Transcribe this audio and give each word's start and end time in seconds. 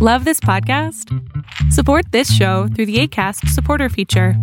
Love 0.00 0.24
this 0.24 0.38
podcast? 0.38 1.12
Support 1.72 2.12
this 2.12 2.32
show 2.32 2.68
through 2.68 2.86
the 2.86 3.00
ACAST 3.00 3.48
supporter 3.48 3.88
feature. 3.88 4.34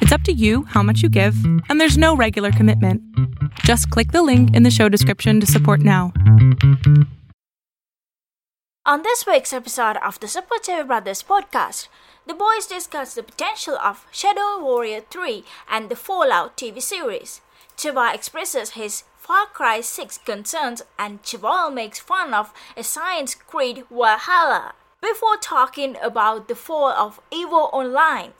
It's 0.00 0.10
up 0.10 0.22
to 0.22 0.32
you 0.32 0.64
how 0.64 0.82
much 0.82 1.00
you 1.00 1.08
give, 1.08 1.36
and 1.68 1.80
there's 1.80 1.96
no 1.96 2.16
regular 2.16 2.50
commitment. 2.50 3.00
Just 3.60 3.88
click 3.90 4.10
the 4.10 4.24
link 4.24 4.52
in 4.52 4.64
the 4.64 4.72
show 4.72 4.88
description 4.88 5.38
to 5.38 5.46
support 5.46 5.78
now. 5.78 6.12
On 8.84 9.04
this 9.04 9.24
week's 9.28 9.52
episode 9.52 9.96
of 9.98 10.18
the 10.18 10.26
Super 10.26 10.56
TV 10.56 10.84
Brothers 10.84 11.22
podcast, 11.22 11.86
the 12.26 12.34
boys 12.34 12.66
discuss 12.66 13.14
the 13.14 13.22
potential 13.22 13.78
of 13.78 14.08
Shadow 14.10 14.58
Warrior 14.58 15.02
3 15.08 15.44
and 15.70 15.88
the 15.88 15.94
Fallout 15.94 16.56
TV 16.56 16.82
series. 16.82 17.40
Chiba 17.76 18.12
expresses 18.12 18.70
his 18.70 19.04
Far 19.24 19.46
Cry 19.46 19.80
6 19.80 20.18
concerns 20.18 20.82
and 20.98 21.22
Chival 21.22 21.72
makes 21.72 21.98
fun 21.98 22.34
of 22.34 22.52
Assassin's 22.76 23.34
Creed 23.34 23.84
Valhalla 23.90 24.74
before 25.00 25.38
talking 25.38 25.96
about 26.02 26.46
the 26.46 26.54
fall 26.54 26.90
of 26.90 27.22
EVO 27.30 27.72
Online. 27.72 28.32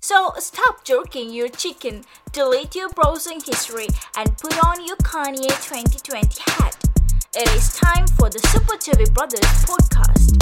So 0.00 0.32
stop 0.38 0.84
jerking 0.84 1.34
your 1.34 1.48
chicken, 1.50 2.04
delete 2.32 2.74
your 2.74 2.88
browsing 2.88 3.42
history, 3.42 3.88
and 4.16 4.38
put 4.38 4.56
on 4.64 4.86
your 4.86 4.96
Kanye 4.96 5.52
2020 5.62 6.40
hat. 6.46 6.82
It 7.34 7.50
is 7.50 7.76
time 7.76 8.06
for 8.06 8.30
the 8.30 8.38
Super 8.48 8.78
TV 8.78 9.12
Brothers 9.12 9.42
podcast. 9.68 10.32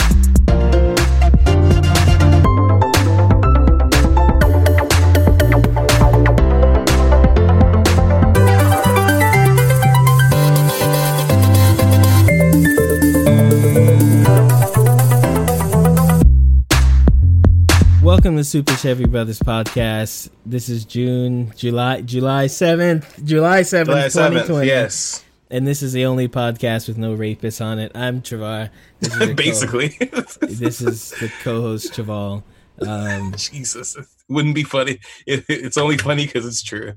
Welcome 18.05 18.37
to 18.37 18.45
Super 18.45 18.75
Chevy 18.75 19.07
Brothers 19.07 19.39
podcast. 19.41 20.29
This 20.45 20.69
is 20.69 20.85
June, 20.85 21.53
July, 21.57 22.03
July 22.03 22.49
seventh, 22.49 23.25
July 23.25 23.63
seventh, 23.63 24.13
July 24.13 24.31
7th, 24.31 24.47
twenty. 24.47 24.67
yes. 24.67 25.25
and 25.51 25.67
this 25.67 25.83
is 25.83 25.95
the 25.95 26.05
only 26.05 26.29
podcast 26.29 26.87
with 26.87 26.99
no 26.99 27.17
rapists 27.17 27.65
on 27.65 27.79
it. 27.79 27.93
I'm 27.95 28.21
Travar. 28.21 28.69
Basically. 29.37 29.89
this 30.41 30.81
is 30.83 31.11
the 31.13 31.33
co-host 31.43 31.93
Chaval. 31.95 32.43
Um, 32.87 33.33
Jesus. 33.39 33.97
It 33.97 34.05
wouldn't 34.29 34.55
be 34.55 34.65
funny. 34.65 34.99
It, 35.27 35.45
it's 35.49 35.79
only 35.79 35.97
funny 35.97 36.27
because 36.27 36.45
it's 36.47 36.63
true. 36.63 36.95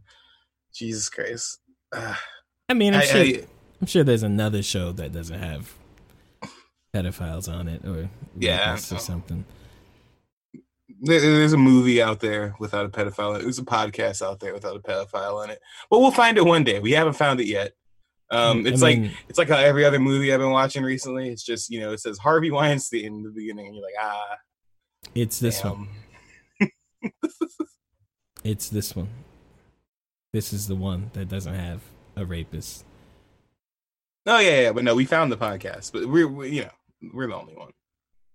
Jesus 0.73 1.07
Christ. 1.09 1.59
Ah, 1.93 2.21
I 2.69 2.73
mean, 2.73 2.93
I'm 2.93 3.01
I- 3.01 3.05
sure, 3.05 3.21
I- 3.21 3.43
I'm 3.81 3.87
sure 3.87 4.03
there's 4.03 4.23
another 4.23 4.61
show 4.61 4.91
that 4.93 5.13
doesn't 5.13 5.39
have 5.39 5.73
pedophiles 6.93 7.47
on 7.51 7.67
it 7.69 7.85
or 7.85 8.09
Yeah, 8.37 8.73
or 8.73 8.77
something. 8.77 9.45
There- 11.01 11.19
there's 11.21 11.53
a 11.53 11.57
movie 11.57 12.01
out 12.01 12.19
there 12.19 12.55
without 12.59 12.85
a 12.85 12.89
pedophile. 12.89 13.39
There's 13.41 13.59
a 13.59 13.63
podcast 13.65 14.21
out 14.21 14.39
there 14.39 14.53
without 14.53 14.75
a 14.75 14.79
pedophile 14.79 15.43
in 15.43 15.49
it. 15.51 15.59
But 15.89 15.99
we'll 15.99 16.11
find 16.11 16.37
it 16.37 16.45
one 16.45 16.63
day. 16.63 16.79
We 16.79 16.91
haven't 16.91 17.13
found 17.13 17.39
it 17.39 17.47
yet. 17.47 17.73
Um, 18.29 18.65
I 18.65 18.69
it's 18.71 18.81
like 18.81 18.99
it's 19.29 19.37
like 19.37 19.47
how 19.47 19.55
every 19.57 19.85
other 19.85 19.99
movie 19.99 20.33
I've 20.33 20.39
been 20.41 20.51
watching 20.51 20.83
recently. 20.83 21.29
It's 21.29 21.43
just 21.43 21.69
you 21.69 21.79
know 21.79 21.93
it 21.93 21.99
says 22.01 22.17
Harvey 22.17 22.51
Weinstein 22.51 23.05
in 23.05 23.23
the 23.23 23.29
beginning, 23.29 23.67
and 23.67 23.75
you're 23.75 23.85
like 23.85 23.93
ah, 23.99 24.37
it's 25.15 25.39
this 25.39 25.63
one. 25.63 25.87
It's 28.43 28.69
this 28.69 28.95
one. 28.95 29.09
This 30.31 30.53
is 30.53 30.67
the 30.67 30.75
one 30.75 31.09
that 31.13 31.27
doesn't 31.27 31.53
have 31.53 31.81
a 32.15 32.25
rapist. 32.25 32.85
Oh 34.25 34.39
yeah, 34.39 34.61
yeah, 34.61 34.71
but 34.71 34.83
no, 34.83 34.95
we 34.95 35.05
found 35.05 35.31
the 35.31 35.37
podcast, 35.37 35.91
but 35.91 36.05
we're 36.05 36.27
we, 36.27 36.49
you 36.49 36.61
know 36.63 36.69
we're 37.13 37.27
the 37.27 37.35
only 37.35 37.55
one. 37.55 37.71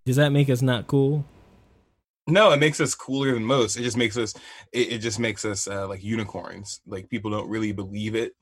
Does 0.04 0.16
that 0.16 0.30
make 0.30 0.50
us 0.50 0.60
not 0.62 0.86
cool? 0.86 1.24
No, 2.26 2.52
it 2.52 2.60
makes 2.60 2.80
us 2.80 2.94
cooler 2.94 3.34
than 3.34 3.44
most. 3.44 3.76
It 3.76 3.82
just 3.82 3.96
makes 3.96 4.16
us 4.16 4.34
it, 4.72 4.92
it 4.92 4.98
just 4.98 5.18
makes 5.18 5.44
us 5.44 5.66
uh, 5.66 5.88
like 5.88 6.04
unicorns. 6.04 6.80
Like 6.86 7.10
people 7.10 7.30
don't 7.30 7.48
really 7.48 7.72
believe 7.72 8.14
it 8.14 8.32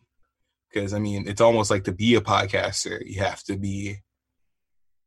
because 0.73 0.93
I 0.93 0.99
mean 0.99 1.27
it's 1.27 1.41
almost 1.41 1.71
like 1.71 1.85
to 1.85 1.93
be 1.93 2.15
a 2.15 2.21
podcaster 2.21 3.01
you 3.05 3.21
have 3.21 3.43
to 3.45 3.57
be 3.57 3.97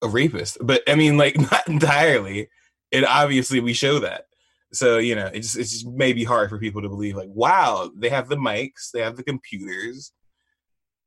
a 0.02 0.08
rapist. 0.08 0.58
But 0.62 0.82
I 0.88 0.96
mean 0.96 1.18
like 1.18 1.38
not 1.52 1.68
entirely. 1.68 2.50
And 2.92 3.06
obviously 3.06 3.60
we 3.60 3.74
show 3.74 4.00
that. 4.00 4.26
So 4.74 4.98
you 4.98 5.16
know 5.16 5.28
it 5.28 5.42
just 5.42 5.58
it's 5.58 5.72
just 5.72 5.88
maybe 5.88 6.24
hard 6.24 6.50
for 6.50 6.58
people 6.58 6.82
to 6.82 6.90
believe 6.90 7.16
like 7.16 7.30
wow 7.32 7.92
they 7.96 8.10
have 8.10 8.28
the 8.28 8.38
mics 8.38 8.90
they 8.92 9.02
have 9.02 9.18
the 9.18 9.24
computers 9.24 10.12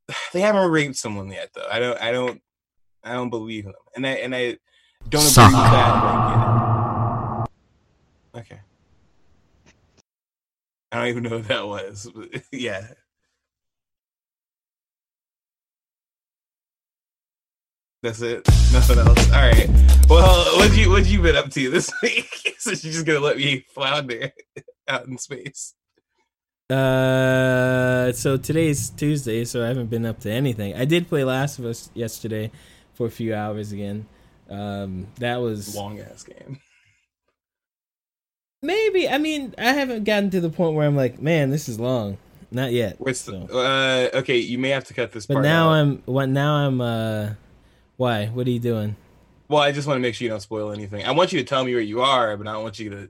they 0.32 0.41
haven't 0.41 0.71
raped 0.71 0.97
someone 0.97 1.31
yet 1.32 1.50
though. 1.53 1.66
I 1.69 1.81
don't 1.81 2.00
I 2.00 2.12
don't 2.12 2.41
I 3.03 3.15
don't 3.15 3.31
believe 3.31 3.65
them 3.65 3.75
and 3.97 4.06
I 4.06 4.10
and 4.10 4.37
I 4.37 4.59
don't 5.09 5.31
agree 5.31 5.44
with 5.44 5.71
that. 5.72 6.66
Like, 8.37 8.51
you 8.51 8.57
know. 8.57 8.61
Okay. 8.61 8.61
I 10.93 10.99
don't 10.99 11.09
even 11.09 11.23
know 11.25 11.37
what 11.39 11.49
that 11.49 11.67
was. 11.67 12.11
yeah. 12.53 12.87
That's 18.03 18.23
it. 18.23 18.47
Nothing 18.73 18.99
else. 18.99 19.33
All 19.33 19.41
right. 19.41 19.69
Well, 20.09 20.57
what 20.59 20.77
you 20.77 20.91
what 20.91 21.07
you 21.07 21.21
been 21.21 21.35
up 21.35 21.51
to 21.51 21.71
this 21.71 21.91
week? 22.03 22.55
so 22.59 22.71
you're 22.71 22.93
just 22.93 23.05
gonna 23.07 23.21
let 23.21 23.37
me 23.37 23.65
flounder 23.75 24.33
out 24.87 25.07
in 25.07 25.19
space. 25.19 25.75
Uh, 26.71 28.13
so 28.13 28.37
today's 28.37 28.91
Tuesday, 28.91 29.45
so 29.45 29.65
I 29.65 29.69
haven't 29.69 29.89
been 29.91 30.07
up 30.07 30.21
to 30.21 30.31
anything. 30.31 30.75
I 30.75 30.85
did 30.85 31.09
play 31.09 31.25
Last 31.25 31.59
of 31.59 31.65
Us 31.65 31.91
yesterday 31.95 32.51
for 32.95 33.07
a 33.07 33.11
few 33.11 33.35
hours 33.35 33.73
again. 33.73 34.07
Um, 34.49 35.09
that 35.19 35.41
was 35.41 35.75
Long 35.75 35.99
ass 35.99 36.23
game. 36.23 36.61
Maybe. 38.66 39.09
I 39.09 39.19
mean, 39.19 39.54
I 39.59 39.72
haven't 39.72 40.04
gotten 40.04 40.31
to 40.31 40.41
the 40.41 40.50
point 40.50 40.75
where 40.75 40.87
I'm 40.87 40.97
like, 40.97 41.21
man, 41.21 41.50
this 41.50 41.69
is 41.69 41.78
long. 41.81 42.19
Not 42.50 42.72
yet. 42.72 42.97
So. 43.15 43.32
the, 43.47 43.59
uh 44.15 44.19
okay, 44.21 44.38
you 44.38 44.59
may 44.59 44.69
have 44.71 44.84
to 44.84 44.94
cut 44.94 45.12
this 45.12 45.27
But 45.27 45.34
part 45.34 45.44
now 45.44 45.69
out. 45.71 45.72
I'm. 45.72 46.03
What 46.06 46.28
now? 46.28 46.54
I'm. 46.54 46.81
Uh, 46.81 47.31
why? 47.97 48.26
What 48.26 48.47
are 48.47 48.50
you 48.50 48.60
doing? 48.60 48.97
Well, 49.49 49.62
I 49.62 49.72
just 49.72 49.87
want 49.87 49.97
to 49.99 50.03
make 50.03 50.15
sure 50.15 50.25
you 50.25 50.31
don't 50.31 50.41
spoil 50.41 50.71
anything. 50.72 51.05
I 51.05 51.10
want 51.12 51.32
you 51.32 51.38
to 51.41 51.44
tell 51.44 51.65
me 51.65 51.72
where 51.72 51.82
you 51.82 52.03
are, 52.03 52.37
but 52.37 52.47
I 52.47 52.53
don't 52.53 52.62
want 52.62 52.78
you 52.78 52.91
to 52.91 53.09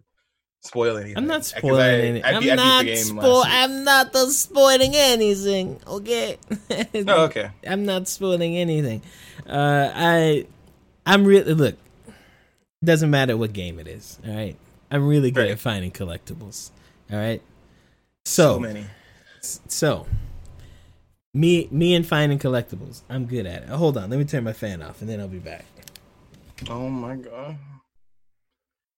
spoil 0.63 0.97
anything. 0.97 1.17
I'm 1.19 1.27
not 1.27 1.45
spoiling 1.45 1.81
I- 1.81 1.91
anything. 1.91 2.25
I 2.25 2.29
I'm 2.31 2.37
I 2.37 2.41
beat 2.41 2.55
not 2.57 2.85
game 2.85 2.97
spoil. 2.97 3.17
last 3.39 3.47
week. 3.47 3.55
I'm 3.55 3.85
not 3.85 4.13
the 4.13 4.27
spoiling 4.31 4.93
anything. 4.95 5.81
Okay. 5.87 6.39
Oh, 7.09 7.25
okay. 7.25 7.51
I'm 7.67 7.85
not 7.85 8.09
spoiling 8.09 8.57
anything. 8.57 9.03
Uh, 9.47 9.91
I, 9.95 10.47
I'm 11.05 11.25
really 11.25 11.55
look. 11.55 11.77
Doesn't 12.85 13.11
matter 13.11 13.37
what 13.37 13.53
game 13.53 13.79
it 13.79 13.87
is. 13.89 14.19
All 14.27 14.35
right. 14.35 14.57
I'm 14.91 15.07
really 15.07 15.31
good 15.31 15.43
Right. 15.43 15.51
at 15.53 15.59
finding 15.59 15.91
collectibles. 15.91 16.71
All 17.11 17.19
right. 17.19 17.43
So 18.25 18.55
So, 18.55 18.59
many. 18.61 18.87
so, 19.41 20.07
me, 21.35 21.69
me 21.71 21.95
and 21.95 22.07
finding 22.07 22.39
collectibles. 22.39 23.03
I'm 23.09 23.27
good 23.27 23.47
at 23.47 23.63
it. 23.65 23.69
Hold 23.69 23.97
on. 23.97 24.11
Let 24.11 24.19
me 24.19 24.25
turn 24.25 24.45
my 24.45 24.53
fan 24.53 24.83
off, 24.83 25.01
and 25.01 25.09
then 25.11 25.21
I'll 25.21 25.29
be 25.29 25.39
back. 25.39 25.65
Oh 26.69 26.89
my 26.89 27.17
god. 27.17 27.57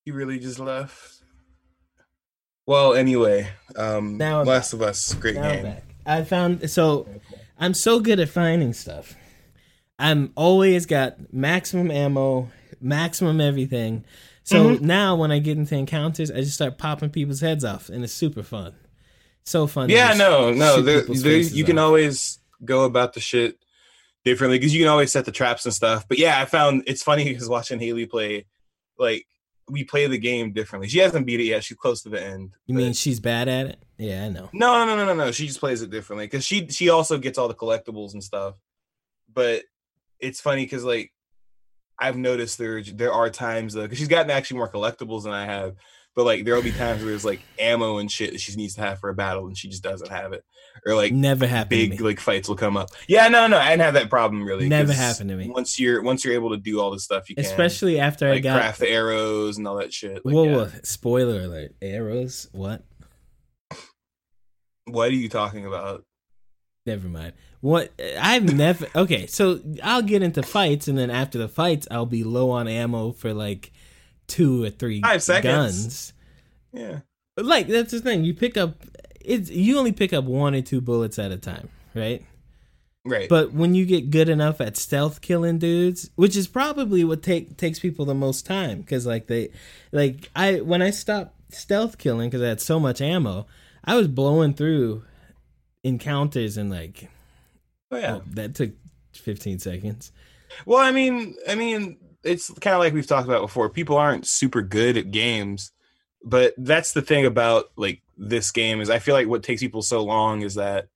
He 0.04 0.10
really 0.12 0.38
just 0.38 0.58
left. 0.58 1.20
Well, 2.66 2.94
anyway, 2.94 3.48
um 3.76 4.16
Now 4.18 4.40
I'm 4.40 4.46
Last 4.46 4.72
of 4.72 4.82
Us, 4.82 5.14
great 5.14 5.34
Now 5.36 5.52
game. 5.52 5.62
back. 5.64 5.84
I 6.06 6.22
found 6.24 6.70
so 6.70 7.06
I'm 7.58 7.74
so 7.74 8.00
good 8.00 8.20
at 8.20 8.28
finding 8.28 8.72
stuff. 8.72 9.14
I'm 9.98 10.32
always 10.36 10.86
got 10.86 11.32
maximum 11.32 11.90
ammo, 11.90 12.50
maximum 12.80 13.40
everything. 13.40 14.04
So 14.48 14.64
Mm-hmm. 14.70 14.86
now 14.86 15.14
when 15.14 15.30
I 15.30 15.40
get 15.40 15.58
into 15.58 15.76
encounters, 15.76 16.30
I 16.30 16.36
just 16.40 16.54
start 16.54 16.78
popping 16.78 17.10
people's 17.10 17.42
heads 17.42 17.66
off, 17.66 17.90
and 17.90 18.02
it's 18.02 18.14
super 18.14 18.42
fun. 18.42 18.74
So 19.44 19.66
fun. 19.66 19.90
Yeah, 19.90 20.14
no, 20.14 20.52
no. 20.54 20.80
There, 20.80 21.02
there, 21.02 21.36
you 21.36 21.64
can 21.64 21.78
off. 21.78 21.84
always 21.84 22.38
go 22.64 22.84
about 22.84 23.12
the 23.12 23.20
shit 23.20 23.58
differently 24.24 24.58
because 24.58 24.74
you 24.74 24.80
can 24.82 24.88
always 24.88 25.12
set 25.12 25.26
the 25.26 25.32
traps 25.32 25.66
and 25.66 25.74
stuff. 25.74 26.06
But 26.08 26.16
yeah, 26.16 26.40
I 26.40 26.46
found 26.46 26.84
it's 26.86 27.02
funny 27.02 27.24
because 27.24 27.46
watching 27.46 27.78
Haley 27.78 28.06
play, 28.06 28.46
like 28.98 29.26
we 29.68 29.84
play 29.84 30.06
the 30.06 30.16
game 30.16 30.54
differently. 30.54 30.88
She 30.88 30.98
hasn't 31.00 31.26
beat 31.26 31.40
it 31.40 31.44
yet. 31.44 31.62
She's 31.62 31.76
close 31.76 32.02
to 32.04 32.08
the 32.08 32.22
end. 32.24 32.52
You 32.66 32.74
mean 32.74 32.94
she's 32.94 33.20
bad 33.20 33.48
at 33.48 33.66
it? 33.66 33.84
Yeah, 33.98 34.24
I 34.24 34.28
know. 34.30 34.48
No, 34.54 34.82
no, 34.86 34.96
no, 34.96 35.04
no, 35.04 35.12
no. 35.14 35.30
She 35.30 35.46
just 35.46 35.60
plays 35.60 35.82
it 35.82 35.90
differently 35.90 36.24
because 36.24 36.42
she 36.44 36.68
she 36.68 36.88
also 36.88 37.18
gets 37.18 37.36
all 37.36 37.48
the 37.48 37.54
collectibles 37.54 38.14
and 38.14 38.24
stuff. 38.24 38.54
But 39.30 39.64
it's 40.18 40.40
funny 40.40 40.64
because 40.64 40.84
like 40.84 41.12
I've 41.98 42.16
noticed 42.16 42.58
there 42.58 42.82
there 42.82 43.12
are 43.12 43.30
times 43.30 43.74
though 43.74 43.82
because 43.82 43.98
she's 43.98 44.08
gotten 44.08 44.30
actually 44.30 44.58
more 44.58 44.70
collectibles 44.70 45.24
than 45.24 45.32
I 45.32 45.44
have. 45.44 45.74
But 46.14 46.24
like 46.24 46.44
there'll 46.44 46.62
be 46.62 46.72
times 46.72 47.00
where 47.00 47.10
there's 47.10 47.24
like 47.24 47.40
ammo 47.60 47.98
and 47.98 48.10
shit 48.10 48.32
that 48.32 48.40
she 48.40 48.54
needs 48.56 48.74
to 48.74 48.80
have 48.80 48.98
for 48.98 49.08
a 49.08 49.14
battle 49.14 49.46
and 49.46 49.56
she 49.56 49.68
just 49.68 49.84
doesn't 49.84 50.10
have 50.10 50.32
it, 50.32 50.44
or 50.84 50.96
like 50.96 51.12
Never 51.12 51.46
happened 51.46 51.70
big 51.70 51.92
to 51.92 51.98
me. 51.98 52.08
like 52.08 52.18
fights 52.18 52.48
will 52.48 52.56
come 52.56 52.76
up. 52.76 52.90
Yeah, 53.06 53.28
no, 53.28 53.46
no, 53.46 53.56
I 53.56 53.70
didn't 53.70 53.82
have 53.82 53.94
that 53.94 54.10
problem 54.10 54.44
really. 54.44 54.68
Never 54.68 54.92
happened 54.92 55.30
to 55.30 55.36
me. 55.36 55.48
Once 55.48 55.78
you're 55.78 56.02
once 56.02 56.24
you're 56.24 56.34
able 56.34 56.50
to 56.50 56.56
do 56.56 56.80
all 56.80 56.90
this 56.90 57.04
stuff, 57.04 57.28
you 57.28 57.36
can 57.36 57.44
Especially 57.44 58.00
after 58.00 58.28
I 58.28 58.40
got 58.40 58.58
craft 58.58 58.80
the 58.80 58.88
arrows 58.88 59.58
and 59.58 59.68
all 59.68 59.76
that 59.76 59.92
shit. 59.92 60.24
Like, 60.24 60.34
whoa, 60.34 60.44
yeah. 60.44 60.56
whoa, 60.56 60.70
spoiler 60.82 61.42
alert. 61.42 61.74
Arrows? 61.80 62.48
What? 62.50 62.82
What 64.86 65.10
are 65.10 65.14
you 65.14 65.28
talking 65.28 65.66
about? 65.66 66.04
Never 66.86 67.08
mind. 67.08 67.34
What 67.60 67.92
I've 68.20 68.54
never 68.54 68.86
okay, 68.94 69.26
so 69.26 69.60
I'll 69.82 70.02
get 70.02 70.22
into 70.22 70.42
fights 70.42 70.86
and 70.86 70.96
then 70.96 71.10
after 71.10 71.38
the 71.38 71.48
fights 71.48 71.88
I'll 71.90 72.06
be 72.06 72.22
low 72.22 72.50
on 72.50 72.68
ammo 72.68 73.12
for 73.12 73.34
like 73.34 73.72
two 74.28 74.62
or 74.64 74.70
three 74.70 75.00
Five 75.00 75.22
seconds. 75.22 75.52
guns. 75.52 76.12
Yeah. 76.72 77.00
Like 77.36 77.66
that's 77.66 77.90
the 77.90 78.00
thing. 78.00 78.24
You 78.24 78.34
pick 78.34 78.56
up 78.56 78.84
it's 79.20 79.50
you 79.50 79.78
only 79.78 79.92
pick 79.92 80.12
up 80.12 80.24
one 80.24 80.54
or 80.54 80.62
two 80.62 80.80
bullets 80.80 81.18
at 81.18 81.32
a 81.32 81.36
time, 81.36 81.68
right? 81.94 82.24
Right. 83.04 83.28
But 83.28 83.52
when 83.52 83.74
you 83.74 83.86
get 83.86 84.10
good 84.10 84.28
enough 84.28 84.60
at 84.60 84.76
stealth 84.76 85.20
killing 85.20 85.58
dudes, 85.58 86.10
which 86.14 86.36
is 86.36 86.46
probably 86.46 87.04
what 87.04 87.22
take 87.22 87.56
takes 87.56 87.78
people 87.78 88.04
the 88.04 88.14
most 88.14 88.44
time, 88.44 88.80
because 88.80 89.06
like 89.06 89.26
they, 89.26 89.50
like 89.92 90.30
I 90.36 90.60
when 90.60 90.82
I 90.82 90.90
stopped 90.90 91.54
stealth 91.54 91.98
killing 91.98 92.28
because 92.28 92.42
I 92.42 92.48
had 92.48 92.60
so 92.60 92.78
much 92.78 93.00
ammo, 93.00 93.46
I 93.84 93.96
was 93.96 94.08
blowing 94.08 94.54
through 94.54 95.04
encounters 95.82 96.56
and 96.56 96.70
like 96.70 97.08
oh 97.90 97.96
yeah. 97.96 98.16
oh, 98.16 98.22
that 98.32 98.54
took 98.54 98.72
fifteen 99.12 99.58
seconds. 99.58 100.12
Well, 100.66 100.78
I 100.78 100.90
mean, 100.90 101.36
I 101.48 101.54
mean, 101.54 101.98
it's 102.24 102.50
kind 102.60 102.74
of 102.74 102.80
like 102.80 102.92
we've 102.92 103.06
talked 103.06 103.28
about 103.28 103.42
before. 103.42 103.70
People 103.70 103.96
aren't 103.96 104.26
super 104.26 104.62
good 104.62 104.96
at 104.96 105.10
games, 105.10 105.72
but 106.24 106.54
that's 106.56 106.92
the 106.92 107.02
thing 107.02 107.26
about 107.26 107.70
like 107.76 108.02
this 108.16 108.50
game 108.50 108.80
is 108.80 108.90
I 108.90 108.98
feel 108.98 109.14
like 109.14 109.28
what 109.28 109.42
takes 109.42 109.60
people 109.60 109.82
so 109.82 110.02
long 110.02 110.42
is 110.42 110.54
that 110.54 110.88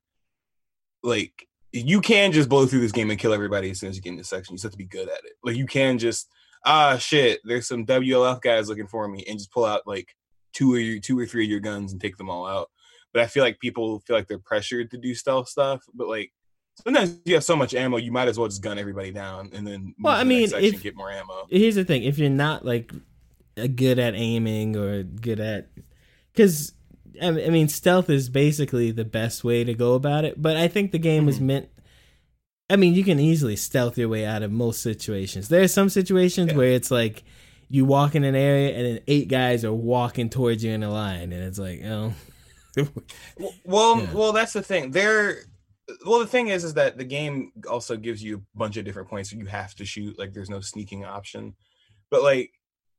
like 1.03 1.49
you 1.73 2.01
can 2.01 2.33
just 2.33 2.49
blow 2.49 2.67
through 2.67 2.81
this 2.81 2.93
game 2.93 3.11
and 3.11 3.19
kill 3.19 3.33
everybody 3.33 3.71
as 3.71 3.81
soon 3.81 3.91
as 3.91 3.97
you 3.97 4.03
get 4.03 4.11
into 4.11 4.25
section. 4.25 4.53
You 4.53 4.57
just 4.57 4.65
have 4.65 4.73
to 4.73 4.79
be 4.79 4.85
good 4.85 5.09
at 5.09 5.25
it. 5.25 5.33
Like 5.43 5.57
you 5.57 5.67
can 5.67 5.99
just 5.99 6.29
ah 6.65 6.97
shit, 6.99 7.41
there's 7.45 7.67
some 7.67 7.87
WLF 7.87 8.41
guys 8.41 8.69
looking 8.69 8.87
for 8.87 9.09
me, 9.09 9.25
and 9.29 9.39
just 9.39 9.53
pull 9.53 9.65
out 9.65 9.87
like 9.87 10.15
two 10.53 10.75
or 10.75 10.79
your, 10.79 11.01
two 11.01 11.19
or 11.19 11.27
three 11.27 11.45
of 11.45 11.51
your 11.51 11.61
guns 11.61 11.93
and 11.93 12.01
take 12.01 12.17
them 12.17 12.31
all 12.31 12.47
out. 12.47 12.71
But 13.13 13.23
I 13.23 13.27
feel 13.27 13.43
like 13.43 13.59
people 13.59 14.01
feel 14.01 14.17
like 14.17 14.29
they're 14.29 14.39
pressured 14.39 14.91
to 14.91 14.99
do 14.99 15.15
stealth 15.15 15.49
stuff, 15.49 15.83
but 15.95 16.09
like 16.09 16.33
sometimes 16.85 17.19
you 17.25 17.35
have 17.35 17.45
so 17.45 17.57
much 17.57 17.75
ammo, 17.75 17.97
you 17.97 18.13
might 18.13 18.29
as 18.29 18.39
well 18.39 18.49
just 18.49 18.63
gun 18.63 18.79
everybody 18.79 19.11
down 19.13 19.51
and 19.53 19.67
then 19.67 19.85
move 19.85 19.95
Well, 20.01 20.15
I 20.17 20.25
mean, 20.25 20.49
if- 20.55 20.83
get 20.83 20.97
more 20.97 21.11
ammo. 21.11 21.47
Here's 21.51 21.75
the 21.75 21.85
thing: 21.85 22.03
if 22.05 22.19
you're 22.19 22.31
not 22.31 22.65
like 22.65 22.93
good 23.77 23.99
at 23.99 24.15
aiming 24.15 24.77
or 24.77 25.03
good 25.03 25.41
at, 25.41 25.69
because 26.33 26.73
I 27.21 27.29
I 27.29 27.51
mean, 27.51 27.69
stealth 27.69 28.09
is 28.11 28.29
basically 28.29 28.91
the 28.91 29.05
best 29.05 29.45
way 29.45 29.65
to 29.65 29.75
go 29.75 29.95
about 29.95 30.25
it. 30.25 30.41
But 30.41 30.57
I 30.57 30.69
think 30.69 30.93
the 30.93 30.99
game 30.99 31.27
was 31.27 31.39
Mhm. 31.39 31.43
meant. 31.43 31.69
I 32.71 32.77
mean, 32.77 32.95
you 32.95 33.05
can 33.05 33.21
easily 33.21 33.57
stealth 33.57 33.99
your 33.99 34.09
way 34.09 34.25
out 34.25 34.43
of 34.43 34.51
most 34.51 34.81
situations. 34.81 35.49
There 35.49 35.61
are 35.63 35.69
some 35.69 35.91
situations 35.91 36.53
Yeah. 36.53 36.57
where 36.57 36.71
it's 36.73 36.91
like 36.91 37.23
you 37.69 37.85
walk 37.85 38.15
in 38.15 38.25
an 38.25 38.35
area 38.35 38.75
and 38.75 38.87
then 38.87 39.01
eight 39.09 39.29
guys 39.29 39.63
are 39.65 39.73
walking 39.75 40.31
towards 40.31 40.65
you 40.65 40.71
in 40.73 40.83
a 40.83 40.91
line, 40.91 41.33
and 41.33 41.43
it's 41.45 41.59
like, 41.59 41.83
oh, 41.85 42.15
Well, 42.77 43.53
well, 43.65 44.01
Yeah. 44.01 44.13
well, 44.15 44.33
that's 44.33 44.55
the 44.55 44.63
thing. 44.63 44.93
There, 44.93 45.41
well, 46.07 46.21
the 46.21 46.27
thing 46.27 46.49
is, 46.49 46.65
is 46.65 46.75
that 46.75 46.97
the 46.99 47.05
game 47.05 47.53
also 47.69 47.97
gives 47.97 48.23
you 48.23 48.37
a 48.37 48.59
bunch 48.59 48.77
of 48.77 48.85
different 48.85 49.09
points 49.09 49.31
that 49.31 49.37
you 49.37 49.47
have 49.47 49.75
to 49.77 49.85
shoot. 49.85 50.19
Like, 50.19 50.33
there's 50.33 50.51
no 50.51 50.61
sneaking 50.61 51.05
option. 51.05 51.55
But 52.11 52.23
like, 52.23 52.53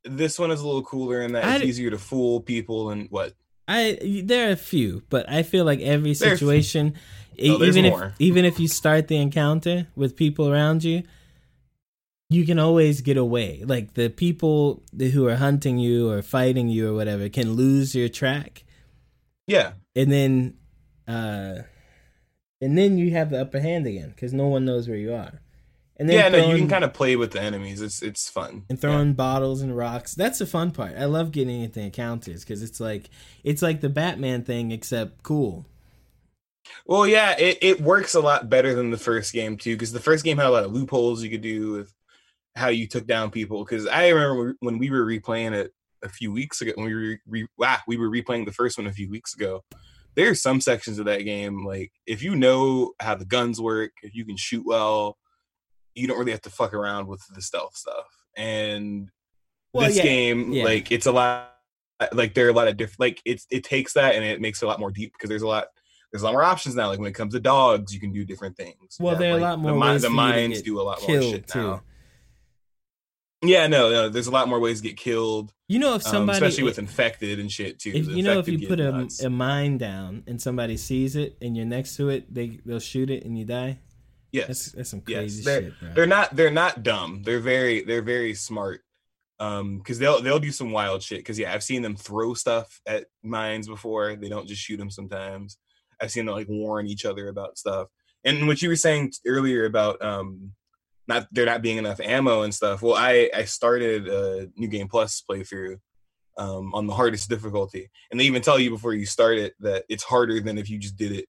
this 0.03 0.37
one 0.37 0.51
is 0.51 0.61
a 0.61 0.65
little 0.65 0.83
cooler 0.83 1.21
in 1.21 1.33
that 1.33 1.43
it's 1.55 1.63
I- 1.63 1.65
easier 1.67 1.89
to 1.91 1.97
fool 1.97 2.41
people 2.41 2.89
and 2.89 3.07
what. 3.09 3.33
I 3.65 4.21
there 4.25 4.49
are 4.49 4.51
a 4.51 4.57
few, 4.57 5.03
but 5.09 5.29
I 5.29 5.41
feel 5.43 5.63
like 5.63 5.79
every 5.79 6.13
situation, 6.15 6.95
there's 7.37 7.77
even 7.77 7.85
if 7.85 7.93
more. 7.93 8.13
even 8.19 8.43
if 8.43 8.59
you 8.59 8.67
start 8.67 9.07
the 9.07 9.15
encounter 9.15 9.87
with 9.95 10.17
people 10.17 10.49
around 10.51 10.83
you, 10.83 11.03
you 12.29 12.45
can 12.45 12.59
always 12.59 12.99
get 12.99 13.15
away. 13.15 13.63
Like 13.65 13.93
the 13.93 14.09
people 14.09 14.83
who 14.99 15.25
are 15.27 15.37
hunting 15.37 15.77
you 15.77 16.09
or 16.11 16.21
fighting 16.21 16.67
you 16.67 16.89
or 16.89 16.93
whatever 16.93 17.29
can 17.29 17.53
lose 17.53 17.95
your 17.95 18.09
track, 18.09 18.65
Yeah, 19.47 19.73
and 19.95 20.11
then, 20.11 20.55
uh, 21.07 21.59
and 22.63 22.77
then 22.77 22.97
you 22.97 23.11
have 23.11 23.29
the 23.29 23.41
upper 23.41 23.59
hand 23.59 23.85
again 23.85 24.09
because 24.09 24.33
no 24.33 24.47
one 24.47 24.65
knows 24.65 24.87
where 24.87 24.97
you 24.97 25.13
are. 25.13 25.41
And 25.97 26.09
then 26.09 26.17
yeah. 26.17 26.29
No, 26.29 26.49
you 26.49 26.57
can 26.57 26.67
kind 26.67 26.83
of 26.83 26.93
play 26.93 27.15
with 27.15 27.31
the 27.31 27.41
enemies. 27.41 27.81
It's 27.81 28.01
it's 28.01 28.29
fun. 28.29 28.63
and 28.69 28.79
throwing 28.79 29.13
bottles 29.13 29.61
and 29.61 29.75
rocks. 29.75 30.15
That's 30.15 30.39
the 30.39 30.45
fun 30.45 30.71
part. 30.71 30.95
I 30.97 31.05
love 31.05 31.31
getting 31.31 31.61
into 31.61 31.81
encounters 31.81 32.43
because 32.43 32.63
it's 32.63 32.79
like 32.79 33.09
it's 33.43 33.61
like 33.61 33.81
the 33.81 33.89
Batman 33.89 34.43
thing 34.43 34.71
except 34.71 35.23
cool. 35.23 35.65
Well, 36.85 37.05
yeah, 37.05 37.37
it, 37.37 37.57
it 37.61 37.81
works 37.81 38.15
a 38.15 38.21
lot 38.21 38.49
better 38.49 38.73
than 38.73 38.89
the 38.89 38.97
first 38.97 39.33
game 39.33 39.57
too, 39.57 39.75
because 39.75 39.91
the 39.91 39.99
first 39.99 40.23
game 40.23 40.37
had 40.37 40.47
a 40.47 40.49
lot 40.49 40.63
of 40.63 40.71
loopholes 40.71 41.21
you 41.21 41.29
could 41.29 41.41
do 41.41 41.73
with 41.73 41.93
how 42.55 42.69
you 42.69 42.87
took 42.87 43.05
down 43.05 43.31
people. 43.31 43.63
Because 43.63 43.85
I 43.85 44.09
remember 44.09 44.55
when 44.61 44.77
we 44.77 44.89
were 44.89 45.05
replaying 45.05 45.53
it 45.53 45.73
a 46.01 46.09
few 46.09 46.31
weeks 46.31 46.61
ago, 46.61 46.71
when 46.75 46.85
we 46.85 46.95
were 46.95 47.17
re, 47.27 47.47
wow, 47.57 47.75
ah, 47.77 47.83
we 47.87 47.97
were 47.97 48.09
replaying 48.09 48.45
the 48.45 48.51
first 48.51 48.77
one 48.77 48.87
a 48.87 48.93
few 48.93 49.09
weeks 49.09 49.33
ago. 49.33 49.63
There's 50.15 50.41
some 50.41 50.61
sections 50.61 50.99
of 50.99 51.05
that 51.05 51.23
game 51.23 51.65
like 51.65 51.91
if 52.05 52.21
you 52.21 52.35
know 52.35 52.93
how 52.99 53.15
the 53.15 53.25
guns 53.25 53.59
work, 53.59 53.91
if 54.03 54.13
you 54.13 54.25
can 54.25 54.37
shoot 54.37 54.63
well, 54.65 55.17
you 55.95 56.07
don't 56.07 56.17
really 56.19 56.31
have 56.31 56.41
to 56.41 56.49
fuck 56.49 56.73
around 56.73 57.07
with 57.07 57.21
the 57.33 57.41
stealth 57.41 57.75
stuff. 57.75 58.05
And 58.35 59.09
Well, 59.73 59.87
this 59.87 59.97
yeah, 59.97 60.03
game, 60.03 60.51
yeah. 60.51 60.63
like 60.65 60.91
it's 60.91 61.05
a 61.05 61.11
lot 61.11 61.49
like 62.11 62.33
there 62.33 62.47
are 62.47 62.49
a 62.49 62.53
lot 62.53 62.67
of 62.67 62.75
different 62.77 62.99
like 62.99 63.21
it's 63.25 63.45
it 63.49 63.63
takes 63.63 63.93
that 63.93 64.15
and 64.15 64.23
it 64.25 64.41
makes 64.41 64.61
it 64.61 64.65
a 64.65 64.67
lot 64.67 64.79
more 64.79 64.91
deep 64.91 65.13
because 65.13 65.29
there's 65.29 65.41
a 65.43 65.47
lot 65.47 65.67
there's 66.11 66.21
a 66.21 66.25
lot 66.25 66.33
more 66.33 66.43
options 66.43 66.75
now. 66.75 66.87
Like 66.89 66.99
when 66.99 67.07
it 67.07 67.13
comes 67.15 67.33
to 67.33 67.39
dogs, 67.39 67.93
you 67.93 67.99
can 67.99 68.11
do 68.11 68.23
different 68.25 68.55
things. 68.55 68.97
Well, 68.99 69.13
You 69.13 69.19
there 69.19 69.33
are 69.33 69.37
a 69.37 69.41
lot 69.41 69.59
more 69.59 69.71
The, 69.71 69.79
ways 69.79 70.01
the 70.03 70.09
mines 70.09 70.61
do 70.61 70.79
a 70.79 70.83
lot 70.83 71.01
more 71.07 71.21
shit 71.21 71.47
too. 71.47 71.59
now. 71.59 71.81
Yeah, 73.43 73.67
no, 73.67 73.89
no. 73.91 74.09
There's 74.09 74.27
a 74.27 74.31
lot 74.31 74.47
more 74.47 74.59
ways 74.59 74.81
to 74.81 74.87
get 74.87 74.97
killed, 74.97 75.53
You 75.67 75.79
know, 75.79 75.95
if 75.95 76.05
um, 76.07 76.11
somebody, 76.11 76.37
especially 76.37 76.63
with 76.63 76.79
infected 76.79 77.39
and 77.39 77.51
shit 77.51 77.79
too. 77.79 77.91
if 77.93 78.07
you 78.07 78.23
know, 78.23 78.39
if 78.39 78.47
you 78.47 78.67
put 78.67 78.79
a, 78.79 79.07
a 79.23 79.29
mine 79.29 79.77
down 79.77 80.23
and 80.27 80.41
somebody 80.41 80.77
sees 80.77 81.15
it 81.15 81.37
and 81.41 81.55
you're 81.57 81.65
next 81.65 81.95
to 81.97 82.09
it, 82.09 82.33
they 82.33 82.59
they'll 82.65 82.79
shoot 82.79 83.09
it 83.09 83.25
and 83.25 83.37
you 83.37 83.45
die. 83.45 83.79
yes, 84.31 84.47
That's 84.47 84.71
that's 84.71 84.89
some 84.89 85.03
Yes, 85.07 85.17
crazy 85.19 85.43
they're- 85.43 85.61
shit, 85.63 85.79
bro. 85.79 85.89
they're 85.93 86.05
not 86.07 86.35
they're 86.35 86.51
not 86.51 86.83
dumb. 86.83 87.21
They're 87.23 87.39
very 87.39 87.83
they're 87.83 88.01
very 88.01 88.33
smart. 88.33 88.81
Um, 89.39 89.79
because 89.79 89.99
they'll 89.99 90.21
they'll 90.21 90.39
do 90.39 90.51
some 90.51 90.71
wild 90.71 91.01
shit. 91.03 91.19
Because 91.19 91.37
yeah, 91.37 91.53
I've 91.53 91.63
seen 91.63 91.81
them 91.81 91.95
throw 91.97 92.33
stuff 92.35 92.79
at 92.85 93.07
mines 93.23 93.67
before. 93.67 94.15
They 94.15 94.29
don't 94.29 94.47
just 94.47 94.61
shoot 94.61 94.77
them 94.77 94.89
sometimes. 94.91 95.57
I've 95.99 96.11
seen 96.11 96.25
them 96.25 96.35
like 96.35 96.47
warn 96.47 96.87
each 96.87 97.03
other 97.03 97.27
about 97.27 97.57
stuff. 97.57 97.89
And 98.23 98.47
what 98.47 98.61
you 98.61 98.69
were 98.69 98.77
saying 98.77 99.11
earlier 99.25 99.65
about 99.65 100.01
um, 100.01 100.53
not 101.07 101.27
there 101.31 101.45
not 101.45 101.61
being 101.61 101.77
enough 101.77 101.99
ammo 101.99 102.43
and 102.43 102.53
stuff. 102.53 102.81
Well, 102.81 102.95
I 102.95 103.29
I 103.35 103.43
started 103.45 104.07
a 104.07 104.49
new 104.55 104.67
game 104.67 104.87
plus 104.87 105.23
playthrough 105.29 105.77
um 106.37 106.73
on 106.73 106.87
the 106.87 106.93
hardest 106.93 107.29
difficulty, 107.29 107.89
and 108.11 108.19
they 108.19 108.25
even 108.25 108.41
tell 108.41 108.57
you 108.59 108.69
before 108.69 108.93
you 108.93 109.05
start 109.05 109.37
it 109.37 109.53
that 109.59 109.83
it's 109.89 110.03
harder 110.03 110.39
than 110.39 110.57
if 110.57 110.69
you 110.69 110.79
just 110.79 110.95
did 110.97 111.11
it 111.11 111.25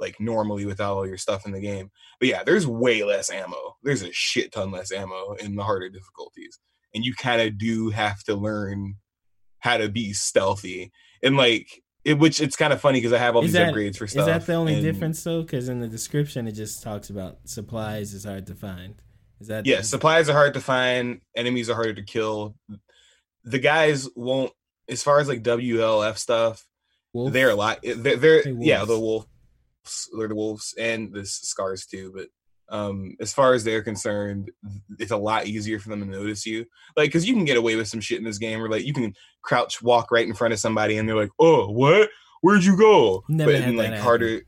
like 0.00 0.18
normally 0.20 0.66
without 0.66 0.94
all 0.96 1.06
your 1.06 1.16
stuff 1.16 1.46
in 1.46 1.52
the 1.52 1.60
game. 1.60 1.90
But 2.18 2.28
yeah, 2.28 2.42
there's 2.44 2.66
way 2.66 3.04
less 3.04 3.30
ammo. 3.30 3.76
There's 3.84 4.02
a 4.02 4.12
shit 4.12 4.52
ton 4.52 4.70
less 4.72 4.90
ammo 4.92 5.34
in 5.34 5.54
the 5.54 5.62
harder 5.62 5.88
difficulties. 5.88 6.58
And 6.94 7.04
you 7.04 7.14
kind 7.14 7.40
of 7.40 7.58
do 7.58 7.90
have 7.90 8.22
to 8.24 8.34
learn 8.34 8.96
how 9.60 9.76
to 9.78 9.88
be 9.88 10.12
stealthy. 10.12 10.92
And 11.22 11.36
like 11.36 11.68
it, 12.04 12.18
which 12.18 12.40
it's 12.40 12.56
kind 12.56 12.72
of 12.72 12.80
funny 12.80 12.98
because 12.98 13.12
I 13.12 13.18
have 13.18 13.34
all 13.36 13.42
Is 13.44 13.52
these 13.52 13.54
that- 13.54 13.72
upgrades 13.72 13.96
for 13.96 14.06
stuff. 14.08 14.22
Is 14.22 14.26
that 14.26 14.46
the 14.46 14.54
only 14.54 14.80
difference 14.80 15.22
though? 15.22 15.42
Because 15.42 15.68
in 15.68 15.78
the 15.80 15.88
description 15.88 16.46
it 16.48 16.52
just 16.52 16.82
talks 16.82 17.08
about 17.08 17.38
supplies 17.44 18.14
is 18.14 18.24
hard 18.24 18.46
to 18.48 18.54
find. 18.54 18.96
Is 19.40 19.48
that 19.48 19.66
Yeah, 19.66 19.82
supplies 19.82 20.28
are 20.28 20.32
hard 20.32 20.54
to 20.54 20.60
find, 20.60 21.20
enemies 21.36 21.68
are 21.70 21.74
harder 21.74 21.94
to 21.94 22.02
kill. 22.02 22.54
The 23.44 23.58
guys 23.58 24.08
won't 24.16 24.52
as 24.88 25.02
far 25.02 25.18
as 25.20 25.28
like 25.28 25.42
WLF 25.42 26.16
stuff, 26.18 26.66
Wolf? 27.12 27.32
they're 27.32 27.50
a 27.50 27.54
lot 27.54 27.78
they're, 27.82 28.16
they're 28.16 28.42
Say 28.42 28.56
yeah, 28.60 28.84
the 28.84 28.98
wolves. 28.98 29.26
they're 30.16 30.28
the 30.28 30.34
wolves 30.34 30.74
and 30.78 31.12
the 31.12 31.24
scars 31.24 31.86
too, 31.86 32.12
but 32.14 32.28
um 32.70 33.14
as 33.20 33.32
far 33.32 33.52
as 33.52 33.62
they're 33.62 33.82
concerned 33.82 34.50
it's 34.98 35.10
a 35.10 35.16
lot 35.16 35.46
easier 35.46 35.78
for 35.78 35.90
them 35.90 36.00
to 36.00 36.06
notice 36.06 36.46
you 36.46 36.64
like 36.96 37.08
because 37.08 37.28
you 37.28 37.34
can 37.34 37.44
get 37.44 37.58
away 37.58 37.76
with 37.76 37.86
some 37.86 38.00
shit 38.00 38.16
in 38.16 38.24
this 38.24 38.38
game 38.38 38.58
where 38.58 38.70
like 38.70 38.86
you 38.86 38.94
can 38.94 39.12
crouch 39.42 39.82
walk 39.82 40.10
right 40.10 40.26
in 40.26 40.32
front 40.32 40.54
of 40.54 40.58
somebody 40.58 40.96
and 40.96 41.06
they're 41.06 41.14
like 41.14 41.30
oh 41.38 41.68
what 41.68 42.08
where'd 42.40 42.64
you 42.64 42.74
go 42.74 43.22
Never 43.28 43.52
but 43.52 43.60
in 43.60 43.76
like 43.76 43.98
harder 43.98 44.40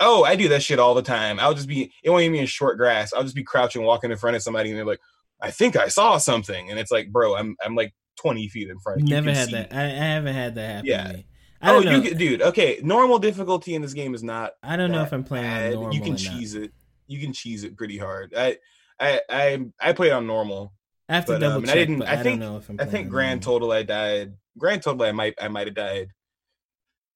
oh 0.00 0.24
i 0.24 0.34
do 0.36 0.48
that 0.48 0.62
shit 0.62 0.78
all 0.78 0.94
the 0.94 1.02
time 1.02 1.38
i'll 1.40 1.54
just 1.54 1.68
be 1.68 1.92
it 2.02 2.10
won't 2.10 2.22
even 2.22 2.32
be 2.32 2.38
in 2.38 2.46
short 2.46 2.76
grass 2.78 3.12
i'll 3.12 3.22
just 3.22 3.34
be 3.34 3.44
crouching 3.44 3.82
walking 3.82 4.10
in 4.10 4.16
front 4.16 4.34
of 4.36 4.42
somebody 4.42 4.70
and 4.70 4.78
they're 4.78 4.84
like 4.86 5.00
i 5.40 5.50
think 5.50 5.76
i 5.76 5.88
saw 5.88 6.16
something 6.18 6.70
and 6.70 6.78
it's 6.78 6.90
like 6.90 7.10
bro 7.12 7.36
i'm 7.36 7.56
i'm 7.64 7.74
like 7.74 7.94
20 8.16 8.48
feet 8.48 8.68
in 8.68 8.78
front 8.80 9.00
of 9.02 9.08
you 9.08 9.14
Never 9.14 9.32
had 9.32 9.46
see 9.46 9.52
that. 9.54 9.72
I, 9.74 9.84
I 9.84 9.88
haven't 9.88 10.34
had 10.34 10.54
that 10.56 10.68
happen 10.68 10.86
Yeah. 10.86 11.04
to 11.08 11.12
me. 11.14 11.26
I 11.62 11.74
oh 11.74 11.80
you 11.80 12.14
dude 12.14 12.42
okay 12.42 12.80
normal 12.82 13.18
difficulty 13.18 13.74
in 13.74 13.82
this 13.82 13.92
game 13.94 14.14
is 14.14 14.22
not 14.22 14.52
I 14.62 14.76
don't 14.76 14.90
know 14.90 15.02
if 15.02 15.12
I'm 15.12 15.24
playing 15.24 15.44
bad. 15.46 15.66
on 15.68 15.74
normal. 15.74 15.94
You 15.94 16.00
can 16.00 16.08
or 16.10 16.12
not. 16.12 16.18
cheese 16.20 16.54
it. 16.54 16.72
You 17.06 17.20
can 17.20 17.32
cheese 17.34 17.64
it 17.64 17.76
pretty 17.76 17.98
hard. 17.98 18.32
I 18.36 18.56
I 18.98 19.20
I 19.30 19.58
I 19.80 19.92
played 19.92 20.12
on 20.12 20.26
normal. 20.26 20.72
I 21.08 21.14
have 21.16 21.26
to 21.26 21.32
but, 21.32 21.38
double 21.40 21.56
um, 21.58 21.62
and 21.64 21.70
I 21.70 21.74
didn't- 21.74 22.02
I 22.02 22.12
I, 22.12 22.22
think- 22.22 22.40
don't 22.40 22.50
know 22.52 22.56
if 22.58 22.68
I'm. 22.70 22.76
I 22.80 22.84
think 22.86 23.08
grand 23.10 23.44
normal. 23.44 23.60
total 23.68 23.72
I 23.72 23.82
died. 23.82 24.34
Grand 24.56 24.82
total 24.82 25.02
I 25.02 25.12
might 25.12 25.34
I 25.40 25.48
might 25.48 25.66
have 25.66 25.76
died 25.76 26.08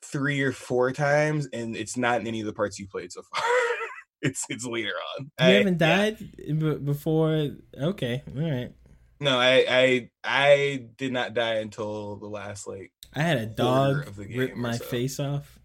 three 0.05 0.41
or 0.43 0.53
four 0.53 0.93
times, 0.93 1.49
and 1.53 1.77
it's 1.77 1.97
not 1.97 2.21
in 2.21 2.27
any 2.27 2.41
of 2.41 2.47
the 2.47 2.53
parts 2.53 2.79
you 2.79 2.87
played 2.87 3.13
so 3.13 3.23
far. 3.23 3.43
it's 4.23 4.45
it's 4.49 4.65
later 4.65 4.93
on. 5.19 5.25
You 5.25 5.31
I- 5.39 5.51
haven't 5.51 5.81
yeah. 5.81 5.97
died 5.97 6.19
b- 6.39 6.77
before. 6.77 7.51
Okay, 7.79 8.23
all 8.37 8.43
right. 8.51 8.73
No, 9.21 9.39
I 9.39 9.65
I 9.69 10.11
I 10.25 10.85
did 10.97 11.13
not 11.13 11.35
die 11.35 11.55
until 11.55 12.17
the 12.17 12.27
last 12.27 12.67
like 12.67 12.93
I 13.15 13.23
had 13.23 13.39
a 13.39 13.47
dog 13.47 14.07
of 14.09 14.17
the 14.17 14.25
game 14.27 14.39
rip 14.39 14.57
my 14.57 14.77
so. 14.77 14.85
face 14.85 15.21
off. 15.21 15.59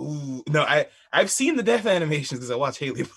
Ooh, 0.00 0.42
no, 0.48 0.62
I 0.62 0.86
I've 1.12 1.30
seen 1.30 1.56
the 1.56 1.62
death 1.62 1.86
animations 1.86 2.40
because 2.40 2.50
I 2.50 2.56
watch 2.56 2.78
Haley. 2.78 3.02
play. 3.04 3.12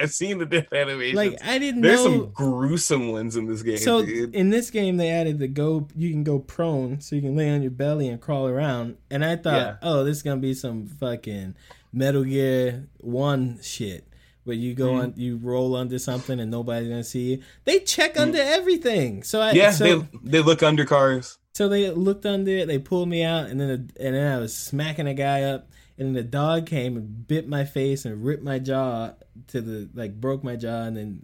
I've 0.00 0.10
seen 0.12 0.38
the 0.38 0.46
death 0.46 0.72
animations. 0.72 1.16
Like 1.16 1.44
I 1.44 1.58
didn't 1.58 1.82
There's 1.82 2.04
know. 2.04 2.10
some 2.10 2.30
gruesome 2.32 3.12
ones 3.12 3.36
in 3.36 3.46
this 3.46 3.62
game. 3.62 3.76
so 3.78 4.04
dude. 4.04 4.34
in 4.34 4.50
this 4.50 4.70
game, 4.70 4.96
they 4.96 5.10
added 5.10 5.38
the 5.38 5.48
go. 5.48 5.88
You 5.94 6.10
can 6.10 6.24
go 6.24 6.38
prone, 6.38 7.00
so 7.00 7.14
you 7.16 7.22
can 7.22 7.36
lay 7.36 7.50
on 7.50 7.62
your 7.62 7.70
belly 7.70 8.08
and 8.08 8.20
crawl 8.20 8.46
around. 8.48 8.96
And 9.10 9.24
I 9.24 9.36
thought, 9.36 9.54
Yeah. 9.54 9.76
oh, 9.82 10.04
this 10.04 10.16
is 10.16 10.22
gonna 10.22 10.40
be 10.40 10.54
some 10.54 10.86
fucking 10.86 11.54
Metal 11.92 12.24
Gear 12.24 12.88
One 12.98 13.58
shit. 13.62 14.06
Where 14.44 14.56
you 14.56 14.74
go 14.74 14.92
Mm. 14.94 14.98
on, 15.02 15.14
you 15.16 15.36
roll 15.36 15.76
under 15.76 15.98
something 16.00 16.40
and 16.40 16.50
nobody's 16.50 16.88
gonna 16.88 17.04
see 17.04 17.30
you. 17.32 17.42
They 17.64 17.78
check 17.78 18.18
under 18.18 18.40
everything. 18.40 19.22
So 19.22 19.40
I 19.40 19.52
Mm. 19.52 19.56
yeah, 19.56 19.70
so, 19.70 19.84
they 19.84 20.06
they 20.24 20.40
look 20.40 20.62
under 20.64 20.84
cars. 20.84 21.38
So 21.54 21.68
they 21.68 21.90
looked 21.90 22.24
under 22.26 22.50
it, 22.50 22.66
they 22.66 22.78
pulled 22.78 23.08
me 23.10 23.22
out, 23.22 23.50
and 23.50 23.60
then 23.60 23.68
the, 23.68 24.04
and 24.04 24.14
then 24.16 24.32
I 24.32 24.38
was 24.38 24.56
smacking 24.56 25.06
a 25.06 25.12
guy 25.14 25.42
up, 25.42 25.68
and 26.02 26.16
then 26.16 26.24
the 26.24 26.28
dog 26.28 26.66
came 26.66 26.96
and 26.96 27.26
bit 27.26 27.48
my 27.48 27.64
face 27.64 28.04
and 28.04 28.24
ripped 28.24 28.42
my 28.42 28.58
jaw 28.58 29.12
to 29.48 29.60
the 29.60 29.88
like 29.94 30.20
broke 30.20 30.44
my 30.44 30.56
jaw, 30.56 30.82
and 30.82 30.96
then 30.96 31.22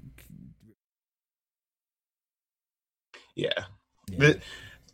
Yeah. 3.39 3.65
yeah. 4.11 4.19
The 4.19 4.41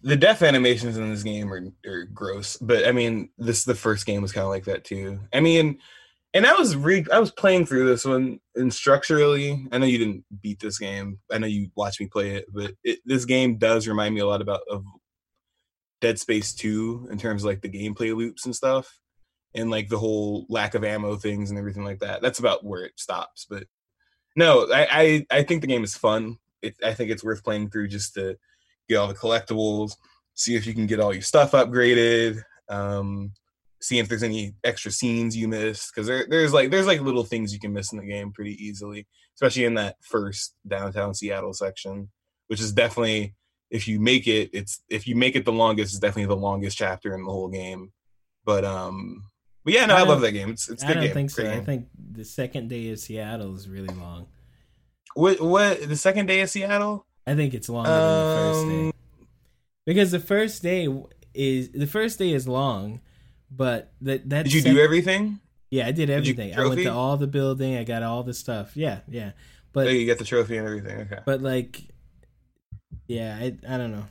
the 0.03 0.17
death 0.17 0.43
animations 0.43 0.99
in 0.99 1.11
this 1.11 1.23
game 1.23 1.51
are, 1.51 1.63
are 1.87 2.05
gross, 2.05 2.59
but 2.59 2.87
I 2.87 2.93
mean, 2.93 3.31
this 3.39 3.65
the 3.65 3.75
first 3.75 4.05
game 4.05 4.21
was 4.21 4.33
kind 4.33 4.45
of 4.45 4.51
like 4.51 4.65
that 4.67 4.85
too. 4.85 5.19
I 5.33 5.41
mean, 5.41 5.79
and 6.35 6.47
I 6.47 6.53
was 6.53 6.77
re 6.77 7.07
I 7.11 7.19
was 7.19 7.31
playing 7.31 7.65
through 7.67 7.87
this 7.89 8.05
one, 8.05 8.39
and 8.55 8.73
structurally, 8.73 9.67
I 9.73 9.79
know 9.79 9.87
you 9.87 9.99
didn't 9.99 10.25
beat 10.43 10.61
this 10.61 10.79
game. 10.79 11.21
I 11.33 11.39
know 11.39 11.47
you 11.47 11.71
watched 11.75 12.01
me 12.01 12.07
play 12.07 12.33
it, 12.33 12.47
but 12.53 12.73
it, 12.85 12.99
this 13.07 13.25
game 13.25 13.57
does 13.57 13.89
remind 13.89 14.15
me 14.15 14.21
a 14.21 14.27
lot 14.27 14.43
about 14.43 14.61
of 14.71 14.85
Dead 16.03 16.19
Space 16.19 16.53
Two 16.53 17.09
in 17.11 17.17
terms 17.19 17.43
of 17.45 17.49
like 17.49 17.63
the 17.63 17.71
gameplay 17.71 18.15
loops 18.15 18.45
and 18.45 18.55
stuff, 18.55 18.99
and 19.55 19.71
like 19.71 19.89
the 19.89 19.99
whole 19.99 20.47
lack 20.49 20.75
of 20.75 20.85
ammo 20.85 21.17
things 21.17 21.51
and 21.51 21.59
everything 21.59 21.85
like 21.85 22.01
that. 22.01 22.23
That's 22.23 22.39
about 22.39 22.65
where 22.65 22.85
it 22.85 22.93
stops. 22.97 23.47
But 23.49 23.65
no, 24.37 24.69
I 24.73 25.27
I, 25.31 25.39
I 25.39 25.43
think 25.43 25.61
the 25.61 25.67
game 25.67 25.85
is 25.85 25.97
fun. 25.97 26.39
It, 26.63 26.77
I 26.85 26.95
think 26.95 27.11
it's 27.11 27.25
worth 27.25 27.45
playing 27.45 27.71
through 27.71 27.89
just 27.89 28.15
to 28.15 28.37
get 28.89 28.97
all 28.97 29.09
the 29.09 29.15
collectibles, 29.15 29.97
see 30.35 30.57
if 30.57 30.67
you 30.67 30.75
can 30.75 30.87
get 30.87 31.01
all 31.01 31.13
your 31.13 31.23
stuff 31.23 31.53
upgraded, 31.53 32.43
um, 32.69 33.33
see 33.81 33.99
if 33.99 34.09
there's 34.09 34.23
any 34.23 34.55
extra 34.65 34.91
scenes 34.91 35.37
you 35.37 35.47
missed 35.47 35.93
because 35.95 36.07
there, 36.07 36.27
there's 36.29 36.53
like 36.53 36.71
there's 36.71 36.87
like 36.87 37.01
little 37.01 37.25
things 37.25 37.53
you 37.53 37.61
can 37.61 37.73
miss 37.73 37.93
in 37.93 37.99
the 37.99 38.07
game 38.07 38.33
pretty 38.33 38.53
easily, 38.65 39.07
especially 39.35 39.65
in 39.65 39.75
that 39.75 39.97
first 40.01 40.57
downtown 40.67 41.15
Seattle 41.15 41.53
section, 41.53 42.11
which 42.49 42.61
is 42.61 42.73
definitely 42.73 43.35
if 43.71 43.89
you 43.89 43.99
make 43.99 44.29
it, 44.29 44.51
it's 44.53 44.83
if 44.89 45.07
you 45.07 45.17
make 45.17 45.37
it 45.37 45.45
the 45.45 45.53
longest, 45.53 45.93
it's 45.93 46.01
definitely 46.01 46.33
the 46.33 46.41
longest 46.41 46.79
chapter 46.79 47.15
in 47.15 47.25
the 47.25 47.31
whole 47.31 47.49
game. 47.49 47.93
But 48.45 48.65
um, 48.65 49.25
but 49.65 49.73
yeah, 49.75 49.87
no, 49.87 49.97
I 49.97 50.01
I, 50.01 50.03
love 50.03 50.21
that 50.23 50.33
game. 50.33 50.51
It's 50.51 50.69
it's 50.69 50.83
a 50.83 50.87
I 50.87 50.89
good 50.89 50.95
don't 50.95 51.05
game. 51.05 51.15
think 51.15 51.31
so. 51.31 51.43
Great 51.43 51.53
I 51.53 51.57
game. 51.57 51.65
think 51.65 51.87
the 52.13 52.25
second 52.25 52.69
day 52.69 52.91
of 52.91 52.99
Seattle 52.99 53.55
is 53.55 53.69
really 53.69 53.95
long. 53.95 54.27
What 55.15 55.41
what 55.41 55.89
the 55.89 55.97
second 55.97 56.27
day 56.27 56.41
of 56.41 56.51
Seattle? 56.51 57.07
I 57.27 57.35
think 57.35 57.55
it's 57.55 57.69
longer 57.69 57.91
than 57.91 57.99
the 58.01 58.35
first 58.37 58.67
day 58.69 58.87
Um, 58.89 58.93
because 59.87 60.11
the 60.11 60.21
first 60.21 60.63
day 60.63 60.89
is 61.35 61.71
the 61.73 61.87
first 61.87 62.19
day 62.19 62.33
is 62.33 62.47
long, 62.49 63.01
but 63.51 63.93
that 64.03 64.29
that 64.31 64.45
Did 64.45 64.53
you 64.55 64.63
do 64.63 64.79
everything? 64.79 65.41
Yeah, 65.71 65.87
I 65.87 65.93
did 65.93 66.11
everything. 66.11 66.55
I 66.55 66.67
went 66.67 66.81
to 66.83 66.93
all 66.93 67.17
the 67.17 67.27
building. 67.27 67.77
I 67.77 67.85
got 67.85 68.03
all 68.03 68.23
the 68.23 68.35
stuff. 68.35 68.77
Yeah, 68.77 69.01
yeah. 69.09 69.33
Oh, 69.35 69.41
But 69.73 69.93
you 69.93 70.05
get 70.05 70.19
the 70.19 70.25
trophy 70.25 70.57
and 70.57 70.67
everything. 70.67 71.01
Okay. 71.01 71.19
but 71.27 71.43
like, 71.43 71.81
yeah, 73.09 73.37
I 73.41 73.57
I 73.69 73.77
don't 73.79 73.91
know. 73.93 74.05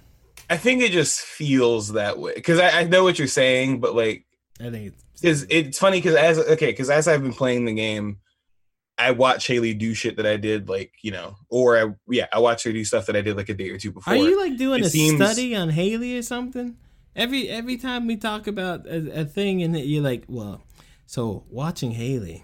I 0.49 0.57
think 0.57 0.81
it 0.81 0.91
just 0.91 1.21
feels 1.21 1.93
that 1.93 2.19
way 2.19 2.33
because 2.35 2.59
I, 2.59 2.81
I 2.81 2.83
know 2.83 3.03
what 3.03 3.17
you're 3.17 3.27
saying, 3.29 3.79
but 3.79 3.95
like, 3.95 4.25
I 4.59 4.69
think 4.69 4.93
it's 4.93 5.03
because 5.21 5.45
it's 5.49 5.79
funny 5.79 5.97
because 5.99 6.15
as 6.15 6.37
okay, 6.39 6.67
because 6.71 6.89
as 6.89 7.07
I've 7.07 7.23
been 7.23 7.33
playing 7.33 7.65
the 7.65 7.73
game, 7.73 8.17
I 8.97 9.11
watch 9.11 9.47
Haley 9.47 9.73
do 9.73 9.93
shit 9.93 10.17
that 10.17 10.25
I 10.27 10.37
did 10.37 10.69
like 10.69 10.91
you 11.01 11.11
know, 11.11 11.35
or 11.49 11.77
I 11.77 11.93
yeah, 12.07 12.27
I 12.31 12.39
watch 12.39 12.63
her 12.63 12.71
do 12.71 12.83
stuff 12.85 13.07
that 13.07 13.15
I 13.15 13.21
did 13.21 13.35
like 13.37 13.49
a 13.49 13.53
day 13.53 13.69
or 13.69 13.77
two 13.77 13.91
before. 13.91 14.13
Are 14.13 14.17
you 14.17 14.39
like 14.39 14.57
doing 14.57 14.81
It 14.81 14.87
a 14.87 14.89
seems- 14.89 15.15
study 15.23 15.55
on 15.55 15.69
Haley 15.69 16.17
or 16.17 16.21
something? 16.21 16.77
Every 17.15 17.49
every 17.49 17.77
time 17.77 18.07
we 18.07 18.15
talk 18.15 18.47
about 18.47 18.85
a, 18.87 19.21
a 19.21 19.25
thing 19.25 19.61
and 19.63 19.77
you're 19.77 20.03
like, 20.03 20.25
well, 20.27 20.63
so 21.05 21.45
watching 21.49 21.91
Haley, 21.91 22.43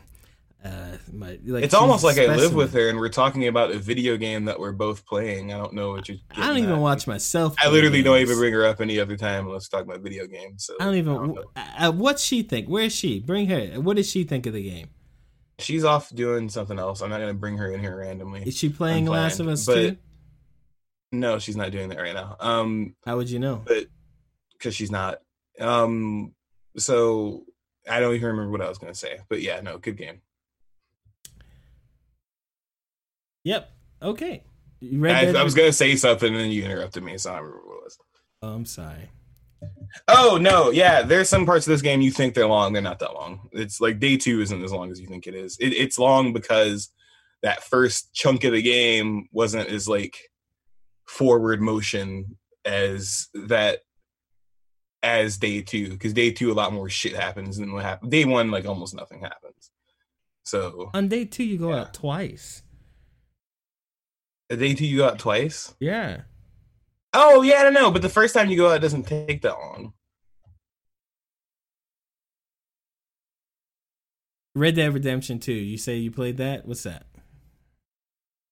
uh, 0.64 0.98
my 1.14 1.40
like 1.46 1.64
it's 1.64 1.74
almost 1.74 2.04
like 2.04 2.18
I 2.18 2.36
live 2.36 2.54
with 2.54 2.74
her 2.74 2.90
and 2.90 3.00
we're 3.00 3.08
talking 3.08 3.48
about 3.48 3.72
a 3.72 3.80
video 3.80 4.18
game 4.18 4.46
that 4.46 4.60
we're 4.60 4.74
both 4.74 5.06
playing. 5.06 5.54
I 5.54 5.58
don't 5.58 5.74
know 5.74 5.92
what 5.92 6.10
you're. 6.10 6.18
I 6.32 6.48
don't 6.48 6.58
even 6.58 6.72
at. 6.72 6.80
watch 6.80 7.08
myself. 7.08 7.56
I 7.62 7.70
literally 7.70 8.02
don't 8.04 8.20
even 8.20 8.38
bring 8.38 8.54
her 8.54 8.66
up 8.66 8.82
any 8.82 9.00
other 9.00 9.16
time 9.16 9.48
unless 9.48 9.70
talking 9.70 9.90
about 9.90 10.02
video 10.02 10.28
games. 10.28 10.66
So 10.66 10.76
I 10.82 10.86
don't 10.86 10.96
even. 10.96 11.14
know. 11.14 11.46
uh, 11.56 11.92
what's 11.94 12.22
she 12.22 12.44
think? 12.44 12.68
Where's 12.68 12.94
she? 12.94 13.22
Bring 13.22 13.48
her. 13.48 13.80
What 13.80 13.96
does 13.96 14.10
she 14.10 14.26
think 14.26 14.46
of 14.48 14.54
the 14.54 14.70
game? 14.70 14.90
She's 15.60 15.86
off 15.86 16.14
doing 16.14 16.50
something 16.50 16.78
else. 16.78 17.02
I'm 17.02 17.10
not 17.10 17.20
gonna 17.20 17.34
bring 17.34 17.58
her 17.58 17.72
in 17.72 17.80
here 17.80 17.98
randomly. 17.98 18.44
Is 18.44 18.58
she 18.58 18.68
playing 18.68 19.06
Last 19.06 19.40
of 19.40 19.48
Us 19.48 19.66
too? 19.66 19.96
No, 21.12 21.40
she's 21.40 21.58
not 21.58 21.72
doing 21.72 21.90
that 21.90 22.00
right 22.00 22.14
now. 22.14 22.36
Um, 22.40 22.96
How 23.06 23.16
would 23.18 23.30
you 23.30 23.40
know? 23.40 23.64
but 23.66 23.88
because 24.54 24.76
she's 24.76 24.92
not. 24.92 25.20
Um, 25.60 26.34
so 26.78 27.46
I 27.90 28.00
don't 28.00 28.14
even 28.14 28.28
remember 28.28 28.52
what 28.52 28.62
I 28.62 28.70
was 28.70 28.78
gonna 28.78 28.94
say. 28.94 29.20
But 29.30 29.42
yeah, 29.42 29.62
no, 29.62 29.78
good 29.78 29.98
game. 29.98 30.22
Yep. 33.50 33.72
Okay. 34.04 34.44
I. 35.04 35.34
I 35.36 35.44
was 35.44 35.56
gonna 35.56 35.74
say 35.74 35.96
something 35.96 36.32
and 36.32 36.40
then 36.40 36.52
you 36.52 36.64
interrupted 36.64 37.02
me, 37.04 37.18
so 37.18 37.32
I 37.34 37.38
remember 37.40 37.58
what 37.66 37.78
it 37.78 37.84
was. 37.84 37.98
Oh, 38.44 38.54
I'm 38.54 38.66
sorry. 38.66 39.10
Oh 40.08 40.38
no, 40.40 40.70
yeah, 40.70 41.02
there's 41.02 41.28
some 41.30 41.48
parts 41.48 41.66
of 41.66 41.72
this 41.72 41.82
game 41.82 42.00
you 42.00 42.12
think 42.12 42.36
they're 42.36 42.46
long, 42.46 42.74
they're 42.74 42.82
not 42.84 43.00
that 43.00 43.16
long. 43.16 43.50
It's 43.52 43.82
like 43.82 44.00
day 44.00 44.18
two 44.18 44.40
isn't 44.42 44.64
as 44.64 44.72
long 44.72 44.92
as 44.92 45.02
you 45.02 45.08
think 45.08 45.26
it 45.26 45.34
is. 45.34 45.58
It, 45.60 45.74
it's 45.74 45.98
long 45.98 46.32
because 46.32 46.92
that 47.42 47.64
first 47.64 48.14
chunk 48.14 48.44
of 48.44 48.54
the 48.54 48.62
game 48.62 49.28
wasn't 49.32 49.68
as 49.70 49.88
like 49.90 50.16
forward 51.08 51.60
motion 51.60 52.38
as 52.66 53.30
that 53.34 53.80
as 55.02 55.38
day 55.40 55.62
two 55.64 55.90
because 55.90 56.14
day 56.14 56.30
two 56.32 56.52
a 56.52 56.54
lot 56.54 56.72
more 56.72 56.88
shit 56.88 57.16
happens 57.16 57.58
than 57.58 57.74
what 57.74 57.84
happened. 57.84 58.12
Day 58.12 58.26
one 58.26 58.52
like 58.52 58.68
almost 58.68 58.94
nothing 58.96 59.22
happens. 59.22 59.72
So 60.44 60.92
On 60.94 61.08
day 61.08 61.26
two, 61.26 61.44
you 61.44 61.58
go 61.58 61.72
Yeah. 61.72 61.82
out 61.82 61.94
twice. 61.96 62.62
Day 64.58 64.74
two 64.74 64.86
you 64.86 64.98
go 64.98 65.08
out 65.08 65.20
twice. 65.20 65.74
Yeah. 65.80 66.22
Oh 67.14 67.42
yeah, 67.42 67.56
I 67.60 67.64
don't 67.64 67.74
know, 67.74 67.92
but 67.92 68.02
the 68.02 68.10
first 68.10 68.34
time 68.34 68.50
you 68.50 68.58
go 68.58 68.70
out 68.70 68.78
it 68.78 68.82
doesn't 68.82 69.04
take 69.04 69.42
that 69.42 69.58
long. 69.58 69.94
Red 74.56 74.76
Dead 74.76 74.94
Redemption 74.94 75.40
2. 75.40 75.54
You 75.54 75.78
say 75.78 75.98
you 75.98 76.12
played 76.12 76.38
that? 76.38 76.66
What's 76.66 76.84
that? 76.84 77.06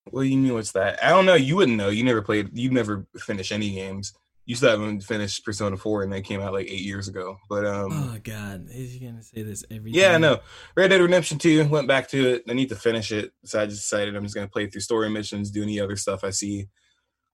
What 0.10 0.22
do 0.24 0.28
you 0.28 0.38
mean? 0.38 0.54
What's 0.54 0.72
that? 0.72 1.04
I 1.04 1.10
don't 1.10 1.26
know. 1.26 1.36
You 1.36 1.58
wouldn't 1.58 1.78
know. 1.78 1.90
You 1.90 2.04
never 2.04 2.22
played. 2.22 2.58
You 2.58 2.70
never 2.70 3.06
finished 3.18 3.52
any 3.52 3.72
games. 3.72 4.14
You 4.48 4.56
still 4.56 4.72
haven't 4.72 5.02
finished 5.02 5.44
Persona 5.44 5.76
Four, 5.76 6.04
and 6.04 6.14
that 6.14 6.24
came 6.24 6.40
out 6.40 6.54
like 6.54 6.68
eight 6.68 6.82
years 6.82 7.10
ago. 7.10 7.38
But 7.50 7.66
um, 7.66 7.92
oh 7.92 8.18
God, 8.24 8.68
is 8.70 8.94
he 8.94 9.00
gonna 9.00 9.22
say 9.22 9.44
this 9.44 9.66
every? 9.70 9.92
yeah, 9.92 10.14
time? 10.14 10.22
no. 10.22 10.40
Red 10.76 10.88
Dead 10.88 11.02
Redemption 11.02 11.38
Two 11.38 11.68
went 11.68 11.86
back 11.86 12.08
to 12.10 12.36
it. 12.36 12.44
I 12.50 12.54
need 12.54 12.70
to 12.70 12.78
finish 12.78 13.12
it, 13.12 13.34
so 13.44 13.62
I 13.62 13.66
just 13.66 13.82
decided 13.82 14.16
I'm 14.16 14.24
just 14.24 14.34
gonna 14.34 14.48
play 14.48 14.68
through 14.68 14.82
story 14.82 15.10
missions, 15.10 15.52
do 15.52 15.64
any 15.64 15.82
other 15.82 15.98
stuff 15.98 16.24
I 16.24 16.30
see 16.30 16.70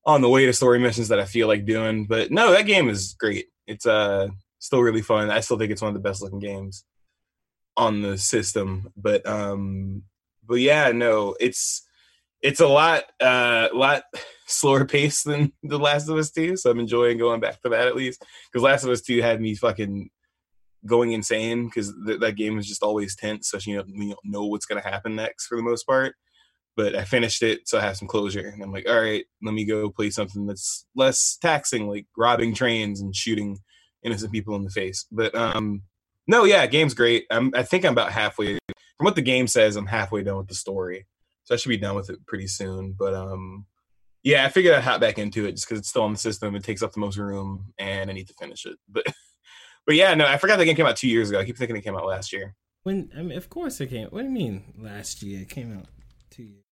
on 0.07 0.21
the 0.21 0.29
way 0.29 0.47
to 0.47 0.53
story 0.53 0.79
missions 0.79 1.09
that 1.09 1.19
I 1.19 1.25
feel 1.25 1.47
like 1.47 1.65
doing. 1.65 2.07
But 2.07 2.31
no, 2.31 2.51
that 2.51 2.65
game 2.65 2.89
is 2.89 3.13
great. 3.13 3.45
It's 3.67 3.85
uh 3.85 4.29
still 4.57 4.81
really 4.81 5.03
fun. 5.03 5.29
I 5.29 5.41
still 5.41 5.59
think 5.59 5.71
it's 5.71 5.83
one 5.83 5.89
of 5.89 5.93
the 5.93 6.09
best 6.09 6.23
looking 6.23 6.39
games 6.39 6.83
on 7.77 8.01
the 8.01 8.17
system. 8.17 8.91
But 8.97 9.23
um, 9.27 10.01
but 10.43 10.55
yeah, 10.55 10.91
no, 10.91 11.35
it's 11.39 11.83
it's 12.41 12.59
a 12.59 12.67
lot 12.67 13.03
uh 13.21 13.69
lot 13.71 14.03
slower 14.45 14.85
pace 14.87 15.23
than 15.23 15.51
The 15.63 15.79
Last 15.79 16.09
of 16.09 16.17
Us 16.17 16.31
2, 16.31 16.57
so 16.57 16.71
I'm 16.71 16.79
enjoying 16.79 17.17
going 17.17 17.39
back 17.39 17.61
to 17.61 17.69
that 17.69 17.87
at 17.87 17.95
least. 17.95 18.23
Because 18.51 18.63
Last 18.63 18.83
of 18.83 18.89
Us 18.89 19.01
2 19.01 19.21
had 19.21 19.41
me 19.41 19.55
fucking 19.55 20.09
going 20.85 21.13
insane 21.13 21.65
because 21.65 21.93
th- 22.05 22.19
that 22.19 22.35
game 22.35 22.57
is 22.57 22.67
just 22.67 22.83
always 22.83 23.15
tense, 23.15 23.49
So 23.49 23.57
you 23.61 23.77
know, 23.77 23.83
you 23.87 24.09
don't 24.09 24.19
know 24.25 24.45
what's 24.45 24.65
gonna 24.65 24.81
happen 24.81 25.15
next 25.15 25.47
for 25.47 25.55
the 25.57 25.63
most 25.63 25.85
part. 25.85 26.15
But 26.75 26.95
I 26.95 27.03
finished 27.03 27.43
it, 27.43 27.67
so 27.67 27.77
I 27.77 27.81
have 27.81 27.97
some 27.97 28.07
closure, 28.07 28.47
and 28.47 28.63
I'm 28.63 28.71
like, 28.71 28.89
all 28.89 28.99
right, 28.99 29.23
let 29.43 29.53
me 29.53 29.63
go 29.63 29.91
play 29.91 30.09
something 30.09 30.47
that's 30.47 30.87
less 30.95 31.37
taxing, 31.39 31.87
like 31.87 32.07
robbing 32.17 32.55
trains 32.55 32.99
and 32.99 33.15
shooting 33.15 33.59
innocent 34.03 34.31
people 34.31 34.55
in 34.55 34.63
the 34.63 34.71
face. 34.71 35.05
But 35.11 35.35
um, 35.35 35.83
no, 36.27 36.45
yeah, 36.45 36.65
game's 36.65 36.95
great. 36.95 37.25
I'm, 37.29 37.51
I 37.53 37.61
think 37.61 37.85
I'm 37.85 37.93
about 37.93 38.11
halfway. 38.11 38.57
From 38.97 39.05
what 39.05 39.15
the 39.15 39.21
game 39.21 39.45
says, 39.45 39.75
I'm 39.75 39.85
halfway 39.85 40.23
done 40.23 40.37
with 40.37 40.47
the 40.47 40.55
story, 40.55 41.05
so 41.43 41.53
I 41.53 41.57
should 41.57 41.69
be 41.69 41.77
done 41.77 41.95
with 41.95 42.09
it 42.09 42.25
pretty 42.25 42.47
soon. 42.47 42.95
But 42.97 43.13
um, 43.13 43.67
yeah, 44.23 44.45
I 44.45 44.49
figured 44.49 44.73
I'd 44.73 44.83
hop 44.83 45.01
back 45.01 45.19
into 45.19 45.45
it 45.45 45.51
just 45.51 45.67
because 45.67 45.79
it's 45.79 45.89
still 45.89 46.03
on 46.03 46.13
the 46.13 46.19
system. 46.19 46.55
It 46.55 46.63
takes 46.63 46.81
up 46.81 46.93
the 46.93 46.99
most 46.99 47.17
room, 47.17 47.73
and 47.77 48.09
I 48.09 48.13
need 48.13 48.27
to 48.27 48.33
finish 48.33 48.65
it. 48.65 48.77
But 48.89 49.05
but 49.85 49.95
yeah, 49.95 50.13
no, 50.13 50.25
I 50.25 50.37
forgot 50.37 50.57
the 50.57 50.65
game 50.65 50.75
came 50.75 50.85
out 50.85 50.95
two 50.95 51.09
years 51.09 51.29
ago. 51.29 51.39
I 51.39 51.45
keep 51.45 51.57
thinking 51.57 51.75
it 51.75 51.81
came 51.81 51.95
out 51.95 52.05
last 52.05 52.31
year. 52.31 52.55
When 52.83 53.11
I 53.17 53.21
mean, 53.21 53.37
of 53.37 53.49
course 53.49 53.79
it 53.81 53.87
came. 53.87 54.07
What 54.07 54.21
do 54.21 54.27
you 54.27 54.31
mean? 54.31 54.63
Last 54.77 55.21
year 55.21 55.41
it 55.41 55.49
came 55.49 55.77
out 55.77 55.87
two 56.29 56.43
years. 56.43 56.63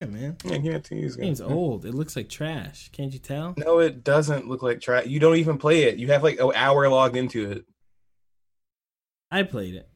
Yeah, 0.00 0.08
man. 0.08 0.36
Yeah, 0.44 0.54
it 0.54 0.62
came 0.62 0.74
out 0.74 0.84
two 0.84 0.96
years 0.96 1.14
ago. 1.14 1.24
Game's 1.24 1.40
old. 1.40 1.84
It 1.84 1.94
looks 1.94 2.16
like 2.16 2.28
trash. 2.28 2.90
Can't 2.92 3.12
you 3.12 3.20
tell? 3.20 3.54
No, 3.56 3.78
it 3.78 4.02
doesn't 4.02 4.48
look 4.48 4.62
like 4.62 4.80
trash. 4.80 5.06
You 5.06 5.20
don't 5.20 5.36
even 5.36 5.58
play 5.58 5.84
it. 5.84 5.98
You 5.98 6.08
have 6.08 6.22
like 6.22 6.40
an 6.40 6.50
hour 6.54 6.88
logged 6.88 7.16
into 7.16 7.50
it. 7.50 7.64
I 9.30 9.44
played 9.44 9.74
it. 9.74 9.88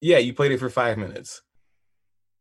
Yeah, 0.00 0.18
you 0.18 0.34
played 0.34 0.52
it 0.52 0.58
for 0.58 0.70
five 0.70 0.98
minutes. 0.98 1.42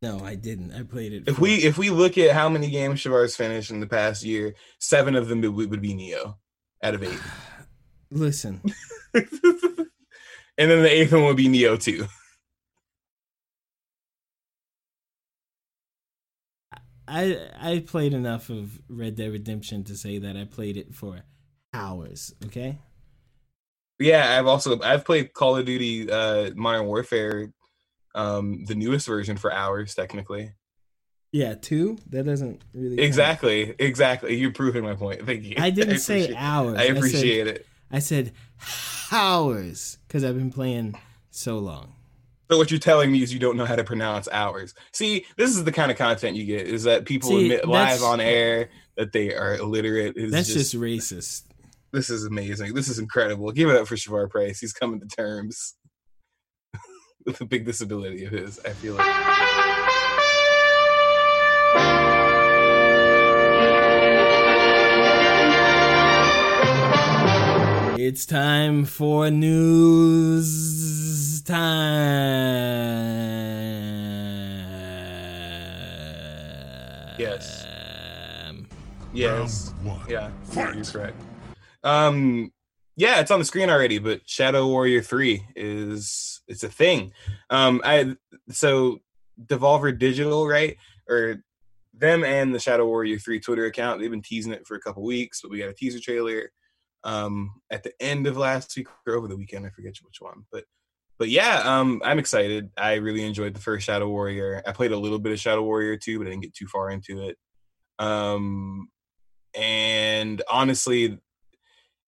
No, 0.02 0.20
I 0.24 0.36
didn't. 0.36 0.74
I 0.74 0.84
played 0.84 1.14
it. 1.14 1.24
If 1.28 1.40
we 1.40 1.56
if 1.56 1.78
we 1.78 1.90
look 1.90 2.18
at 2.18 2.32
how 2.32 2.50
many 2.50 2.70
games 2.70 3.02
Shavar's 3.02 3.36
finished 3.36 3.72
in 3.72 3.80
the 3.80 3.88
past 3.88 4.24
year, 4.24 4.56
seven 4.80 5.16
of 5.16 5.28
them 5.28 5.42
would, 5.42 5.70
would 5.70 5.82
be 5.82 5.94
Nioh 5.94 6.36
out 6.84 6.94
of 6.94 7.04
eight, 7.04 7.20
listen, 8.12 8.62
and 9.14 9.26
then 10.58 10.84
the 10.84 10.92
eighth 10.92 11.12
one 11.12 11.26
would 11.26 11.38
be 11.38 11.48
Nioh 11.48 11.82
two. 11.82 12.08
I 17.08 17.50
I 17.60 17.84
played 17.86 18.14
enough 18.14 18.50
of 18.50 18.80
Red 18.90 19.16
Dead 19.16 19.32
Redemption 19.32 19.84
to 19.86 19.96
say 19.96 20.18
that 20.18 20.36
I 20.36 20.46
played 20.46 20.78
it 20.78 20.94
for 20.94 21.22
hours. 21.74 22.34
Okay. 22.46 22.80
Yeah, 24.00 24.38
I've 24.38 24.48
also 24.48 24.82
I've 24.82 25.06
played 25.06 25.34
Call 25.34 25.56
of 25.58 25.66
Duty 25.66 26.12
uh, 26.12 26.52
Modern 26.56 26.86
Warfare, 26.88 27.52
um, 28.16 28.66
the 28.66 28.74
newest 28.76 29.06
version 29.06 29.38
for 29.38 29.54
hours 29.54 29.94
technically. 29.94 30.54
Yeah, 31.32 31.54
two. 31.56 31.98
That 32.12 32.26
doesn't 32.26 32.62
really 32.74 32.96
count. 32.96 33.06
Exactly, 33.06 33.76
exactly. 33.78 34.36
You're 34.36 34.54
proving 34.54 34.84
my 34.84 34.96
point. 34.96 35.26
Thank 35.26 35.44
you. 35.44 35.56
I 35.60 35.70
didn't 35.70 36.00
say 36.12 36.34
hours. 36.34 36.80
I 36.80 36.88
said- 36.88 36.98
appreciate 36.98 37.48
it. 37.48 37.68
I 37.92 38.00
said 38.00 38.32
hours 39.12 39.98
because 40.08 40.24
I've 40.24 40.36
been 40.36 40.52
playing 40.52 40.96
so 41.30 41.60
long. 41.60 41.94
So 42.50 42.58
what 42.58 42.70
you're 42.70 42.80
telling 42.80 43.12
me 43.12 43.24
is 43.24 43.34
you 43.34 43.40
don't 43.40 43.58
know 43.58 43.66
how 43.66 43.76
to 43.76 43.84
pronounce 43.84 44.28
hours. 44.32 44.74
See, 44.92 45.26
this 45.36 45.52
is 45.52 45.64
the 45.64 45.72
kind 45.72 45.92
of 45.92 45.98
content 45.98 46.36
you 46.38 46.46
get: 46.46 46.68
is 46.68 46.84
that 46.84 47.06
people 47.06 47.30
See, 47.30 47.46
admit 47.54 47.68
live 47.68 48.04
on 48.04 48.22
air 48.22 48.70
that 48.98 49.12
they 49.12 49.34
are 49.34 49.56
illiterate. 49.56 50.14
It's 50.16 50.32
That's 50.32 50.48
just, 50.54 50.72
just, 50.72 50.76
racist. 50.76 51.44
this 51.92 52.10
is 52.10 52.26
amazing. 52.26 52.74
This 52.76 52.88
is 52.88 53.00
incredible. 53.00 53.52
Give 53.52 53.70
it 53.70 53.76
up 53.76 53.88
for 53.88 53.96
Shavar 53.96 54.30
Price. 54.30 54.60
He's 54.60 54.74
coming 54.74 55.00
to 55.00 55.08
terms 55.08 55.76
with 57.26 57.42
a 57.42 57.46
big 57.46 57.66
disability 57.66 58.24
of 58.26 58.32
his. 58.32 58.60
I 58.66 58.70
feel 58.70 58.96
like. 58.96 59.06
It's 67.98 68.26
time 68.28 68.86
for 68.86 69.32
news 69.32 70.76
time. 71.42 71.56
Yes. 77.18 77.66
Yes. 79.14 79.74
Yeah, 80.08 80.30
Fight. 80.44 80.76
you're 80.76 80.86
correct. 80.86 81.20
Um, 81.84 82.52
yeah, 82.96 83.22
it's 83.22 83.32
on 83.32 83.40
the 83.40 83.46
screen 83.46 83.70
already, 83.70 83.98
but 84.00 84.22
Shadow 84.26 84.68
Warrior 84.68 85.02
Three 85.02 85.48
is 85.56 86.35
it's 86.48 86.64
a 86.64 86.70
thing. 86.70 87.12
Um, 87.50 87.82
I 87.84 88.16
so 88.50 89.00
Devolver 89.44 89.98
Digital, 89.98 90.48
right, 90.48 90.78
or 91.10 91.44
them 91.94 92.24
and 92.24 92.54
the 92.54 92.60
Shadow 92.60 92.86
Warrior 92.86 93.20
Three 93.20 93.40
Twitter 93.40 93.66
account, 93.66 94.00
they've 94.00 94.12
been 94.12 94.22
teasing 94.22 94.54
it 94.54 94.68
for 94.68 94.76
a 94.76 94.82
couple 94.82 95.04
weeks, 95.04 95.42
but 95.42 95.52
we 95.52 95.60
got 95.60 95.70
a 95.70 95.74
teaser 95.74 96.00
trailer 96.00 96.52
um 97.04 97.52
at 97.70 97.84
the 97.84 97.94
end 98.00 98.26
of 98.26 98.36
last 98.36 98.76
week 98.76 98.88
or 99.06 99.14
over 99.14 99.28
the 99.28 99.38
weekend. 99.38 99.66
I 99.66 99.70
forget 99.70 99.96
which 100.04 100.22
one, 100.22 100.46
but 100.52 100.66
but 101.18 101.30
yeah, 101.30 101.62
um, 101.64 102.02
I'm 102.04 102.20
excited. 102.20 102.72
I 102.78 102.96
really 102.96 103.24
enjoyed 103.24 103.54
the 103.54 103.62
first 103.62 103.86
Shadow 103.86 104.10
Warrior. 104.10 104.62
I 104.68 104.74
played 104.74 104.92
a 104.92 104.98
little 104.98 105.20
bit 105.20 105.32
of 105.32 105.40
Shadow 105.40 105.64
Warrior 105.64 105.98
too, 105.98 106.18
but 106.18 106.28
I 106.28 106.32
didn't 106.32 106.44
get 106.44 106.54
too 106.54 106.68
far 106.68 106.90
into 106.90 107.30
it. 107.30 107.38
Um, 108.00 108.90
and 109.54 110.42
honestly, 110.50 111.18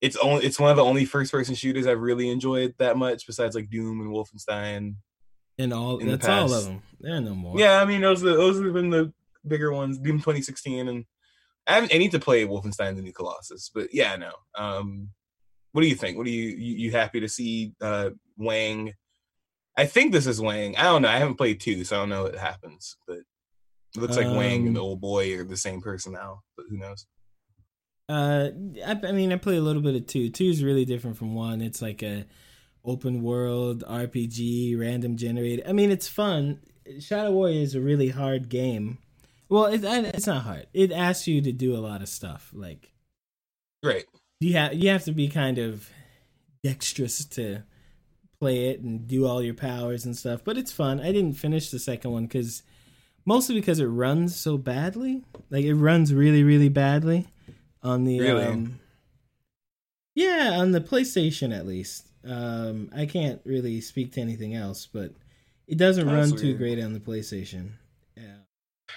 it's 0.01 0.17
only 0.17 0.45
it's 0.45 0.59
one 0.59 0.69
of 0.71 0.77
the 0.77 0.83
only 0.83 1.05
first 1.05 1.31
person 1.31 1.55
shooters 1.55 1.87
I've 1.87 1.99
really 1.99 2.29
enjoyed 2.29 2.75
that 2.77 2.97
much, 2.97 3.25
besides 3.25 3.55
like 3.55 3.69
Doom 3.69 4.01
and 4.01 4.11
Wolfenstein. 4.11 4.95
And 5.59 5.73
all 5.73 5.97
In 5.97 6.07
the 6.07 6.17
that's 6.17 6.27
all 6.27 6.53
of 6.53 6.65
them. 6.65 6.83
There 6.99 7.15
are 7.15 7.21
no 7.21 7.33
more. 7.33 7.59
Yeah, 7.59 7.81
I 7.81 7.85
mean 7.85 8.01
those 8.01 8.23
are, 8.23 8.35
those 8.35 8.61
have 8.61 8.73
been 8.73 8.91
the 8.91 9.11
bigger 9.45 9.71
ones. 9.71 9.97
Doom 9.97 10.17
2016, 10.17 10.87
and 10.87 11.05
I 11.65 11.75
haven't 11.75 11.93
I 11.93 11.97
need 11.97 12.11
to 12.11 12.19
play 12.19 12.45
Wolfenstein: 12.45 12.95
The 12.95 13.01
New 13.01 13.13
Colossus, 13.13 13.71
but 13.73 13.93
yeah, 13.93 14.15
no. 14.15 14.31
Um, 14.55 15.09
what 15.71 15.81
do 15.81 15.87
you 15.87 15.95
think? 15.95 16.17
What 16.17 16.25
do 16.25 16.31
you 16.31 16.49
you, 16.49 16.75
you 16.75 16.91
happy 16.91 17.19
to 17.19 17.27
see 17.27 17.73
uh 17.81 18.11
Wang? 18.37 18.93
I 19.75 19.85
think 19.85 20.11
this 20.11 20.27
is 20.27 20.41
Wang. 20.41 20.75
I 20.75 20.83
don't 20.83 21.01
know. 21.03 21.09
I 21.09 21.17
haven't 21.17 21.35
played 21.37 21.59
two, 21.59 21.83
so 21.83 21.95
I 21.95 21.99
don't 21.99 22.09
know 22.09 22.23
what 22.23 22.35
happens, 22.35 22.97
but 23.07 23.17
it 23.17 24.01
looks 24.01 24.17
like 24.17 24.25
Wang 24.25 24.67
and 24.67 24.75
the 24.75 24.79
Um, 24.79 24.85
old 24.85 25.01
boy 25.01 25.35
are 25.37 25.43
the 25.43 25.57
same 25.57 25.81
person 25.81 26.13
now, 26.13 26.41
but 26.55 26.65
who 26.69 26.77
knows? 26.77 27.05
Uh, 28.09 28.49
I, 28.85 28.99
I 29.03 29.11
mean, 29.11 29.33
I 29.33 29.35
play 29.37 29.57
a 29.57 29.61
little 29.61 29.81
bit 29.81 29.95
of 29.95 30.07
two. 30.07 30.29
Two 30.29 30.45
is 30.45 30.63
really 30.63 30.85
different 30.85 31.17
from 31.17 31.35
one. 31.35 31.61
It's 31.61 31.81
like 31.81 32.01
a 32.03 32.25
open 32.85 33.21
world 33.21 33.83
RPG, 33.85 34.79
random 34.79 35.17
generated. 35.17 35.65
I 35.67 35.73
mean, 35.73 35.91
it's 35.91 36.07
fun. 36.07 36.61
Shadow 36.99 37.31
Warrior 37.31 37.61
is 37.61 37.75
a 37.75 37.81
really 37.81 38.09
hard 38.09 38.47
game. 38.47 38.99
Well, 39.49 39.65
it, 39.65 39.83
it's 39.83 40.27
not 40.27 40.43
hard. 40.43 40.67
It 40.73 40.91
asks 40.91 41.27
you 41.27 41.41
to 41.41 41.51
do 41.51 41.75
a 41.75 41.79
lot 41.79 42.01
of 42.01 42.09
stuff. 42.09 42.51
Like 42.53 42.91
Great. 43.83 44.05
you 44.39 44.53
have 44.53 44.73
you 44.73 44.89
have 44.89 45.03
to 45.05 45.11
be 45.11 45.27
kind 45.27 45.57
of 45.57 45.89
dexterous 46.63 47.25
to 47.25 47.63
play 48.39 48.69
it 48.69 48.81
and 48.81 49.07
do 49.07 49.25
all 49.25 49.41
your 49.41 49.53
powers 49.53 50.05
and 50.05 50.15
stuff. 50.15 50.41
But 50.43 50.57
it's 50.57 50.71
fun. 50.71 50.99
I 50.99 51.11
didn't 51.11 51.33
finish 51.33 51.69
the 51.69 51.79
second 51.79 52.11
one 52.11 52.23
because 52.23 52.63
mostly 53.25 53.55
because 53.55 53.79
it 53.79 53.85
runs 53.85 54.35
so 54.35 54.57
badly. 54.57 55.23
Like 55.49 55.65
it 55.65 55.75
runs 55.75 56.13
really, 56.13 56.43
really 56.43 56.69
badly 56.69 57.27
on 57.87 58.03
the 58.03 58.19
Really? 58.19 58.45
um 58.45 58.79
yeah 60.15 60.55
on 60.57 60.71
the 60.71 60.81
PlayStation 60.81 61.55
at 61.55 61.65
least. 61.65 62.09
Um, 62.25 62.89
I 62.93 63.05
can't 63.05 63.39
really 63.45 63.79
speak 63.79 64.11
to 64.13 64.21
anything 64.21 64.53
else, 64.53 64.85
but 64.85 65.11
it 65.67 65.77
doesn't 65.77 66.05
That's 66.07 66.31
run 66.31 66.39
too 66.39 66.57
great 66.57 66.79
on 66.83 66.93
the 66.93 66.99
PlayStation. 66.99 67.71
Yeah. 68.17 68.39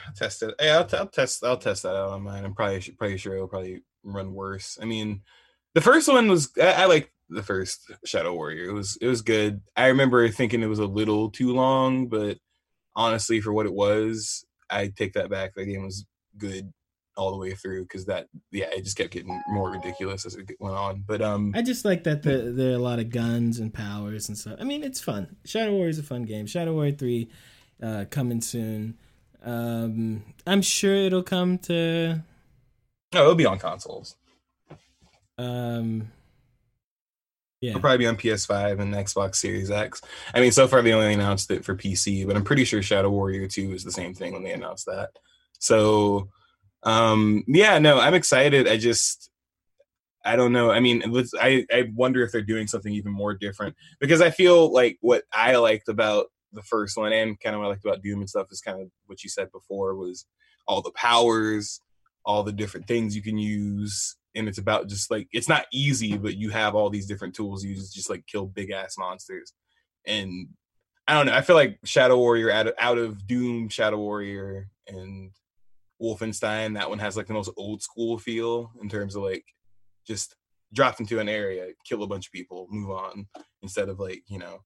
I'll 0.06 0.14
test 0.14 0.42
it. 0.42 0.54
Yeah, 0.60 0.78
I'll, 0.78 0.86
t- 0.86 0.96
I'll 0.96 1.06
test. 1.06 1.44
I'll 1.44 1.56
test 1.56 1.82
that 1.84 1.94
out 1.94 2.10
on 2.10 2.22
mine. 2.22 2.44
I'm 2.44 2.54
probably 2.54 2.80
probably 2.98 3.18
sure 3.18 3.34
it'll 3.34 3.48
probably 3.48 3.82
run 4.02 4.34
worse. 4.34 4.78
I 4.80 4.84
mean, 4.84 5.22
the 5.74 5.80
first 5.80 6.08
one 6.08 6.28
was 6.28 6.50
I, 6.60 6.72
I 6.72 6.84
like 6.86 7.12
the 7.28 7.42
first 7.42 7.90
Shadow 8.04 8.34
Warrior. 8.34 8.70
It 8.70 8.72
was 8.72 8.98
it 9.00 9.06
was 9.06 9.22
good. 9.22 9.60
I 9.76 9.88
remember 9.88 10.28
thinking 10.28 10.62
it 10.62 10.66
was 10.68 10.78
a 10.78 10.86
little 10.86 11.30
too 11.30 11.52
long, 11.52 12.08
but 12.08 12.38
honestly, 12.96 13.40
for 13.40 13.52
what 13.52 13.66
it 13.66 13.74
was, 13.74 14.44
I 14.68 14.88
take 14.88 15.12
that 15.14 15.30
back. 15.30 15.54
The 15.54 15.66
game 15.66 15.84
was 15.84 16.06
good 16.36 16.72
all 17.20 17.30
the 17.30 17.36
way 17.36 17.52
through 17.54 17.82
because 17.82 18.06
that 18.06 18.26
yeah, 18.50 18.70
it 18.72 18.82
just 18.82 18.96
kept 18.96 19.10
getting 19.10 19.40
more 19.48 19.70
ridiculous 19.70 20.24
as 20.24 20.34
it 20.36 20.48
went 20.58 20.74
on. 20.74 21.04
But 21.06 21.20
um, 21.20 21.52
I 21.54 21.60
just 21.62 21.84
like 21.84 22.04
that 22.04 22.22
the, 22.22 22.52
there 22.56 22.72
are 22.72 22.76
a 22.76 22.78
lot 22.78 22.98
of 22.98 23.10
guns 23.10 23.58
and 23.58 23.72
powers 23.72 24.28
and 24.28 24.38
stuff. 24.38 24.56
I 24.58 24.64
mean, 24.64 24.82
it's 24.82 25.00
fun. 25.00 25.36
Shadow 25.44 25.72
Warrior 25.72 25.90
is 25.90 25.98
a 25.98 26.02
fun 26.02 26.22
game. 26.24 26.46
Shadow 26.46 26.72
Warrior 26.72 26.92
3 26.92 27.30
uh, 27.82 28.04
coming 28.10 28.40
soon. 28.40 28.96
Um, 29.44 30.24
I'm 30.46 30.62
sure 30.62 30.94
it'll 30.94 31.22
come 31.22 31.58
to. 31.58 32.22
no, 33.12 33.20
it'll 33.20 33.34
be 33.34 33.46
on 33.46 33.58
consoles. 33.58 34.16
Um, 35.38 36.10
yeah. 37.60 37.70
It'll 37.70 37.82
probably 37.82 37.98
be 37.98 38.06
on 38.06 38.16
PS5 38.16 38.80
and 38.80 38.94
Xbox 38.94 39.36
Series 39.36 39.70
X. 39.70 40.00
I 40.34 40.40
mean, 40.40 40.52
so 40.52 40.66
far 40.66 40.80
they 40.80 40.94
only 40.94 41.12
announced 41.12 41.50
it 41.50 41.64
for 41.64 41.74
PC, 41.74 42.26
but 42.26 42.36
I'm 42.36 42.44
pretty 42.44 42.64
sure 42.64 42.82
Shadow 42.82 43.10
Warrior 43.10 43.46
2 43.46 43.72
is 43.72 43.84
the 43.84 43.92
same 43.92 44.14
thing 44.14 44.32
when 44.32 44.42
they 44.42 44.52
announced 44.52 44.86
that. 44.86 45.10
So, 45.58 46.30
um, 46.82 47.44
yeah, 47.46 47.78
no, 47.78 47.98
I'm 47.98 48.14
excited. 48.14 48.68
I 48.68 48.76
just, 48.76 49.30
I 50.24 50.36
don't 50.36 50.52
know. 50.52 50.70
I 50.70 50.80
mean, 50.80 51.02
I, 51.40 51.66
I 51.72 51.90
wonder 51.94 52.22
if 52.22 52.32
they're 52.32 52.42
doing 52.42 52.66
something 52.66 52.92
even 52.92 53.12
more 53.12 53.34
different 53.34 53.74
because 54.00 54.20
I 54.20 54.30
feel 54.30 54.72
like 54.72 54.98
what 55.00 55.24
I 55.32 55.56
liked 55.56 55.88
about 55.88 56.26
the 56.52 56.62
first 56.62 56.96
one 56.96 57.12
and 57.12 57.38
kind 57.40 57.54
of 57.54 57.60
what 57.60 57.66
I 57.66 57.70
liked 57.70 57.84
about 57.84 58.02
Doom 58.02 58.20
and 58.20 58.28
stuff 58.28 58.48
is 58.50 58.60
kind 58.60 58.80
of 58.80 58.88
what 59.06 59.22
you 59.22 59.30
said 59.30 59.50
before 59.52 59.94
was 59.94 60.26
all 60.66 60.82
the 60.82 60.92
powers, 60.92 61.80
all 62.24 62.42
the 62.42 62.52
different 62.52 62.86
things 62.86 63.16
you 63.16 63.22
can 63.22 63.38
use. 63.38 64.16
And 64.34 64.46
it's 64.46 64.58
about 64.58 64.88
just 64.88 65.10
like 65.10 65.28
it's 65.32 65.48
not 65.48 65.66
easy, 65.72 66.16
but 66.16 66.36
you 66.36 66.50
have 66.50 66.74
all 66.74 66.90
these 66.90 67.06
different 67.06 67.34
tools 67.34 67.64
you 67.64 67.74
to 67.74 67.92
just 67.92 68.10
like 68.10 68.26
kill 68.26 68.46
big 68.46 68.70
ass 68.70 68.96
monsters. 68.96 69.52
And 70.06 70.48
I 71.08 71.14
don't 71.14 71.26
know. 71.26 71.34
I 71.34 71.40
feel 71.40 71.56
like 71.56 71.78
Shadow 71.84 72.16
Warrior 72.16 72.52
out 72.52 72.68
of, 72.68 72.74
out 72.78 72.98
of 72.98 73.26
Doom, 73.26 73.68
Shadow 73.68 73.98
Warrior, 73.98 74.68
and 74.86 75.32
Wolfenstein, 76.00 76.74
that 76.74 76.88
one 76.88 76.98
has 76.98 77.16
like 77.16 77.26
the 77.26 77.34
most 77.34 77.50
old 77.56 77.82
school 77.82 78.18
feel 78.18 78.72
in 78.82 78.88
terms 78.88 79.16
of 79.16 79.22
like 79.22 79.44
just 80.06 80.34
drop 80.72 81.00
into 81.00 81.18
an 81.18 81.28
area, 81.28 81.68
kill 81.84 82.02
a 82.02 82.06
bunch 82.06 82.26
of 82.26 82.32
people, 82.32 82.66
move 82.70 82.90
on, 82.90 83.26
instead 83.62 83.88
of 83.88 83.98
like, 83.98 84.22
you 84.28 84.38
know, 84.38 84.60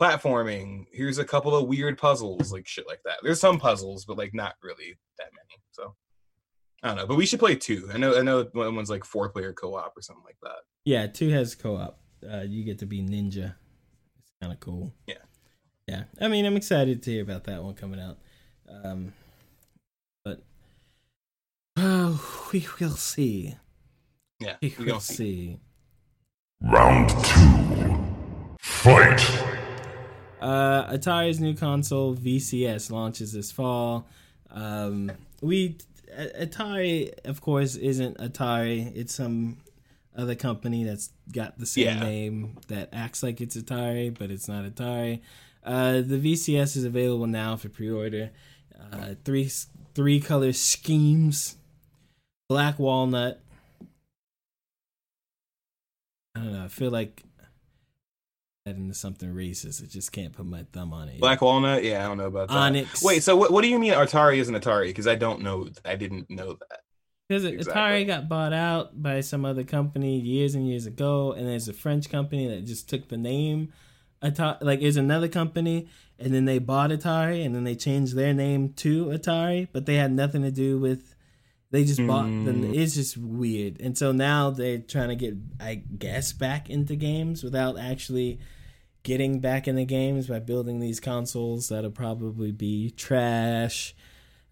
platforming. 0.00 0.86
Here's 0.92 1.18
a 1.18 1.24
couple 1.24 1.54
of 1.54 1.68
weird 1.68 1.98
puzzles, 1.98 2.52
like 2.52 2.66
shit 2.66 2.86
like 2.88 3.00
that. 3.04 3.18
There's 3.22 3.40
some 3.40 3.58
puzzles, 3.58 4.04
but 4.04 4.18
like 4.18 4.34
not 4.34 4.54
really 4.62 4.98
that 5.18 5.28
many. 5.32 5.62
So 5.70 5.94
I 6.82 6.88
don't 6.88 6.96
know. 6.96 7.06
But 7.06 7.16
we 7.16 7.26
should 7.26 7.40
play 7.40 7.54
two. 7.54 7.88
I 7.92 7.98
know 7.98 8.18
I 8.18 8.22
know 8.22 8.48
one 8.52 8.74
one's 8.74 8.90
like 8.90 9.04
four 9.04 9.28
player 9.28 9.52
co 9.52 9.76
op 9.76 9.96
or 9.96 10.02
something 10.02 10.24
like 10.24 10.38
that. 10.42 10.60
Yeah, 10.84 11.06
2 11.06 11.28
has 11.30 11.54
co 11.54 11.76
op. 11.76 12.00
Uh, 12.28 12.40
you 12.40 12.64
get 12.64 12.78
to 12.78 12.86
be 12.86 13.02
ninja. 13.02 13.54
It's 14.18 14.32
kind 14.40 14.52
of 14.52 14.60
cool. 14.60 14.94
Yeah. 15.06 15.14
Yeah. 15.86 16.04
I 16.20 16.28
mean, 16.28 16.46
I'm 16.46 16.56
excited 16.56 17.02
to 17.02 17.10
hear 17.10 17.22
about 17.22 17.44
that 17.44 17.62
one 17.62 17.74
coming 17.74 18.00
out. 18.00 18.18
Um, 18.68 19.12
oh, 21.76 22.48
we 22.52 22.66
will 22.80 22.90
see. 22.96 23.54
Yeah. 24.38 24.56
We 24.62 24.74
We 24.78 24.84
will 24.86 25.00
see. 25.00 25.14
see. 25.14 25.60
Round 26.62 27.08
two. 27.08 27.98
Fight. 28.60 29.20
Uh, 30.40 30.90
Atari's 30.92 31.40
new 31.40 31.54
console 31.54 32.14
VCS 32.16 32.90
launches 32.90 33.32
this 33.32 33.52
fall. 33.52 34.06
Um, 34.50 35.12
we 35.42 35.76
Atari, 36.18 37.12
of 37.24 37.40
course, 37.40 37.76
isn't 37.76 38.18
Atari. 38.18 38.94
It's 38.96 39.14
some 39.14 39.58
other 40.16 40.34
company 40.34 40.82
that's 40.84 41.10
got 41.32 41.58
the 41.58 41.66
same 41.66 41.84
Yeah. 41.84 42.00
name 42.00 42.56
that 42.68 42.88
acts 42.92 43.22
like 43.22 43.40
it's 43.40 43.56
Atari, 43.56 44.16
but 44.18 44.30
it's 44.30 44.48
not 44.48 44.64
Atari. 44.64 45.20
Uh, 45.62 46.00
the 46.00 46.18
VCS 46.18 46.76
is 46.76 46.84
available 46.84 47.26
now 47.26 47.56
for 47.56 47.68
pre-order. 47.68 48.30
Uh, 48.92 49.14
three 49.24 49.48
three 49.94 50.20
color 50.20 50.52
schemes: 50.54 51.56
black 52.50 52.80
walnut. 52.80 53.40
I 56.34 56.40
don't 56.40 56.52
know. 56.52 56.64
I 56.64 56.68
feel 56.68 56.90
like 56.90 57.22
that 58.66 58.76
into 58.76 58.92
something 58.92 59.32
racist. 59.32 59.82
I 59.82 59.86
just 59.86 60.10
can't 60.10 60.32
put 60.32 60.46
my 60.46 60.64
thumb 60.72 60.92
on 60.92 61.08
it. 61.08 61.12
yet. 61.12 61.20
Black 61.20 61.40
Walnut. 61.40 61.84
Yeah, 61.84 62.04
I 62.04 62.08
don't 62.08 62.18
know 62.18 62.26
about 62.26 62.48
that. 62.48 62.56
Onyx. 62.56 63.02
Wait, 63.02 63.22
so 63.22 63.36
what? 63.36 63.52
What 63.52 63.62
do 63.62 63.68
you 63.68 63.78
mean 63.78 63.92
Atari 63.92 64.38
isn't 64.38 64.54
Atari? 64.54 64.88
Because 64.88 65.06
I 65.06 65.14
don't 65.14 65.42
know. 65.42 65.68
I 65.84 65.94
didn't 65.94 66.28
know 66.28 66.54
that. 66.54 66.80
Because 67.28 67.44
Exactly. 67.44 67.80
Atari 67.80 68.06
got 68.06 68.28
bought 68.28 68.52
out 68.52 69.00
by 69.00 69.20
some 69.20 69.44
other 69.44 69.62
company 69.62 70.18
years 70.18 70.56
and 70.56 70.68
years 70.68 70.86
ago, 70.86 71.32
and 71.32 71.46
there's 71.46 71.68
a 71.68 71.72
French 71.72 72.10
company 72.10 72.48
that 72.48 72.64
just 72.64 72.88
took 72.88 73.08
the 73.08 73.16
name 73.16 73.72
Atari. 74.22 74.58
Like, 74.60 74.80
is 74.80 74.96
another 74.96 75.28
company, 75.28 75.88
and 76.18 76.34
then 76.34 76.46
they 76.46 76.58
bought 76.58 76.90
Atari, 76.90 77.46
and 77.46 77.54
then 77.54 77.62
they 77.62 77.76
changed 77.76 78.16
their 78.16 78.34
name 78.34 78.72
to 78.74 79.06
Atari, 79.06 79.68
but 79.72 79.86
they 79.86 79.94
had 79.94 80.10
nothing 80.10 80.42
to 80.42 80.50
do 80.50 80.78
with. 80.80 81.14
They 81.72 81.84
just 81.84 82.04
bought 82.06 82.24
the. 82.24 82.50
Mm. 82.52 82.74
It's 82.76 82.94
just 82.96 83.16
weird, 83.16 83.80
and 83.80 83.96
so 83.96 84.10
now 84.12 84.50
they're 84.50 84.78
trying 84.78 85.10
to 85.10 85.16
get, 85.16 85.34
I 85.60 85.76
guess, 85.76 86.32
back 86.32 86.68
into 86.68 86.96
games 86.96 87.44
without 87.44 87.78
actually 87.78 88.40
getting 89.04 89.38
back 89.40 89.68
in 89.68 89.76
the 89.76 89.84
games 89.84 90.26
by 90.26 90.40
building 90.40 90.80
these 90.80 90.98
consoles 91.00 91.68
that'll 91.68 91.90
probably 91.90 92.50
be 92.52 92.90
trash. 92.90 93.94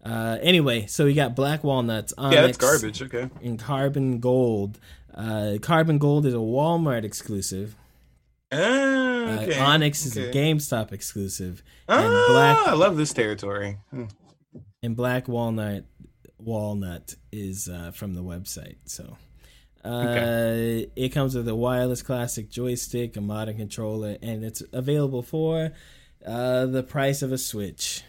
Uh, 0.03 0.37
anyway, 0.41 0.85
so 0.85 1.03
we 1.03 1.13
got 1.13 1.35
Black 1.35 1.61
Walnuts. 1.63 2.13
yeah, 2.17 2.29
that's 2.41 2.57
garbage. 2.57 3.01
Okay. 3.01 3.29
and 3.43 3.59
Carbon 3.59 4.19
Gold. 4.19 4.79
Uh, 5.13 5.57
Carbon 5.61 5.97
Gold 5.97 6.25
is 6.25 6.33
a 6.33 6.37
Walmart 6.37 7.03
exclusive. 7.03 7.75
Ah, 8.51 8.57
Uh, 8.57 9.39
okay. 9.41 9.59
Onyx 9.59 10.05
is 10.05 10.15
a. 10.17 10.31
GameStop 10.31 10.93
exclusive, 10.93 11.61
Ah, 11.89 11.99
and 11.99 12.33
Black 12.33 12.67
I 12.69 12.73
love 12.75 12.95
this 12.95 13.11
territory. 13.11 13.77
Hmm. 13.91 14.05
and 14.81 14.95
Black 14.95 15.27
Walnut 15.27 15.83
Walnut 16.39 17.15
is 17.31 17.67
uh, 17.69 17.91
from 17.91 18.13
the 18.15 18.23
website. 18.23 18.77
So 18.85 19.17
uh, 19.83 20.87
it 20.95 21.09
comes 21.13 21.35
with 21.35 21.47
a 21.47 21.55
wireless 21.55 22.01
classic 22.01 22.49
joystick, 22.49 23.15
a 23.17 23.21
modern 23.21 23.57
controller, 23.57 24.17
and 24.21 24.43
it's 24.43 24.63
available 24.73 25.21
for 25.21 25.71
uh, 26.25 26.65
the 26.65 26.83
price 26.83 27.21
of 27.21 27.31
a 27.31 27.37
Switch, 27.37 28.03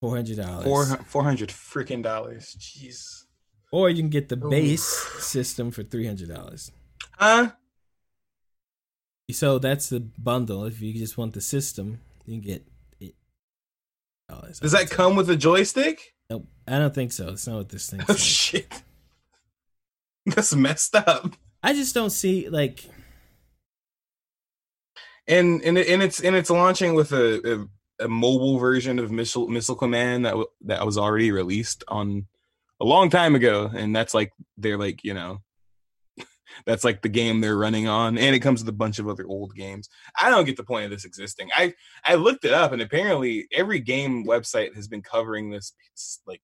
four 0.00 0.16
hundred 0.16 0.38
dollars. 0.38 0.64
Four 0.64 0.84
four 1.04 1.24
hundred 1.24 1.50
freaking 1.50 2.02
dollars. 2.02 2.56
Jeez. 2.58 3.24
or 3.70 3.88
you 3.90 4.02
can 4.02 4.10
get 4.10 4.28
the 4.28 4.36
base 4.36 4.84
system 5.18 5.70
for 5.70 5.82
three 5.82 6.06
hundred 6.06 6.28
dollars. 6.28 6.70
Huh? 7.18 7.52
So 9.30 9.58
that's 9.58 9.88
the 9.88 10.00
bundle. 10.00 10.64
If 10.64 10.82
you 10.82 10.92
just 10.92 11.16
want 11.16 11.32
the 11.32 11.40
system, 11.40 12.00
you 12.26 12.34
can 12.34 12.46
get 12.46 12.66
it. 13.00 13.14
Does 14.60 14.72
that 14.72 14.90
come 14.90 15.16
with 15.16 15.30
a 15.30 15.36
joystick? 15.36 16.14
I 16.66 16.78
don't 16.78 16.94
think 16.94 17.12
so. 17.12 17.28
It's 17.30 17.46
not 17.46 17.56
what 17.58 17.68
this 17.68 17.90
thing 17.90 18.00
Oh 18.08 18.12
says. 18.14 18.20
shit. 18.22 18.82
That's 20.26 20.54
messed 20.54 20.94
up. 20.94 21.32
I 21.62 21.72
just 21.74 21.94
don't 21.94 22.10
see 22.10 22.48
like 22.48 22.84
And 25.28 25.62
and 25.62 25.78
it, 25.78 25.88
and 25.88 26.02
it's 26.02 26.20
and 26.20 26.34
it's 26.36 26.50
launching 26.50 26.94
with 26.94 27.12
a 27.12 27.68
a, 28.00 28.04
a 28.04 28.08
mobile 28.08 28.58
version 28.58 28.98
of 28.98 29.10
Missile 29.10 29.48
Missile 29.48 29.76
Command 29.76 30.24
that 30.24 30.30
w- 30.30 30.48
that 30.62 30.84
was 30.84 30.98
already 30.98 31.30
released 31.30 31.84
on 31.88 32.26
a 32.80 32.84
long 32.84 33.10
time 33.10 33.34
ago, 33.36 33.70
and 33.72 33.94
that's 33.94 34.14
like 34.14 34.32
they're 34.56 34.78
like 34.78 35.04
you 35.04 35.14
know. 35.14 35.38
That's 36.66 36.84
like 36.84 37.00
the 37.00 37.08
game 37.08 37.40
they're 37.40 37.56
running 37.56 37.88
on, 37.88 38.18
and 38.18 38.36
it 38.36 38.40
comes 38.40 38.60
with 38.60 38.68
a 38.68 38.76
bunch 38.76 38.98
of 38.98 39.08
other 39.08 39.24
old 39.26 39.54
games. 39.56 39.88
I 40.20 40.28
don't 40.28 40.44
get 40.44 40.58
the 40.58 40.62
point 40.64 40.84
of 40.84 40.90
this 40.90 41.06
existing. 41.06 41.48
I 41.56 41.72
I 42.04 42.16
looked 42.16 42.44
it 42.44 42.52
up, 42.52 42.72
and 42.72 42.82
apparently 42.82 43.46
every 43.54 43.80
game 43.80 44.26
website 44.26 44.74
has 44.74 44.86
been 44.86 45.00
covering 45.00 45.48
this 45.50 45.72
like 46.26 46.42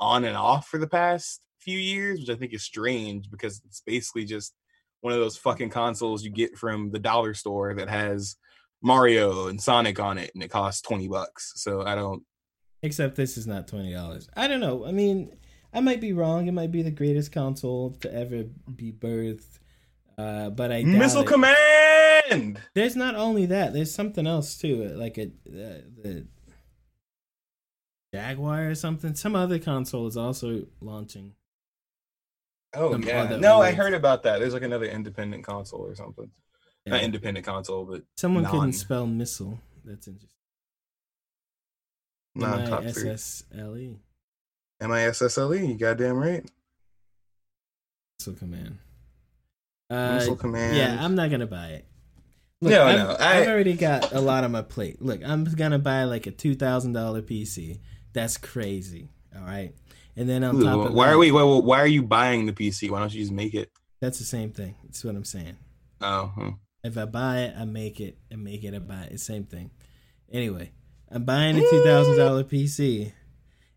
on 0.00 0.24
and 0.24 0.36
off 0.36 0.68
for 0.68 0.78
the 0.78 0.86
past 0.86 1.40
few 1.58 1.78
years, 1.78 2.20
which 2.20 2.30
I 2.30 2.34
think 2.34 2.52
is 2.52 2.62
strange 2.62 3.30
because 3.30 3.60
it's 3.64 3.82
basically 3.86 4.24
just 4.24 4.54
one 5.00 5.12
of 5.12 5.18
those 5.18 5.36
fucking 5.36 5.70
consoles 5.70 6.24
you 6.24 6.30
get 6.30 6.56
from 6.56 6.90
the 6.90 6.98
dollar 6.98 7.34
store 7.34 7.74
that 7.74 7.88
has 7.88 8.36
Mario 8.82 9.48
and 9.48 9.60
Sonic 9.60 10.00
on 10.00 10.18
it, 10.18 10.30
and 10.34 10.42
it 10.42 10.48
costs 10.50 10.82
twenty 10.82 11.08
bucks. 11.08 11.52
So 11.56 11.82
I 11.82 11.94
don't. 11.94 12.22
Except 12.82 13.14
this 13.14 13.36
is 13.36 13.46
not 13.46 13.68
twenty 13.68 13.92
dollars. 13.92 14.28
I 14.36 14.48
don't 14.48 14.60
know. 14.60 14.84
I 14.84 14.92
mean, 14.92 15.36
I 15.72 15.80
might 15.80 16.00
be 16.00 16.12
wrong. 16.12 16.48
It 16.48 16.52
might 16.52 16.72
be 16.72 16.82
the 16.82 16.90
greatest 16.90 17.32
console 17.32 17.92
to 18.00 18.12
ever 18.12 18.44
be 18.74 18.92
birthed. 18.92 19.58
Uh, 20.18 20.50
but 20.50 20.70
I 20.70 20.82
Missile 20.82 21.22
it. 21.22 21.28
Command. 21.28 22.60
There's 22.74 22.96
not 22.96 23.14
only 23.14 23.46
that. 23.46 23.72
There's 23.72 23.94
something 23.94 24.26
else 24.26 24.58
too. 24.58 24.88
Like 24.94 25.18
a 25.18 25.26
uh, 25.26 25.82
the 26.02 26.26
Jaguar 28.12 28.68
or 28.70 28.74
something. 28.74 29.14
Some 29.14 29.34
other 29.34 29.58
console 29.58 30.06
is 30.06 30.16
also 30.16 30.66
launching. 30.80 31.32
Oh 32.74 32.92
Some 32.92 33.02
yeah. 33.02 33.36
No, 33.36 33.60
I 33.60 33.72
heard 33.72 33.94
about 33.94 34.22
that. 34.24 34.38
There's 34.38 34.54
like 34.54 34.62
another 34.62 34.86
independent 34.86 35.44
console 35.44 35.80
or 35.80 35.94
something. 35.94 36.30
Not 36.86 37.02
independent 37.02 37.46
console, 37.46 37.84
but 37.84 38.02
Someone 38.16 38.42
non- 38.42 38.52
couldn't 38.52 38.72
spell 38.72 39.06
missile. 39.06 39.58
That's 39.84 40.08
interesting. 40.08 40.30
non 42.34 42.66
top 42.68 42.82
M 42.82 42.88
I 42.88 42.92
three. 42.92 43.10
S 43.10 43.44
S 43.52 43.58
L 43.58 43.76
E. 43.76 43.98
M 44.80 44.90
I 44.92 45.02
S 45.04 45.22
S 45.22 45.38
L 45.38 45.54
E. 45.54 45.64
You 45.66 45.74
goddamn 45.78 46.16
right. 46.16 46.44
Missile 48.18 48.34
command. 48.34 48.78
Uh, 49.90 50.14
Missile 50.14 50.36
Command. 50.36 50.76
Yeah, 50.76 50.96
I'm 51.04 51.14
not 51.14 51.30
gonna 51.30 51.46
buy 51.46 51.68
it. 51.68 51.86
No, 52.62 52.84
I've, 52.84 52.98
no, 52.98 53.16
I- 53.20 53.40
I've 53.40 53.48
already 53.48 53.74
got 53.74 54.12
a 54.12 54.20
lot 54.20 54.44
on 54.44 54.52
my 54.52 54.62
plate. 54.62 55.02
Look, 55.02 55.20
I'm 55.24 55.44
gonna 55.44 55.78
buy 55.78 56.04
like 56.04 56.26
a 56.26 56.30
two 56.30 56.54
thousand 56.54 56.92
dollar 56.94 57.20
PC. 57.22 57.78
That's 58.12 58.36
crazy. 58.36 59.08
All 59.34 59.42
right, 59.42 59.72
and 60.16 60.28
then 60.28 60.44
on 60.44 60.56
Ooh, 60.56 60.64
top 60.64 60.86
of 60.86 60.94
why 60.94 61.06
that, 61.06 61.14
are 61.14 61.18
we? 61.18 61.30
Why, 61.32 61.42
why 61.42 61.78
are 61.80 61.86
you 61.86 62.02
buying 62.02 62.46
the 62.46 62.52
PC? 62.52 62.90
Why 62.90 63.00
don't 63.00 63.12
you 63.12 63.20
just 63.20 63.32
make 63.32 63.54
it? 63.54 63.70
That's 64.00 64.18
the 64.18 64.24
same 64.24 64.50
thing. 64.50 64.74
That's 64.84 65.04
what 65.04 65.14
I'm 65.14 65.24
saying. 65.24 65.56
Oh, 66.00 66.26
hmm. 66.34 66.48
If 66.84 66.98
I 66.98 67.04
buy 67.04 67.38
it, 67.42 67.54
I 67.56 67.64
make 67.64 68.00
it, 68.00 68.18
and 68.30 68.42
make 68.42 68.64
it, 68.64 68.74
I 68.74 68.78
buy 68.80 69.02
it. 69.02 69.12
It's 69.12 69.26
the 69.26 69.32
same 69.34 69.44
thing. 69.44 69.70
Anyway, 70.32 70.72
I'm 71.10 71.24
buying 71.24 71.56
a 71.56 71.60
two 71.60 71.82
thousand 71.84 72.16
dollar 72.16 72.42
PC, 72.44 73.12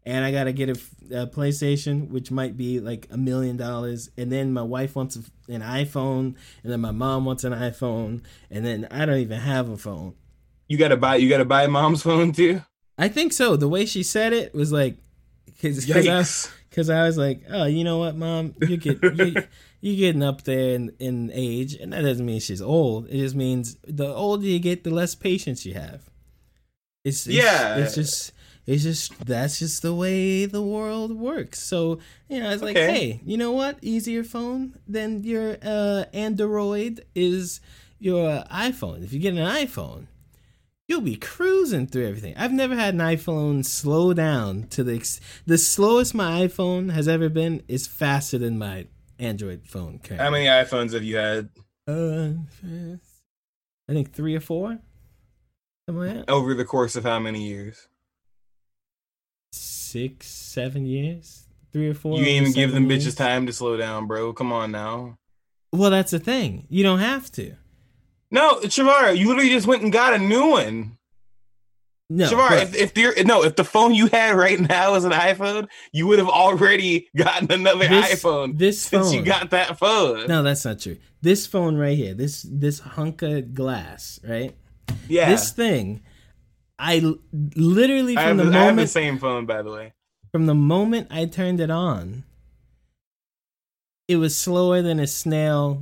and 0.05 0.25
I 0.25 0.31
gotta 0.31 0.51
get 0.51 0.69
a, 0.69 1.21
a 1.21 1.27
PlayStation, 1.27 2.09
which 2.09 2.31
might 2.31 2.57
be 2.57 2.79
like 2.79 3.07
a 3.11 3.17
million 3.17 3.57
dollars, 3.57 4.09
and 4.17 4.31
then 4.31 4.51
my 4.53 4.61
wife 4.63 4.95
wants 4.95 5.15
a, 5.17 5.51
an 5.51 5.61
iPhone, 5.61 6.35
and 6.63 6.71
then 6.73 6.81
my 6.81 6.91
mom 6.91 7.25
wants 7.25 7.43
an 7.43 7.53
iPhone, 7.53 8.23
and 8.49 8.65
then 8.65 8.87
I 8.91 9.05
don't 9.05 9.19
even 9.19 9.39
have 9.39 9.69
a 9.69 9.77
phone. 9.77 10.15
you 10.67 10.77
gotta 10.77 10.97
buy. 10.97 11.15
You 11.17 11.29
gotta 11.29 11.45
buy 11.45 11.67
mom's 11.67 12.01
phone 12.01 12.31
too. 12.31 12.61
I 12.97 13.08
think 13.10 13.34
so. 13.34 13.55
The 13.55 13.67
way 13.67 13.86
she 13.86 14.03
said 14.03 14.34
it 14.34 14.53
was 14.53 14.71
like, 14.71 14.97
because 15.62 15.89
I, 16.89 17.01
I 17.03 17.03
was 17.05 17.17
like, 17.17 17.41
oh, 17.49 17.65
you 17.65 17.84
know 17.84 17.97
what, 17.99 18.15
mom, 18.15 18.55
you 18.62 18.77
get 18.77 19.01
you, 19.17 19.43
you're 19.81 19.97
getting 19.97 20.23
up 20.23 20.43
there 20.43 20.75
in, 20.75 20.93
in 20.99 21.31
age, 21.34 21.73
and 21.75 21.93
that 21.93 22.01
doesn't 22.01 22.25
mean 22.25 22.39
she's 22.39 22.62
old. 22.62 23.08
It 23.10 23.17
just 23.17 23.36
means 23.36 23.75
the 23.88 24.08
older 24.08 24.45
you 24.45 24.60
get, 24.60 24.84
the 24.84 24.91
less 24.91 25.15
patience 25.15 25.65
you 25.65 25.73
have. 25.73 26.10
It's, 27.03 27.27
it's 27.27 27.36
Yeah. 27.36 27.77
It's 27.77 27.95
just 27.95 28.31
it's 28.65 28.81
just 28.81 29.25
that's 29.25 29.60
just 29.60 29.84
the 29.84 29.93
way 29.93 30.45
the 30.47 30.62
world 30.62 31.12
works. 31.15 31.62
So 31.62 31.99
you 32.29 32.39
know, 32.39 32.49
it's 32.49 32.63
like, 32.63 32.75
Okay. 32.75 32.91
hey, 32.93 33.21
you 33.23 33.38
know 33.38 33.51
what? 33.51 33.77
Easier 33.81 34.23
phone 34.23 34.79
than 34.88 35.23
your 35.23 35.58
uh, 35.63 36.05
Android 36.13 37.05
is 37.13 37.60
your 37.99 38.43
iPhone. 38.51 39.03
If 39.03 39.13
you 39.13 39.19
get 39.19 39.36
an 39.36 39.45
iPhone, 39.45 40.08
you'll 40.87 41.01
be 41.01 41.15
cruising 41.15 41.87
through 41.87 42.07
everything. 42.07 42.33
I've 42.37 42.51
never 42.53 42.75
had 42.75 42.93
an 42.93 42.99
iPhone 42.99 43.65
slow 43.65 44.13
down 44.13 44.67
to 44.69 44.83
the 44.83 44.95
ex- 44.95 45.19
the 45.45 45.57
slowest 45.57 46.13
my 46.13 46.47
iPhone 46.47 46.91
has 46.91 47.07
ever 47.07 47.29
been 47.29 47.63
is 47.67 47.87
faster 47.87 48.37
than 48.37 48.57
my 48.57 48.87
Android 49.19 49.61
phone. 49.65 49.99
Currently. 49.99 50.17
How 50.23 50.29
many 50.31 50.45
iPhones 50.45 50.93
have 50.93 51.03
you 51.03 51.17
had 51.17 51.49
Uh, 51.87 52.31
I 52.63 53.93
think 53.93 54.13
three 54.13 54.35
or 54.35 54.39
four. 54.41 54.79
Like 55.87 56.29
over 56.29 56.55
the 56.55 56.65
course 56.65 56.95
of 56.95 57.03
how 57.03 57.19
many 57.19 57.47
years? 57.47 57.87
Six, 59.51 60.27
seven 60.27 60.85
years, 60.85 61.45
three 61.71 61.89
or 61.89 61.93
four. 61.93 62.17
you 62.17 62.25
ain't 62.25 62.41
even 62.47 62.53
give 62.53 62.71
them 62.71 62.89
seven 62.89 62.97
bitches 62.99 63.15
time 63.15 63.45
to 63.45 63.53
slow 63.53 63.77
down, 63.77 64.07
bro. 64.07 64.33
Come 64.33 64.51
on 64.51 64.71
now. 64.71 65.17
Well, 65.71 65.91
that's 65.91 66.11
the 66.11 66.19
thing. 66.19 66.65
You 66.69 66.83
don't 66.83 66.99
have 66.99 67.31
to. 67.33 67.55
No, 68.35 68.55
Shavara, 68.61 69.17
you 69.17 69.27
literally 69.29 69.49
just 69.49 69.65
went 69.65 69.81
and 69.83 69.91
got 69.93 70.13
a 70.13 70.19
new 70.19 70.47
one. 70.49 70.97
No, 72.09 72.29
Shavara, 72.29 72.61
if, 72.63 72.75
if 72.75 72.97
you're 72.97 73.13
no, 73.23 73.43
if 73.43 73.55
the 73.55 73.63
phone 73.63 73.93
you 73.95 74.07
had 74.07 74.35
right 74.35 74.59
now 74.59 74.91
was 74.91 75.05
an 75.05 75.11
iPhone, 75.11 75.67
you 75.91 76.05
would 76.07 76.19
have 76.19 76.29
already 76.29 77.07
gotten 77.17 77.51
another 77.51 77.87
This- 77.87 78.23
iPhone 78.23 78.57
this 78.57 78.81
since 78.81 79.13
you 79.13 79.23
got 79.23 79.49
that 79.51 79.79
phone. 79.79 80.27
No, 80.27 80.43
that's 80.43 80.65
not 80.65 80.79
true. 80.79 80.97
This 81.21 81.47
phone 81.47 81.77
right 81.77 81.97
here, 81.97 82.13
this 82.13 82.45
this 82.47 82.79
hunk 82.79 83.21
of 83.23 83.53
glass, 83.55 84.19
right? 84.23 84.53
Yeah, 85.07 85.29
This 85.29 85.51
thing, 85.51 86.03
I 86.77 87.15
literally 87.55 88.15
I 88.17 88.27
from 88.29 88.37
have, 88.37 88.45
the 88.47 88.51
the, 88.51 88.57
I 88.59 88.63
have 88.65 88.75
the 88.75 88.85
same 88.87 89.17
phone, 89.17 89.45
by 89.47 89.61
the 89.63 89.71
way. 89.71 89.93
from 90.31 90.45
the 90.45 90.53
moment 90.53 91.07
I 91.09 91.25
turned 91.25 91.59
it 91.59 91.71
on, 91.71 92.23
it 94.07 94.17
was 94.17 94.37
slower 94.37 94.81
than 94.83 94.99
a 94.99 95.07
snail 95.07 95.81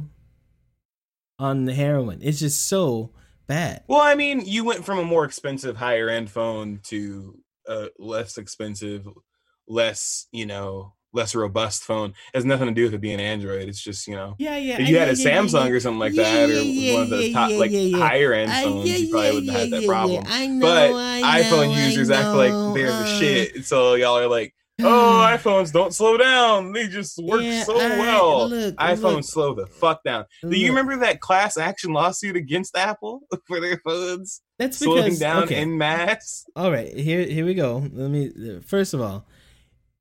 on 1.43 1.65
the 1.65 1.73
heroin. 1.73 2.19
It's 2.21 2.39
just 2.39 2.67
so 2.67 3.12
bad. 3.47 3.84
Well, 3.88 4.01
I 4.01 4.15
mean, 4.15 4.43
you 4.45 4.63
went 4.63 4.86
from 4.86 4.97
a 4.97 5.03
more 5.03 5.25
expensive, 5.25 5.75
higher 5.75 6.10
end 6.10 6.32
phone 6.32 6.79
to 6.84 7.38
a 7.67 7.89
less 7.99 8.38
expensive, 8.38 9.08
less 9.67 10.27
you 10.32 10.45
know, 10.45 10.93
less 11.12 11.36
robust 11.36 11.84
phone. 11.84 12.12
It 12.12 12.38
has 12.38 12.45
nothing 12.45 12.67
to 12.67 12.73
do 12.73 12.84
with 12.84 12.93
it 12.93 13.01
being 13.01 13.19
Android. 13.19 13.67
It's 13.67 13.82
just 13.82 14.08
you 14.08 14.15
know. 14.15 14.36
Yeah, 14.39 14.56
yeah. 14.56 14.75
If 14.79 14.88
you 14.88 14.95
yeah, 14.95 15.06
had 15.06 15.10
a 15.10 15.17
yeah, 15.17 15.32
Samsung 15.38 15.65
yeah. 15.65 15.71
or 15.71 15.79
something 15.82 15.99
like 15.99 16.13
Yeah, 16.13 16.47
that, 16.47 16.49
or 16.49 16.93
one 16.93 17.03
of 17.03 17.10
the 17.10 17.34
top, 17.34 17.51
like 17.51 17.71
higher 17.71 18.32
end 18.32 18.49
I- 18.49 18.63
phones, 18.63 18.89
yeah, 18.89 18.95
you 18.95 19.10
probably 19.12 19.32
wouldn't 19.34 19.51
have 19.51 19.62
had 19.62 19.71
that 19.71 19.86
problem. 19.86 20.23
I 20.27 20.47
know, 20.47 20.65
but 20.65 20.93
I 20.93 21.41
iPhone 21.43 21.75
know, 21.75 21.86
users 21.86 22.10
I 22.10 22.21
act 22.21 22.38
like 22.38 22.73
they're 22.73 22.88
the 22.88 22.93
uh, 22.93 23.19
shit, 23.19 23.65
so 23.65 23.95
y'all 23.95 24.17
are 24.17 24.27
like, 24.27 24.53
"Oh, 24.81 24.83
iPhones 25.29 25.71
don't 25.71 25.93
slow 25.93 26.17
down; 26.17 26.71
they 26.71 26.88
just 26.88 27.17
work 27.21 27.41
Yeah, 27.41 27.63
so 27.63 27.79
I- 27.79 27.99
well." 27.99 28.49
look, 28.49 28.75
iPhones 28.75 29.01
look. 29.15 29.23
slow 29.25 29.53
the 29.53 29.67
fuck 29.67 30.03
down. 30.03 30.25
Do 30.41 30.57
you 30.57 30.69
remember 30.69 30.97
that 30.97 31.19
class 31.21 31.57
action 31.57 31.93
lawsuit 31.93 32.36
against 32.36 32.75
Apple 32.77 33.21
for 33.47 33.59
their 33.59 33.77
phones 33.77 34.41
That's 34.59 34.79
because, 34.79 34.95
slowing 34.95 35.17
down 35.17 35.43
okay. 35.43 35.62
in 35.62 35.77
mass? 35.77 36.45
All 36.55 36.71
right, 36.71 36.93
here 36.95 37.23
here 37.25 37.45
we 37.45 37.53
go. 37.53 37.88
Let 37.93 38.09
me 38.09 38.59
first 38.65 38.93
of 38.93 39.01
all. 39.01 39.25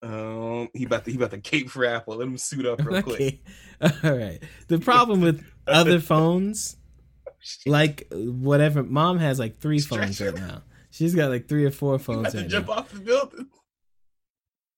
Um, 0.05 0.69
he 0.75 0.85
about 0.85 1.05
to 1.05 1.11
he 1.13 1.17
about 1.17 1.31
to 1.31 1.39
cape 1.39 1.71
for 1.71 1.85
Apple. 1.85 2.17
Let 2.17 2.27
him 2.27 2.37
suit 2.37 2.67
up 2.67 2.85
real 2.85 3.03
quick. 3.03 3.41
All 4.03 4.17
right. 4.17 4.41
The 4.67 4.79
problem 4.81 5.21
with 5.21 5.45
other 5.69 6.01
phones, 6.01 6.77
like 7.67 8.09
whatever, 8.11 8.83
mom 8.83 9.19
has 9.19 9.39
like 9.39 9.61
three 9.61 9.79
phones 9.79 10.21
right 10.21 10.35
now. 10.35 10.63
She's 10.91 11.15
got 11.15 11.31
like 11.31 11.47
three 11.49 11.65
or 11.65 11.71
four 11.71 11.99
He 11.99 12.05
phones 12.05 12.21
about 12.21 12.33
to 12.33 12.39
right 12.39 12.49
jump 12.49 12.67
now. 12.67 12.73
off 12.75 12.91
the 12.91 12.99
building. 12.99 13.47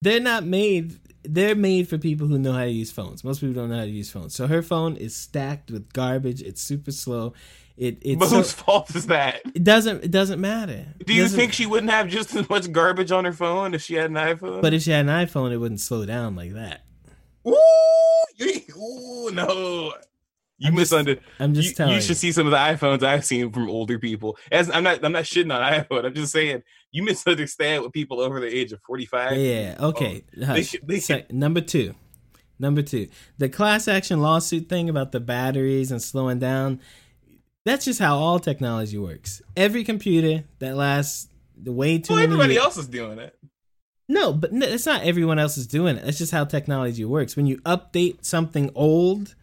They're 0.04 0.20
not 0.20 0.44
made. 0.44 0.98
They're 1.22 1.54
made 1.54 1.88
for 1.88 1.96
people 1.96 2.26
who 2.26 2.38
know 2.38 2.52
how 2.52 2.64
to 2.64 2.70
use 2.70 2.92
phones. 2.92 3.24
Most 3.24 3.40
people 3.40 3.54
don't 3.54 3.70
know 3.70 3.78
how 3.78 3.84
to 3.84 3.90
use 3.90 4.10
phones. 4.10 4.34
So 4.34 4.46
her 4.46 4.62
phone 4.62 4.96
is 4.96 5.16
stacked 5.16 5.70
with 5.70 5.92
garbage. 5.94 6.42
It's 6.42 6.60
super 6.60 6.92
slow. 6.92 7.32
It 7.76 7.98
it's 8.02 8.18
But 8.20 8.28
so, 8.28 8.36
whose 8.36 8.52
fault 8.52 8.94
is 8.94 9.06
that? 9.06 9.40
it 9.54 9.64
doesn't 9.64 10.04
it 10.04 10.10
doesn't 10.10 10.40
matter. 10.40 10.86
Do 11.06 11.14
you 11.14 11.26
think 11.28 11.54
she 11.54 11.64
wouldn't 11.66 11.90
have 11.90 12.08
just 12.08 12.34
as 12.36 12.48
much 12.50 12.70
garbage 12.70 13.10
on 13.10 13.24
her 13.24 13.32
phone 13.32 13.72
if 13.74 13.82
she 13.82 13.94
had 13.94 14.10
an 14.10 14.16
iPhone? 14.16 14.60
But 14.60 14.74
if 14.74 14.82
she 14.82 14.90
had 14.90 15.08
an 15.08 15.26
iPhone, 15.26 15.50
it 15.52 15.56
wouldn't 15.56 15.80
slow 15.80 16.04
down 16.04 16.36
like 16.36 16.52
that. 16.52 16.82
Ooh, 17.48 17.54
ooh, 18.76 19.30
no. 19.32 19.94
You 20.58 20.68
I'm 20.68 20.76
just- 20.76 20.92
I'm 21.40 21.54
just 21.54 21.68
you, 21.70 21.74
telling 21.74 21.90
you 21.92 21.96
You 21.96 22.02
should 22.02 22.16
see 22.16 22.30
some 22.32 22.46
of 22.46 22.52
the 22.52 22.56
iPhones 22.56 23.02
I've 23.02 23.24
seen 23.24 23.50
from 23.50 23.68
older 23.68 23.98
people. 23.98 24.38
As 24.52 24.70
I'm 24.70 24.84
not, 24.84 25.04
I'm 25.04 25.12
not 25.12 25.24
shitting 25.24 25.52
on 25.54 25.60
iPhone. 25.84 26.04
I'm 26.04 26.14
just 26.14 26.32
saying 26.32 26.62
you 26.92 27.02
misunderstand 27.02 27.82
what 27.82 27.92
people 27.92 28.20
over 28.20 28.38
the 28.40 28.46
age 28.46 28.72
of 28.72 28.80
45. 28.86 29.36
Yeah. 29.36 29.76
Okay. 29.80 30.24
Oh, 30.40 30.46
hush. 30.46 30.68
should- 30.68 30.86
they 30.86 31.00
Se- 31.00 31.26
number 31.30 31.60
two. 31.60 31.94
Number 32.58 32.82
two. 32.82 33.08
The 33.38 33.48
class 33.48 33.88
action 33.88 34.20
lawsuit 34.22 34.68
thing 34.68 34.88
about 34.88 35.10
the 35.10 35.18
batteries 35.20 35.90
and 35.90 36.00
slowing 36.00 36.38
down. 36.38 36.80
That's 37.64 37.84
just 37.84 37.98
how 37.98 38.16
all 38.16 38.38
technology 38.38 38.96
works. 38.98 39.42
Every 39.56 39.82
computer 39.82 40.44
that 40.60 40.76
lasts 40.76 41.28
the 41.60 41.72
way 41.72 41.98
too 41.98 42.12
Well, 42.14 42.22
everybody 42.22 42.52
years- 42.54 42.64
else 42.64 42.76
is 42.76 42.86
doing 42.86 43.18
it. 43.18 43.34
No, 44.08 44.32
but 44.34 44.50
it's 44.52 44.86
not 44.86 45.02
everyone 45.02 45.38
else 45.38 45.56
is 45.56 45.66
doing 45.66 45.96
it. 45.96 46.06
It's 46.06 46.18
just 46.18 46.30
how 46.30 46.44
technology 46.44 47.04
works. 47.06 47.36
When 47.36 47.46
you 47.46 47.56
update 47.62 48.24
something 48.24 48.70
old 48.74 49.34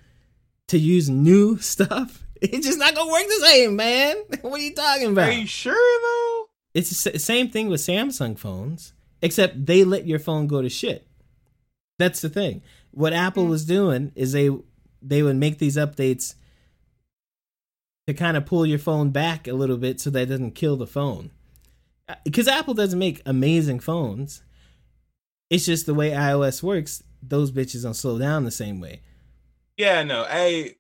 to 0.72 0.80
use 0.80 1.10
new 1.10 1.58
stuff, 1.60 2.26
it's 2.42 2.66
just 2.66 2.80
not 2.80 2.96
gonna 2.96 3.12
work 3.12 3.28
the 3.28 3.46
same, 3.46 3.76
man. 3.76 4.18
What 4.42 4.60
are 4.60 4.64
you 4.64 4.74
talking 4.74 5.12
about? 5.12 5.30
Are 5.30 5.34
you 5.34 5.48
sure 5.48 5.74
though? 5.74 6.50
It's 6.74 7.04
the 7.04 7.20
same 7.20 7.50
thing 7.50 7.70
with 7.70 7.82
Samsung 7.82 8.38
phones, 8.38 8.94
except 9.22 9.66
they 9.66 9.84
let 9.84 10.08
your 10.08 10.20
phone 10.20 10.48
go 10.48 10.62
to 10.62 10.70
shit. 10.70 11.08
That's 12.00 12.22
the 12.22 12.30
thing. 12.30 12.64
What 12.92 13.14
Apple 13.14 13.46
was 13.46 13.66
doing 13.66 14.12
is 14.16 14.32
they 14.32 14.50
they 15.02 15.22
would 15.22 15.36
make 15.36 15.60
these 15.60 15.78
updates 15.78 16.36
to 18.08 18.14
kind 18.14 18.38
of 18.38 18.46
pull 18.46 18.66
your 18.66 18.80
phone 18.80 19.12
back 19.12 19.48
a 19.48 19.54
little 19.54 19.78
bit 19.78 20.00
so 20.00 20.10
that 20.10 20.24
it 20.24 20.26
doesn't 20.28 20.56
kill 20.56 20.78
the 20.78 20.88
phone. 20.88 21.32
Uh, 22.10 22.16
because 22.24 22.48
Apple 22.48 22.74
doesn't 22.74 22.98
make 22.98 23.22
amazing 23.26 23.80
phones. 23.80 24.42
It's 25.50 25.66
just 25.66 25.86
the 25.86 25.94
way 25.94 26.12
iOS 26.12 26.64
works. 26.64 27.04
Those 27.22 27.52
bitches 27.52 27.84
don't 27.84 27.94
slow 27.94 28.18
down 28.18 28.46
the 28.46 28.52
same 28.52 28.80
way. 28.80 29.02
Yeah, 29.82 30.04
no. 30.04 30.24
I. 30.30 30.76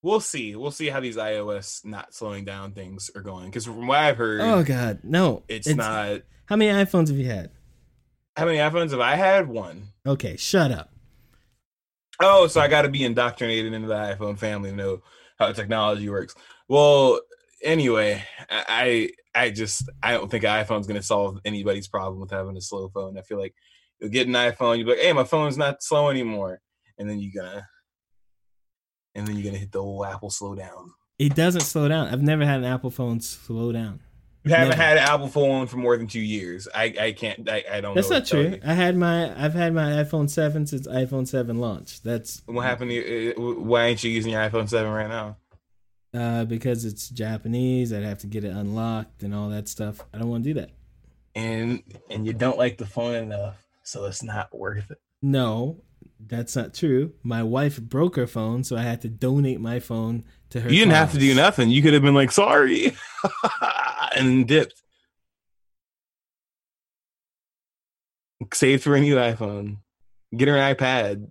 We'll 0.00 0.20
see. 0.20 0.54
We'll 0.54 0.70
see 0.70 0.90
how 0.90 1.00
these 1.00 1.16
iOS 1.16 1.84
not 1.84 2.14
slowing 2.14 2.44
down 2.44 2.70
things 2.70 3.10
are 3.16 3.20
going. 3.20 3.46
Because 3.46 3.64
from 3.64 3.88
what 3.88 3.98
I've 3.98 4.16
heard, 4.16 4.42
Oh 4.42 4.62
God, 4.62 5.00
no! 5.02 5.42
it's, 5.48 5.66
not. 5.66 6.20
How 6.46 6.54
many 6.54 6.70
iPhones 6.70 7.08
have 7.08 7.16
you 7.16 7.26
had? 7.26 7.50
How 8.36 8.44
many 8.44 8.58
iPhones 8.58 8.92
have 8.92 9.00
I 9.00 9.16
had? 9.16 9.48
One. 9.48 9.88
Okay, 10.06 10.36
shut 10.36 10.70
up. 10.70 10.92
Oh, 12.20 12.46
so 12.46 12.60
I 12.60 12.68
got 12.68 12.82
to 12.82 12.88
be 12.88 13.02
indoctrinated 13.02 13.72
into 13.72 13.88
the 13.88 13.94
iPhone 13.94 14.38
family 14.38 14.70
to 14.70 14.76
know 14.76 15.02
how 15.36 15.50
technology 15.50 16.08
works. 16.08 16.36
Well, 16.68 17.18
anyway, 17.60 18.22
I 18.48 19.10
I 19.34 19.50
just 19.50 19.90
I 20.00 20.12
don't 20.12 20.30
think 20.30 20.44
an 20.44 20.64
iPhone's 20.64 20.86
going 20.86 21.00
to 21.00 21.06
solve 21.06 21.40
anybody's 21.44 21.88
problem 21.88 22.20
with 22.20 22.30
having 22.30 22.56
a 22.56 22.60
slow 22.60 22.88
phone. 22.88 23.18
I 23.18 23.22
feel 23.22 23.40
like 23.40 23.56
you'll 23.98 24.10
get 24.10 24.28
an 24.28 24.34
iPhone, 24.34 24.78
you'll 24.78 24.86
be 24.86 24.92
like, 24.92 25.00
"Hey, 25.00 25.12
my 25.12 25.24
phone's 25.24 25.58
not 25.58 25.82
slow 25.82 26.08
anymore," 26.08 26.60
and 26.98 27.08
then 27.08 27.18
you're 27.20 27.42
gonna 27.42 27.66
and 29.14 29.26
then 29.26 29.36
you're 29.36 29.44
gonna 29.44 29.58
hit 29.58 29.72
the 29.72 29.78
old 29.78 30.06
Apple 30.06 30.30
slow 30.30 30.54
down. 30.54 30.92
It 31.18 31.34
doesn't 31.34 31.60
slow 31.62 31.88
down. 31.88 32.08
I've 32.08 32.22
never 32.22 32.44
had 32.44 32.58
an 32.58 32.64
Apple 32.64 32.90
phone 32.90 33.20
slow 33.20 33.72
down. 33.72 34.00
You 34.42 34.50
haven't 34.52 34.70
Never. 34.70 34.82
had 34.82 34.98
an 34.98 35.04
Apple 35.04 35.28
phone 35.28 35.66
for 35.68 35.78
more 35.78 35.96
than 35.96 36.06
two 36.06 36.20
years. 36.20 36.68
I 36.74 36.94
I 37.00 37.12
can't. 37.12 37.48
I, 37.48 37.64
I 37.70 37.80
don't. 37.80 37.94
That's 37.94 38.10
not 38.10 38.16
what 38.22 38.26
to 38.26 38.30
tell 38.50 38.58
true. 38.58 38.68
I 38.68 38.74
had 38.74 38.94
my 38.96 39.32
I've 39.42 39.54
had 39.54 39.72
my 39.72 39.92
iPhone 40.02 40.28
seven 40.28 40.66
since 40.66 40.86
iPhone 40.86 41.26
seven 41.26 41.58
launched. 41.60 42.04
That's 42.04 42.42
What 42.44 42.62
happened? 42.62 42.90
To 42.90 42.94
you, 42.94 43.32
uh, 43.38 43.40
why 43.62 43.86
ain't 43.86 44.04
you 44.04 44.10
using 44.10 44.32
your 44.32 44.42
iPhone 44.42 44.68
seven 44.68 44.92
right 44.92 45.08
now? 45.08 45.38
uh, 46.12 46.44
because 46.44 46.84
it's 46.84 47.08
Japanese. 47.08 47.92
I'd 47.92 48.02
have 48.02 48.18
to 48.18 48.26
get 48.26 48.44
it 48.44 48.52
unlocked 48.54 49.22
and 49.22 49.34
all 49.34 49.48
that 49.48 49.66
stuff. 49.66 50.04
I 50.12 50.18
don't 50.18 50.28
want 50.28 50.44
to 50.44 50.50
do 50.52 50.60
that. 50.60 50.70
And 51.34 51.82
and 52.10 52.26
you 52.26 52.34
don't 52.34 52.58
like 52.58 52.76
the 52.76 52.86
phone 52.86 53.14
enough, 53.14 53.56
so 53.82 54.04
it's 54.04 54.22
not 54.22 54.54
worth 54.56 54.90
it. 54.90 54.98
No, 55.22 55.80
that's 56.26 56.56
not 56.56 56.74
true. 56.74 57.12
My 57.22 57.42
wife 57.42 57.80
broke 57.80 58.16
her 58.16 58.26
phone, 58.26 58.64
so 58.64 58.76
I 58.76 58.82
had 58.82 59.00
to 59.02 59.08
donate 59.08 59.60
my 59.60 59.80
phone 59.80 60.24
to 60.50 60.60
her. 60.60 60.70
You 60.70 60.80
didn't 60.80 60.94
have 60.94 61.12
to 61.12 61.18
do 61.18 61.34
nothing. 61.34 61.70
You 61.70 61.82
could 61.82 61.94
have 61.94 62.02
been 62.02 62.14
like, 62.14 62.32
sorry, 62.32 62.94
and 64.16 64.46
dipped. 64.46 64.82
Saved 68.52 68.82
for 68.82 68.94
a 68.94 69.00
new 69.00 69.16
iPhone. 69.16 69.78
Get 70.36 70.48
her 70.48 70.56
an 70.56 70.74
iPad. 70.74 71.30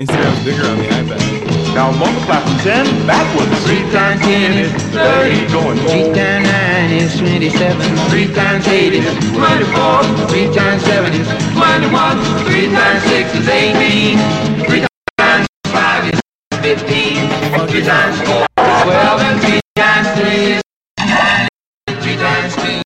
Instagram's 0.00 0.44
bigger 0.44 0.66
on 0.66 0.78
the 0.78 0.84
iPad. 0.84 1.63
Now 1.74 1.90
multiply 1.90 2.40
from 2.40 2.56
10 2.58 3.06
backwards. 3.06 3.66
3 3.66 3.90
times 3.90 4.20
10 4.22 4.58
is 4.58 4.70
30. 4.94 5.50
Going 5.50 5.78
3 5.78 6.14
times 6.14 6.46
9 6.46 6.92
is 6.92 7.18
27. 7.18 7.96
3 8.10 8.34
times 8.34 8.68
8 8.68 8.92
is 8.92 9.04
24. 9.34 10.02
3 10.30 10.54
times 10.54 10.82
7 10.84 11.12
is 11.12 11.26
21. 11.50 12.22
3 12.46 12.70
times 12.70 13.02
6 13.02 13.34
is 13.34 13.48
18. 13.48 14.18
3 14.66 14.86
times 15.18 15.48
5 15.66 16.14
is 16.14 16.20
15. 16.62 17.28
3 17.66 17.82
times 17.82 18.20
4 18.22 18.46
is 18.46 18.82
12. 18.84 19.20
And 19.20 19.40
3 19.42 19.60
times 19.74 20.08
3 20.14 20.30
is 20.30 20.62
9. 21.00 21.48
3 21.88 22.16
times 22.16 22.54
2 22.54 22.82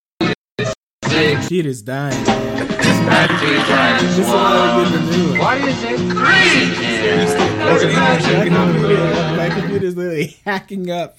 is 0.61 0.73
6. 1.05 1.39
Computer's 1.41 1.83
dying. 1.83 2.78
Man. 3.09 3.31
And 3.31 3.39
3 3.41 3.57
times 3.57 4.19
why 4.29 4.77
we're 4.77 4.83
1. 4.85 4.93
getting 4.93 5.09
a 5.09 5.17
new 5.17 5.29
one. 5.31 5.39
What 5.39 5.59
is 5.69 5.83
it? 5.85 5.99
3. 5.99 7.59
My 8.05 9.49
computer- 9.49 9.61
computer's 9.61 9.97
literally 9.97 10.37
hacking 10.45 10.91
up. 10.91 11.19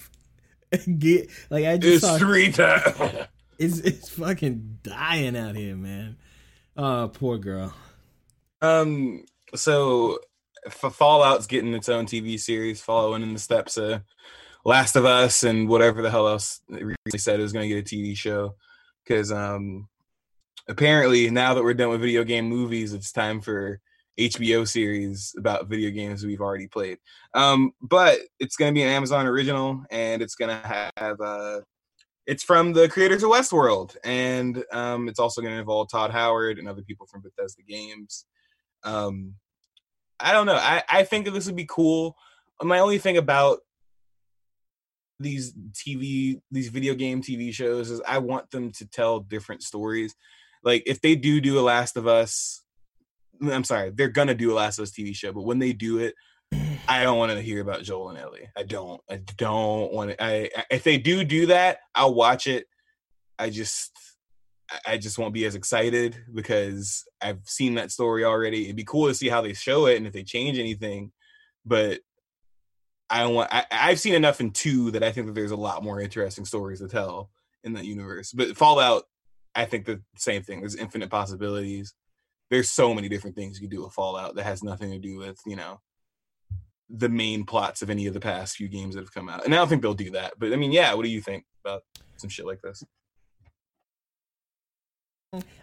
Get 0.98 1.28
like 1.50 1.64
I 1.64 1.76
just 1.78 1.94
It's 1.96 2.06
saw 2.06 2.16
three 2.18 2.52
times. 2.52 2.94
it's 3.58 3.78
it's 3.80 4.08
fucking 4.10 4.78
dying 4.84 5.36
out 5.36 5.56
here, 5.56 5.74
man. 5.74 6.16
Oh, 6.76 7.10
poor 7.12 7.38
girl. 7.38 7.74
Um. 8.62 9.24
So, 9.56 10.20
F- 10.64 10.94
Fallout's 10.94 11.48
getting 11.48 11.74
its 11.74 11.88
own 11.88 12.06
TV 12.06 12.38
series, 12.38 12.80
following 12.80 13.22
in 13.22 13.32
the 13.32 13.40
steps 13.40 13.76
of 13.78 14.02
Last 14.64 14.94
of 14.94 15.04
Us 15.04 15.42
and 15.42 15.68
whatever 15.68 16.02
the 16.02 16.10
hell 16.10 16.28
else 16.28 16.60
they 16.68 17.18
said 17.18 17.40
it 17.40 17.42
was 17.42 17.52
going 17.52 17.68
to 17.68 17.74
get 17.74 17.92
a 17.92 17.96
TV 17.96 18.16
show. 18.16 18.54
Because 19.04 19.32
um, 19.32 19.88
apparently 20.68 21.30
now 21.30 21.54
that 21.54 21.62
we're 21.62 21.74
done 21.74 21.90
with 21.90 22.00
video 22.00 22.24
game 22.24 22.46
movies, 22.46 22.92
it's 22.92 23.12
time 23.12 23.40
for 23.40 23.80
HBO 24.18 24.68
series 24.68 25.34
about 25.38 25.68
video 25.68 25.90
games 25.90 26.24
we've 26.24 26.40
already 26.40 26.66
played. 26.66 26.98
Um, 27.34 27.72
but 27.80 28.18
it's 28.38 28.56
going 28.56 28.72
to 28.72 28.78
be 28.78 28.82
an 28.82 28.88
Amazon 28.88 29.26
original, 29.26 29.82
and 29.90 30.20
it's 30.20 30.34
going 30.34 30.50
to 30.50 30.90
have 30.96 31.20
uh, 31.20 31.60
it's 32.26 32.44
from 32.44 32.72
the 32.72 32.88
creators 32.88 33.22
of 33.22 33.30
Westworld, 33.30 33.96
and 34.04 34.62
um, 34.72 35.08
it's 35.08 35.18
also 35.18 35.40
going 35.40 35.54
to 35.54 35.60
involve 35.60 35.90
Todd 35.90 36.10
Howard 36.10 36.58
and 36.58 36.68
other 36.68 36.82
people 36.82 37.06
from 37.06 37.22
Bethesda 37.22 37.62
Games. 37.62 38.26
Um, 38.84 39.34
I 40.18 40.32
don't 40.32 40.46
know. 40.46 40.54
I, 40.54 40.82
I 40.88 41.04
think 41.04 41.24
that 41.24 41.32
this 41.32 41.46
would 41.46 41.56
be 41.56 41.66
cool. 41.68 42.16
My 42.62 42.78
only 42.78 42.98
thing 42.98 43.16
about 43.16 43.60
these 45.18 45.52
TV, 45.72 46.40
these 46.50 46.68
video 46.68 46.94
game 46.94 47.22
TV 47.22 47.52
shows 47.52 47.90
is 47.90 48.00
I 48.06 48.18
want 48.18 48.50
them 48.50 48.70
to 48.72 48.86
tell 48.86 49.20
different 49.20 49.62
stories. 49.62 50.14
Like 50.62 50.82
if 50.86 51.00
they 51.00 51.16
do 51.16 51.40
do 51.40 51.58
a 51.58 51.62
Last 51.62 51.96
of 51.96 52.06
Us, 52.06 52.62
I'm 53.42 53.64
sorry, 53.64 53.90
they're 53.90 54.08
gonna 54.08 54.34
do 54.34 54.52
a 54.52 54.54
Last 54.54 54.78
of 54.78 54.84
Us 54.84 54.92
TV 54.92 55.14
show, 55.14 55.32
but 55.32 55.42
when 55.42 55.58
they 55.58 55.72
do 55.72 55.98
it, 55.98 56.14
I 56.88 57.02
don't 57.02 57.18
want 57.18 57.32
to 57.32 57.40
hear 57.40 57.60
about 57.60 57.82
Joel 57.82 58.10
and 58.10 58.18
Ellie. 58.18 58.48
I 58.56 58.64
don't. 58.64 59.00
I 59.08 59.20
don't 59.36 59.92
want 59.92 60.10
to. 60.10 60.22
I 60.22 60.50
if 60.70 60.82
they 60.82 60.98
do 60.98 61.24
do 61.24 61.46
that, 61.46 61.78
I'll 61.94 62.14
watch 62.14 62.46
it. 62.46 62.66
I 63.38 63.50
just 63.50 63.92
I 64.86 64.98
just 64.98 65.18
won't 65.18 65.34
be 65.34 65.44
as 65.46 65.54
excited 65.54 66.16
because 66.34 67.04
I've 67.20 67.40
seen 67.44 67.74
that 67.74 67.90
story 67.90 68.24
already. 68.24 68.64
It'd 68.64 68.76
be 68.76 68.84
cool 68.84 69.08
to 69.08 69.14
see 69.14 69.28
how 69.28 69.40
they 69.40 69.52
show 69.52 69.86
it 69.86 69.96
and 69.96 70.06
if 70.06 70.12
they 70.12 70.22
change 70.22 70.58
anything, 70.58 71.12
but 71.64 72.00
I 73.08 73.20
don't 73.20 73.34
want. 73.34 73.52
I, 73.52 73.64
I've 73.70 74.00
seen 74.00 74.14
enough 74.14 74.40
in 74.40 74.50
two 74.50 74.90
that 74.92 75.02
I 75.02 75.12
think 75.12 75.26
that 75.26 75.34
there's 75.34 75.50
a 75.50 75.56
lot 75.56 75.82
more 75.82 76.00
interesting 76.00 76.44
stories 76.44 76.80
to 76.80 76.88
tell 76.88 77.30
in 77.64 77.72
that 77.74 77.84
universe. 77.84 78.32
But 78.32 78.56
Fallout, 78.56 79.04
I 79.54 79.64
think 79.64 79.84
the 79.84 80.00
same 80.16 80.42
thing. 80.42 80.60
There's 80.60 80.76
infinite 80.76 81.10
possibilities. 81.10 81.94
There's 82.50 82.70
so 82.70 82.94
many 82.94 83.08
different 83.08 83.36
things 83.36 83.60
you 83.60 83.68
can 83.68 83.76
do 83.76 83.84
with 83.84 83.92
Fallout 83.92 84.34
that 84.34 84.44
has 84.44 84.62
nothing 84.62 84.90
to 84.90 84.98
do 84.98 85.18
with 85.18 85.38
you 85.46 85.56
know 85.56 85.80
the 86.88 87.08
main 87.08 87.44
plots 87.44 87.82
of 87.82 87.90
any 87.90 88.06
of 88.06 88.14
the 88.14 88.20
past 88.20 88.56
few 88.56 88.68
games 88.68 88.94
that 88.94 89.02
have 89.02 89.14
come 89.14 89.28
out. 89.28 89.44
And 89.44 89.54
I 89.54 89.58
don't 89.58 89.68
think 89.68 89.82
they'll 89.82 89.94
do 89.94 90.10
that. 90.10 90.34
But 90.38 90.52
I 90.52 90.56
mean, 90.56 90.72
yeah. 90.72 90.92
What 90.94 91.04
do 91.04 91.10
you 91.10 91.20
think 91.20 91.44
about 91.64 91.82
some 92.16 92.30
shit 92.30 92.46
like 92.46 92.60
this? 92.62 92.84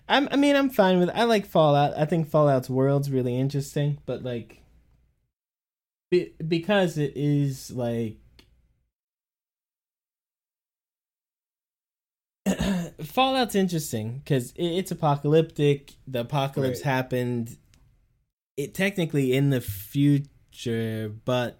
I'm, 0.08 0.30
I 0.32 0.38
mean, 0.38 0.56
I'm 0.56 0.70
fine 0.70 1.00
with. 1.00 1.10
I 1.14 1.26
like 1.26 1.46
Fallout. 1.46 1.98
I 1.98 2.06
think 2.06 2.30
Fallout's 2.30 2.70
world's 2.70 3.12
really 3.12 3.38
interesting, 3.38 3.98
but 4.06 4.24
like, 4.24 4.62
be, 6.10 6.34
because 6.48 6.98
it 6.98 7.14
is 7.16 7.72
like 7.72 8.18
Fallout's 13.04 13.56
interesting 13.56 14.20
because 14.20 14.52
it, 14.54 14.64
it's 14.66 14.92
apocalyptic. 14.92 15.94
The 16.08 16.22
apocalypse 16.22 16.80
Right. 16.80 16.86
happened. 16.86 17.58
It 18.56 18.74
technically 18.74 19.34
in 19.34 19.50
the 19.52 19.62
future, 19.62 21.14
but 21.26 21.60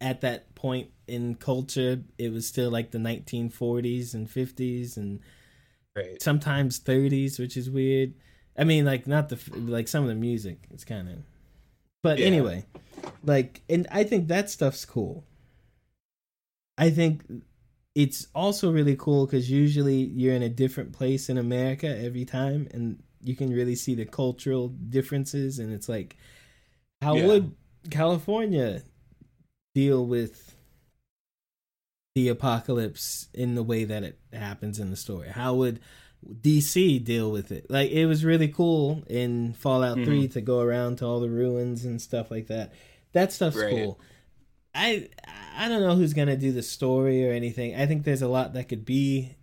at 0.00 0.20
that 0.20 0.54
point 0.54 0.90
in 1.06 1.34
culture, 1.36 2.02
it 2.18 2.32
was 2.32 2.46
still 2.46 2.70
like 2.70 2.90
the 2.90 2.98
1940s 2.98 4.14
and 4.14 4.28
50s 4.28 4.96
and 4.96 5.20
Right. 5.96 6.20
sometimes 6.20 6.80
30s 6.80 7.38
which 7.38 7.56
is 7.56 7.70
weird 7.70 8.14
i 8.58 8.64
mean 8.64 8.84
like 8.84 9.06
not 9.06 9.28
the 9.28 9.38
like 9.54 9.86
some 9.86 10.02
of 10.02 10.08
the 10.08 10.14
music 10.16 10.58
it's 10.72 10.84
kind 10.84 11.08
of 11.08 11.18
but 12.02 12.18
Yeah. 12.18 12.26
anyway 12.26 12.64
like 13.22 13.62
and 13.68 13.86
i 13.92 14.02
think 14.02 14.26
that 14.26 14.50
stuff's 14.50 14.84
cool 14.84 15.22
i 16.76 16.90
think 16.90 17.22
it's 17.94 18.26
also 18.34 18.72
really 18.72 18.96
cool 18.96 19.26
because 19.26 19.50
usually 19.50 19.96
you're 19.96 20.34
in 20.34 20.42
a 20.42 20.48
different 20.48 20.92
place 20.92 21.28
in 21.28 21.38
america 21.38 21.86
every 21.86 22.24
time 22.24 22.66
and 22.72 23.02
you 23.22 23.36
can 23.36 23.52
really 23.52 23.74
see 23.74 23.94
the 23.94 24.04
cultural 24.04 24.68
differences 24.68 25.58
and 25.58 25.72
it's 25.72 25.88
like 25.88 26.16
how 27.02 27.16
Yeah. 27.16 27.26
would 27.26 27.54
california 27.90 28.82
deal 29.74 30.04
with 30.06 30.54
the 32.14 32.28
apocalypse 32.28 33.28
in 33.34 33.54
the 33.54 33.62
way 33.62 33.84
that 33.84 34.04
it 34.04 34.18
happens 34.32 34.78
in 34.78 34.90
the 34.90 34.96
story? 34.96 35.28
How 35.28 35.54
would 35.54 35.80
DC 36.42 37.02
deal 37.02 37.30
with 37.30 37.50
it? 37.50 37.68
Like 37.68 37.90
it 37.90 38.06
was 38.06 38.24
really 38.24 38.48
cool 38.48 39.02
in 39.08 39.52
Fallout 39.54 39.98
Mhm. 39.98 40.04
3 40.04 40.28
to 40.28 40.40
go 40.40 40.60
around 40.60 40.98
to 40.98 41.06
all 41.06 41.20
the 41.20 41.28
ruins 41.28 41.84
and 41.84 42.00
stuff 42.00 42.30
like 42.30 42.46
that. 42.46 42.72
That 43.12 43.32
stuff's 43.32 43.56
Right. 43.56 43.70
cool. 43.70 44.00
I 44.74 45.08
I 45.56 45.68
don't 45.68 45.82
know 45.82 45.94
who's 45.96 46.14
going 46.14 46.28
to 46.28 46.36
do 46.36 46.52
the 46.52 46.62
story 46.62 47.28
or 47.28 47.32
anything. 47.32 47.74
I 47.76 47.86
think 47.86 48.04
there's 48.04 48.22
a 48.22 48.28
lot 48.28 48.54
that 48.54 48.68
could 48.68 48.84
be 48.84 49.36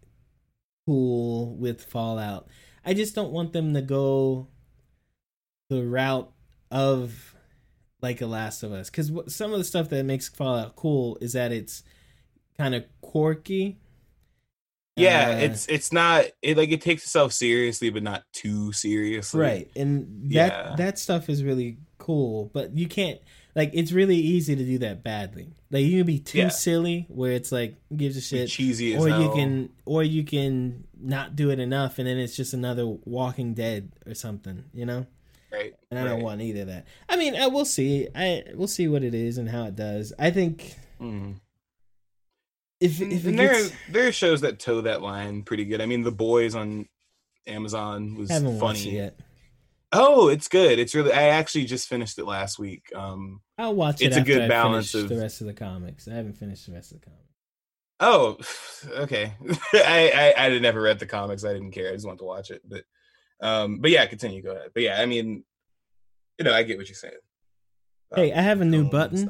cool 0.85 1.55
with 1.55 1.83
Fallout. 1.83 2.47
I 2.85 2.93
just 2.93 3.15
don't 3.15 3.31
want 3.31 3.53
them 3.53 3.73
to 3.73 3.81
go 3.81 4.47
the 5.69 5.85
route 5.85 6.31
of 6.69 7.35
like 8.01 8.19
a 8.21 8.25
Last 8.25 8.63
of 8.63 8.71
Us 8.73 8.89
cuz 8.89 9.11
some 9.27 9.53
of 9.53 9.57
the 9.59 9.63
stuff 9.63 9.89
that 9.89 10.03
makes 10.03 10.27
Fallout 10.27 10.75
cool 10.75 11.17
is 11.21 11.33
that 11.33 11.51
it's 11.51 11.83
kind 12.57 12.75
of 12.75 12.83
quirky. 13.01 13.77
Yeah, 14.97 15.29
Uh, 15.29 15.37
it's 15.45 15.67
it's 15.67 15.93
not 15.93 16.25
it 16.41 16.57
like 16.57 16.71
it 16.71 16.81
takes 16.81 17.03
itself 17.03 17.31
seriously, 17.31 17.89
but 17.89 18.03
not 18.03 18.23
too 18.33 18.73
seriously. 18.73 19.39
right, 19.39 19.71
and 19.75 20.29
that 20.33 20.51
Yeah. 20.51 20.75
that 20.77 20.99
stuff 20.99 21.29
is 21.29 21.43
really 21.43 21.77
cool. 21.97 22.49
But 22.53 22.75
you 22.75 22.87
can't 22.87 23.19
like 23.55 23.71
it's 23.73 23.91
really 23.91 24.15
easy 24.17 24.55
to 24.55 24.63
do 24.63 24.77
that 24.79 25.03
badly. 25.03 25.53
Like 25.69 25.83
you 25.85 25.99
can 25.99 26.05
be 26.07 26.19
too 26.19 26.37
Yeah. 26.39 26.47
silly 26.49 27.05
where 27.09 27.31
it's 27.33 27.51
like 27.51 27.75
gives 27.95 28.15
a 28.15 28.19
Be 28.19 28.23
shit, 28.23 28.49
cheesy 28.49 28.95
as 28.95 29.01
or 29.03 29.09
you 29.09 29.31
can 29.33 29.69
or 29.85 30.03
you 30.03 30.23
can 30.23 30.85
not 30.99 31.35
do 31.35 31.49
it 31.49 31.59
enough, 31.59 31.97
and 31.99 32.07
then 32.07 32.17
it's 32.17 32.35
just 32.35 32.53
another 32.53 32.85
Walking 32.85 33.53
Dead 33.53 33.91
or 34.05 34.13
something. 34.13 34.63
You 34.73 34.85
know. 34.85 35.05
right. 35.51 35.73
And 35.89 35.99
I 35.99 36.05
don't 36.05 36.21
want 36.21 36.39
either 36.41 36.61
of 36.61 36.67
that. 36.67 36.85
I 37.09 37.17
mean, 37.17 37.35
uh, 37.35 37.49
we'll 37.49 37.65
see. 37.65 38.07
I 38.15 38.43
we'll 38.53 38.67
see 38.69 38.87
what 38.87 39.03
it 39.03 39.13
is 39.13 39.37
and 39.37 39.49
how 39.49 39.65
it 39.65 39.75
does. 39.75 40.13
I 40.17 40.31
think 40.31 40.75
Mhm. 41.01 41.41
if 42.79 43.01
if 43.01 43.25
and 43.25 43.37
there 43.37 43.53
gets, 43.53 43.73
there 43.89 44.07
are 44.07 44.11
shows 44.13 44.41
that 44.41 44.59
toe 44.59 44.81
that 44.81 45.01
line 45.01 45.43
pretty 45.43 45.65
good. 45.65 45.81
I 45.81 45.85
mean, 45.85 46.03
The 46.03 46.11
Boys 46.11 46.55
on 46.55 46.87
Amazon 47.47 48.15
was 48.15 48.29
haven't 48.29 48.59
watched 48.59 48.81
it 48.81 48.83
funny. 48.85 48.95
yet. 48.95 49.19
Oh, 49.93 50.30
it's 50.30 50.47
good. 50.47 50.80
It's 50.80 50.95
really. 50.95 51.12
I 51.12 51.30
actually 51.30 51.65
just 51.65 51.89
finished 51.89 52.17
it 52.17 52.25
last 52.25 52.58
week. 52.60 52.91
Um. 52.95 53.41
I'll 53.58 53.75
watch 53.75 54.01
it. 54.01 54.06
It's 54.06 54.17
a 54.17 54.21
good 54.21 54.43
I 54.43 54.47
balance 54.47 54.93
of- 54.93 55.10
the 55.10 55.17
rest 55.17 55.41
of 55.41 55.47
the 55.47 55.54
comics. 55.54 56.08
I 56.08 56.13
haven't 56.13 56.38
finished 56.38 56.65
the 56.65 56.73
rest 56.73 56.91
of 56.91 57.01
the 57.01 57.06
comics. 57.06 57.27
Oh, 57.99 58.38
okay. 59.04 59.34
I, 59.73 60.34
I 60.38 60.45
I 60.45 60.49
had 60.49 60.62
never 60.62 60.82
read 60.82 60.99
the 60.99 61.06
comics. 61.06 61.43
I 61.43 61.54
didn't 61.54 61.71
care. 61.71 61.89
I 61.89 61.93
just 61.93 62.06
wanted 62.06 62.19
to 62.19 62.25
watch 62.25 62.51
it. 62.51 62.62
But 62.67 62.84
um. 63.41 63.80
But 63.80 63.91
yeah, 63.91 64.06
continue. 64.06 64.41
Go 64.41 64.51
ahead. 64.51 64.69
But 64.73 64.84
yeah, 64.84 65.01
I 65.01 65.06
mean, 65.06 65.43
you 66.38 66.45
know, 66.45 66.54
I 66.54 66.63
get 66.63 66.77
what 66.77 66.88
you're 66.88 66.95
saying. 66.95 67.13
Hey, 68.15 68.34
I 68.34 68.41
have 68.41 68.62
a 68.62 68.65
new 68.65 68.89
button. 68.89 69.30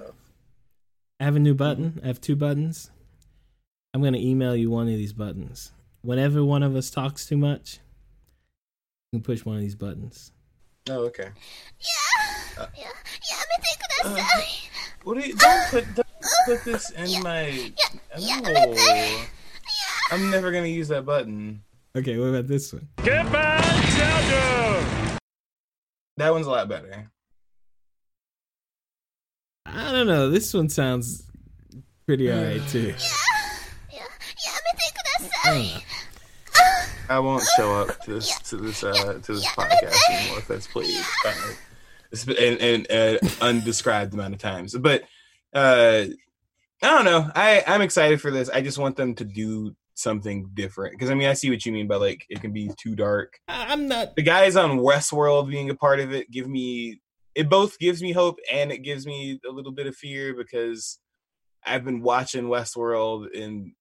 I 1.20 1.24
have 1.24 1.36
a 1.36 1.40
new 1.40 1.54
button. 1.54 2.00
I 2.04 2.08
have 2.08 2.20
two 2.22 2.36
buttons. 2.36 2.90
I'm 3.94 4.02
gonna 4.02 4.18
email 4.18 4.56
you 4.56 4.70
one 4.70 4.88
of 4.88 4.94
these 4.96 5.14
buttons. 5.14 5.72
Whenever 6.02 6.44
one 6.44 6.64
of 6.64 6.76
us 6.76 6.90
talks 6.90 7.26
too 7.28 7.38
much, 7.38 7.80
you 9.12 9.20
can 9.20 9.24
push 9.24 9.44
one 9.44 9.56
of 9.56 9.62
these 9.62 9.76
buttons. 9.76 10.32
Oh, 10.90 11.06
okay. 11.06 11.30
Yeah, 11.80 12.64
uh, 12.64 12.68
yeah, 12.76 12.86
yeah, 13.30 13.38
me 13.38 13.64
take 13.64 13.80
uh, 14.04 14.42
What 15.04 15.22
do 15.22 15.28
you, 15.28 15.36
don't 15.36 15.70
put 15.70 15.86
don't 15.94 16.08
put 16.48 16.64
this 16.66 16.90
in 16.92 17.22
my. 17.22 17.72
No. 18.20 18.76
I'm 20.12 20.32
never 20.32 20.52
gonna 20.52 20.66
use 20.66 20.88
that 20.88 21.06
button. 21.06 21.62
Okay, 21.96 22.18
what 22.18 22.28
about 22.28 22.48
this 22.48 22.74
one? 22.74 22.88
Get 23.04 23.32
back, 23.32 23.64
Zelda! 23.92 25.20
That 26.18 26.32
one's 26.32 26.48
a 26.48 26.50
lot 26.50 26.68
better. 26.68 27.12
I 29.68 29.92
don't 29.92 30.08
know. 30.08 30.32
This 30.32 30.52
one 30.52 30.70
sounds 30.70 31.24
pretty 32.08 32.32
alright 32.34 32.68
too. 32.70 32.88
Yeah, 32.88 32.94
yeah, 33.92 34.02
me 34.02 34.72
take 34.78 34.96
that 34.96 35.32
I 35.46 35.54
don't 35.54 35.64
know. 35.64 35.80
I 37.12 37.20
won't 37.20 37.44
show 37.58 37.74
up 37.76 38.00
to 38.06 38.14
this 38.14 38.38
to 38.50 38.58
this 38.58 38.84
uh 38.84 39.20
to 39.24 39.34
this 39.34 39.46
podcast 39.48 39.98
anymore 40.12 40.40
if 40.40 40.48
that's 40.48 40.68
please. 40.68 41.06
uh, 41.26 41.34
it's 42.12 42.26
been- 42.26 42.38
and 42.38 42.88
and 42.90 42.92
uh, 43.24 43.28
undescribed 43.42 44.14
amount 44.14 44.34
of 44.34 44.40
times. 44.40 44.76
But 44.78 45.04
uh 45.54 46.06
I 46.84 46.88
don't 46.90 47.06
know. 47.06 47.30
I 47.36 47.64
I'm 47.68 47.82
excited 47.82 48.20
for 48.22 48.32
this. 48.32 48.50
I 48.50 48.62
just 48.62 48.78
want 48.78 48.96
them 48.96 49.14
to 49.16 49.26
do 49.26 49.76
something 49.94 50.50
different 50.54 50.94
because 50.94 51.12
I 51.12 51.14
mean 51.16 51.28
I 51.28 51.34
see 51.34 51.50
what 51.50 51.66
you 51.66 51.72
mean 51.72 51.88
by 51.88 51.98
like 51.98 52.26
it 52.30 52.42
can 52.42 52.54
be 52.54 52.72
too 52.78 52.96
dark. 52.96 53.40
I- 53.48 53.68
I'm 53.72 53.88
not. 53.88 54.16
The 54.16 54.24
guys 54.24 54.56
on 54.56 54.80
Westworld 54.80 55.50
being 55.50 55.70
a 55.70 55.76
part 55.76 56.00
of 56.00 56.12
it 56.14 56.32
give 56.32 56.48
me 56.48 57.02
it 57.36 57.50
both 57.50 57.78
gives 57.80 58.02
me 58.02 58.12
hope 58.12 58.40
and 58.52 58.72
it 58.72 58.80
gives 58.80 59.06
me 59.06 59.40
a 59.48 59.52
little 59.52 59.72
bit 59.72 59.88
of 59.88 59.96
fear 59.96 60.34
because 60.34 61.00
I've 61.66 61.86
been 61.86 62.02
watching 62.02 62.46
Westworld 62.46 63.28
and 63.40 63.74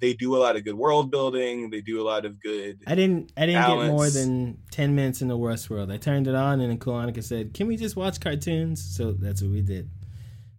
they 0.00 0.14
do 0.14 0.36
a 0.36 0.38
lot 0.38 0.56
of 0.56 0.64
good 0.64 0.74
world 0.74 1.10
building. 1.10 1.70
They 1.70 1.80
do 1.80 2.00
a 2.00 2.04
lot 2.04 2.24
of 2.24 2.40
good. 2.40 2.82
I 2.86 2.94
didn't. 2.94 3.32
I 3.36 3.46
didn't 3.46 3.66
get 3.66 3.86
more 3.88 4.10
than 4.10 4.58
ten 4.70 4.94
minutes 4.94 5.22
in 5.22 5.28
the 5.28 5.36
worst 5.36 5.70
world. 5.70 5.90
I 5.90 5.96
turned 5.96 6.26
it 6.26 6.34
on, 6.34 6.60
and 6.60 6.70
then 6.70 6.78
Kolonica 6.78 7.22
said, 7.22 7.54
"Can 7.54 7.66
we 7.66 7.76
just 7.76 7.96
watch 7.96 8.20
cartoons?" 8.20 8.82
So 8.82 9.12
that's 9.12 9.42
what 9.42 9.50
we 9.50 9.62
did. 9.62 9.90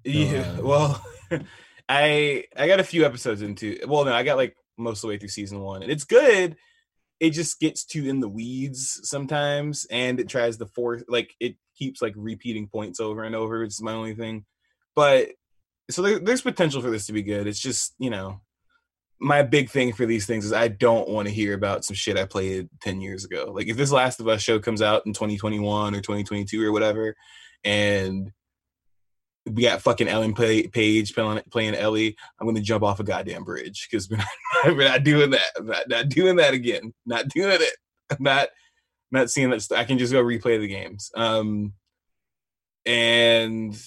Yeah, 0.03 0.55
uh, 0.57 0.62
well, 0.62 1.05
I 1.89 2.45
I 2.55 2.68
got 2.68 2.80
a 2.80 2.84
few 2.84 3.05
episodes 3.05 3.41
into. 3.41 3.80
Well, 3.88 4.05
no, 4.05 4.14
I 4.14 4.24
got 4.24 4.38
like 4.38 4.55
most 4.78 4.99
of 4.99 5.01
the 5.01 5.07
way 5.10 5.18
through 5.18 5.30
season 5.30 5.60
one, 5.60 5.84
and 5.84 5.91
it's 5.91 6.05
good. 6.05 6.55
It 7.20 7.32
just 7.32 7.60
gets 7.60 7.86
too 7.86 8.07
in 8.07 8.20
the 8.20 8.30
weeds 8.30 8.99
sometimes, 9.03 9.86
and 9.89 10.20
it 10.20 10.30
tries 10.30 10.57
to 10.57 10.66
force 10.68 11.03
like 11.07 11.34
it 11.39 11.55
keeps 11.78 12.01
like 12.01 12.14
repeating 12.16 12.68
points 12.68 12.99
over 12.99 13.24
and 13.24 13.36
over. 13.36 13.60
Which 13.60 13.70
is 13.70 13.82
my 13.82 13.93
only 13.93 14.16
thing, 14.16 14.45
but 14.95 15.30
so 15.89 16.01
there, 16.01 16.20
there's 16.20 16.41
potential 16.41 16.82
for 16.82 16.89
this 16.89 17.07
to 17.07 17.14
be 17.14 17.24
good. 17.24 17.47
It's 17.47 17.60
just 17.60 17.93
you 17.99 18.10
know. 18.10 18.41
My 19.20 19.43
big 19.43 19.70
thing 19.70 19.93
for 19.93 20.05
these 20.05 20.26
things 20.26 20.45
is 20.45 20.53
I 20.53 20.68
don't 20.68 21.09
want 21.09 21.28
to 21.28 21.34
hear 21.34 21.53
about 21.53 21.86
some 21.86 21.95
shit 21.95 22.18
I 22.18 22.26
played 22.26 22.70
10 22.82 22.99
years 23.01 23.24
ago. 23.24 23.51
Like 23.55 23.68
if 23.68 23.78
this 23.78 23.91
Last 23.91 24.20
of 24.20 24.28
Us 24.28 24.41
show 24.41 24.59
comes 24.59 24.82
out 24.82 25.05
in 25.05 25.13
2021 25.13 25.95
or 25.95 26.01
2022 26.01 26.66
or 26.66 26.72
whatever, 26.72 27.16
and 27.63 28.32
we 29.45 29.63
got 29.63 29.82
fucking 29.82 30.07
Ellen 30.07 30.34
Page 30.34 31.13
playing, 31.13 31.76
Ellie. 31.76 32.16
I'm 32.39 32.47
gonna 32.47 32.61
jump 32.61 32.84
off 32.84 32.99
a 32.99 33.03
goddamn 33.03 33.43
bridge 33.43 33.88
because 33.89 34.09
we're 34.09 34.18
we're 34.66 34.88
not 34.88 35.03
doing 35.03 35.32
that. 35.32 35.51
I'm 35.57 35.68
not, 35.68 35.88
not 35.88 36.09
doing 36.09 36.38
that 36.38 36.53
again. 36.53 36.93
Not 37.05 37.28
doing 37.30 37.61
it. 37.61 37.76
I'm 38.09 38.18
not 38.20 38.49
not 39.11 39.30
seeing 39.30 39.51
that. 39.51 39.61
st- 39.61 39.80
I 39.80 39.84
can 39.84 39.97
just 39.97 40.13
go 40.13 40.24
replay 40.24 40.59
the 40.59 40.68
games. 40.68 41.11
Um, 41.16 41.74
and 42.86 43.80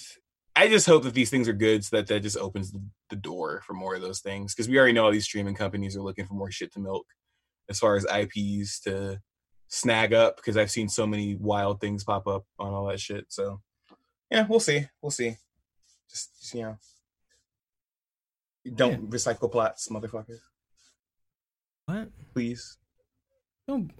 I 0.59 0.67
just 0.67 0.85
hope 0.85 1.03
that 1.03 1.13
these 1.13 1.29
things 1.29 1.47
are 1.47 1.53
good, 1.53 1.85
so 1.85 1.95
that 1.95 2.07
that 2.07 2.19
just 2.19 2.35
opens 2.35 2.73
the, 3.09 3.15
door 3.15 3.61
for 3.65 3.73
more 3.73 3.95
of 3.95 4.01
those 4.01 4.19
things. 4.19 4.53
Because 4.53 4.67
we 4.67 4.77
already 4.77 4.91
know 4.91 5.05
all 5.05 5.11
these 5.11 5.23
streaming 5.23 5.55
companies 5.55 5.95
are 5.95 6.01
looking 6.01 6.25
for 6.25 6.33
more 6.33 6.51
shit 6.51 6.73
to 6.73 6.81
milk, 6.81 7.05
as 7.69 7.79
far 7.79 7.95
as 7.95 8.05
IPs 8.05 8.81
to 8.81 9.21
snag 9.69 10.13
up. 10.13 10.35
Because 10.35 10.57
I've 10.57 10.69
seen 10.69 10.89
so 10.89 11.07
many 11.07 11.35
wild 11.35 11.79
things 11.79 12.03
pop 12.03 12.27
up 12.27 12.43
on 12.59 12.73
all 12.73 12.87
that 12.87 12.99
shit. 12.99 13.27
So 13.29 13.61
yeah, 14.29 14.45
we'll 14.49 14.59
see. 14.59 14.85
We'll 15.01 15.11
see. 15.11 15.37
Just, 16.09 16.41
just 16.41 16.53
you 16.53 16.63
know, 16.63 16.77
don't 18.75 19.09
recycle 19.09 19.49
plots, 19.49 19.87
motherfuckers. 19.87 20.41
What? 21.85 22.09
Please. 22.33 22.77
Don't. 23.65 23.91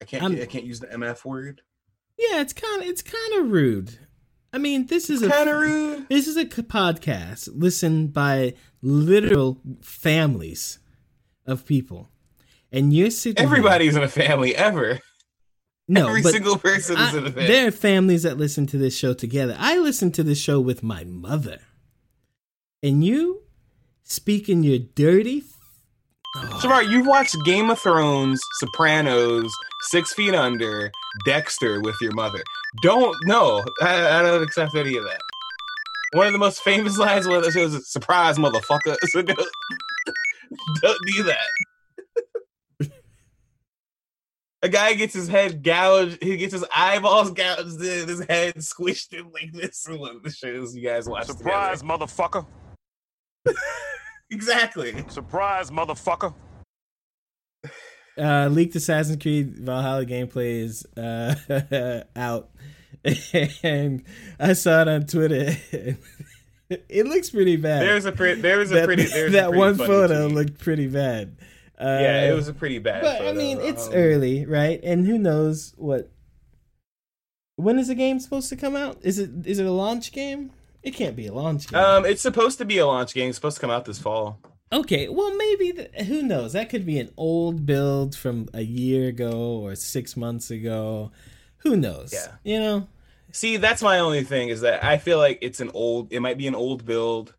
I 0.00 0.04
can't. 0.04 0.22
I'm- 0.22 0.40
I 0.40 0.46
can't 0.46 0.64
use 0.64 0.78
the 0.78 0.86
MF 0.86 1.24
word. 1.24 1.62
Yeah, 2.16 2.40
it's 2.40 2.52
kind 2.52 2.80
of 2.80 2.88
it's 2.88 3.02
kind 3.02 3.40
of 3.40 3.50
rude. 3.50 3.98
I 4.54 4.58
mean, 4.58 4.86
this 4.86 5.10
is 5.10 5.20
a. 5.22 6.04
This 6.08 6.28
is 6.28 6.36
a 6.36 6.44
podcast 6.44 7.48
listened 7.52 8.12
by 8.12 8.54
literal 8.82 9.60
families 9.82 10.78
of 11.44 11.66
people, 11.66 12.08
and 12.70 12.92
you're 12.94 13.10
sitting. 13.10 13.42
here- 13.44 13.46
Everybody's 13.56 13.96
in 13.96 14.02
a 14.04 14.08
family 14.08 14.54
ever. 14.54 15.00
no, 15.88 16.06
Every 16.06 16.22
single 16.22 16.56
person 16.56 16.96
is 16.98 17.14
in 17.14 17.26
a 17.26 17.30
family. 17.32 17.46
there 17.48 17.66
are 17.66 17.70
families 17.72 18.22
that 18.22 18.38
listen 18.38 18.66
to 18.68 18.78
this 18.78 18.96
show 18.96 19.12
together. 19.12 19.56
I 19.58 19.76
listen 19.78 20.12
to 20.12 20.22
this 20.22 20.38
show 20.38 20.60
with 20.60 20.84
my 20.84 21.02
mother, 21.02 21.58
and 22.80 23.04
you 23.04 23.42
speaking 24.04 24.62
your 24.62 24.78
dirty. 24.78 25.42
Shavar, 26.36 26.88
you've 26.88 27.06
watched 27.06 27.36
Game 27.44 27.70
of 27.70 27.78
Thrones, 27.80 28.40
Sopranos, 28.58 29.52
Six 29.82 30.12
Feet 30.14 30.34
Under, 30.34 30.90
Dexter 31.24 31.80
with 31.80 31.96
your 32.00 32.12
mother. 32.12 32.42
Don't 32.82 33.14
no, 33.24 33.62
I, 33.80 34.18
I 34.18 34.22
don't 34.22 34.42
accept 34.42 34.74
any 34.74 34.96
of 34.96 35.04
that. 35.04 35.20
One 36.12 36.26
of 36.26 36.32
the 36.32 36.38
most 36.38 36.60
famous 36.62 36.96
lines 36.98 37.26
was 37.26 37.54
it 37.54 37.60
was 37.60 37.90
"surprise, 37.90 38.36
motherfucker." 38.38 38.96
So 39.06 39.22
don't, 39.22 39.48
don't 40.82 40.98
do 41.14 41.22
that. 41.24 42.90
A 44.62 44.68
guy 44.68 44.94
gets 44.94 45.12
his 45.12 45.28
head 45.28 45.62
gouged. 45.62 46.22
He 46.22 46.36
gets 46.38 46.52
his 46.54 46.64
eyeballs 46.74 47.32
gouged 47.32 47.80
in, 47.82 48.08
his 48.08 48.24
head 48.24 48.54
squished 48.56 49.12
in 49.12 49.30
like 49.30 49.52
this. 49.52 49.86
in 49.86 49.98
One 50.00 50.16
of 50.16 50.22
the 50.22 50.30
shows 50.30 50.74
you 50.74 50.82
guys 50.82 51.06
watch. 51.08 51.26
Surprise, 51.26 51.80
together. 51.82 51.98
motherfucker. 52.06 52.46
Exactly. 54.30 55.04
Surprise, 55.08 55.70
motherfucker. 55.70 56.34
Uh, 58.16 58.48
leaked 58.48 58.74
Assassin's 58.76 59.20
Creed 59.20 59.58
Valhalla 59.58 60.06
gameplay 60.06 60.62
is 60.62 60.86
uh, 60.96 62.04
out, 62.16 62.50
and 63.62 64.04
I 64.38 64.52
saw 64.52 64.82
it 64.82 64.88
on 64.88 65.06
Twitter. 65.06 65.56
it 66.70 67.06
looks 67.06 67.30
pretty 67.30 67.56
bad. 67.56 67.82
There's 67.82 68.04
a 68.04 68.12
pretty. 68.12 68.40
There 68.40 68.58
was 68.58 68.70
a 68.70 68.74
that, 68.74 68.84
pretty. 68.86 69.04
There's 69.04 69.30
a 69.30 69.36
that 69.36 69.48
pretty 69.48 69.58
one 69.58 69.74
funny 69.76 69.88
photo 69.88 70.24
tweet. 70.26 70.34
looked 70.36 70.58
pretty 70.60 70.86
bad. 70.86 71.36
Uh, 71.78 71.98
Yeah, 72.00 72.30
it 72.30 72.34
was 72.34 72.46
a 72.48 72.54
pretty 72.54 72.78
bad. 72.78 73.02
But 73.02 73.26
I 73.26 73.32
mean, 73.32 73.58
it's 73.60 73.88
Um, 73.88 73.94
early, 73.94 74.46
right? 74.46 74.80
And 74.84 75.06
who 75.06 75.18
knows 75.18 75.74
what? 75.76 76.10
When 77.56 77.78
is 77.78 77.88
the 77.88 77.94
game 77.94 78.20
supposed 78.20 78.48
to 78.50 78.56
come 78.56 78.76
out? 78.76 78.98
Is 79.02 79.18
it 79.18 79.30
is 79.44 79.58
it 79.58 79.66
a 79.66 79.72
launch 79.72 80.12
game? 80.12 80.50
It 80.82 80.92
can't 80.92 81.16
be 81.16 81.26
a 81.26 81.32
launch 81.32 81.68
game. 81.68 81.80
Um, 81.80 82.04
it's 82.04 82.20
supposed 82.22 82.58
to 82.58 82.64
be 82.64 82.78
a 82.78 82.86
launch 82.86 83.14
game. 83.14 83.28
It's 83.30 83.36
supposed 83.38 83.56
to 83.56 83.60
come 83.60 83.70
out 83.70 83.86
this 83.86 83.98
fall. 83.98 84.38
Okay, 84.72 85.08
well 85.08 85.34
maybe 85.36 85.72
the, 85.72 86.04
who 86.04 86.22
knows? 86.22 86.52
That 86.52 86.68
could 86.68 86.86
be 86.86 86.98
an 86.98 87.10
old 87.16 87.66
build 87.66 88.16
from 88.16 88.48
a 88.52 88.62
year 88.62 89.08
ago 89.08 89.60
or 89.60 89.74
six 89.74 90.16
months 90.16 90.50
ago. 90.50 91.12
Who 91.58 91.76
knows? 91.76 92.12
Yeah. 92.12 92.32
you 92.44 92.60
know. 92.60 92.88
See, 93.32 93.56
that's 93.56 93.82
my 93.82 93.98
only 93.98 94.22
thing 94.22 94.48
is 94.48 94.60
that 94.60 94.84
I 94.84 94.98
feel 94.98 95.18
like 95.18 95.38
it's 95.42 95.60
an 95.60 95.70
old. 95.74 96.12
It 96.12 96.20
might 96.20 96.38
be 96.38 96.46
an 96.46 96.54
old 96.54 96.84
build, 96.84 97.34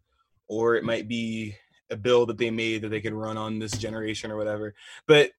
or 0.48 0.76
it 0.76 0.84
might 0.84 1.08
be 1.08 1.56
a 1.90 1.96
build 1.96 2.30
that 2.30 2.38
they 2.38 2.52
made 2.52 2.82
that 2.82 2.90
they 2.90 3.02
could 3.02 3.14
run 3.14 3.38
on 3.38 3.60
this 3.60 3.72
generation 3.72 4.32
or 4.32 4.38
whatever. 4.38 4.74
But 5.08 5.32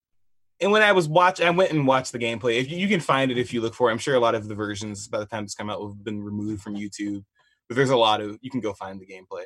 and 0.61 0.73
when 0.73 0.83
I 0.83 0.93
was 0.93 1.09
watch, 1.09 1.41
I 1.41 1.51
went 1.51 1.73
and 1.73 1.87
watched 1.87 2.13
the 2.13 2.19
gameplay. 2.19 2.59
If 2.59 2.71
you, 2.71 2.79
you 2.79 2.89
can 2.89 3.01
find 3.01 3.31
it 3.31 3.39
if 3.39 3.53
you 3.53 3.61
look 3.61 3.75
for 3.75 3.89
it, 3.89 3.93
I'm 3.93 3.99
sure 3.99 4.15
a 4.15 4.21
lot 4.21 4.35
of 4.35 4.49
the 4.49 4.55
versions 4.55 5.09
by 5.09 5.19
the 5.19 5.27
time 5.27 5.45
it's 5.45 5.55
come 5.55 5.69
out 5.69 5.81
will 5.81 5.89
have 5.89 6.05
been 6.05 6.23
removed 6.23 6.63
from 6.63 6.75
YouTube. 6.75 7.25
But 7.69 7.77
there's 7.77 7.91
a 7.91 7.97
lot 7.97 8.21
of 8.21 8.39
you 8.41 8.51
can 8.51 8.61
go 8.61 8.73
find 8.73 9.01
the 9.01 9.07
gameplay. 9.07 9.45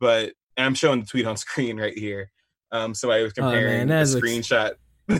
But 0.00 0.32
I'm 0.56 0.74
showing 0.74 1.00
the 1.00 1.06
tweet 1.06 1.26
on 1.26 1.36
screen 1.46 1.78
right 1.78 1.96
here. 1.96 2.30
Um, 2.70 2.90
I 2.90 2.90
was 2.90 3.04
Oh, 3.04 3.10
man, 3.12 3.32
comparing 3.32 3.90
a 3.90 4.04
looks- 4.04 4.14
screenshot 4.14 4.72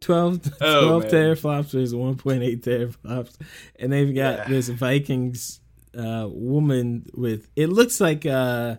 12, 0.00 0.42
12 0.58 0.60
Oh, 0.60 1.00
teraflops 1.06 1.64
versus 1.70 1.94
1.8 1.94 2.60
teraflops. 2.62 3.36
And 3.78 3.92
they've 3.92 4.14
got 4.14 4.38
Yeah. 4.38 4.48
this 4.48 4.68
Vikings 4.68 5.60
uh, 5.96 6.28
woman 6.30 7.06
with, 7.14 7.48
it 7.56 7.68
looks 7.68 8.00
like, 8.00 8.26
uh, 8.26 8.76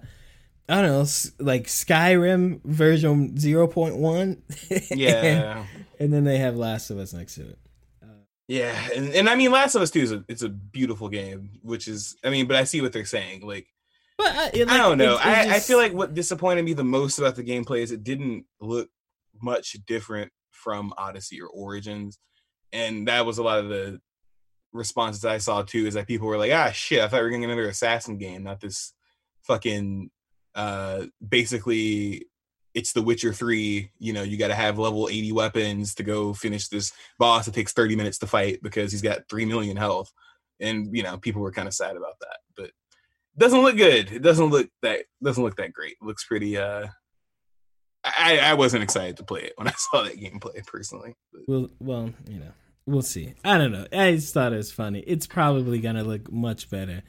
I 0.70 0.82
don't 0.82 0.86
know, 0.92 1.06
like 1.40 1.64
Skyrim 1.68 2.64
version 2.64 3.34
0.1. 3.38 4.38
Yeah. 4.96 5.66
and 6.00 6.14
then 6.14 6.24
they 6.24 6.38
have 6.38 6.56
Last 6.56 6.90
of 6.90 6.98
Us 7.00 7.14
next 7.14 7.36
to 7.36 7.42
it. 7.50 7.58
Yeah, 8.50 8.74
and, 8.96 9.14
and 9.14 9.30
I 9.30 9.36
mean, 9.36 9.52
Last 9.52 9.76
of 9.76 9.82
Us 9.82 9.92
Two 9.92 10.00
is 10.00 10.14
a 10.14 10.24
it's 10.30 10.42
a 10.42 10.48
beautiful 10.48 11.10
game, 11.10 11.60
which 11.64 11.86
is 11.90 12.16
I 12.24 12.30
mean, 12.30 12.46
but 12.48 12.56
I 12.56 12.64
see 12.64 12.80
what 12.80 12.94
they're 12.94 13.04
saying. 13.04 13.46
Like, 13.46 13.68
But 14.18 14.36
I, 14.36 14.50
it, 14.54 14.70
I 14.70 14.78
don't 14.78 14.98
know. 14.98 15.14
it- 15.16 15.22
it 15.22 15.26
I, 15.52 15.56
I 15.56 15.60
feel 15.60 15.78
like 15.78 15.94
what 15.94 16.14
disappointed 16.14 16.66
me 16.66 16.74
the 16.74 16.84
most 16.84 17.20
about 17.20 17.36
the 17.36 17.44
gameplay 17.44 17.82
is 17.82 17.92
it 17.92 18.04
didn't 18.04 18.46
look 18.60 18.90
much 19.42 19.74
different 19.86 20.32
from 20.52 20.94
Odyssey 20.98 21.40
or 21.42 21.48
Origins, 21.50 22.18
and 22.74 23.08
that 23.08 23.26
was 23.26 23.38
a 23.38 23.44
lot 23.44 23.60
of 23.60 23.70
the 23.70 24.00
responses 24.74 25.24
I 25.26 25.38
saw 25.38 25.62
too. 25.62 25.86
Is 25.86 25.94
that 25.94 26.08
people 26.08 26.28
were 26.28 26.38
like, 26.38 26.52
"Ah, 26.52 26.72
shit! 26.72 27.00
I 27.02 27.08
thought 27.08 27.18
we 27.18 27.24
were 27.24 27.30
getting 27.30 27.46
another 27.46 27.68
assassin 27.70 28.18
game, 28.18 28.44
not 28.44 28.60
this 28.60 28.94
fucking 29.44 30.10
uh 30.56 31.06
basically." 31.28 32.26
It's 32.74 32.94
The 32.94 33.02
Witcher 33.02 33.34
3, 33.34 33.90
you 33.98 34.14
know, 34.14 34.22
you 34.22 34.38
got 34.38 34.50
to 34.50 34.54
have 34.56 34.78
level 34.78 35.10
80 35.10 35.32
weapons 35.32 35.96
to 35.96 36.04
go 36.04 36.32
finish 36.36 36.68
this 36.68 36.94
boss 37.18 37.46
that 37.46 37.56
takes 37.56 37.74
30 37.74 37.96
minutes 37.96 38.20
to 38.20 38.28
fight 38.28 38.60
because 38.62 38.92
he's 38.92 39.02
got 39.02 39.28
3 39.30 39.46
million 39.46 39.76
health. 39.78 40.12
And, 40.60 40.96
you 40.96 41.02
know, 41.02 41.18
people 41.18 41.42
were 41.42 41.52
kind 41.52 41.68
of 41.68 41.74
sad 41.74 41.96
about 41.98 42.20
that. 42.20 42.38
But 42.56 42.70
doesn't 43.38 43.62
look 43.62 43.78
good. 43.78 44.12
It 44.12 44.22
doesn't 44.22 44.50
look 44.50 44.70
that 44.82 45.06
doesn't 45.24 45.44
look 45.44 45.56
that 45.58 45.74
great. 45.74 45.98
It 46.02 46.06
looks 46.06 46.26
pretty 46.26 46.58
uh 46.58 46.88
I, 48.04 48.40
I 48.40 48.54
wasn't 48.54 48.84
excited 48.84 49.18
to 49.18 49.24
play 49.24 49.42
it 49.42 49.54
when 49.58 49.68
I 49.68 49.74
saw 49.78 50.04
that 50.04 50.18
gameplay 50.18 50.66
personally. 50.66 51.16
But, 51.34 51.42
Well, 51.48 51.70
well, 51.80 52.14
you 52.28 52.40
know, 52.40 52.52
we'll 52.86 53.02
see. 53.02 53.34
I 53.44 53.58
don't 53.58 53.72
know. 53.72 53.86
I 53.92 54.14
just 54.14 54.34
thought 54.34 54.54
it 54.54 54.58
was 54.58 54.72
funny. 54.72 55.00
It's 55.00 55.28
probably 55.28 55.80
gonna 55.80 56.04
look 56.04 56.32
much 56.32 56.70
better 56.70 57.04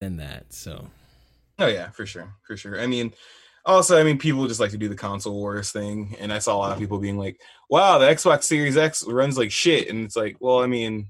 than 0.00 0.16
that. 0.18 0.52
So 0.52 0.88
oh 1.58 1.66
yeah, 1.66 1.90
for 1.90 2.06
sure. 2.06 2.34
For 2.46 2.56
sure. 2.56 2.80
I 2.80 2.86
mean 2.86 3.12
also, 3.66 4.00
I 4.00 4.04
mean, 4.04 4.18
people 4.18 4.46
just 4.48 4.60
like 4.60 4.70
to 4.70 4.78
do 4.78 4.88
the 4.88 4.96
console 4.96 5.34
wars 5.34 5.70
thing, 5.70 6.16
and 6.18 6.32
I 6.32 6.38
saw 6.38 6.56
a 6.56 6.58
lot 6.58 6.72
of 6.72 6.78
people 6.78 6.98
being 6.98 7.18
like, 7.18 7.38
"Wow, 7.68 7.98
the 7.98 8.06
Xbox 8.06 8.44
Series 8.44 8.76
X 8.76 9.04
runs 9.06 9.36
like 9.36 9.50
shit," 9.50 9.88
and 9.90 10.04
it's 10.04 10.16
like, 10.16 10.36
well, 10.40 10.60
I 10.60 10.66
mean, 10.66 11.08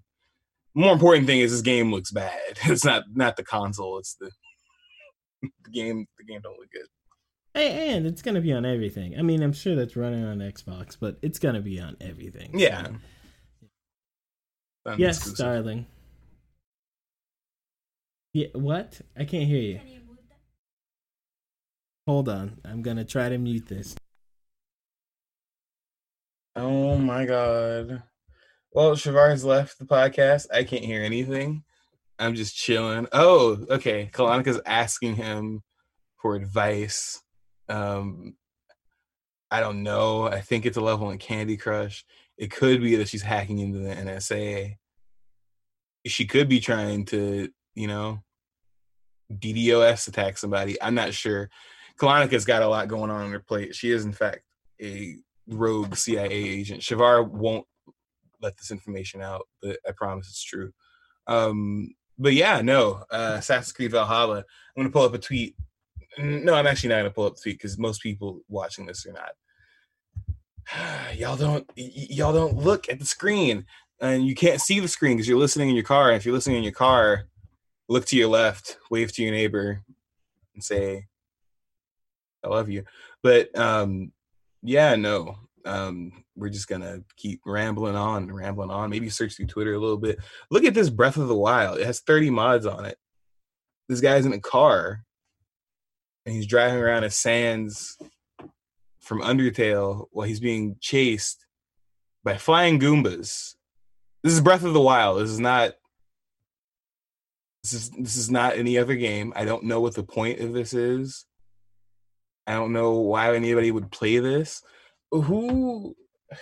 more 0.75 0.93
important 0.93 1.27
thing 1.27 1.41
is 1.41 1.51
this 1.51 1.61
game 1.63 1.91
looks 1.91 2.11
bad. 2.11 2.39
It's 2.65 2.85
not 2.85 3.05
not 3.15 3.37
the 3.37 3.45
console; 3.45 3.99
it's 3.99 4.15
the, 4.15 4.31
the 5.65 5.71
game. 5.71 6.07
The 6.19 6.25
game 6.25 6.41
don't 6.43 6.59
look 6.59 6.71
good. 6.71 6.87
Hey, 7.55 7.97
and 7.97 8.07
it's 8.07 8.23
gonna 8.23 8.41
be 8.41 8.53
on 8.53 8.65
everything. 8.65 9.19
I 9.19 9.23
mean, 9.23 9.43
I'm 9.43 9.53
sure 9.53 9.75
that's 9.75 9.97
running 9.97 10.25
on 10.25 10.39
Xbox, 10.39 10.97
but 11.01 11.19
it's 11.23 11.39
gonna 11.41 11.61
be 11.61 11.81
on 11.81 11.97
everything. 12.01 12.59
Yeah. 12.59 12.87
So- 14.87 14.95
Yes, 14.97 15.17
exclusive. 15.19 15.45
darling. 15.47 15.87
Yeah. 18.33 18.47
What? 18.55 19.01
I 19.17 19.25
can't 19.25 19.47
hear 19.49 19.61
you. 19.61 19.81
Hold 22.07 22.29
on. 22.29 22.59
I'm 22.65 22.83
gonna 22.83 23.05
try 23.05 23.29
to 23.29 23.37
mute 23.39 23.67
this. 23.69 23.95
Oh 26.57 26.97
my 26.99 27.27
god. 27.27 28.03
Well, 28.73 28.93
Shavar's 28.93 29.45
left 29.45 29.79
the 29.79 29.85
podcast. 29.85 30.47
I 30.53 30.63
can't 30.63 30.85
hear 30.85 31.03
anything. 31.03 31.65
I'm 32.21 32.37
just 32.37 32.55
chilling. 32.55 33.09
Oh, 33.13 33.65
okay. 33.69 34.09
Kalanica's 34.13 34.61
asking 34.65 35.17
him 35.17 35.63
for 36.17 36.37
advice. 36.37 37.21
Um 37.69 38.35
I 39.51 39.59
don't 39.59 39.83
know. 39.83 40.25
I 40.25 40.41
think 40.41 40.65
it's 40.65 40.77
a 40.77 40.81
level 40.83 41.11
in 41.11 41.19
Candy 41.19 41.57
Crush. 41.57 42.05
It 42.39 42.53
could 42.53 42.81
be 42.81 42.95
that 42.97 43.09
she's 43.09 43.23
hacking 43.23 43.59
into 43.59 43.81
the 43.81 43.93
NSA. 43.93 44.77
She 46.07 46.25
could 46.27 46.49
be 46.49 46.61
trying 46.61 47.07
to, 47.07 47.49
you 47.75 47.89
know, 47.89 48.23
DDoS 49.33 50.07
attack 50.07 50.39
somebody. 50.39 50.81
I'm 50.81 50.95
not 50.95 51.13
sure. 51.13 51.51
Kalanica's 52.01 52.45
got 52.45 52.63
a 52.63 52.69
lot 52.69 52.87
going 52.87 53.11
on 53.11 53.23
on 53.23 53.33
her 53.33 53.41
plate. 53.41 53.75
She 53.75 53.91
is, 53.91 54.05
in 54.05 54.13
fact, 54.13 54.43
a 54.81 55.17
rogue 55.49 55.97
CIA 55.97 56.31
agent. 56.31 56.81
Shavar 56.81 57.29
won't 57.29 57.67
let 58.43 58.57
this 58.57 58.71
information 58.71 59.21
out, 59.21 59.47
but 59.63 59.79
I 59.87 59.93
promise 59.93 60.29
it's 60.29 60.43
true. 60.43 60.73
Um, 61.27 61.95
but 62.19 62.35
yeah, 62.35 62.61
no, 62.61 63.05
uh, 63.11 63.37
Assassin's 63.39 63.73
Creed 63.73 63.93
Valhalla. 63.93 64.39
I'm 64.39 64.45
gonna 64.77 64.91
pull 64.91 65.05
up 65.05 65.15
a 65.15 65.19
tweet. 65.19 65.57
No, 66.19 66.55
I'm 66.55 66.67
actually 66.67 66.91
not 66.91 66.97
gonna 66.97 67.11
pull 67.11 67.27
up 67.27 67.37
the 67.37 67.43
tweet 67.43 67.59
because 67.59 67.79
most 67.79 68.03
people 68.03 68.41
watching 68.49 68.87
this 68.87 69.07
are 69.07 69.13
not. 69.13 69.33
y'all 71.17 71.37
don't 71.37 71.69
y- 71.77 71.91
y'all 71.95 72.33
don't 72.33 72.57
look 72.57 72.89
at 72.89 72.99
the 72.99 73.05
screen 73.05 73.65
and 74.01 74.27
you 74.27 74.35
can't 74.35 74.61
see 74.61 74.81
the 74.81 74.89
screen 74.89 75.17
because 75.17 75.29
you're 75.29 75.39
listening 75.39 75.69
in 75.69 75.75
your 75.75 75.85
car. 75.85 76.09
And 76.09 76.17
if 76.17 76.25
you're 76.25 76.35
listening 76.35 76.59
in 76.59 76.63
your 76.63 76.73
car, 76.73 77.25
look 77.89 78.07
to 78.07 78.17
your 78.17 78.29
left, 78.29 78.79
wave 78.91 79.13
to 79.13 79.23
your 79.23 79.33
neighbor, 79.33 79.83
and 80.55 80.65
say, 80.65 81.07
"I 82.45 82.49
love 82.49 82.69
you." 82.69 82.85
But 83.23 83.57
um, 83.59 84.13
yeah, 84.63 84.97
no, 84.97 85.37
um, 85.65 86.25
we're 86.37 86.49
just 86.49 86.69
gonna 86.69 87.01
keep 87.17 87.41
rambling 87.45 87.97
on 87.97 88.25
and 88.25 88.35
rambling 88.35 88.71
on. 88.71 88.91
Maybe 88.91 89.09
search 89.09 89.37
through 89.37 89.47
Twitter 89.47 89.75
a 89.75 89.79
little 89.79 89.99
bit. 89.99 90.19
Look 90.51 90.65
at 90.65 90.75
this 90.75 90.91
Breath 90.91 91.17
of 91.17 91.29
the 91.29 91.37
Wild. 91.37 91.79
It 91.79 91.87
has 91.87 92.01
30 92.01 92.31
mods 92.31 92.67
on 92.67 92.85
it. 92.85 92.99
This 93.89 94.01
guy's 94.01 94.27
in 94.27 94.33
a 94.33 94.41
car 94.41 95.05
and 96.27 96.35
he's 96.35 96.47
driving 96.47 96.79
around 96.79 97.05
as 97.05 97.17
Sans 97.17 97.97
from 99.01 99.21
Undertale 99.21 100.07
while 100.13 100.27
he's 100.27 100.41
being 100.41 100.77
chased 100.81 101.47
by 102.23 102.37
flying 102.37 102.79
Goombas. 102.79 103.55
This 104.23 104.33
is 104.35 104.41
Breath 104.41 104.65
of 104.65 104.75
the 104.75 104.81
Wild. 104.81 105.21
This 105.21 105.31
is 105.31 105.41
not 105.41 105.73
this 107.63 107.73
is 107.75 107.91
this 107.91 108.17
is 108.17 108.31
not 108.31 108.57
any 108.57 108.79
other 108.79 108.95
game. 108.95 109.33
I 109.37 109.45
don't 109.45 109.65
know 109.65 109.81
what 109.81 109.95
the 109.95 110.03
point 110.03 110.41
of 110.41 110.53
this 110.53 110.73
is. 110.73 111.27
I 112.47 112.55
don't 112.55 112.73
know 112.73 112.93
why 112.93 113.35
anybody 113.35 113.71
would 113.71 113.91
play 113.91 114.19
this. 114.19 114.63
Who 115.11 115.95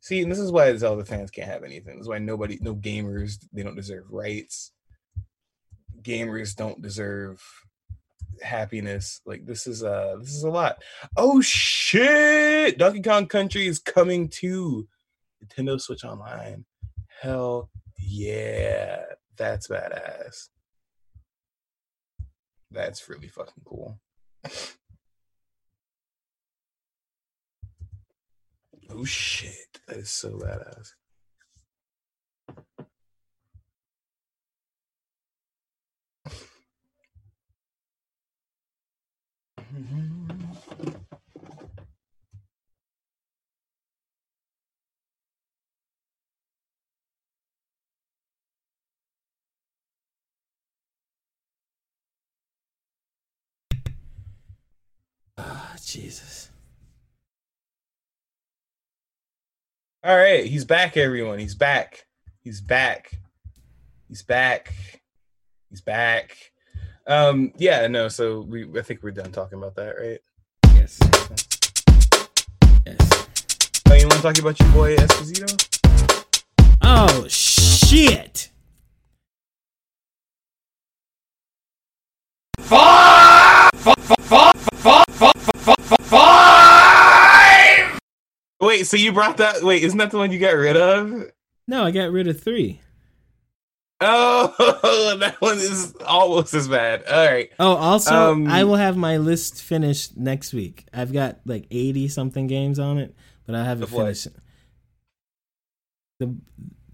see, 0.00 0.22
and 0.22 0.30
this 0.30 0.38
is 0.38 0.52
why 0.52 0.74
Zelda 0.76 1.04
fans 1.04 1.30
can't 1.30 1.50
have 1.50 1.64
anything. 1.64 1.96
This 1.96 2.04
is 2.04 2.08
why 2.08 2.18
nobody, 2.18 2.58
no 2.60 2.74
gamers, 2.74 3.34
they 3.52 3.62
don't 3.62 3.76
deserve 3.76 4.04
rights. 4.10 4.72
Gamers 6.02 6.54
don't 6.54 6.80
deserve 6.80 7.42
happiness. 8.42 9.20
Like 9.26 9.44
this 9.46 9.66
is 9.66 9.82
uh 9.82 10.16
this 10.20 10.34
is 10.34 10.44
a 10.44 10.50
lot. 10.50 10.82
Oh 11.16 11.40
shit! 11.40 12.78
Donkey 12.78 13.02
Kong 13.02 13.26
Country 13.26 13.66
is 13.66 13.78
coming 13.78 14.28
to 14.28 14.88
Nintendo 15.44 15.80
Switch 15.80 16.04
Online. 16.04 16.64
Hell 17.20 17.70
yeah. 17.98 19.02
That's 19.36 19.68
badass. 19.68 20.48
That's 22.70 23.08
really 23.08 23.28
fucking 23.28 23.62
cool. 23.64 23.98
Oh 28.90 29.04
shit. 29.04 29.80
That 29.86 29.98
is 29.98 30.10
so 30.10 30.30
badass. 30.38 30.92
Ah, 55.36 55.76
Jesus. 55.84 56.50
All 60.08 60.16
right, 60.16 60.46
he's 60.46 60.64
back, 60.64 60.96
everyone. 60.96 61.38
He's 61.38 61.54
back. 61.54 62.06
He's 62.40 62.62
back. 62.62 63.10
He's 64.08 64.22
back. 64.22 64.72
He's 65.68 65.82
back. 65.82 66.34
Um, 67.06 67.52
yeah, 67.58 67.86
no, 67.88 68.08
so 68.08 68.40
we 68.40 68.66
I 68.78 68.80
think 68.80 69.02
we're 69.02 69.10
done 69.10 69.32
talking 69.32 69.58
about 69.58 69.74
that, 69.74 69.96
right? 69.98 70.18
Yes. 70.74 70.98
Yes. 72.86 73.26
Oh, 73.86 73.94
you 73.94 74.04
want 74.04 74.12
to 74.12 74.22
talk 74.22 74.38
about 74.38 74.58
your 74.58 74.72
boy 74.72 74.96
Esposito? 74.96 76.00
Oh 76.80 77.28
shit! 77.28 78.48
Wait, 88.68 88.86
so 88.86 88.98
you 88.98 89.12
brought 89.12 89.38
that? 89.38 89.62
Wait, 89.62 89.82
isn't 89.82 89.96
that 89.96 90.10
the 90.10 90.18
one 90.18 90.30
you 90.30 90.38
got 90.38 90.50
rid 90.54 90.76
of? 90.76 91.32
No, 91.66 91.86
I 91.86 91.90
got 91.90 92.10
rid 92.10 92.28
of 92.28 92.38
three. 92.38 92.82
Oh, 93.98 95.16
that 95.20 95.40
one 95.40 95.56
is 95.56 95.94
almost 96.06 96.52
as 96.52 96.68
bad. 96.68 97.02
All 97.04 97.24
right. 97.24 97.50
Oh, 97.58 97.76
also, 97.76 98.32
Um, 98.32 98.46
I 98.46 98.64
will 98.64 98.76
have 98.76 98.94
my 98.94 99.16
list 99.16 99.62
finished 99.62 100.18
next 100.18 100.52
week. 100.52 100.84
I've 100.92 101.14
got 101.14 101.40
like 101.46 101.66
eighty 101.70 102.08
something 102.08 102.46
games 102.46 102.78
on 102.78 102.98
it, 102.98 103.14
but 103.46 103.54
I 103.54 103.64
haven't 103.64 103.88
finished 103.88 104.28
the 106.20 106.36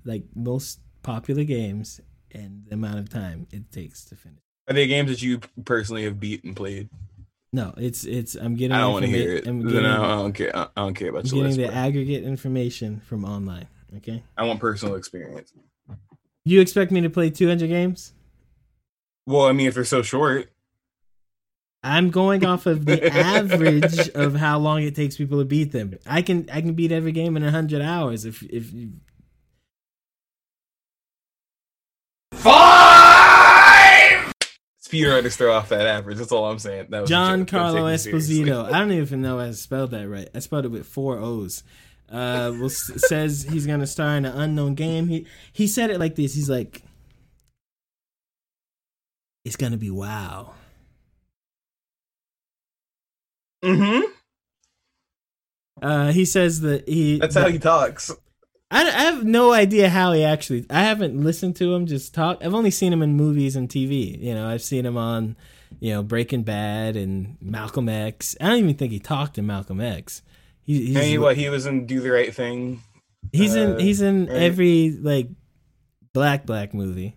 like 0.05 0.23
most 0.33 0.79
popular 1.03 1.43
games 1.43 2.01
and 2.31 2.67
the 2.69 2.75
amount 2.75 3.01
of 3.01 3.09
time 3.09 3.49
it 3.51 3.73
takes 3.73 4.05
to 4.05 4.15
finish. 4.15 4.39
Are 4.69 4.75
they 4.75 4.87
games 4.87 5.11
that 5.11 5.23
you 5.23 5.41
personally 5.65 6.05
have 6.05 6.21
beat 6.21 6.45
and 6.45 6.55
played? 6.55 6.89
No, 7.55 7.73
it's 7.77 8.03
it's. 8.03 8.35
I'm 8.35 8.57
getting. 8.57 8.73
I 8.73 8.81
don't 8.81 8.95
want 8.95 9.05
to 9.05 9.11
hear 9.13 9.35
it. 9.35 9.47
I'm 9.47 9.63
getting, 9.63 9.87
I 9.87 10.17
don't 10.17 10.33
care. 10.33 10.51
I 10.57 10.67
don't 10.75 10.95
care 10.95 11.11
about 11.11 11.31
I'm 11.31 11.39
your 11.39 11.49
getting 11.49 11.65
the 11.65 11.73
aggregate 11.73 12.25
information 12.25 13.01
from 13.07 13.25
online. 13.25 13.69
Okay. 13.99 14.25
I 14.37 14.43
want 14.43 14.59
personal 14.59 14.97
experience. 14.97 15.53
You 16.45 16.61
expect 16.61 16.91
me 16.91 17.01
to 17.03 17.11
play 17.11 17.31
200 17.31 17.69
games? 17.69 18.13
Well, 19.25 19.47
I 19.47 19.53
mean, 19.53 19.69
if 19.69 19.75
they're 19.75 19.85
so 19.85 20.03
short, 20.03 20.51
I'm 21.85 22.11
going 22.11 22.45
off 22.45 22.67
of 22.67 22.87
the 22.87 23.07
average 23.15 24.09
of 24.09 24.35
how 24.35 24.59
long 24.59 24.83
it 24.83 24.97
takes 24.97 25.17
people 25.17 25.39
to 25.39 25.45
beat 25.45 25.71
them. 25.71 25.97
I 26.09 26.23
can 26.23 26.51
I 26.53 26.61
can 26.61 26.75
beat 26.75 26.91
every 26.91 27.13
game 27.13 27.37
in 27.37 27.45
100 27.45 27.81
hours 27.81 28.25
if 28.25 28.43
if 28.43 28.73
you, 34.93 35.07
speedrunners 35.07 35.37
throw 35.37 35.53
off 35.53 35.69
that 35.71 35.87
average. 35.87 36.19
That's 36.19 36.33
all 36.33 36.47
I'm 36.47 36.59
saying. 36.59 36.87
That 36.91 37.03
was 37.03 37.11
John. 37.11 37.47
Carlo 37.47 37.87
take 37.89 37.93
me 37.93 37.97
seriously. 37.99 38.45
Esposito. 38.45 38.73
I 38.73 38.79
don't 38.79 38.93
even 38.93 39.23
know 39.23 39.39
if 39.41 39.49
I 39.49 39.53
spelled 39.53 39.91
that 39.93 40.09
right. 40.09 40.29
I 40.35 40.39
spelled 40.41 40.65
it 40.65 40.71
with 40.71 40.87
four 40.87 41.19
O's. 41.19 41.63
Uh, 42.11 42.69
says 42.69 43.47
he's 43.49 43.67
gonna 43.67 43.87
star 43.87 44.17
in 44.17 44.25
an 44.25 44.39
unknown 44.41 44.75
game. 44.75 45.09
He 45.09 45.27
he 45.53 45.67
said 45.67 45.91
it 45.91 45.99
like 45.99 46.15
this. 46.17 46.35
He's 46.35 46.51
like, 46.51 46.83
"It's 49.45 49.57
gonna 49.57 49.77
be 49.79 49.91
wow." 49.91 50.55
Mm 53.65 53.79
Mhm. 53.79 54.03
Uh, 55.83 56.13
he 56.13 56.25
says 56.25 56.61
that 56.61 56.89
he. 56.89 57.19
That's 57.19 57.35
how 57.35 57.49
he 57.49 57.59
talks. 57.59 58.11
I, 58.75 58.83
I 58.89 59.03
have 59.05 59.25
no 59.25 59.53
idea 59.53 59.89
how 59.89 60.13
he 60.13 60.25
actually. 60.25 60.67
I 60.69 60.83
haven't 60.83 61.23
listened 61.23 61.57
to 61.57 61.73
him 61.75 61.87
just 61.87 62.13
talk. 62.13 62.39
I've 62.45 62.55
only 62.55 62.71
seen 62.71 62.93
him 62.93 63.03
in 63.03 63.15
movies 63.15 63.55
and 63.57 63.69
TV. 63.69 64.21
You 64.21 64.35
know, 64.35 64.49
I've 64.49 64.63
seen 64.63 64.85
him 64.85 64.97
on, 64.97 65.37
you 65.81 65.93
know, 65.93 66.03
Breaking 66.03 66.43
Bad 66.43 66.97
and 66.97 67.37
Malcolm 67.41 67.89
X. 67.89 68.37
I 68.41 68.49
don't 68.49 68.59
even 68.59 68.75
think 68.75 68.91
he 68.93 68.99
talked 68.99 69.39
in 69.39 69.47
Malcolm 69.47 69.81
X. 69.81 70.23
He, 70.63 70.87
he's 70.93 71.05
he, 71.05 71.19
what 71.19 71.37
he 71.37 71.49
was 71.49 71.67
in 71.67 71.87
Do 71.87 72.01
the 72.01 72.11
Right 72.11 72.35
Thing. 72.35 72.83
he's 73.33 73.55
uh, 73.57 73.61
in 73.61 73.79
he's 73.79 74.01
in 74.01 74.27
right? 74.27 74.37
every 74.43 74.91
like 74.91 75.29
black 76.13 76.45
black 76.47 76.75
movie, 76.75 77.15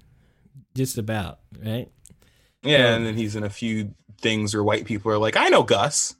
just 0.75 0.97
about 0.97 1.39
right. 1.65 1.89
Yeah, 2.63 2.77
Yeah. 2.77 2.93
and 2.95 3.05
then 3.05 3.15
he's 3.15 3.35
in 3.35 3.43
a 3.43 3.49
few 3.49 3.93
things 4.21 4.53
where 4.53 4.63
white 4.63 4.85
people 4.85 5.11
are 5.11 5.17
like, 5.17 5.35
"I 5.37 5.47
know 5.47 5.63
Gus." 5.63 6.15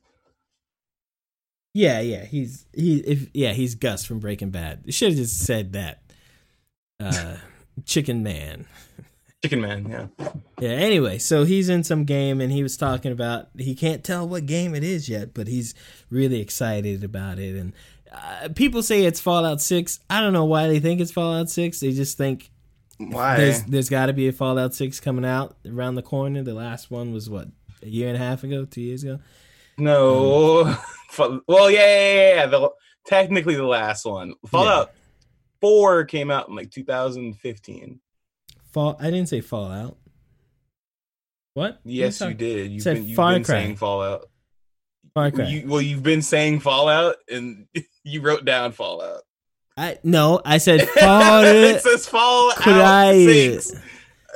Yeah, 1.77 1.99
yeah, 1.99 2.25
he's 2.25 2.65
he 2.73 2.97
if 2.97 3.27
yeah 3.35 3.53
he's 3.53 3.75
Gus 3.75 4.03
from 4.03 4.17
Breaking 4.17 4.49
Bad. 4.49 4.91
Should 4.91 5.09
have 5.09 5.17
just 5.17 5.45
said 5.45 5.73
that. 5.73 6.01
Uh, 6.99 7.35
Chicken 7.85 8.23
Man. 8.23 8.65
Chicken 9.43 9.61
Man. 9.61 9.87
Yeah. 9.87 10.29
Yeah, 10.59 10.69
anyway, 10.71 11.19
so 11.19 11.43
he's 11.43 11.69
in 11.69 11.83
some 11.83 12.03
game 12.03 12.41
and 12.41 12.51
he 12.51 12.63
was 12.63 12.77
talking 12.77 13.11
about 13.11 13.49
he 13.55 13.75
can't 13.75 14.03
tell 14.03 14.27
what 14.27 14.47
game 14.47 14.73
it 14.73 14.83
is 14.83 15.07
yet, 15.07 15.35
but 15.35 15.47
he's 15.47 15.75
really 16.09 16.41
excited 16.41 17.03
about 17.03 17.37
it. 17.37 17.55
And 17.55 17.73
uh, 18.11 18.49
people 18.55 18.81
say 18.81 19.05
it's 19.05 19.21
Fallout 19.21 19.61
6. 19.61 19.99
I 20.09 20.19
don't 20.19 20.33
know 20.33 20.45
why 20.45 20.67
they 20.67 20.79
think 20.79 20.99
it's 20.99 21.11
Fallout 21.11 21.51
6. 21.51 21.79
They 21.79 21.91
just 21.91 22.17
think 22.17 22.49
Why? 22.97 23.37
there's 23.37 23.61
there's 23.65 23.89
got 23.89 24.07
to 24.07 24.13
be 24.13 24.27
a 24.27 24.33
Fallout 24.33 24.73
6 24.73 24.99
coming 24.99 25.25
out 25.25 25.55
around 25.63 25.93
the 25.93 26.01
corner. 26.01 26.41
The 26.41 26.55
last 26.55 26.89
one 26.89 27.13
was 27.13 27.29
what, 27.29 27.49
a 27.83 27.87
year 27.87 28.07
and 28.07 28.17
a 28.17 28.19
half 28.19 28.43
ago, 28.43 28.65
2 28.65 28.81
years 28.81 29.03
ago? 29.03 29.19
No. 29.77 30.65
Fa- 31.09 31.41
well, 31.47 31.69
yeah, 31.71 31.79
yeah, 31.79 32.13
yeah. 32.13 32.35
yeah. 32.35 32.45
The, 32.47 32.69
technically, 33.05 33.55
the 33.55 33.63
last 33.63 34.05
one. 34.05 34.33
Fallout 34.47 34.91
Four 35.61 36.05
came 36.05 36.29
out 36.29 36.49
in 36.49 36.55
like 36.55 36.71
2015. 36.71 37.99
Fall 38.71 38.97
I 38.99 39.05
didn't 39.05 39.29
say 39.29 39.41
Fallout. 39.41 39.97
What? 41.53 41.79
Yes, 41.83 42.21
you 42.21 42.33
did. 42.33 42.71
You've 42.71 42.83
said 42.83 42.97
been, 42.97 43.05
you've 43.05 43.17
been 43.17 43.43
saying 43.43 43.75
Fallout. 43.77 44.27
Far 45.15 45.31
Cry. 45.31 45.47
You, 45.47 45.67
well, 45.67 45.81
you've 45.81 46.03
been 46.03 46.21
saying 46.21 46.59
Fallout, 46.59 47.15
and 47.27 47.65
you 48.03 48.21
wrote 48.21 48.45
down 48.45 48.71
Fallout. 48.71 49.23
I 49.75 49.97
no, 50.03 50.41
I 50.45 50.59
said 50.59 50.87
Far 50.87 51.43
it 51.45 51.81
says 51.81 52.07
Fallout 52.07 52.57
Cry. 52.57 53.25
6. 53.25 53.73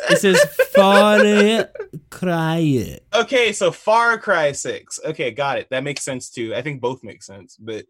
It 0.10 0.18
says 0.20 0.40
Far 0.74 1.70
Cry. 2.10 3.00
Okay, 3.14 3.52
so 3.54 3.72
Far 3.72 4.18
Cry 4.18 4.52
6. 4.52 5.00
Okay, 5.06 5.32
got 5.32 5.58
it. 5.60 5.68
That 5.70 5.84
makes 5.84 6.04
sense 6.04 6.30
too. 6.30 6.54
I 6.56 6.62
think 6.62 6.82
both 6.82 7.04
make 7.04 7.24
sense, 7.24 7.58
but 7.60 7.86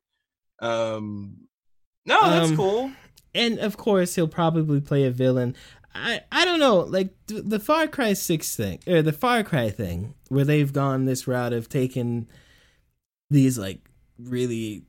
um 0.59 1.37
no, 2.05 2.19
that's 2.29 2.49
Um, 2.49 2.55
cool. 2.57 2.91
And 3.33 3.59
of 3.59 3.77
course, 3.77 4.15
he'll 4.15 4.27
probably 4.27 4.81
play 4.81 5.03
a 5.05 5.11
villain. 5.11 5.55
I 5.95 6.21
I 6.31 6.45
don't 6.45 6.59
know, 6.59 6.79
like 6.79 7.13
the 7.27 7.59
Far 7.59 7.87
Cry 7.87 8.13
Six 8.13 8.55
thing 8.55 8.79
or 8.87 9.01
the 9.01 9.13
Far 9.13 9.43
Cry 9.43 9.69
thing, 9.69 10.15
where 10.29 10.45
they've 10.45 10.71
gone 10.73 11.05
this 11.05 11.27
route 11.27 11.53
of 11.53 11.69
taking 11.69 12.27
these 13.29 13.57
like 13.57 13.79
really 14.19 14.83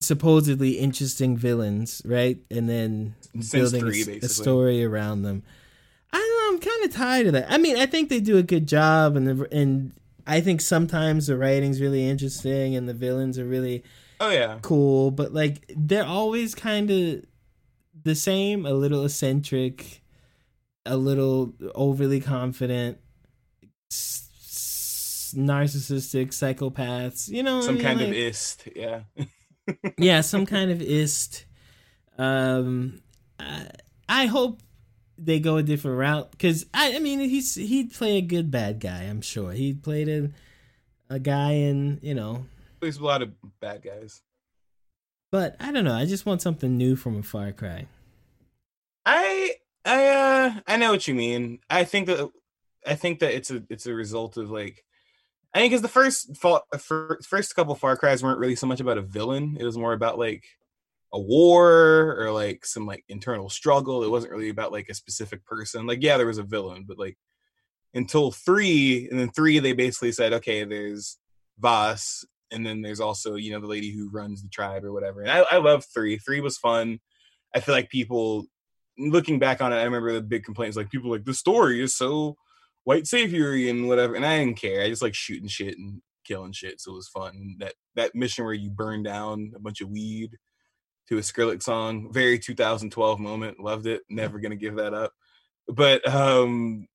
supposedly 0.00 0.78
interesting 0.78 1.36
villains, 1.36 2.02
right, 2.04 2.38
and 2.50 2.68
then 2.68 3.14
Since 3.40 3.50
building 3.52 3.82
a 3.82 3.86
three, 3.90 4.02
a, 4.02 4.06
basically. 4.06 4.28
story 4.28 4.84
around 4.84 5.22
them. 5.22 5.42
I. 6.16 6.50
I'm 6.52 6.60
kind 6.60 6.84
of 6.84 6.92
tired 6.94 7.26
of 7.26 7.32
that. 7.34 7.46
I 7.50 7.58
mean, 7.58 7.76
I 7.76 7.86
think 7.86 8.08
they 8.08 8.20
do 8.20 8.38
a 8.38 8.42
good 8.42 8.66
job, 8.68 9.16
and 9.16 9.26
the, 9.26 9.48
and 9.52 9.92
I 10.26 10.40
think 10.40 10.60
sometimes 10.60 11.26
the 11.26 11.36
writing's 11.36 11.80
really 11.80 12.08
interesting, 12.08 12.76
and 12.76 12.88
the 12.88 12.94
villains 12.94 13.38
are 13.38 13.44
really 13.44 13.82
Oh 14.20 14.30
yeah. 14.30 14.58
cool, 14.62 15.10
but 15.10 15.34
like 15.34 15.64
they're 15.76 16.04
always 16.06 16.54
kind 16.54 16.90
of 16.90 17.24
the 18.02 18.14
same, 18.14 18.64
a 18.64 18.72
little 18.72 19.04
eccentric, 19.04 20.02
a 20.86 20.96
little 20.96 21.52
overly 21.74 22.20
confident, 22.20 22.98
s- 23.90 25.34
narcissistic 25.36 26.28
psychopaths. 26.28 27.28
You 27.28 27.42
know, 27.42 27.56
what 27.56 27.64
I 27.64 27.66
Some 27.66 27.74
mean? 27.76 27.84
kind 27.84 28.00
of 28.00 28.12
ist. 28.12 28.68
Yeah. 28.74 29.00
yeah, 29.98 30.20
some 30.20 30.46
kind 30.54 30.70
of 30.70 30.80
ist. 30.80 31.44
Um, 32.18 33.00
I, 33.38 33.66
I 34.08 34.26
hope 34.26 34.62
they 35.18 35.40
go 35.40 35.56
a 35.56 35.62
different 35.62 35.98
route 35.98 36.30
because 36.30 36.66
I, 36.74 36.96
I 36.96 36.98
mean 36.98 37.20
he's 37.20 37.54
he'd 37.54 37.92
play 37.92 38.18
a 38.18 38.22
good 38.22 38.50
bad 38.50 38.80
guy. 38.80 39.02
I'm 39.02 39.22
sure 39.22 39.52
he 39.52 39.72
played 39.72 40.08
a 40.08 40.30
a 41.08 41.18
guy 41.18 41.52
in 41.52 41.98
you 42.02 42.14
know 42.14 42.46
There's 42.80 42.98
a 42.98 43.04
lot 43.04 43.22
of 43.22 43.32
bad 43.60 43.82
guys. 43.82 44.22
But 45.32 45.56
I 45.58 45.72
don't 45.72 45.84
know. 45.84 45.94
I 45.94 46.06
just 46.06 46.26
want 46.26 46.42
something 46.42 46.76
new 46.76 46.96
from 46.96 47.18
a 47.18 47.22
Far 47.22 47.52
Cry. 47.52 47.86
I 49.04 49.54
I 49.84 50.08
uh 50.08 50.60
I 50.66 50.76
know 50.76 50.90
what 50.90 51.08
you 51.08 51.14
mean. 51.14 51.60
I 51.70 51.84
think 51.84 52.06
that 52.06 52.30
I 52.86 52.94
think 52.94 53.20
that 53.20 53.34
it's 53.34 53.50
a 53.50 53.62
it's 53.68 53.86
a 53.86 53.94
result 53.94 54.36
of 54.36 54.50
like 54.50 54.84
I 55.54 55.60
think 55.60 55.72
because 55.72 55.82
the 55.82 55.88
first 55.88 56.36
first 57.24 57.56
couple 57.56 57.74
Far 57.74 57.96
Cries 57.96 58.22
weren't 58.22 58.38
really 58.38 58.56
so 58.56 58.66
much 58.66 58.80
about 58.80 58.98
a 58.98 59.02
villain. 59.02 59.56
It 59.58 59.64
was 59.64 59.78
more 59.78 59.92
about 59.92 60.18
like 60.18 60.44
a 61.12 61.20
war 61.20 62.16
or 62.18 62.32
like 62.32 62.66
some 62.66 62.86
like 62.86 63.04
internal 63.08 63.48
struggle. 63.48 64.02
It 64.02 64.10
wasn't 64.10 64.32
really 64.32 64.48
about 64.48 64.72
like 64.72 64.88
a 64.88 64.94
specific 64.94 65.44
person. 65.44 65.86
Like 65.86 66.02
yeah, 66.02 66.16
there 66.16 66.26
was 66.26 66.38
a 66.38 66.42
villain, 66.42 66.84
but 66.86 66.98
like 66.98 67.16
until 67.94 68.30
three, 68.30 69.08
and 69.10 69.18
then 69.18 69.30
three 69.30 69.58
they 69.58 69.72
basically 69.72 70.12
said, 70.12 70.32
okay, 70.34 70.64
there's 70.64 71.18
Vaas, 71.58 72.24
and 72.52 72.64
then 72.64 72.82
there's 72.82 73.00
also 73.00 73.36
you 73.36 73.52
know 73.52 73.60
the 73.60 73.66
lady 73.66 73.90
who 73.90 74.10
runs 74.10 74.42
the 74.42 74.48
tribe 74.48 74.84
or 74.84 74.92
whatever. 74.92 75.22
And 75.22 75.30
I, 75.30 75.44
I 75.50 75.56
love 75.58 75.84
three. 75.92 76.18
Three 76.18 76.40
was 76.40 76.58
fun. 76.58 77.00
I 77.54 77.60
feel 77.60 77.74
like 77.74 77.88
people 77.88 78.46
looking 78.98 79.38
back 79.38 79.60
on 79.60 79.72
it, 79.72 79.76
I 79.76 79.84
remember 79.84 80.12
the 80.12 80.22
big 80.22 80.44
complaints 80.44 80.76
like 80.76 80.90
people 80.90 81.10
like 81.10 81.24
the 81.24 81.34
story 81.34 81.82
is 81.82 81.94
so 81.94 82.36
white 82.84 83.06
savior 83.06 83.52
and 83.52 83.88
whatever, 83.88 84.14
and 84.14 84.24
I 84.24 84.38
didn't 84.38 84.58
care. 84.58 84.82
I 84.82 84.88
just 84.88 85.02
like 85.02 85.14
shooting 85.14 85.48
shit 85.48 85.78
and 85.78 86.00
killing 86.24 86.52
shit, 86.52 86.80
so 86.80 86.92
it 86.92 86.96
was 86.96 87.08
fun. 87.08 87.56
That 87.58 87.74
that 87.94 88.14
mission 88.14 88.44
where 88.44 88.54
you 88.54 88.70
burn 88.70 89.02
down 89.02 89.52
a 89.56 89.60
bunch 89.60 89.80
of 89.80 89.90
weed 89.90 90.36
to 91.08 91.18
a 91.18 91.20
Skrillex 91.20 91.62
song, 91.62 92.12
very 92.12 92.38
2012 92.38 93.20
moment. 93.20 93.60
Loved 93.60 93.86
it. 93.86 94.02
Never 94.08 94.38
gonna 94.40 94.56
give 94.56 94.76
that 94.76 94.94
up. 94.94 95.12
But 95.68 96.06
um, 96.08 96.86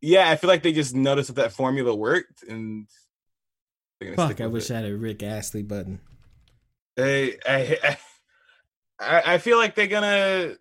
yeah, 0.00 0.30
I 0.30 0.36
feel 0.36 0.48
like 0.48 0.62
they 0.62 0.72
just 0.72 0.94
noticed 0.94 1.28
that 1.28 1.36
that 1.36 1.52
formula 1.52 1.94
worked, 1.94 2.42
and 2.42 2.86
Fuck, 4.16 4.40
I 4.40 4.46
wish 4.46 4.70
it. 4.70 4.74
I 4.74 4.80
had 4.80 4.90
a 4.90 4.96
Rick 4.96 5.22
Astley 5.22 5.62
button. 5.62 6.00
I, 6.98 7.36
I, 7.46 7.96
I, 9.00 9.22
I 9.34 9.38
feel 9.38 9.56
like 9.56 9.74
they're 9.74 9.86
gonna. 9.86 10.54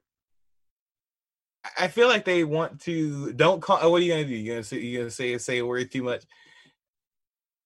I 1.77 1.87
feel 1.87 2.07
like 2.07 2.25
they 2.25 2.43
want 2.43 2.81
to. 2.81 3.33
Don't 3.33 3.61
call. 3.61 3.79
oh, 3.81 3.89
What 3.89 4.01
are 4.01 4.05
you 4.05 4.13
gonna 4.13 4.25
do? 4.25 4.35
You 4.35 4.51
gonna 4.51 4.63
say? 4.63 4.79
You 4.79 4.99
gonna 4.99 5.11
say 5.11 5.37
say 5.37 5.59
a 5.59 5.65
word 5.65 5.91
too 5.91 6.03
much? 6.03 6.23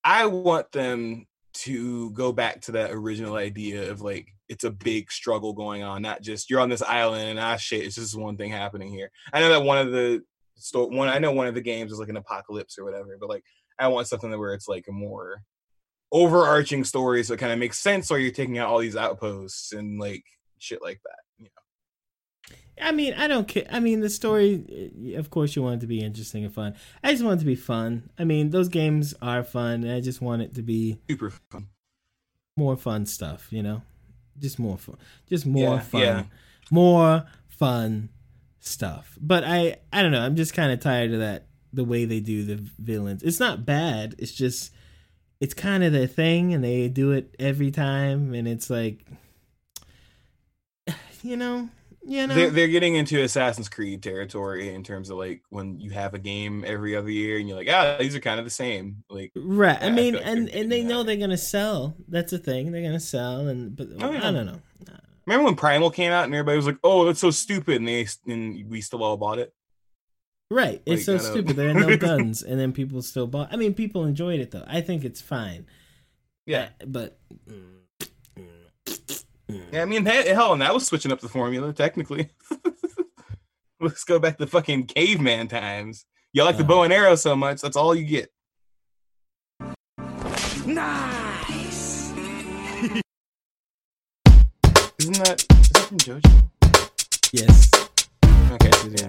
I 0.03 0.27
want 0.27 0.71
them 0.71 1.25
to 1.61 2.11
go 2.11 2.31
back 2.31 2.61
to 2.61 2.73
that 2.73 2.91
original 2.91 3.35
idea 3.35 3.91
of 3.91 4.01
like 4.01 4.27
it's 4.49 4.63
a 4.63 4.71
big 4.71 5.11
struggle 5.11 5.53
going 5.53 5.83
on, 5.83 6.01
not 6.01 6.21
just 6.21 6.49
you're 6.49 6.59
on 6.59 6.69
this 6.69 6.81
island 6.81 7.29
and 7.29 7.39
ah 7.39 7.57
shit, 7.57 7.85
it's 7.85 7.95
just 7.95 8.17
one 8.17 8.37
thing 8.37 8.51
happening 8.51 8.89
here. 8.89 9.11
I 9.33 9.39
know 9.39 9.49
that 9.49 9.63
one 9.63 9.77
of 9.77 9.91
the 9.91 10.21
store 10.55 10.89
one 10.89 11.09
I 11.09 11.19
know 11.19 11.31
one 11.31 11.47
of 11.47 11.55
the 11.55 11.61
games 11.61 11.91
is 11.91 11.99
like 11.99 12.09
an 12.09 12.17
apocalypse 12.17 12.77
or 12.77 12.83
whatever, 12.83 13.17
but 13.19 13.29
like 13.29 13.43
I 13.79 13.87
want 13.87 14.07
something 14.07 14.29
where 14.37 14.53
it's 14.53 14.67
like 14.67 14.85
a 14.87 14.93
more 14.93 15.43
overarching 16.11 16.83
story 16.83 17.23
so 17.23 17.33
it 17.33 17.39
kind 17.39 17.51
of 17.51 17.59
makes 17.59 17.79
sense 17.79 18.09
or 18.09 18.17
you're 18.17 18.31
taking 18.31 18.57
out 18.57 18.69
all 18.69 18.79
these 18.79 18.95
outposts 18.95 19.73
and 19.73 19.99
like 19.99 20.23
shit 20.57 20.81
like 20.81 21.01
that. 21.03 21.26
I 22.81 22.91
mean, 22.91 23.13
I 23.13 23.27
don't 23.27 23.47
care. 23.47 23.65
I 23.71 23.79
mean, 23.79 24.01
the 24.01 24.09
story, 24.09 24.91
eh, 25.13 25.17
of 25.17 25.29
course, 25.29 25.55
you 25.55 25.63
want 25.63 25.77
it 25.77 25.81
to 25.81 25.87
be 25.87 25.99
interesting 26.01 26.45
and 26.45 26.53
fun. 26.53 26.75
I 27.03 27.11
just 27.11 27.23
want 27.23 27.39
it 27.39 27.43
to 27.43 27.45
be 27.45 27.55
fun. 27.55 28.09
I 28.19 28.23
mean, 28.23 28.49
those 28.51 28.69
games 28.69 29.13
are 29.21 29.43
fun. 29.43 29.83
And 29.83 29.91
I 29.91 29.99
just 30.01 30.21
want 30.21 30.41
it 30.41 30.53
to 30.55 30.61
be 30.61 30.99
Super 31.09 31.31
fun. 31.51 31.67
more 32.55 32.77
fun 32.77 33.05
stuff, 33.05 33.47
you 33.51 33.63
know? 33.63 33.81
Just 34.39 34.59
more 34.59 34.77
fun. 34.77 34.97
Just 35.27 35.45
more 35.45 35.75
Yeah, 35.75 35.79
fun. 35.79 36.01
yeah. 36.01 36.23
More 36.69 37.25
fun 37.47 38.09
stuff. 38.59 39.17
But 39.19 39.43
I, 39.43 39.77
I 39.91 40.01
don't 40.03 40.11
know. 40.11 40.21
I'm 40.21 40.35
just 40.35 40.53
kind 40.53 40.71
of 40.71 40.79
tired 40.79 41.11
of 41.13 41.19
that, 41.19 41.47
the 41.73 41.83
way 41.83 42.05
they 42.05 42.19
do 42.19 42.43
the 42.43 42.55
villains. 42.77 43.23
It's 43.23 43.39
not 43.39 43.65
bad. 43.65 44.15
It's 44.19 44.31
just, 44.33 44.71
it's 45.39 45.53
kind 45.53 45.83
of 45.83 45.93
their 45.93 46.07
thing 46.07 46.53
and 46.53 46.63
they 46.63 46.87
do 46.89 47.11
it 47.11 47.35
every 47.39 47.71
time. 47.71 48.33
And 48.33 48.47
it's 48.47 48.69
like, 48.69 49.05
you 51.23 51.37
know, 51.37 51.69
you 52.07 52.25
know. 52.25 52.33
They're, 52.33 52.49
they're 52.49 52.67
getting 52.67 52.95
into 52.95 53.21
Assassin's 53.21 53.69
Creed 53.69 54.01
territory 54.01 54.73
in 54.73 54.83
terms 54.83 55.09
of 55.09 55.17
like 55.17 55.41
when 55.49 55.79
you 55.79 55.91
have 55.91 56.13
a 56.13 56.19
game 56.19 56.63
every 56.65 56.95
other 56.95 57.09
year 57.11 57.37
and 57.37 57.47
you're 57.47 57.57
like, 57.57 57.69
ah, 57.69 57.97
these 57.99 58.15
are 58.15 58.19
kind 58.19 58.39
of 58.39 58.45
the 58.45 58.49
same. 58.51 59.03
Like, 59.09 59.31
Right. 59.35 59.77
Yeah, 59.79 59.85
I 59.87 59.89
I 59.89 59.91
mean, 59.91 60.13
feel 60.13 60.21
like 60.23 60.31
and 60.31 60.49
and 60.49 60.71
they 60.71 60.83
know 60.83 61.03
they're 61.03 61.17
gonna 61.17 61.37
sell. 61.37 61.95
That's 62.07 62.31
the 62.31 62.39
thing. 62.39 62.71
They're 62.71 62.81
gonna 62.81 62.99
sell, 62.99 63.47
and 63.47 63.75
but 63.75 63.87
Oh, 64.01 64.11
yeah. 64.11 64.27
I 64.27 64.31
don't 64.31 64.45
know. 64.45 64.59
remember 65.25 65.45
when 65.45 65.55
Primal 65.55 65.91
came 65.91 66.11
out 66.11 66.23
and 66.25 66.33
everybody 66.33 66.55
was 66.57 66.65
like, 66.65 66.79
oh, 66.83 67.05
that's 67.05 67.19
so 67.19 67.29
stupid, 67.31 67.75
and 67.77 67.87
they 67.87 68.07
and 68.25 68.69
we 68.69 68.79
still 68.81 69.03
all 69.03 69.17
bought 69.17 69.39
it. 69.39 69.53
Right. 70.49 70.81
It's 70.85 71.03
so 71.05 71.13
Like, 71.13 71.21
I 71.21 71.23
don't- 71.25 71.33
stupid. 71.33 71.55
There 71.57 71.69
are 71.69 71.73
no 71.73 71.97
guns, 71.97 72.41
and 72.41 72.57
then 72.57 72.71
people 72.71 73.01
still 73.01 73.27
bought. 73.27 73.51
I 73.51 73.57
mean, 73.57 73.73
people 73.73 74.05
enjoyed 74.05 74.39
it 74.39 74.51
though. 74.51 74.63
I 74.65 74.79
think 74.81 75.03
it's 75.03 75.19
fine. 75.21 75.65
Yeah, 76.45 76.69
Uh, 76.81 76.85
but 76.85 77.19
yeah. 79.47 79.81
I 79.81 79.85
mean, 79.85 80.05
he- 80.05 80.27
hell, 80.29 80.53
and 80.53 80.61
that 80.61 80.73
was 80.73 80.85
switching 80.87 81.11
up 81.11 81.19
the 81.21 81.29
formula 81.29 81.73
technically. 81.73 82.29
Let's 83.79 84.03
go 84.03 84.17
back 84.19 84.37
to 84.39 84.47
fucking 84.47 84.85
caveman 84.87 85.47
times. 85.47 86.05
Y'all 86.33 86.45
like 86.45 86.57
the 86.57 86.63
Uh. 86.63 86.67
bow 86.67 86.83
and 86.83 86.91
arrow 86.93 87.15
so 87.15 87.35
much, 87.35 87.61
that's 87.61 87.77
all 87.77 87.93
you 87.95 88.05
get. 88.05 88.29
Nice. 90.65 92.11
Isn't 94.99 95.15
that 95.23 95.45
is 95.49 95.69
that 95.69 95.85
from 95.87 95.97
JoJo? 95.99 96.49
yes, 97.31 97.71
Okay, 98.51 98.71
so 98.71 98.87
yeah. 98.97 99.07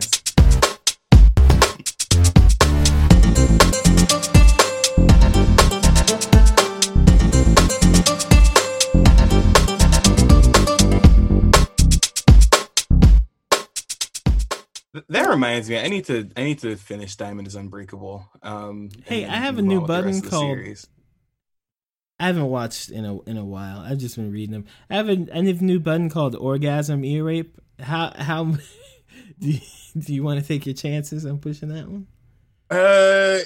That 15.29 15.35
reminds 15.35 15.69
me, 15.69 15.79
I 15.79 15.89
need 15.89 16.07
to 16.07 16.31
I 16.39 16.43
need 16.45 16.59
to 16.61 16.75
finish 16.77 17.15
Diamond 17.17 17.49
is 17.49 17.55
Unbreakable. 17.55 18.27
Um, 18.43 18.89
Hey, 19.05 19.27
I 19.27 19.37
have 19.37 19.59
a 19.59 19.63
new 19.63 19.77
on 19.77 19.83
with 19.83 19.87
the 19.89 19.93
button 19.93 20.07
rest 20.07 20.19
of 20.19 20.25
the 20.25 20.31
called- 20.31 20.57
series. 20.57 20.87
I 22.19 22.27
haven't 22.29 22.47
watched 22.47 22.89
in 22.91 23.05
a 23.05 23.21
in 23.25 23.37
a 23.37 23.45
while. 23.45 23.81
I've 23.81 23.99
just 23.99 24.17
been 24.17 24.33
reading 24.33 24.53
them. 24.53 24.65
I 24.89 24.97
have 24.97 25.09
a, 25.11 25.27
a 25.31 25.43
new 25.43 25.81
button 25.81 26.09
called 26.09 26.35
Orgasm 26.35 27.05
Ear 27.05 27.25
Rape. 27.25 27.61
How 27.79 28.13
how 28.17 28.45
do 29.39 29.51
you, 29.51 29.61
do 29.99 30.15
you 30.15 30.23
want 30.23 30.41
to 30.41 30.47
take 30.47 30.65
your 30.65 30.75
chances 30.75 31.27
on 31.27 31.39
pushing 31.39 31.69
that 31.69 31.87
one? 31.89 32.07
Uh, 32.71 33.41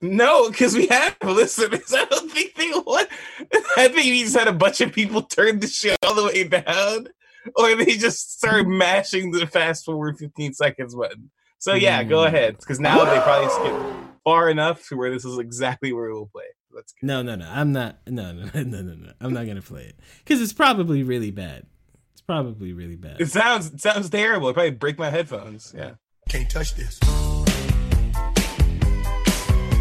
no, 0.00 0.48
because 0.50 0.74
we 0.74 0.86
have 0.86 1.14
listeners. 1.22 1.92
I 1.94 2.06
don't 2.06 2.32
think 2.32 2.54
they 2.54 2.70
want. 2.70 3.08
I 3.76 3.88
think 3.88 3.96
we 3.96 4.22
just 4.22 4.36
had 4.36 4.48
a 4.48 4.52
bunch 4.52 4.80
of 4.80 4.92
people 4.92 5.22
turn 5.22 5.60
the 5.60 5.66
shit 5.68 5.98
all 6.02 6.14
the 6.14 6.24
way 6.24 6.44
down, 6.44 7.08
or 7.56 7.74
they 7.76 7.96
just 7.96 8.38
started 8.38 8.66
mashing 8.68 9.30
the 9.32 9.46
fast 9.46 9.84
forward 9.84 10.18
15 10.18 10.54
seconds 10.54 10.94
button. 10.94 11.30
So 11.58 11.74
yeah, 11.74 12.02
go 12.02 12.18
Mm. 12.22 12.26
ahead, 12.26 12.56
because 12.58 12.80
now 12.80 13.04
they 13.04 13.20
probably 13.20 13.48
skip 13.50 14.10
far 14.24 14.48
enough 14.50 14.86
to 14.88 14.96
where 14.96 15.10
this 15.12 15.24
is 15.24 15.38
exactly 15.38 15.92
where 15.92 16.10
we'll 16.10 16.26
play. 16.26 16.44
Let's 16.74 16.92
go. 16.92 17.06
No, 17.06 17.22
no, 17.22 17.34
no. 17.36 17.48
I'm 17.48 17.70
not. 17.72 17.98
No, 18.06 18.32
no, 18.32 18.44
no, 18.54 18.62
no, 18.62 18.82
no. 18.82 18.94
no. 18.94 19.12
I'm 19.20 19.32
not 19.32 19.46
gonna 19.46 19.62
play 19.62 19.82
it 19.84 19.96
because 20.24 20.40
it's 20.40 20.52
probably 20.52 21.02
really 21.02 21.30
bad. 21.30 21.66
It's 22.12 22.14
It's 22.14 22.20
probably 22.22 22.72
really 22.72 22.96
bad. 22.96 23.20
It 23.20 23.30
sounds 23.30 23.72
it 23.72 23.80
sounds 23.80 24.08
terrible. 24.10 24.48
It 24.48 24.54
probably 24.54 24.70
break 24.70 24.98
my 24.98 25.10
headphones. 25.10 25.72
Yeah. 25.76 25.92
Can't 26.28 26.48
touch 26.50 26.74
this. 26.74 26.98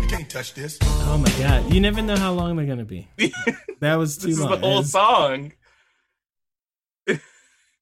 Can't 0.10 0.30
touch 0.30 0.54
this. 0.54 0.78
Oh 0.84 1.18
my 1.18 1.32
god! 1.40 1.74
You 1.74 1.80
never 1.80 2.02
know 2.02 2.18
how 2.18 2.34
long 2.34 2.56
they're 2.58 2.66
gonna 2.66 2.84
be. 2.86 3.08
That 3.80 3.96
was 3.96 4.18
too 4.18 4.28
this 4.28 4.36
is 4.38 4.42
long. 4.42 4.52
the 4.52 4.58
whole 4.58 4.80
It's- 4.80 4.92
song. 4.92 5.54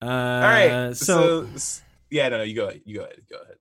Uh, 0.01 0.05
All 0.05 0.41
right. 0.41 0.97
so, 0.97 1.47
So, 1.55 1.81
yeah, 2.09 2.29
no, 2.29 2.37
no, 2.37 2.43
you 2.43 2.55
go 2.55 2.67
ahead. 2.67 2.81
You 2.85 2.97
go 2.97 3.03
ahead. 3.03 3.21
Go 3.29 3.35
ahead. 3.37 3.55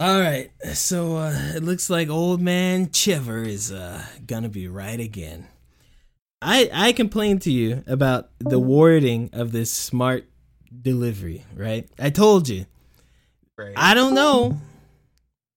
all 0.00 0.20
right. 0.20 0.50
So 0.74 1.16
uh, 1.16 1.52
it 1.54 1.62
looks 1.62 1.88
like 1.88 2.08
old 2.08 2.40
man 2.40 2.88
Shavar 2.88 3.46
is 3.46 3.72
uh, 3.72 4.04
gonna 4.26 4.48
be 4.50 4.68
right 4.68 5.00
again. 5.00 5.48
I 6.42 6.68
I 6.72 6.92
complained 6.92 7.42
to 7.42 7.50
you 7.50 7.82
about 7.86 8.30
the 8.38 8.58
wording 8.58 9.30
of 9.32 9.52
this 9.52 9.72
smart 9.72 10.26
delivery, 10.82 11.44
right? 11.54 11.88
I 11.98 12.10
told 12.10 12.48
you. 12.48 12.66
Right. 13.56 13.72
I 13.74 13.94
don't 13.94 14.14
know. 14.14 14.60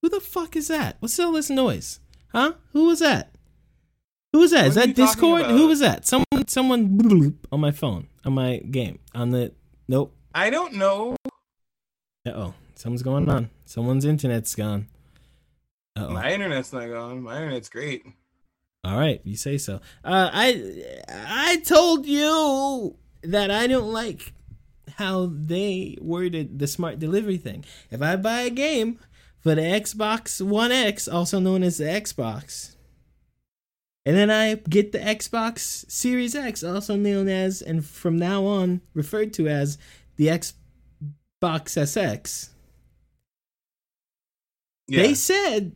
Who 0.01 0.09
the 0.09 0.21
fuck 0.21 0.55
is 0.55 0.69
that? 0.69 0.95
What's 0.99 1.19
all 1.19 1.33
this 1.33 1.49
noise? 1.49 1.99
Huh? 2.31 2.53
Who 2.71 2.85
was 2.85 2.99
that? 2.99 3.31
Who 4.31 4.39
was 4.39 4.51
that? 4.51 4.67
Is 4.67 4.75
What 4.75 4.83
are 4.83 4.87
that 4.87 4.95
Discord? 4.95 5.45
Who 5.47 5.67
was 5.67 5.79
that? 5.79 6.07
Someone 6.07 6.47
someone 6.47 7.37
on 7.51 7.59
my 7.59 7.71
phone, 7.71 8.07
on 8.23 8.33
my 8.33 8.57
game, 8.57 8.99
on 9.13 9.31
the 9.31 9.51
Nope. 9.89 10.13
I 10.35 10.51
don't 10.51 10.75
know. 10.75 11.15
Uh 12.23 12.29
oh. 12.29 12.53
Something's 12.75 13.01
going 13.01 13.27
on. 13.27 13.49
Someone's 13.65 14.05
internet's 14.05 14.53
gone. 14.53 14.87
Uh 15.97 16.05
oh. 16.07 16.13
My 16.13 16.31
internet's 16.31 16.71
not 16.71 16.87
gone. 16.87 17.23
My 17.23 17.37
internet's 17.37 17.69
great. 17.69 18.05
All 18.83 18.97
right, 18.97 19.19
you 19.23 19.35
say 19.35 19.57
so. 19.57 19.81
Uh, 20.05 20.29
I 20.31 20.85
I 21.09 21.57
told 21.65 22.05
you 22.05 22.97
that 23.23 23.49
I 23.49 23.65
don't 23.65 23.91
like 23.91 24.33
how 24.97 25.31
they 25.33 25.97
worded 25.99 26.59
the 26.59 26.67
smart 26.67 26.99
delivery 26.99 27.37
thing. 27.37 27.65
If 27.89 28.03
I 28.03 28.15
buy 28.15 28.41
a 28.41 28.51
game 28.51 28.99
for 29.39 29.55
the 29.55 29.61
Xbox 29.61 30.39
One 30.39 30.71
X, 30.71 31.07
also 31.07 31.39
known 31.39 31.63
as 31.63 31.79
the 31.79 31.85
Xbox, 31.85 32.75
and 34.05 34.15
then 34.15 34.29
I 34.31 34.55
get 34.55 34.91
the 34.91 34.99
Xbox 34.99 35.89
Series 35.91 36.35
X, 36.35 36.63
also 36.63 36.95
known 36.95 37.27
as 37.27 37.61
and 37.61 37.85
from 37.85 38.17
now 38.17 38.45
on 38.45 38.81
referred 38.93 39.33
to 39.33 39.47
as 39.47 39.77
the 40.15 40.27
Xbox 40.27 40.53
SX, 41.41 42.49
Yeah. 44.87 45.03
they 45.03 45.13
said 45.13 45.75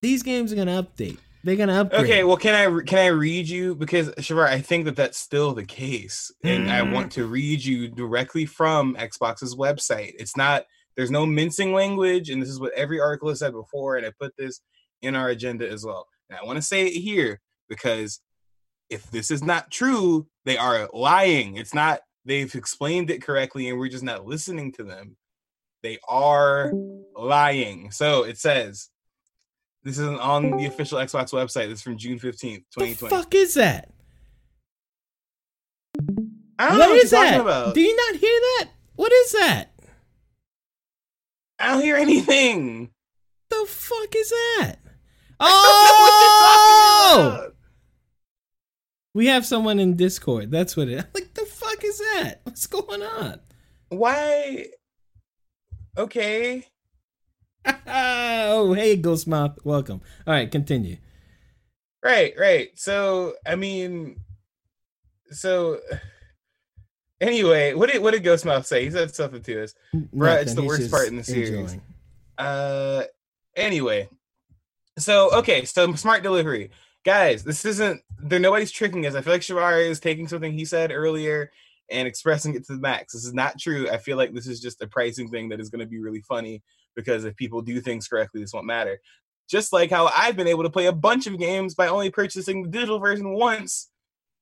these 0.00 0.22
games 0.22 0.52
are 0.52 0.56
gonna 0.56 0.82
update. 0.82 1.18
They're 1.44 1.56
gonna 1.56 1.80
upgrade. 1.80 2.04
Okay, 2.04 2.24
well, 2.24 2.36
can 2.36 2.54
I 2.54 2.82
can 2.84 2.98
I 2.98 3.06
read 3.06 3.48
you 3.48 3.74
because 3.74 4.08
Shavar, 4.10 4.46
I 4.46 4.60
think 4.60 4.84
that 4.84 4.96
that's 4.96 5.18
still 5.18 5.52
the 5.54 5.64
case, 5.64 6.30
and 6.44 6.70
I 6.70 6.80
Mm. 6.80 6.92
want 6.92 7.12
to 7.12 7.26
read 7.26 7.64
you 7.64 7.88
directly 7.88 8.46
from 8.46 8.94
Xbox's 8.96 9.54
website. 9.56 10.12
It's 10.18 10.36
not 10.36 10.64
there's 10.94 11.10
no 11.10 11.24
mincing 11.26 11.72
language, 11.72 12.28
and 12.30 12.40
this 12.42 12.50
is 12.50 12.60
what 12.60 12.72
every 12.74 13.00
article 13.00 13.30
has 13.30 13.38
said 13.40 13.52
before, 13.52 13.96
and 13.96 14.04
I 14.06 14.10
put 14.20 14.36
this 14.36 14.60
in 15.00 15.16
our 15.16 15.30
agenda 15.30 15.68
as 15.68 15.84
well. 15.84 16.06
I 16.34 16.44
want 16.44 16.56
to 16.56 16.62
say 16.62 16.86
it 16.86 16.92
here 16.92 17.40
because 17.68 18.20
if 18.90 19.10
this 19.10 19.30
is 19.30 19.42
not 19.42 19.70
true, 19.70 20.26
they 20.44 20.56
are 20.56 20.88
lying. 20.92 21.56
It's 21.56 21.74
not 21.74 22.00
they've 22.24 22.54
explained 22.54 23.10
it 23.10 23.22
correctly, 23.22 23.68
and 23.68 23.78
we're 23.78 23.88
just 23.88 24.04
not 24.04 24.26
listening 24.26 24.72
to 24.72 24.84
them. 24.84 25.16
They 25.82 25.98
are 26.08 26.72
lying. 27.16 27.90
So 27.90 28.24
it 28.24 28.38
says. 28.38 28.88
This 29.84 29.98
is 29.98 30.06
on 30.06 30.58
the 30.58 30.66
official 30.66 30.98
Xbox 31.00 31.32
website. 31.32 31.66
This 31.68 31.78
is 31.78 31.82
from 31.82 31.98
June 31.98 32.16
15th, 32.16 32.62
the 32.76 32.84
2020. 32.84 33.10
fuck 33.16 33.34
is 33.34 33.54
that? 33.54 33.88
I 36.58 36.68
don't 36.68 36.78
What 36.78 36.84
know 36.86 36.88
what 36.90 36.96
is 37.04 37.10
you're 37.10 37.20
talking 37.20 37.38
that? 37.38 37.40
about. 37.40 37.74
Do 37.74 37.80
you 37.80 37.96
not 37.96 38.20
hear 38.20 38.40
that? 38.58 38.68
What 38.94 39.10
is 39.12 39.32
that? 39.32 39.70
I 41.58 41.72
don't 41.72 41.82
hear 41.82 41.96
anything. 41.96 42.90
The 43.50 43.64
fuck 43.68 44.14
is 44.14 44.30
that? 44.30 44.36
I 44.70 44.70
don't 44.70 44.78
know 44.78 44.78
what 45.30 45.31
Oh, 45.54 47.18
you're 47.18 47.26
talking 47.26 47.42
about. 47.42 47.54
we 49.14 49.26
have 49.26 49.44
someone 49.44 49.80
in 49.80 49.96
Discord. 49.96 50.50
That's 50.50 50.76
what 50.76 50.88
it. 50.88 51.04
Like 51.14 51.34
the 51.34 51.46
fuck 51.46 51.82
is 51.84 51.98
that? 51.98 52.40
What's 52.44 52.66
going 52.66 53.02
on? 53.02 53.40
Why? 53.88 54.66
Okay. 55.98 56.64
oh, 57.86 58.72
hey, 58.72 58.96
Ghostmouth, 58.96 59.56
welcome. 59.64 60.00
All 60.26 60.34
right, 60.34 60.50
continue. 60.50 60.98
Right, 62.04 62.34
right. 62.38 62.68
So, 62.74 63.34
I 63.46 63.56
mean, 63.56 64.20
so 65.30 65.80
anyway, 67.20 67.74
what 67.74 67.90
did 67.90 68.02
what 68.02 68.12
did 68.12 68.24
Ghostmouth 68.24 68.66
say? 68.66 68.84
He 68.84 68.90
said 68.90 69.14
something 69.14 69.42
to 69.42 69.64
us. 69.64 69.74
Bruh, 69.94 70.42
it's 70.42 70.54
the 70.54 70.62
he's 70.62 70.68
worst 70.68 70.90
part 70.90 71.08
in 71.08 71.16
the 71.16 71.24
series. 71.24 71.50
enjoying. 71.50 71.82
Uh, 72.38 73.02
anyway, 73.56 74.08
so 74.98 75.30
okay, 75.38 75.64
so 75.64 75.94
smart 75.94 76.22
delivery, 76.22 76.70
guys. 77.04 77.44
This 77.44 77.64
isn't 77.64 78.02
there. 78.18 78.40
Nobody's 78.40 78.70
tricking 78.70 79.06
us. 79.06 79.14
I 79.14 79.22
feel 79.22 79.32
like 79.32 79.42
Shavar 79.42 79.84
is 79.84 80.00
taking 80.00 80.28
something 80.28 80.52
he 80.52 80.64
said 80.64 80.92
earlier 80.92 81.50
and 81.90 82.08
expressing 82.08 82.54
it 82.54 82.66
to 82.66 82.74
the 82.74 82.80
max. 82.80 83.12
This 83.12 83.24
is 83.24 83.34
not 83.34 83.58
true. 83.58 83.88
I 83.90 83.98
feel 83.98 84.16
like 84.16 84.32
this 84.32 84.46
is 84.46 84.60
just 84.60 84.82
a 84.82 84.86
pricing 84.86 85.28
thing 85.28 85.48
that 85.50 85.60
is 85.60 85.68
going 85.68 85.80
to 85.80 85.86
be 85.86 86.00
really 86.00 86.22
funny 86.22 86.62
because 86.96 87.24
if 87.24 87.36
people 87.36 87.62
do 87.62 87.80
things 87.80 88.08
correctly, 88.08 88.40
this 88.40 88.52
won't 88.52 88.66
matter. 88.66 88.98
Just 89.48 89.72
like 89.72 89.90
how 89.90 90.10
I've 90.16 90.36
been 90.36 90.46
able 90.46 90.62
to 90.62 90.70
play 90.70 90.86
a 90.86 90.92
bunch 90.92 91.26
of 91.26 91.38
games 91.38 91.74
by 91.74 91.88
only 91.88 92.10
purchasing 92.10 92.62
the 92.62 92.68
digital 92.68 92.98
version 92.98 93.34
once 93.34 93.90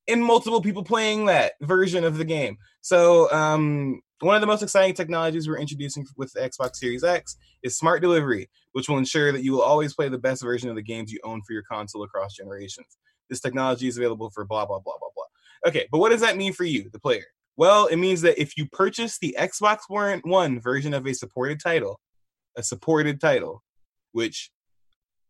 and 0.08 0.22
multiple 0.22 0.60
people 0.60 0.84
playing 0.84 1.26
that 1.26 1.52
version 1.60 2.04
of 2.04 2.18
the 2.18 2.24
game. 2.24 2.58
So, 2.80 3.30
um, 3.32 4.00
one 4.20 4.34
of 4.34 4.42
the 4.42 4.46
most 4.46 4.62
exciting 4.62 4.94
technologies 4.94 5.48
we're 5.48 5.58
introducing 5.58 6.06
with 6.16 6.32
the 6.32 6.40
Xbox 6.40 6.76
Series 6.76 7.02
X 7.02 7.36
is 7.62 7.78
smart 7.78 8.02
delivery, 8.02 8.50
which 8.72 8.88
will 8.88 8.98
ensure 8.98 9.32
that 9.32 9.42
you 9.42 9.52
will 9.52 9.62
always 9.62 9.94
play 9.94 10.08
the 10.08 10.18
best 10.18 10.42
version 10.42 10.68
of 10.68 10.76
the 10.76 10.82
games 10.82 11.12
you 11.12 11.18
own 11.24 11.42
for 11.42 11.52
your 11.52 11.62
console 11.62 12.02
across 12.04 12.34
generations. 12.34 12.98
This 13.28 13.40
technology 13.40 13.88
is 13.88 13.96
available 13.96 14.30
for 14.30 14.44
blah, 14.44 14.66
blah, 14.66 14.80
blah, 14.80 14.94
blah, 14.98 15.08
blah. 15.14 15.24
Okay, 15.70 15.86
but 15.90 15.98
what 15.98 16.10
does 16.10 16.20
that 16.20 16.36
mean 16.36 16.52
for 16.52 16.64
you, 16.64 16.90
the 16.90 16.98
player? 16.98 17.24
Well, 17.56 17.86
it 17.86 17.96
means 17.96 18.22
that 18.22 18.40
if 18.40 18.56
you 18.56 18.66
purchase 18.66 19.18
the 19.18 19.36
Xbox 19.38 19.80
One 19.88 20.20
One 20.24 20.60
version 20.60 20.94
of 20.94 21.06
a 21.06 21.12
supported 21.12 21.60
title, 21.60 22.00
a 22.56 22.62
supported 22.62 23.20
title, 23.20 23.62
which, 24.12 24.50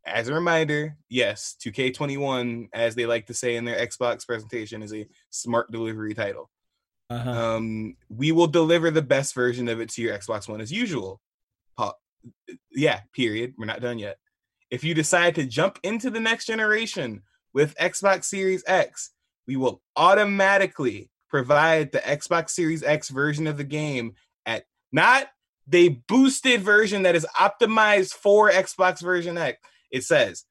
as 0.07 0.29
a 0.29 0.35
reminder, 0.35 0.97
yes, 1.09 1.57
2K21, 1.65 2.69
as 2.73 2.95
they 2.95 3.07
like 3.07 3.27
to 3.27 3.35
say 3.35 3.57
in 3.57 3.65
their 3.65 3.85
Xbox 3.85 4.27
presentation, 4.27 4.83
is 4.83 4.95
a 4.95 5.07
smart 5.31 5.73
delivery 5.73 6.15
title. 6.15 6.51
Uh-huh. 7.11 7.31
Um, 7.57 7.97
we 8.09 8.31
will 8.31 8.47
deliver 8.47 8.91
the 8.93 9.03
best 9.03 9.35
version 9.35 9.69
of 9.69 9.81
it 9.81 9.89
to 9.91 10.03
your 10.03 10.17
Xbox 10.17 10.49
One 10.49 10.61
as 10.61 10.71
usual. 10.71 11.21
Uh, 12.25 12.55
yeah, 12.71 13.01
period. 13.13 13.55
We're 13.57 13.67
not 13.67 13.81
done 13.81 13.99
yet. 13.99 14.19
If 14.71 14.85
you 14.85 14.95
decide 14.95 15.35
to 15.35 15.47
jump 15.47 15.79
into 15.83 16.11
the 16.11 16.21
next 16.21 16.47
generation 16.47 17.23
with 17.53 17.77
Xbox 17.77 18.25
Series 18.25 18.63
X, 18.67 19.11
we 19.47 19.57
will 19.57 19.83
automatically 19.97 21.11
provide 21.29 21.93
the 21.93 21.99
Xbox 21.99 22.51
Series 22.51 22.83
X 22.83 23.09
version 23.09 23.47
of 23.47 23.57
the 23.57 23.65
game 23.65 24.15
at 24.47 24.65
not 24.93 25.29
the 25.67 26.01
boosted 26.09 26.63
version 26.63 27.03
that 27.03 27.17
is 27.17 27.27
optimized 27.39 28.13
for 28.13 28.51
Xbox 28.51 29.01
version 29.01 29.39
X. 29.39 29.59
It 29.91 30.05
says 30.05 30.45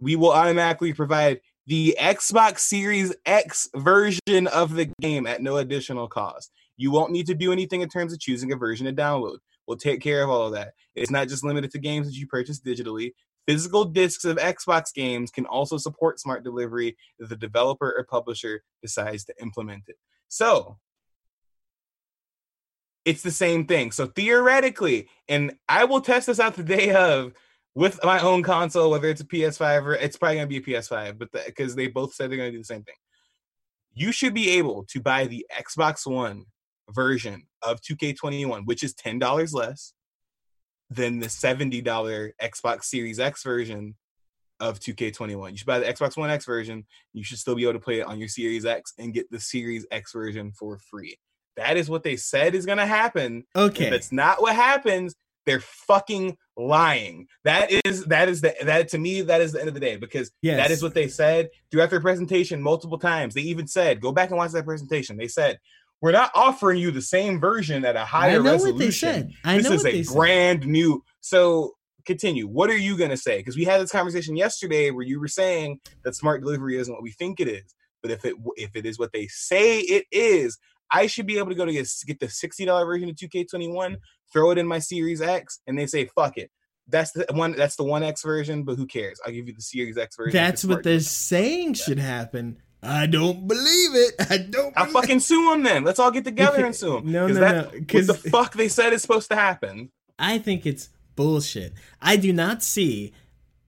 we 0.00 0.16
will 0.16 0.32
automatically 0.32 0.92
provide 0.92 1.40
the 1.66 1.96
Xbox 2.00 2.60
Series 2.60 3.14
X 3.24 3.68
version 3.74 4.46
of 4.52 4.74
the 4.74 4.90
game 5.00 5.26
at 5.26 5.42
no 5.42 5.56
additional 5.56 6.08
cost. 6.08 6.50
You 6.76 6.90
won't 6.90 7.12
need 7.12 7.26
to 7.26 7.34
do 7.34 7.52
anything 7.52 7.80
in 7.80 7.88
terms 7.88 8.12
of 8.12 8.20
choosing 8.20 8.52
a 8.52 8.56
version 8.56 8.86
to 8.86 8.92
download. 8.92 9.38
We'll 9.66 9.76
take 9.76 10.00
care 10.00 10.22
of 10.22 10.30
all 10.30 10.46
of 10.46 10.52
that. 10.52 10.74
It's 10.94 11.10
not 11.10 11.28
just 11.28 11.44
limited 11.44 11.70
to 11.72 11.78
games 11.78 12.06
that 12.06 12.14
you 12.14 12.26
purchase 12.26 12.60
digitally. 12.60 13.12
Physical 13.46 13.84
discs 13.84 14.24
of 14.24 14.38
Xbox 14.38 14.92
games 14.92 15.30
can 15.30 15.46
also 15.46 15.76
support 15.76 16.18
smart 16.18 16.42
delivery 16.42 16.96
if 17.18 17.28
the 17.28 17.36
developer 17.36 17.94
or 17.96 18.04
publisher 18.04 18.62
decides 18.82 19.24
to 19.24 19.34
implement 19.40 19.84
it. 19.88 19.96
So, 20.28 20.78
it's 23.06 23.22
the 23.22 23.30
same 23.30 23.66
thing. 23.66 23.92
So 23.92 24.06
theoretically, 24.06 25.08
and 25.28 25.54
I 25.68 25.84
will 25.84 26.00
test 26.00 26.26
this 26.26 26.40
out 26.40 26.56
the 26.56 26.64
day 26.64 26.92
of 26.92 27.32
with 27.76 28.00
my 28.02 28.18
own 28.18 28.42
console, 28.42 28.90
whether 28.90 29.08
it's 29.08 29.20
a 29.20 29.24
PS5 29.24 29.82
or 29.84 29.94
it's 29.94 30.16
probably 30.16 30.36
gonna 30.36 30.48
be 30.48 30.56
a 30.56 30.60
PS5, 30.60 31.16
but 31.16 31.30
because 31.46 31.76
they 31.76 31.86
both 31.86 32.14
said 32.14 32.30
they're 32.30 32.36
gonna 32.36 32.50
do 32.50 32.58
the 32.58 32.64
same 32.64 32.82
thing. 32.82 32.96
You 33.94 34.10
should 34.10 34.34
be 34.34 34.50
able 34.50 34.84
to 34.88 35.00
buy 35.00 35.26
the 35.26 35.46
Xbox 35.56 36.04
One 36.04 36.46
version 36.90 37.46
of 37.66 37.80
2K21, 37.80 38.64
which 38.66 38.82
is 38.82 38.94
ten 38.94 39.18
dollars 39.18 39.52
less 39.52 39.92
than 40.90 41.18
the 41.18 41.28
seventy 41.28 41.80
dollar 41.82 42.32
Xbox 42.40 42.84
Series 42.84 43.18
X 43.18 43.42
version 43.42 43.94
of 44.60 44.80
2K21. 44.80 45.50
You 45.50 45.56
should 45.58 45.66
buy 45.66 45.78
the 45.80 45.86
Xbox 45.86 46.16
One 46.16 46.30
X 46.30 46.44
version. 46.46 46.86
You 47.12 47.24
should 47.24 47.38
still 47.38 47.54
be 47.54 47.64
able 47.64 47.74
to 47.74 47.80
play 47.80 48.00
it 48.00 48.06
on 48.06 48.18
your 48.18 48.28
Series 48.28 48.64
X 48.64 48.92
and 48.98 49.12
get 49.12 49.30
the 49.30 49.40
Series 49.40 49.86
X 49.90 50.12
version 50.12 50.52
for 50.52 50.78
free. 50.78 51.18
That 51.56 51.76
is 51.76 51.88
what 51.90 52.02
they 52.02 52.16
said 52.16 52.54
is 52.54 52.66
gonna 52.66 52.86
happen. 52.86 53.44
Okay. 53.54 53.86
If 53.88 53.92
it's 53.92 54.12
not 54.12 54.40
what 54.40 54.54
happens, 54.54 55.14
they're 55.46 55.60
fucking 55.60 56.36
lying. 56.56 57.26
That 57.44 57.70
is 57.84 58.04
that 58.06 58.28
is 58.28 58.40
the 58.40 58.54
that 58.62 58.88
to 58.88 58.98
me 58.98 59.22
that 59.22 59.40
is 59.40 59.52
the 59.52 59.60
end 59.60 59.68
of 59.68 59.74
the 59.74 59.80
day 59.80 59.96
because 59.96 60.30
Yes. 60.42 60.56
that 60.58 60.70
is 60.70 60.82
what 60.82 60.94
they 60.94 61.08
said 61.08 61.48
throughout 61.70 61.90
their 61.90 62.00
presentation 62.00 62.60
multiple 62.60 62.98
times. 62.98 63.34
They 63.34 63.42
even 63.42 63.66
said, 63.66 64.00
go 64.00 64.12
back 64.12 64.30
and 64.30 64.38
watch 64.38 64.52
that 64.52 64.64
presentation. 64.64 65.16
They 65.16 65.28
said 65.28 65.58
we're 66.00 66.12
not 66.12 66.30
offering 66.34 66.78
you 66.78 66.90
the 66.90 67.02
same 67.02 67.40
version 67.40 67.84
at 67.84 67.96
a 67.96 68.04
higher 68.04 68.42
resolution. 68.42 68.44
I 68.44 68.46
know 68.46 68.52
resolution. 68.52 68.74
what 68.74 68.78
they 68.78 68.90
said. 68.90 69.30
I 69.44 69.56
this 69.56 69.68
know 69.68 69.72
is 69.72 69.80
a 69.80 69.90
they 69.90 70.02
said. 70.02 70.14
brand 70.14 70.66
new. 70.66 71.02
So 71.20 71.72
continue. 72.04 72.46
What 72.46 72.70
are 72.70 72.76
you 72.76 72.96
gonna 72.96 73.16
say? 73.16 73.38
Because 73.38 73.56
we 73.56 73.64
had 73.64 73.80
this 73.80 73.90
conversation 73.90 74.36
yesterday 74.36 74.90
where 74.90 75.04
you 75.04 75.18
were 75.20 75.28
saying 75.28 75.80
that 76.04 76.14
smart 76.14 76.42
delivery 76.42 76.78
isn't 76.78 76.92
what 76.92 77.02
we 77.02 77.12
think 77.12 77.40
it 77.40 77.48
is. 77.48 77.74
But 78.02 78.10
if 78.10 78.24
it 78.24 78.34
if 78.56 78.76
it 78.76 78.86
is 78.86 78.98
what 78.98 79.12
they 79.12 79.26
say 79.26 79.80
it 79.80 80.04
is, 80.12 80.58
I 80.92 81.06
should 81.06 81.26
be 81.26 81.38
able 81.38 81.48
to 81.48 81.54
go 81.54 81.64
to 81.64 81.72
get, 81.72 81.88
get 82.06 82.20
the 82.20 82.28
sixty 82.28 82.64
dollar 82.64 82.84
version 82.84 83.08
of 83.08 83.16
two 83.16 83.28
K 83.28 83.44
twenty 83.44 83.68
one, 83.68 83.96
throw 84.32 84.50
it 84.50 84.58
in 84.58 84.66
my 84.66 84.78
Series 84.78 85.20
X, 85.20 85.60
and 85.66 85.78
they 85.78 85.86
say 85.86 86.06
fuck 86.14 86.36
it. 86.36 86.50
That's 86.88 87.10
the 87.10 87.26
one. 87.32 87.52
That's 87.52 87.74
the 87.74 87.82
one 87.82 88.04
X 88.04 88.22
version. 88.22 88.62
But 88.62 88.76
who 88.76 88.86
cares? 88.86 89.18
I'll 89.26 89.32
give 89.32 89.48
you 89.48 89.54
the 89.54 89.62
Series 89.62 89.98
X 89.98 90.14
version. 90.16 90.32
That's 90.32 90.64
what 90.64 90.84
they're 90.84 91.00
saying 91.00 91.74
should 91.74 91.98
happen. 91.98 92.58
I 92.86 93.06
don't 93.06 93.46
believe 93.48 93.94
it. 93.94 94.14
I 94.30 94.38
don't. 94.38 94.72
I'll 94.76 94.86
fucking 94.86 95.20
sue 95.20 95.50
them 95.50 95.62
then. 95.62 95.82
Let's 95.84 95.98
all 95.98 96.10
get 96.10 96.24
together 96.24 96.64
and 96.64 96.74
sue 96.74 96.94
them. 96.94 97.10
No, 97.12 97.26
no, 97.26 97.34
that, 97.34 97.54
no, 97.72 97.78
What 97.78 97.88
'cause- 97.88 98.06
the 98.06 98.14
fuck 98.30 98.54
they 98.54 98.68
said 98.68 98.92
is 98.92 99.02
supposed 99.02 99.28
to 99.30 99.36
happen. 99.36 99.90
I 100.18 100.38
think 100.38 100.64
it's 100.66 100.88
bullshit. 101.16 101.72
I 102.00 102.16
do 102.16 102.32
not 102.32 102.62
see 102.62 103.12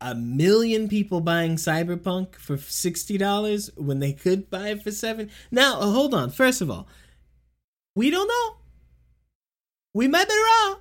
a 0.00 0.14
million 0.14 0.88
people 0.88 1.20
buying 1.20 1.56
Cyberpunk 1.56 2.36
for 2.36 2.56
sixty 2.56 3.18
dollars 3.18 3.70
when 3.76 3.98
they 3.98 4.12
could 4.12 4.48
buy 4.48 4.68
it 4.68 4.82
for 4.82 4.90
seven. 4.92 5.30
Now, 5.50 5.80
uh, 5.80 5.90
hold 5.90 6.14
on. 6.14 6.30
First 6.30 6.60
of 6.60 6.70
all, 6.70 6.86
we 7.96 8.10
don't 8.10 8.28
know. 8.28 8.56
We 9.94 10.06
may 10.06 10.24
be 10.24 10.34
wrong. 10.34 10.76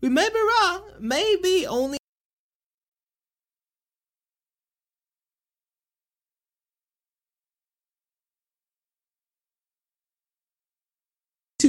We 0.00 0.08
may 0.08 0.28
be 0.28 0.38
wrong. 0.40 0.82
Maybe 1.00 1.66
only. 1.66 1.98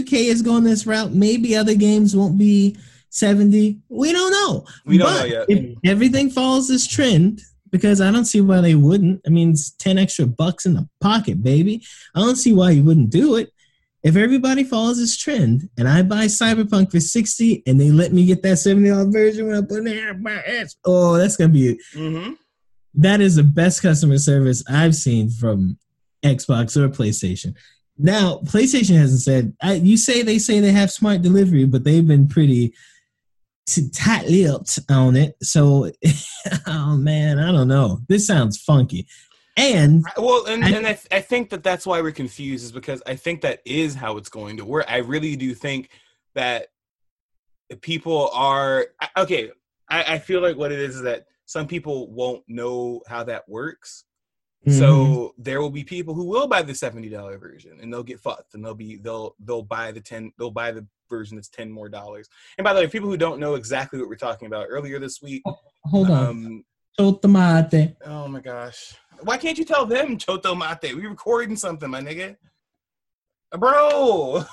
Two 0.03 0.09
K 0.09 0.27
is 0.27 0.41
going 0.41 0.63
this 0.63 0.85
route. 0.85 1.13
Maybe 1.13 1.55
other 1.55 1.75
games 1.75 2.15
won't 2.15 2.37
be 2.37 2.77
seventy. 3.09 3.79
We 3.89 4.11
don't 4.11 4.31
know. 4.31 4.65
We 4.85 4.97
don't 4.97 5.07
But 5.07 5.19
know 5.19 5.25
yet. 5.25 5.45
If 5.49 5.77
everything 5.85 6.29
follows 6.29 6.67
this 6.67 6.87
trend, 6.87 7.41
because 7.71 8.01
I 8.01 8.11
don't 8.11 8.25
see 8.25 8.41
why 8.41 8.61
they 8.61 8.75
wouldn't. 8.75 9.21
I 9.25 9.29
mean, 9.29 9.51
it's 9.51 9.71
ten 9.71 9.97
extra 9.97 10.25
bucks 10.25 10.65
in 10.65 10.73
the 10.73 10.87
pocket, 11.01 11.43
baby. 11.43 11.83
I 12.15 12.19
don't 12.19 12.35
see 12.35 12.53
why 12.53 12.71
you 12.71 12.83
wouldn't 12.83 13.09
do 13.09 13.35
it. 13.35 13.51
If 14.03 14.17
everybody 14.17 14.65
follows 14.65 14.97
this 14.97 15.15
trend, 15.17 15.69
and 15.77 15.87
I 15.87 16.01
buy 16.03 16.25
Cyberpunk 16.25 16.91
for 16.91 16.99
sixty, 16.99 17.63
and 17.65 17.79
they 17.79 17.89
let 17.89 18.11
me 18.11 18.25
get 18.25 18.43
that 18.43 18.57
seventy 18.57 18.89
dollar 18.89 19.09
version 19.09 19.47
when 19.47 19.55
I 19.55 19.61
put 19.61 19.87
it 19.87 19.97
in 19.97 20.21
my 20.21 20.33
ass, 20.43 20.75
oh, 20.85 21.17
that's 21.17 21.37
gonna 21.37 21.53
be 21.53 21.79
Mm-hmm. 21.95 22.33
that 22.95 23.21
is 23.21 23.35
the 23.35 23.43
best 23.43 23.81
customer 23.81 24.17
service 24.17 24.63
I've 24.69 24.95
seen 24.95 25.29
from 25.29 25.77
Xbox 26.23 26.75
or 26.77 26.89
PlayStation. 26.89 27.55
Now, 27.97 28.39
PlayStation 28.45 28.97
hasn't 28.97 29.21
said. 29.21 29.53
I, 29.61 29.73
you 29.73 29.97
say 29.97 30.21
they 30.23 30.39
say 30.39 30.59
they 30.59 30.71
have 30.71 30.91
smart 30.91 31.21
delivery, 31.21 31.65
but 31.65 31.83
they've 31.83 32.05
been 32.07 32.27
pretty 32.27 32.73
t- 33.67 33.89
tight-lipped 33.89 34.79
on 34.89 35.15
it. 35.15 35.35
So, 35.41 35.91
oh 36.67 36.97
man, 36.97 37.39
I 37.39 37.51
don't 37.51 37.67
know. 37.67 37.99
This 38.09 38.25
sounds 38.27 38.57
funky. 38.57 39.05
And 39.55 40.03
Well, 40.17 40.45
and, 40.47 40.65
I- 40.65 40.69
and 40.71 40.87
I, 40.87 40.97
I 41.11 41.21
think 41.21 41.51
that 41.51 41.61
that's 41.63 41.85
why 41.85 42.01
we're 42.01 42.11
confused 42.11 42.65
is 42.65 42.71
because 42.71 43.03
I 43.05 43.15
think 43.15 43.41
that 43.41 43.61
is 43.65 43.93
how 43.93 44.17
it's 44.17 44.29
going 44.29 44.57
to 44.57 44.65
work. 44.65 44.85
I 44.89 44.97
really 44.97 45.35
do 45.35 45.53
think 45.53 45.89
that 46.33 46.67
people 47.81 48.29
are 48.33 48.87
okay. 49.17 49.51
I, 49.89 50.15
I 50.15 50.19
feel 50.19 50.41
like 50.41 50.57
what 50.57 50.71
it 50.71 50.79
is 50.79 50.95
is 50.95 51.01
that 51.03 51.27
some 51.45 51.67
people 51.67 52.09
won't 52.11 52.43
know 52.47 53.01
how 53.07 53.23
that 53.25 53.47
works. 53.47 54.05
Mm-hmm. 54.65 54.79
So 54.79 55.33
there 55.37 55.61
will 55.61 55.69
be 55.69 55.83
people 55.83 56.13
who 56.13 56.25
will 56.25 56.47
buy 56.47 56.61
the 56.61 56.73
seventy 56.73 57.09
dollar 57.09 57.37
version 57.37 57.79
and 57.81 57.91
they'll 57.91 58.03
get 58.03 58.19
fucked 58.19 58.53
and 58.53 58.63
they'll 58.63 58.73
be 58.73 58.95
they'll 58.97 59.35
they'll 59.39 59.61
buy 59.61 59.91
the 59.91 59.99
ten 59.99 60.31
they'll 60.37 60.51
buy 60.51 60.71
the 60.71 60.85
version 61.09 61.35
that's 61.35 61.49
ten 61.49 61.69
more 61.69 61.89
dollars. 61.89 62.29
And 62.57 62.63
by 62.63 62.73
the 62.73 62.79
way, 62.79 62.87
people 62.87 63.09
who 63.09 63.17
don't 63.17 63.39
know 63.39 63.55
exactly 63.55 63.99
what 63.99 64.07
we're 64.07 64.15
talking 64.15 64.47
about 64.47 64.67
earlier 64.69 64.99
this 64.99 65.21
week, 65.21 65.43
hold 65.85 66.09
on, 66.09 66.27
um, 66.27 66.63
Chotomate. 66.99 67.95
Oh 68.05 68.27
my 68.27 68.39
gosh. 68.39 68.95
Why 69.21 69.37
can't 69.37 69.57
you 69.57 69.65
tell 69.65 69.85
them 69.85 70.17
Choto 70.17 70.57
Mate? 70.57 70.95
We 70.95 71.07
recording 71.07 71.55
something, 71.55 71.89
my 71.89 72.01
nigga. 72.01 72.37
Bro. 73.57 74.45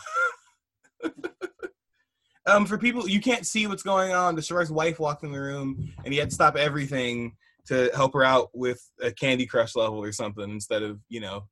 um, 2.47 2.67
for 2.67 2.79
people 2.79 3.09
you 3.09 3.21
can't 3.21 3.47
see 3.47 3.67
what's 3.67 3.83
going 3.83 4.13
on. 4.13 4.35
The 4.35 4.43
Shark's 4.43 4.71
wife 4.71 4.99
walked 4.99 5.23
in 5.23 5.33
the 5.33 5.41
room 5.41 5.93
and 6.05 6.13
he 6.13 6.19
had 6.19 6.31
to 6.31 6.35
stop 6.35 6.57
everything 6.57 7.37
to 7.71 7.91
help 7.95 8.13
her 8.15 8.25
out 8.25 8.49
with 8.53 8.83
a 9.01 9.13
Candy 9.13 9.47
Crush 9.47 9.77
level 9.77 10.03
or 10.03 10.13
something 10.13 10.51
instead 10.51 10.83
of, 10.83 10.99
you 11.09 11.21
know, 11.21 11.45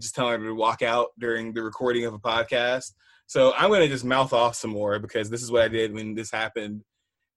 just 0.00 0.14
telling 0.14 0.40
her 0.40 0.46
to 0.46 0.54
walk 0.54 0.82
out 0.82 1.08
during 1.18 1.52
the 1.52 1.62
recording 1.62 2.04
of 2.04 2.14
a 2.14 2.18
podcast. 2.18 2.92
So 3.26 3.52
I'm 3.56 3.70
gonna 3.70 3.88
just 3.88 4.04
mouth 4.04 4.32
off 4.32 4.54
some 4.54 4.70
more 4.70 4.98
because 4.98 5.30
this 5.30 5.42
is 5.42 5.50
what 5.50 5.62
I 5.62 5.68
did 5.68 5.92
when 5.92 6.14
this 6.14 6.30
happened 6.30 6.82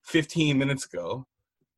15 0.03 0.57
minutes 0.57 0.85
ago. 0.85 1.25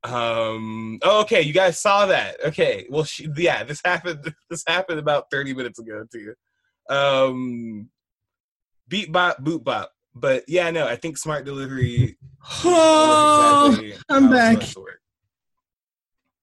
Um. 0.04 1.00
Oh, 1.02 1.22
okay, 1.22 1.42
you 1.42 1.54
guys 1.54 1.80
saw 1.80 2.06
that. 2.06 2.38
Okay. 2.46 2.86
Well, 2.90 3.04
she, 3.04 3.28
yeah, 3.36 3.64
this 3.64 3.82
happened. 3.84 4.34
This 4.50 4.64
happened 4.66 5.00
about 5.00 5.26
thirty 5.32 5.54
minutes 5.54 5.80
ago 5.80 6.06
too. 6.12 6.34
Um. 6.90 7.90
Beat 8.88 9.12
bop, 9.12 9.44
boot 9.44 9.64
bop. 9.64 9.92
But 10.16 10.44
yeah, 10.48 10.72
no, 10.72 10.88
I 10.88 10.96
think 10.96 11.18
smart 11.18 11.46
delivery. 11.46 12.18
Oh, 12.64 13.68
exactly 13.70 13.96
I'm 14.10 14.30
back. 14.30 14.64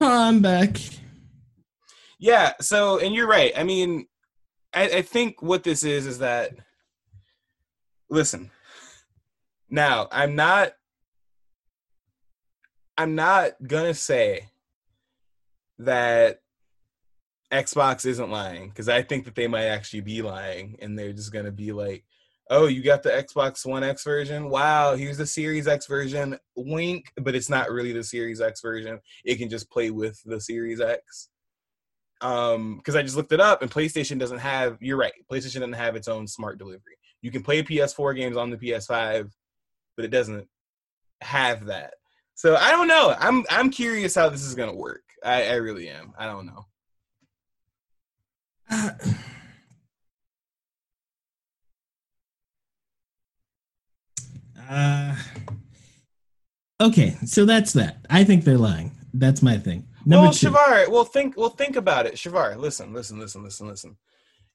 I'm 0.06 0.42
back. 0.42 0.78
Yeah. 2.18 2.52
So, 2.60 2.98
and 2.98 3.14
you're 3.14 3.26
right. 3.26 3.52
I 3.56 3.64
mean, 3.64 4.06
I, 4.72 4.84
I 4.84 5.02
think 5.02 5.42
what 5.42 5.62
this 5.62 5.84
is 5.84 6.06
is 6.06 6.18
that. 6.18 6.52
Listen. 8.10 8.50
Now, 9.70 10.08
I'm 10.12 10.36
not. 10.36 10.72
I'm 12.96 13.14
not 13.14 13.52
gonna 13.66 13.94
say 13.94 14.50
that 15.78 16.40
Xbox 17.50 18.06
isn't 18.06 18.30
lying 18.30 18.68
because 18.68 18.88
I 18.88 19.02
think 19.02 19.24
that 19.24 19.34
they 19.34 19.48
might 19.48 19.66
actually 19.66 20.02
be 20.02 20.22
lying, 20.22 20.76
and 20.80 20.98
they're 20.98 21.12
just 21.12 21.32
gonna 21.32 21.50
be 21.50 21.72
like, 21.72 22.04
"Oh, 22.50 22.66
you 22.66 22.82
got 22.82 23.02
the 23.02 23.10
Xbox 23.10 23.64
One 23.66 23.84
X 23.84 24.04
version? 24.04 24.48
Wow, 24.48 24.94
here's 24.94 25.18
the 25.18 25.26
Series 25.26 25.66
X 25.66 25.86
version. 25.86 26.38
Wink, 26.56 27.12
but 27.16 27.34
it's 27.34 27.50
not 27.50 27.70
really 27.70 27.92
the 27.92 28.04
Series 28.04 28.40
X 28.40 28.60
version. 28.60 29.00
It 29.24 29.36
can 29.36 29.48
just 29.48 29.70
play 29.70 29.90
with 29.90 30.20
the 30.24 30.40
Series 30.40 30.80
X." 30.80 31.28
Um, 32.20 32.76
because 32.76 32.96
I 32.96 33.02
just 33.02 33.16
looked 33.16 33.32
it 33.32 33.40
up, 33.40 33.62
and 33.62 33.70
PlayStation 33.70 34.18
doesn't 34.18 34.38
have. 34.38 34.78
You're 34.80 34.96
right. 34.96 35.12
PlayStation 35.30 35.60
doesn't 35.60 35.72
have 35.74 35.96
its 35.96 36.08
own 36.08 36.26
smart 36.26 36.58
delivery. 36.58 36.96
You 37.22 37.30
can 37.30 37.42
play 37.42 37.62
PS4 37.62 38.16
games 38.16 38.36
on 38.36 38.50
the 38.50 38.56
PS5, 38.56 39.30
but 39.96 40.04
it 40.04 40.10
doesn't 40.10 40.46
have 41.20 41.66
that. 41.66 41.94
So 42.34 42.56
I 42.56 42.70
don't 42.70 42.88
know. 42.88 43.14
I'm 43.18 43.44
I'm 43.48 43.70
curious 43.70 44.14
how 44.14 44.28
this 44.28 44.44
is 44.44 44.54
gonna 44.54 44.74
work. 44.74 45.02
I, 45.24 45.48
I 45.48 45.54
really 45.54 45.88
am. 45.88 46.12
I 46.18 46.26
don't 46.26 46.46
know. 46.46 46.66
Uh, 54.68 55.16
okay, 56.80 57.16
so 57.24 57.44
that's 57.44 57.72
that. 57.74 58.04
I 58.10 58.24
think 58.24 58.44
they're 58.44 58.58
lying. 58.58 58.92
That's 59.12 59.42
my 59.42 59.58
thing. 59.58 59.86
Number 60.06 60.24
well, 60.24 60.32
two. 60.32 60.50
Shavar, 60.50 60.88
well 60.88 61.04
think 61.04 61.36
well 61.36 61.50
think 61.50 61.76
about 61.76 62.06
it. 62.06 62.14
Shavar, 62.14 62.56
listen, 62.56 62.92
listen, 62.92 63.18
listen, 63.18 63.42
listen, 63.42 63.68
listen. 63.68 63.96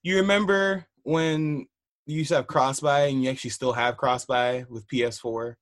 You 0.02 0.16
remember 0.16 0.86
when 1.02 1.66
you 2.06 2.18
used 2.18 2.30
to 2.30 2.36
have 2.36 2.46
cross 2.46 2.80
buy 2.80 3.06
and 3.06 3.22
you 3.22 3.30
actually 3.30 3.50
still 3.50 3.72
have 3.72 3.96
cross 3.96 4.24
buy 4.24 4.64
with 4.68 4.86
PS4 4.88 5.54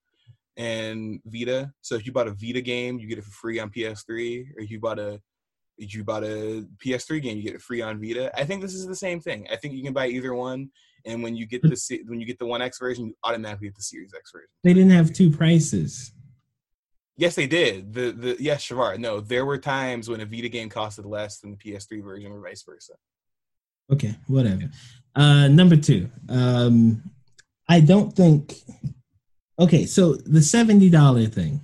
and 0.57 1.21
Vita. 1.25 1.73
So 1.81 1.95
if 1.95 2.05
you 2.05 2.13
bought 2.13 2.29
a 2.29 2.33
Vita 2.35 2.61
game, 2.61 2.99
you 2.99 3.07
get 3.07 3.19
it 3.19 3.25
for 3.25 3.31
free 3.31 3.59
on 3.61 3.71
PS3, 3.71 4.57
or 4.57 4.61
if 4.63 4.71
you 4.71 4.81
bought 4.81 4.99
a 4.99 5.21
if 5.79 5.95
you 5.95 6.03
bought 6.03 6.25
a 6.25 6.67
PS3 6.85 7.23
game, 7.23 7.37
you 7.37 7.45
get 7.45 7.55
it 7.55 7.63
free 7.63 7.81
on 7.81 8.01
Vita. 8.01 8.33
I 8.39 8.45
think 8.45 8.61
this 8.61 8.75
is 8.75 8.87
the 8.87 8.97
same 8.97 9.21
thing. 9.21 9.47
I 9.51 9.57
think 9.57 9.75
you 9.75 9.83
can 9.85 9.93
buy 9.93 10.09
either 10.09 10.35
one, 10.35 10.71
and 11.09 11.23
when 11.23 11.35
you 11.35 11.47
get 11.47 11.63
the 11.63 12.01
when 12.07 12.21
you 12.21 12.27
get 12.27 12.39
the 12.39 12.47
One 12.47 12.63
X 12.63 12.79
version, 12.79 13.07
you 13.07 13.17
automatically 13.25 13.69
get 13.69 13.77
the 13.77 13.83
Series 13.83 14.13
X 14.15 14.31
version. 14.31 14.49
They 14.63 14.75
didn't 14.75 14.93
have 14.93 15.13
two 15.13 15.31
prices. 15.31 16.13
Yes, 17.17 17.35
they 17.35 17.47
did. 17.47 17.93
The 17.93 18.13
the 18.13 18.37
yes, 18.39 18.65
Shavar. 18.65 18.99
No, 18.99 19.21
there 19.21 19.45
were 19.45 19.59
times 19.59 20.09
when 20.09 20.21
a 20.21 20.27
Vita 20.27 20.49
game 20.49 20.69
costed 20.69 21.07
less 21.07 21.41
than 21.41 21.51
the 21.51 21.57
PS3 21.57 22.03
version, 22.03 22.31
or 22.31 22.41
vice 22.41 22.63
versa. 22.63 22.93
Okay, 23.91 24.15
whatever. 24.27 24.71
Uh, 25.17 25.49
number 25.49 25.77
two. 25.77 26.11
Um, 26.29 27.11
I 27.69 27.81
don't 27.81 28.15
think. 28.15 28.55
Okay, 29.59 29.87
so 29.87 30.15
the 30.15 30.43
seventy 30.43 30.91
dollar 30.91 31.27
thing. 31.27 31.61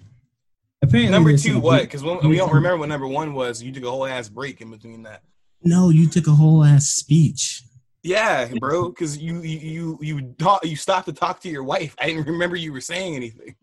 Apparently, 0.82 1.12
number 1.12 1.36
two, 1.36 1.60
what? 1.60 1.82
Because 1.82 2.02
we 2.02 2.36
don't 2.36 2.52
remember 2.52 2.78
what 2.78 2.88
number 2.88 3.06
one 3.06 3.32
was. 3.34 3.62
You 3.62 3.72
took 3.72 3.84
a 3.84 3.90
whole 3.90 4.06
ass 4.06 4.28
break 4.28 4.60
in 4.60 4.70
between 4.70 5.02
that. 5.04 5.22
No, 5.62 5.88
you 5.88 6.08
took 6.08 6.26
a 6.26 6.32
whole 6.32 6.64
ass 6.64 6.86
speech. 6.86 7.62
Yeah, 8.04 8.48
bro. 8.60 8.90
Because 8.90 9.16
you 9.16 9.40
you 9.40 9.58
you 9.58 9.98
you 10.02 10.34
talk, 10.38 10.64
you 10.64 10.76
stopped 10.76 11.06
to 11.06 11.12
talk 11.12 11.40
to 11.40 11.48
your 11.48 11.64
wife. 11.64 11.96
I 11.98 12.06
didn't 12.06 12.26
remember 12.26 12.54
you 12.54 12.72
were 12.72 12.82
saying 12.82 13.16
anything. 13.16 13.56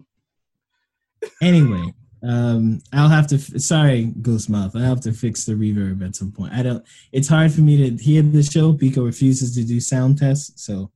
Anyway, 1.44 1.94
um, 2.28 2.82
I'll 2.92 3.08
have 3.08 3.28
to. 3.28 3.36
f- 3.36 3.62
Sorry, 3.62 4.12
Ghostmouth. 4.22 4.76
I 4.76 4.84
have 4.84 5.02
to 5.02 5.14
fix 5.14 5.46
the 5.46 5.54
reverb 5.54 6.04
at 6.04 6.16
some 6.16 6.32
point. 6.32 6.54
I 6.54 6.64
don't. 6.64 6.84
It's 7.12 7.28
hard 7.28 7.54
for 7.54 7.62
me 7.62 7.78
to 7.78 8.04
hear 8.04 8.24
the 8.24 8.42
show. 8.42 8.74
Pico 8.74 9.04
refuses 9.06 9.54
to 9.56 9.64
do 9.64 9.80
sound 9.80 10.18
tests, 10.18 10.66
so 10.66 10.92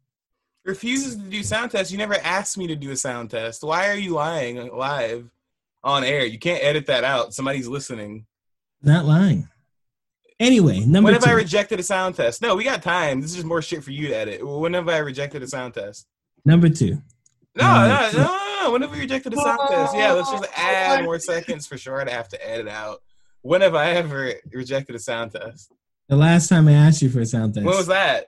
refuses 0.65 1.15
to 1.15 1.21
do 1.21 1.43
sound 1.43 1.69
tests. 1.69 1.91
You 1.91 1.99
never 1.99 2.15
asked 2.15 2.57
me 2.57 2.65
to 2.65 2.75
do 2.75 2.89
a 2.89 2.97
sound 2.97 3.29
test. 3.29 3.63
Why 3.63 3.89
are 3.89 3.95
you 3.97 4.15
lying 4.15 4.75
live 4.75 5.29
on 5.83 6.03
air? 6.03 6.25
You 6.25 6.39
can't 6.39 6.63
edit 6.63 6.87
that 6.87 7.03
out. 7.03 7.35
Somebody's 7.35 7.67
listening. 7.67 8.25
Not 8.81 9.05
lying. 9.05 9.47
Anyway, 10.39 10.79
number 10.81 11.05
When 11.07 11.13
have 11.13 11.23
two. 11.23 11.29
I 11.29 11.33
rejected 11.33 11.79
a 11.79 11.83
sound 11.83 12.15
test? 12.15 12.41
No, 12.41 12.55
we 12.55 12.63
got 12.65 12.83
time. 12.83 13.21
This 13.21 13.29
is 13.31 13.35
just 13.37 13.47
more 13.47 13.61
shit 13.61 13.83
for 13.83 13.91
you 13.91 14.09
to 14.09 14.13
edit. 14.15 14.45
When 14.45 14.73
have 14.73 14.89
I 14.89 14.97
rejected 14.97 15.41
a 15.43 15.47
sound 15.47 15.73
test? 15.73 16.07
number 16.43 16.69
two. 16.69 17.01
No, 17.55 17.63
Uh, 17.65 17.87
no, 17.87 18.17
no, 18.17 18.23
no, 18.23 18.59
no. 18.63 18.71
When 18.71 18.81
have 18.81 18.91
we 18.91 18.99
rejected 18.99 19.33
a 19.33 19.37
sound 19.37 19.59
test? 19.69 19.95
Yeah, 19.95 20.11
let's 20.11 20.29
just 20.29 20.45
add 20.57 21.03
more 21.05 21.19
seconds 21.19 21.65
for 21.67 21.77
sure 21.77 22.03
to 22.03 22.11
have 22.11 22.27
to 22.29 22.47
edit 22.49 22.67
out. 22.67 23.01
When 23.41 23.61
have 23.61 23.75
I 23.75 23.91
ever 23.91 24.33
rejected 24.51 24.95
a 24.95 24.99
sound 24.99 25.31
test? 25.31 25.71
The 26.09 26.15
last 26.17 26.49
time 26.49 26.67
I 26.67 26.73
asked 26.73 27.01
you 27.01 27.09
for 27.09 27.21
a 27.21 27.25
sound 27.25 27.53
test. 27.53 27.65
When 27.65 27.75
was 27.75 27.87
that? 27.87 28.27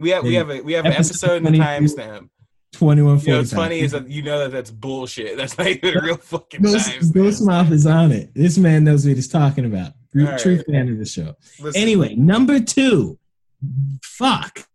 We 0.00 0.10
have 0.10 0.24
we 0.24 0.34
have 0.34 0.50
a 0.50 0.60
we 0.62 0.72
have 0.72 0.84
an 0.84 0.92
Episode 0.92 1.44
episode 1.44 1.46
and 1.46 1.54
a 1.54 1.58
timestamp. 1.58 2.28
Twenty-one 2.72 3.20
You 3.20 3.26
know, 3.28 3.38
what's 3.38 3.52
funny 3.52 3.80
is 3.80 3.92
that 3.92 4.08
you 4.08 4.22
know 4.22 4.38
that 4.40 4.50
that's 4.50 4.70
bullshit. 4.70 5.36
That's 5.36 5.58
not 5.58 5.66
even 5.66 5.96
a 5.96 6.00
real 6.00 6.16
fucking 6.16 6.62
timestamp. 6.62 7.12
Ghost 7.12 7.44
Mouth 7.44 7.70
is 7.70 7.86
on 7.86 8.12
it. 8.12 8.32
This 8.34 8.56
man 8.56 8.84
knows 8.84 9.06
what 9.06 9.14
he's 9.14 9.28
talking 9.28 9.66
about. 9.66 9.92
True, 10.12 10.26
All 10.26 10.38
true 10.38 10.62
fan 10.62 10.88
of 10.88 10.98
the 10.98 11.04
show. 11.04 11.34
Listen, 11.60 11.80
Anyway, 11.80 12.14
number 12.14 12.60
two. 12.60 13.18
Fuck. 14.02 14.66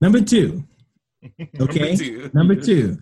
Number 0.00 0.20
two. 0.20 0.64
Okay. 1.60 1.96
two. 1.96 2.30
Number 2.34 2.54
two. 2.54 2.98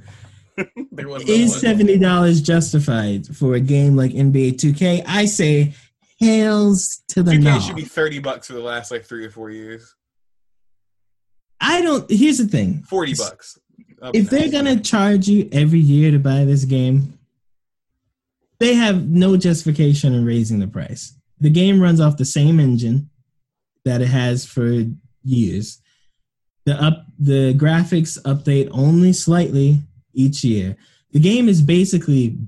there 0.92 1.08
was 1.08 1.26
no 1.26 1.32
Is 1.32 1.60
seventy 1.60 1.98
dollars 1.98 2.40
justified 2.40 3.26
for 3.36 3.54
a 3.54 3.60
game 3.60 3.96
like 3.96 4.12
NBA 4.12 4.52
2K? 4.52 5.04
I 5.06 5.26
say, 5.26 5.74
hails 6.18 7.02
to 7.08 7.22
the 7.22 7.32
2K 7.32 7.42
no. 7.42 7.60
should 7.60 7.76
be 7.76 7.82
thirty 7.82 8.20
bucks 8.20 8.46
for 8.46 8.54
the 8.54 8.60
last 8.60 8.90
like 8.90 9.04
three 9.04 9.26
or 9.26 9.30
four 9.30 9.50
years. 9.50 9.94
I 11.60 11.82
don't. 11.82 12.10
Here's 12.10 12.38
the 12.38 12.46
thing. 12.46 12.82
Forty 12.82 13.14
bucks. 13.14 13.58
If 14.12 14.30
they're 14.30 14.50
gonna 14.50 14.80
charge 14.80 15.28
you 15.28 15.48
every 15.52 15.78
year 15.78 16.10
to 16.10 16.18
buy 16.18 16.44
this 16.44 16.64
game, 16.64 17.18
they 18.58 18.74
have 18.74 19.08
no 19.08 19.36
justification 19.36 20.14
in 20.14 20.24
raising 20.24 20.58
the 20.58 20.66
price. 20.66 21.14
The 21.40 21.50
game 21.50 21.80
runs 21.80 22.00
off 22.00 22.16
the 22.16 22.24
same 22.24 22.60
engine 22.60 23.10
that 23.84 24.00
it 24.00 24.06
has 24.06 24.44
for 24.44 24.84
years. 25.22 25.80
The 26.64 26.82
up 26.82 27.06
the 27.18 27.54
graphics 27.54 28.20
update 28.22 28.68
only 28.72 29.12
slightly 29.12 29.80
each 30.12 30.44
year. 30.44 30.76
The 31.12 31.20
game 31.20 31.48
is 31.48 31.62
basically 31.62 32.38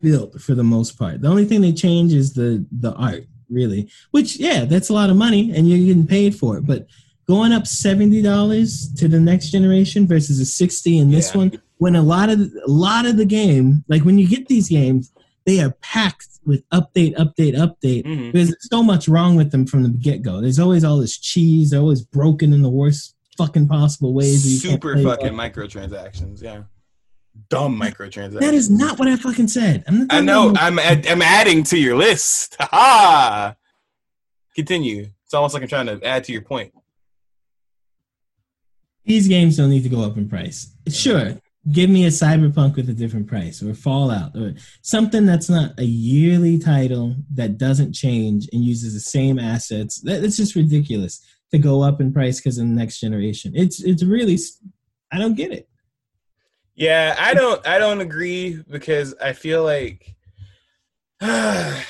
built 0.00 0.40
for 0.40 0.54
the 0.54 0.64
most 0.64 0.98
part. 0.98 1.20
The 1.20 1.28
only 1.28 1.44
thing 1.44 1.60
they 1.60 1.72
change 1.72 2.12
is 2.12 2.32
the 2.32 2.64
the 2.70 2.92
art, 2.94 3.26
really. 3.48 3.90
Which 4.10 4.36
yeah, 4.36 4.64
that's 4.64 4.88
a 4.88 4.94
lot 4.94 5.10
of 5.10 5.16
money 5.16 5.52
and 5.54 5.68
you're 5.68 5.78
getting 5.78 6.06
paid 6.06 6.34
for 6.34 6.58
it. 6.58 6.66
But 6.66 6.86
going 7.30 7.52
up 7.52 7.66
seventy 7.66 8.20
dollars 8.22 8.92
to 8.94 9.06
the 9.08 9.20
next 9.20 9.50
generation 9.50 10.06
versus 10.06 10.40
a 10.40 10.44
sixty 10.44 10.98
in 10.98 11.10
this 11.10 11.30
Yeah. 11.32 11.38
one, 11.38 11.62
when 11.78 11.94
a 11.96 12.02
lot 12.02 12.28
of 12.28 12.40
a 12.40 12.70
lot 12.70 13.06
of 13.06 13.16
the 13.16 13.24
game, 13.24 13.84
like 13.88 14.04
when 14.04 14.18
you 14.18 14.26
get 14.28 14.48
these 14.48 14.68
games, 14.68 15.12
they 15.46 15.60
are 15.60 15.70
packed 15.80 16.26
with 16.44 16.68
update, 16.70 17.14
update, 17.16 17.54
update. 17.54 18.04
Mhm. 18.04 18.32
There's 18.32 18.54
so 18.72 18.82
much 18.82 19.06
wrong 19.08 19.36
with 19.36 19.50
them 19.52 19.64
from 19.66 19.82
the 19.84 19.88
get 19.90 20.22
go. 20.22 20.40
There's 20.40 20.58
always 20.58 20.82
all 20.84 20.98
this 20.98 21.16
cheese. 21.18 21.70
They're 21.70 21.80
always 21.80 22.02
broken 22.02 22.52
in 22.52 22.62
the 22.62 22.70
worst 22.70 23.14
fucking 23.38 23.68
possible 23.68 24.12
ways. 24.12 24.60
super 24.60 24.94
fucking 25.02 25.36
well. 25.36 25.48
microtransactions. 25.50 26.42
Yeah, 26.42 26.62
dumb 27.48 27.78
microtransactions. 27.80 28.40
That 28.40 28.54
is 28.54 28.68
not 28.70 28.98
what 28.98 29.06
I 29.08 29.16
fucking 29.16 29.48
said. 29.48 29.84
I'm 29.86 30.06
I 30.10 30.20
know. 30.20 30.52
I'm 30.56 30.78
add, 30.78 31.06
I'm 31.06 31.22
adding 31.22 31.62
to 31.64 31.78
your 31.78 31.96
list. 31.96 32.56
Ha! 32.60 33.54
Continue. 34.56 35.06
It's 35.24 35.34
almost 35.34 35.54
like 35.54 35.62
I'm 35.62 35.68
trying 35.68 35.86
to 35.86 36.04
add 36.04 36.24
to 36.24 36.32
your 36.32 36.42
point. 36.42 36.72
These 39.10 39.26
games 39.26 39.56
don't 39.56 39.70
need 39.70 39.82
to 39.82 39.88
go 39.88 40.02
up 40.02 40.16
in 40.16 40.28
price. 40.28 40.72
Sure, 40.88 41.34
give 41.72 41.90
me 41.90 42.06
a 42.06 42.10
Cyberpunk 42.10 42.76
with 42.76 42.88
a 42.90 42.92
different 42.92 43.26
price, 43.26 43.60
or 43.60 43.74
Fallout, 43.74 44.36
or 44.36 44.54
something 44.82 45.26
that's 45.26 45.50
not 45.50 45.76
a 45.78 45.84
yearly 45.84 46.60
title 46.60 47.16
that 47.34 47.58
doesn't 47.58 47.92
change 47.92 48.48
and 48.52 48.64
uses 48.64 48.94
the 48.94 49.00
same 49.00 49.40
assets. 49.40 50.00
that's 50.00 50.36
just 50.36 50.54
ridiculous 50.54 51.26
to 51.50 51.58
go 51.58 51.82
up 51.82 52.00
in 52.00 52.12
price 52.12 52.38
because 52.38 52.58
of 52.58 52.68
the 52.68 52.72
next 52.72 53.00
generation. 53.00 53.50
It's 53.56 53.82
it's 53.82 54.04
really, 54.04 54.38
i 55.10 55.18
don't 55.18 55.34
get 55.34 55.50
it. 55.50 55.68
Yeah, 56.76 57.16
I 57.18 57.34
don't 57.34 57.66
I 57.66 57.78
don't 57.78 58.00
agree 58.00 58.62
because 58.70 59.12
I 59.20 59.32
feel 59.32 59.64
like 59.64 60.14
I 61.20 61.84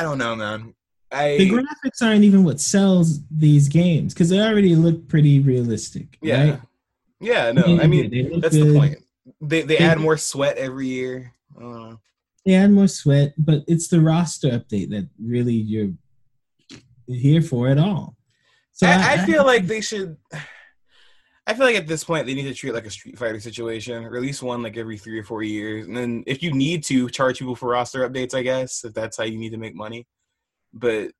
don't 0.00 0.16
know, 0.16 0.34
man. 0.34 0.74
I 1.12 1.36
The 1.36 1.50
graphics 1.50 2.02
aren't 2.02 2.24
even 2.24 2.44
what 2.44 2.60
sells 2.60 3.20
these 3.30 3.68
games 3.68 4.14
because 4.14 4.30
they 4.30 4.40
already 4.40 4.74
look 4.74 5.08
pretty 5.08 5.40
realistic. 5.40 6.18
yeah. 6.22 6.50
right? 6.50 6.60
Yeah, 7.20 7.52
no. 7.52 7.62
I 7.80 7.86
mean, 7.86 8.40
that's 8.40 8.54
the 8.54 8.74
point. 8.74 8.98
They 9.40 9.62
they 9.62 9.76
They- 9.76 9.84
add 9.84 9.98
more 10.00 10.16
sweat 10.16 10.56
every 10.56 10.88
year. 10.88 11.32
I 11.60 11.94
they 12.44 12.54
add 12.54 12.72
more 12.72 12.88
sweat, 12.88 13.34
but 13.38 13.62
it's 13.68 13.86
the 13.86 14.00
roster 14.00 14.48
update 14.48 14.90
that 14.90 15.08
really 15.22 15.54
you're 15.54 15.92
here 17.06 17.40
for 17.40 17.68
at 17.68 17.78
all. 17.78 18.16
So 18.72 18.88
I, 18.88 19.12
I 19.12 19.26
feel 19.26 19.44
like 19.44 19.66
they 19.66 19.80
should. 19.80 20.16
I 21.46 21.54
feel 21.54 21.66
like 21.66 21.76
at 21.76 21.86
this 21.86 22.02
point 22.04 22.26
they 22.26 22.34
need 22.34 22.44
to 22.44 22.54
treat 22.54 22.70
it 22.70 22.74
like 22.74 22.86
a 22.86 22.90
Street 22.90 23.18
Fighter 23.18 23.38
situation. 23.38 24.02
Release 24.04 24.42
one 24.42 24.62
like 24.62 24.76
every 24.76 24.96
three 24.98 25.18
or 25.18 25.24
four 25.24 25.42
years, 25.44 25.86
and 25.86 25.96
then 25.96 26.24
if 26.26 26.42
you 26.42 26.52
need 26.52 26.82
to 26.84 27.08
charge 27.10 27.38
people 27.38 27.54
for 27.54 27.68
roster 27.68 28.08
updates, 28.08 28.34
I 28.34 28.42
guess 28.42 28.84
if 28.84 28.94
that's 28.94 29.16
how 29.16 29.24
you 29.24 29.38
need 29.38 29.50
to 29.50 29.58
make 29.58 29.74
money. 29.76 30.06
But 30.72 31.12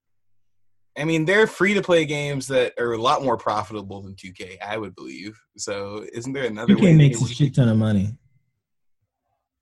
I 0.98 1.04
mean, 1.04 1.24
they're 1.24 1.46
free 1.46 1.74
to 1.74 1.82
play 1.82 2.04
games 2.04 2.48
that 2.48 2.74
are 2.78 2.92
a 2.92 3.00
lot 3.00 3.22
more 3.22 3.36
profitable 3.36 4.02
than 4.02 4.14
2K. 4.14 4.58
I 4.62 4.76
would 4.76 4.94
believe. 4.94 5.40
So 5.56 6.04
isn't 6.12 6.32
there 6.32 6.44
another 6.44 6.74
way? 6.76 6.92
2K 6.92 6.96
makes 6.96 7.22
a 7.22 7.28
shit 7.28 7.54
ton 7.54 7.68
of 7.68 7.78
money. 7.78 8.16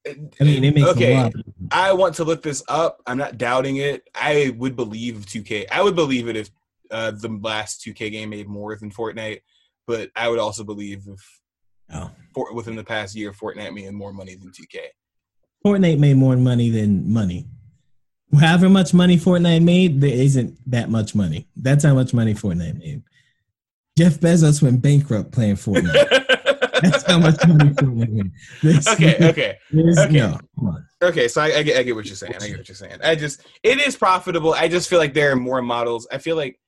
I 0.08 0.44
mean, 0.44 0.64
it 0.64 0.74
makes 0.74 0.88
okay. 0.88 1.14
a 1.14 1.22
lot. 1.24 1.32
I 1.70 1.92
want 1.92 2.14
to 2.16 2.24
look 2.24 2.42
this 2.42 2.62
up. 2.68 3.02
I'm 3.06 3.18
not 3.18 3.36
doubting 3.36 3.76
it. 3.76 4.08
I 4.14 4.54
would 4.56 4.74
believe 4.74 5.26
2K. 5.26 5.66
I 5.70 5.82
would 5.82 5.94
believe 5.94 6.26
it 6.28 6.36
if 6.36 6.50
uh, 6.90 7.10
the 7.12 7.28
last 7.42 7.84
2K 7.86 8.10
game 8.10 8.30
made 8.30 8.48
more 8.48 8.74
than 8.76 8.90
Fortnite, 8.90 9.40
but 9.86 10.10
I 10.16 10.28
would 10.28 10.38
also 10.38 10.64
believe 10.64 11.04
if 11.06 11.20
Oh. 11.92 12.10
for, 12.34 12.54
within 12.54 12.76
the 12.76 12.84
past 12.84 13.16
year 13.16 13.32
Fortnite 13.32 13.74
made 13.74 13.90
more 13.92 14.12
money 14.12 14.36
than 14.36 14.50
2K. 14.50 14.78
Fortnite 15.64 15.98
made 15.98 16.16
more 16.16 16.36
money 16.36 16.70
than 16.70 17.12
money. 17.12 17.46
However 18.38 18.68
much 18.68 18.94
money 18.94 19.16
Fortnite 19.16 19.62
made, 19.62 20.00
there 20.00 20.12
isn't 20.14 20.56
that 20.70 20.88
much 20.90 21.14
money. 21.14 21.48
That's 21.56 21.84
how 21.84 21.94
much 21.94 22.14
money 22.14 22.34
Fortnite 22.34 22.78
made. 22.78 23.02
Jeff 23.98 24.20
Bezos 24.20 24.62
went 24.62 24.80
bankrupt 24.80 25.32
playing 25.32 25.56
Fortnite. 25.56 26.26
That's 26.80 27.02
how 27.02 27.18
much 27.18 27.44
money 27.46 27.70
Fortnite 27.70 28.08
made. 28.10 28.30
There's- 28.62 28.86
okay, 28.88 29.16
okay, 29.28 29.58
okay. 29.76 30.08
No, 30.12 30.38
come 30.58 30.68
on. 30.68 30.86
okay. 31.02 31.26
So 31.28 31.40
I, 31.42 31.56
I 31.58 31.62
get, 31.62 31.76
I 31.78 31.82
get 31.82 31.94
what 31.96 32.06
you're 32.06 32.14
saying. 32.16 32.34
I 32.40 32.46
get 32.48 32.58
what 32.58 32.68
you're 32.68 32.76
saying. 32.76 32.98
I 33.02 33.14
just, 33.16 33.44
it 33.62 33.80
is 33.80 33.96
profitable. 33.96 34.54
I 34.54 34.68
just 34.68 34.88
feel 34.88 34.98
like 35.00 35.12
there 35.12 35.32
are 35.32 35.36
more 35.36 35.60
models. 35.60 36.06
I 36.12 36.18
feel 36.18 36.36
like 36.36 36.58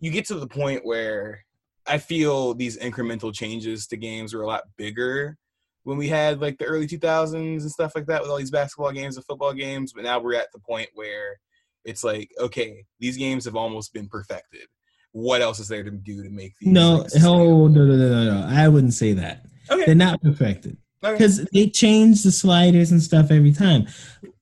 you 0.00 0.10
get 0.10 0.26
to 0.26 0.34
the 0.34 0.46
point 0.46 0.84
where 0.84 1.44
I 1.86 1.98
feel 1.98 2.54
these 2.54 2.78
incremental 2.78 3.34
changes 3.34 3.86
to 3.88 3.96
games 3.96 4.34
are 4.34 4.42
a 4.42 4.46
lot 4.46 4.64
bigger 4.76 5.36
when 5.84 5.96
we 5.96 6.08
had 6.08 6.40
like 6.40 6.58
the 6.58 6.64
early 6.64 6.86
2000s 6.86 7.34
and 7.34 7.70
stuff 7.70 7.92
like 7.94 8.06
that 8.06 8.22
with 8.22 8.30
all 8.30 8.36
these 8.36 8.50
basketball 8.50 8.92
games 8.92 9.16
and 9.16 9.24
football 9.24 9.52
games. 9.52 9.92
But 9.92 10.04
now 10.04 10.20
we're 10.20 10.34
at 10.34 10.52
the 10.52 10.60
point 10.60 10.88
where 10.94 11.38
it's 11.84 12.04
like, 12.04 12.30
okay, 12.38 12.84
these 12.98 13.16
games 13.16 13.44
have 13.46 13.56
almost 13.56 13.92
been 13.92 14.08
perfected. 14.08 14.66
What 15.12 15.40
else 15.40 15.58
is 15.58 15.68
there 15.68 15.82
to 15.82 15.90
do 15.90 16.22
to 16.22 16.30
make 16.30 16.54
these? 16.58 16.72
No, 16.72 17.06
no, 17.20 17.66
no, 17.66 17.84
no, 17.84 17.96
no, 17.96 18.24
no. 18.24 18.46
I 18.48 18.68
wouldn't 18.68 18.94
say 18.94 19.12
that. 19.14 19.46
Okay. 19.70 19.84
They're 19.84 19.94
not 19.94 20.22
perfected. 20.22 20.76
okay. 21.02 21.14
because 21.14 21.44
they 21.52 21.68
change 21.68 22.22
the 22.22 22.30
sliders 22.30 22.92
and 22.92 23.02
stuff 23.02 23.30
every 23.30 23.52
time. 23.52 23.86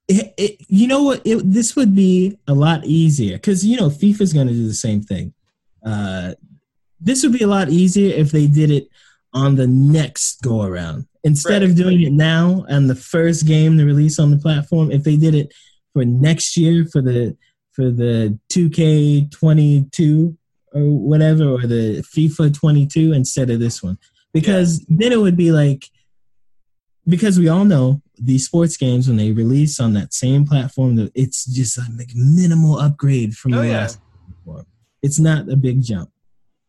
It, 0.09 0.35
it, 0.37 0.57
you 0.69 0.87
know 0.87 1.03
what? 1.03 1.23
It, 1.25 1.41
this 1.45 1.77
would 1.77 1.95
be 1.95 2.39
a 2.47 2.55
lot 2.55 2.85
easier 2.85 3.37
because 3.37 3.65
you 3.65 3.79
know 3.79 3.89
FIFA's 3.89 4.33
going 4.33 4.49
to 4.49 4.55
do 4.55 4.67
the 4.67 4.75
same 4.75 5.03
thing. 5.03 5.35
Uh, 5.85 6.35
this 7.01 7.23
would 7.23 7.33
be 7.33 7.45
a 7.45 7.49
lot 7.49 7.69
easier 7.69 8.15
if 8.15 8.31
they 8.31 8.47
did 8.47 8.71
it 8.71 8.89
on 9.33 9.55
the 9.55 9.67
next 9.67 10.43
go 10.43 10.63
around 10.63 11.07
instead 11.29 11.63
of 11.63 11.77
doing 11.77 12.01
it 12.03 12.13
now 12.13 12.65
on 12.69 12.87
the 12.89 12.95
first 12.95 13.47
game 13.47 13.77
to 13.79 13.85
release 13.85 14.19
on 14.19 14.31
the 14.31 14.39
platform. 14.39 14.91
If 14.91 15.03
they 15.05 15.17
did 15.17 15.35
it 15.35 15.53
for 15.93 16.05
next 16.05 16.57
year 16.57 16.85
for 16.93 17.01
the 17.03 17.37
for 17.73 17.91
the 17.91 18.37
2K22 18.53 20.37
or 20.75 20.83
whatever 20.83 21.45
or 21.45 21.61
the 21.67 22.03
FIFA 22.15 22.53
22 22.53 23.13
instead 23.13 23.51
of 23.51 23.61
this 23.61 23.83
one 23.83 23.97
because 24.33 24.85
then 24.89 25.13
it 25.13 25.21
would 25.21 25.37
be 25.37 25.51
like 25.53 25.85
because 27.07 27.39
we 27.39 27.49
all 27.49 27.65
know 27.65 28.03
these 28.19 28.45
sports 28.45 28.77
games 28.77 29.09
when 29.09 29.17
they 29.17 29.31
release 29.33 29.81
on 29.81 29.95
that 29.95 30.13
same 30.13 30.45
platform 30.45 30.97
that 30.97 31.11
it's 31.15 31.47
just 31.47 31.79
a 31.79 31.83
like 31.97 32.11
minimal 32.15 32.79
upgrade 32.79 33.35
from 33.35 33.55
Oh, 33.55 33.61
the 33.61 33.69
yeah. 33.69 33.79
last 33.79 34.01
platform. 34.45 34.67
It's 35.03 35.19
not 35.21 35.49
a 35.49 35.57
big 35.57 35.83
jump. 35.83 36.11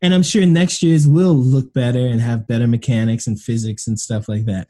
And 0.02 0.14
I'm 0.14 0.24
sure 0.24 0.45
next 0.45 0.82
year's 0.82 1.08
will 1.08 1.36
look 1.36 1.74
better 1.74 2.06
and 2.08 2.22
have 2.22 2.47
better 2.47 2.68
mechanics 2.68 3.28
and 3.28 3.39
physics 3.39 3.88
and 3.88 4.00
stuff 4.00 4.30
like 4.30 4.45
that. 4.45 4.68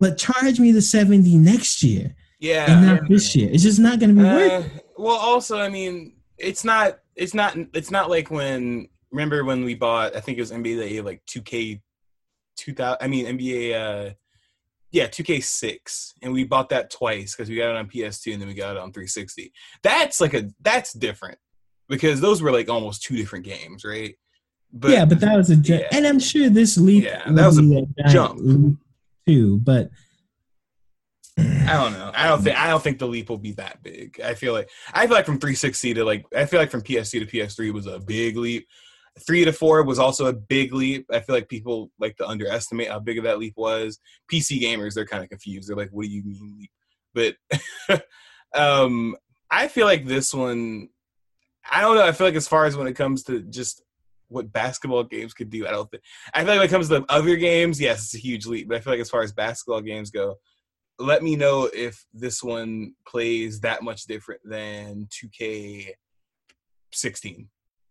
But 0.00 0.18
charge 0.18 0.58
me 0.58 0.72
the 0.72 0.82
70 0.82 1.36
next 1.36 1.82
year 1.82 2.14
yeah. 2.40 2.70
and 2.70 2.86
not 2.86 3.08
this 3.08 3.36
year. 3.36 3.50
It's 3.52 3.62
just 3.62 3.78
not 3.78 4.00
going 4.00 4.16
to 4.16 4.22
be 4.22 4.26
worth 4.26 4.64
Uh, 4.64 4.78
well, 4.96 5.16
also, 5.16 5.58
I 5.58 5.68
mean, 5.68 6.14
it's 6.38 6.64
not, 6.64 6.98
it's 7.14 7.34
not, 7.34 7.56
it's 7.74 7.90
not 7.90 8.08
like 8.08 8.30
when 8.30 8.88
remember 9.12 9.44
when 9.44 9.64
we 9.64 9.74
bought? 9.74 10.16
I 10.16 10.20
think 10.20 10.38
it 10.38 10.40
was 10.40 10.50
NBA 10.50 11.04
like 11.04 11.22
2K, 11.26 11.80
2000. 12.56 12.98
I 13.00 13.06
mean 13.06 13.26
NBA. 13.26 13.74
uh 13.74 14.14
yeah, 14.90 15.06
2K6, 15.06 16.12
and 16.20 16.34
we 16.34 16.44
bought 16.44 16.68
that 16.68 16.90
twice 16.90 17.34
because 17.34 17.48
we 17.48 17.56
got 17.56 17.70
it 17.70 17.76
on 17.76 17.88
PS2 17.88 18.34
and 18.34 18.42
then 18.42 18.46
we 18.48 18.52
got 18.52 18.76
it 18.76 18.78
on 18.78 18.92
360. 18.92 19.50
That's 19.82 20.20
like 20.20 20.34
a 20.34 20.50
that's 20.60 20.92
different 20.92 21.38
because 21.88 22.20
those 22.20 22.42
were 22.42 22.52
like 22.52 22.68
almost 22.68 23.02
two 23.02 23.16
different 23.16 23.46
games, 23.46 23.86
right? 23.86 24.14
But 24.72 24.90
yeah, 24.90 25.04
but 25.04 25.20
that 25.20 25.36
was 25.36 25.50
a 25.50 25.56
ju- 25.56 25.74
yeah. 25.74 25.88
and 25.92 26.06
I'm 26.06 26.18
sure 26.18 26.48
this 26.48 26.78
leap 26.78 27.04
Yeah, 27.04 27.22
that 27.30 27.46
was 27.46 27.58
a 27.58 27.62
giant 27.62 27.96
jump. 28.08 28.78
too. 29.26 29.58
But 29.58 29.90
I 31.38 31.74
don't 31.74 31.92
know. 31.92 32.10
I 32.14 32.26
don't 32.26 32.42
think 32.42 32.58
I 32.58 32.68
don't 32.68 32.82
think 32.82 32.98
the 32.98 33.06
leap 33.06 33.28
will 33.28 33.38
be 33.38 33.52
that 33.52 33.82
big. 33.82 34.20
I 34.20 34.34
feel 34.34 34.52
like 34.52 34.68
I 34.92 35.06
feel 35.06 35.16
like 35.16 35.26
from 35.26 35.38
360 35.38 35.94
to 35.94 36.04
like 36.04 36.24
I 36.34 36.46
feel 36.46 36.60
like 36.60 36.70
from 36.70 36.82
PS2 36.82 37.10
to 37.20 37.26
PS3 37.26 37.72
was 37.72 37.86
a 37.86 37.98
big 37.98 38.36
leap. 38.36 38.66
Three 39.26 39.44
to 39.44 39.52
four 39.52 39.82
was 39.82 39.98
also 39.98 40.26
a 40.26 40.32
big 40.32 40.72
leap. 40.72 41.06
I 41.12 41.20
feel 41.20 41.34
like 41.34 41.48
people 41.48 41.90
like 41.98 42.16
to 42.16 42.26
underestimate 42.26 42.88
how 42.88 42.98
big 42.98 43.18
of 43.18 43.24
that 43.24 43.38
leap 43.38 43.54
was. 43.56 43.98
PC 44.30 44.60
gamers 44.62 44.94
they're 44.94 45.06
kind 45.06 45.22
of 45.22 45.28
confused. 45.28 45.68
They're 45.68 45.76
like, 45.76 45.90
"What 45.90 46.04
do 46.04 46.10
you 46.10 46.22
mean 46.24 46.56
leap?" 46.58 46.70
But 47.14 48.02
um, 48.54 49.16
I 49.50 49.68
feel 49.68 49.86
like 49.86 50.06
this 50.06 50.32
one. 50.32 50.88
I 51.70 51.82
don't 51.82 51.94
know. 51.96 52.06
I 52.06 52.12
feel 52.12 52.26
like 52.26 52.36
as 52.36 52.48
far 52.48 52.64
as 52.64 52.76
when 52.76 52.86
it 52.86 52.94
comes 52.94 53.22
to 53.24 53.42
just 53.42 53.82
what 54.32 54.52
basketball 54.52 55.04
games 55.04 55.34
could 55.34 55.50
do, 55.50 55.66
I 55.66 55.70
don't 55.70 55.90
think. 55.90 56.02
I 56.34 56.40
feel 56.40 56.48
like 56.48 56.58
when 56.58 56.66
it 56.66 56.70
comes 56.70 56.88
to 56.88 57.04
other 57.08 57.36
games, 57.36 57.80
yes, 57.80 58.04
it's 58.04 58.14
a 58.14 58.18
huge 58.18 58.46
leap. 58.46 58.68
But 58.68 58.76
I 58.78 58.80
feel 58.80 58.92
like 58.92 59.00
as 59.00 59.10
far 59.10 59.22
as 59.22 59.32
basketball 59.32 59.80
games 59.82 60.10
go, 60.10 60.36
let 60.98 61.22
me 61.22 61.36
know 61.36 61.68
if 61.72 62.04
this 62.12 62.42
one 62.42 62.94
plays 63.06 63.60
that 63.60 63.82
much 63.82 64.04
different 64.04 64.40
than 64.44 65.08
2K16 65.10 65.94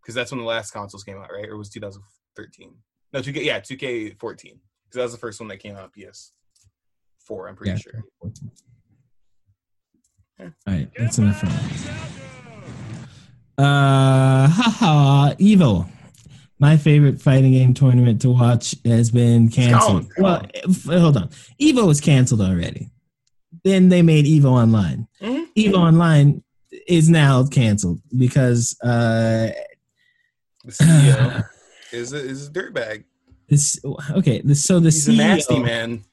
because 0.02 0.16
that's 0.16 0.32
when 0.32 0.40
the 0.40 0.46
last 0.46 0.72
consoles 0.72 1.04
came 1.04 1.18
out, 1.18 1.32
right? 1.32 1.48
Or 1.50 1.58
was 1.58 1.70
2013? 1.70 2.74
No, 3.14 3.20
2K. 3.22 3.44
Yeah, 3.44 3.60
2K14 3.60 4.18
because 4.18 4.96
that 4.96 5.04
was 5.04 5.12
the 5.12 5.18
first 5.18 5.40
one 5.40 5.50
that 5.50 5.58
came 5.58 5.76
out 5.76 5.92
PS4. 5.98 7.50
I'm 7.50 7.56
pretty 7.56 7.72
Yeah. 7.72 7.78
sure. 7.78 8.04
all 10.40 10.52
right, 10.68 10.90
that's 10.98 11.18
enough 11.18 11.40
for 11.40 11.46
now. 11.48 11.60
Uh, 13.58 14.48
haha, 14.48 15.34
Evo. 15.36 15.88
My 16.62 16.78
favorite 16.78 17.20
fighting 17.20 17.52
game 17.54 17.74
tournament 17.74 18.22
to 18.22 18.30
watch 18.30 18.76
has 18.86 19.10
been 19.10 19.50
canceled. 19.50 20.12
Well, 20.18 20.46
hold 20.86 21.18
on. 21.18 21.30
Evo 21.60 21.88
was 21.88 22.00
canceled 22.00 22.40
already. 22.42 22.90
Then 23.64 23.90
they 23.90 24.04
made 24.04 24.26
Evo 24.26 24.46
Online. 24.52 25.08
Mhm. 25.22 25.48
Evo 25.58 25.74
Online 25.78 26.44
is 26.88 27.10
now 27.10 27.46
canceled 27.48 28.00
because 28.16 28.78
uh, 28.84 29.50
The 30.64 30.72
CEO 30.72 31.46
is 31.92 32.14
a, 32.14 32.18
is 32.18 32.48
a 32.48 32.52
dirtbag. 32.52 33.04
this. 33.50 33.80
Okay, 34.12 34.42
this, 34.46 34.64
so 34.64 34.80
the 34.80 34.86
He's 34.92 35.08
a 35.10 35.12
CEO 35.12 35.18
nasty 35.18 35.60
man. 35.60 36.04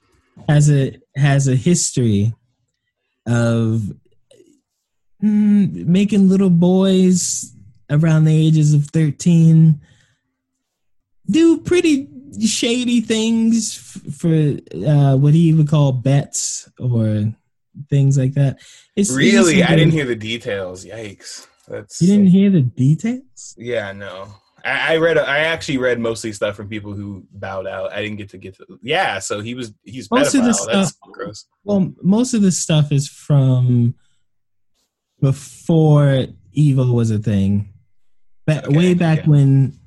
has 0.49 0.71
a 0.71 0.99
has 1.15 1.47
a 1.47 1.57
history 1.57 2.35
of 3.27 3.83
mm, 5.23 5.85
making 5.87 6.29
little 6.31 6.51
boys 6.51 7.53
around 7.91 8.25
the 8.25 8.35
ages 8.35 8.73
of 8.75 8.87
13 8.87 9.79
do 11.31 11.59
pretty 11.61 12.09
shady 12.45 13.01
things 13.01 13.77
f- 14.07 14.15
for 14.15 14.57
uh, 14.87 15.17
what 15.17 15.35
he 15.35 15.53
would 15.53 15.69
call 15.69 15.93
bets 15.93 16.69
or 16.79 17.33
things 17.91 18.19
like 18.19 18.35
that. 18.35 18.59
It's, 18.97 19.11
Really, 19.11 19.63
I 19.63 19.77
didn't 19.77 19.93
hear 19.93 20.05
the 20.07 20.17
details. 20.17 20.85
Yikes! 20.85 21.47
That's 21.69 22.01
You 22.01 22.09
didn't 22.09 22.29
hear 22.29 22.51
the 22.51 22.63
details? 22.63 23.55
Yeah, 23.59 23.93
no. 23.93 24.29
I, 24.65 24.95
I 24.95 24.97
read. 24.97 25.19
I 25.19 25.39
actually 25.41 25.79
read 25.79 26.01
mostly 26.01 26.33
stuff 26.33 26.57
from 26.57 26.69
people 26.69 26.93
who 26.93 27.27
bowed 27.33 27.67
out. 27.67 27.93
I 27.93 28.03
didn't 28.03 28.17
get 28.19 28.31
to 28.31 28.39
get 28.39 28.57
to. 28.57 28.79
Yeah, 28.83 29.19
so 29.21 29.41
he 29.41 29.55
was. 29.55 29.73
He's 29.85 30.11
Most 30.11 30.35
of 30.35 30.41
pedophile. 30.41 30.45
this 30.47 30.67
That's 30.67 30.89
stuff- 30.91 31.11
gross. 31.13 31.47
Well, 31.65 31.93
most 32.03 32.35
of 32.35 32.43
this 32.43 32.59
stuff 32.59 32.91
is 32.91 33.09
from 33.09 33.95
before 35.21 36.27
Evo 36.57 36.93
was 36.93 37.11
a 37.11 37.19
thing. 37.19 37.73
But 38.47 38.67
Okay, 38.67 38.77
way 38.77 38.95
back 38.95 39.21
yeah. 39.21 39.27
when 39.31 39.79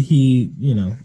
he, 0.00 0.52
you 0.58 0.74
know, 0.74 0.96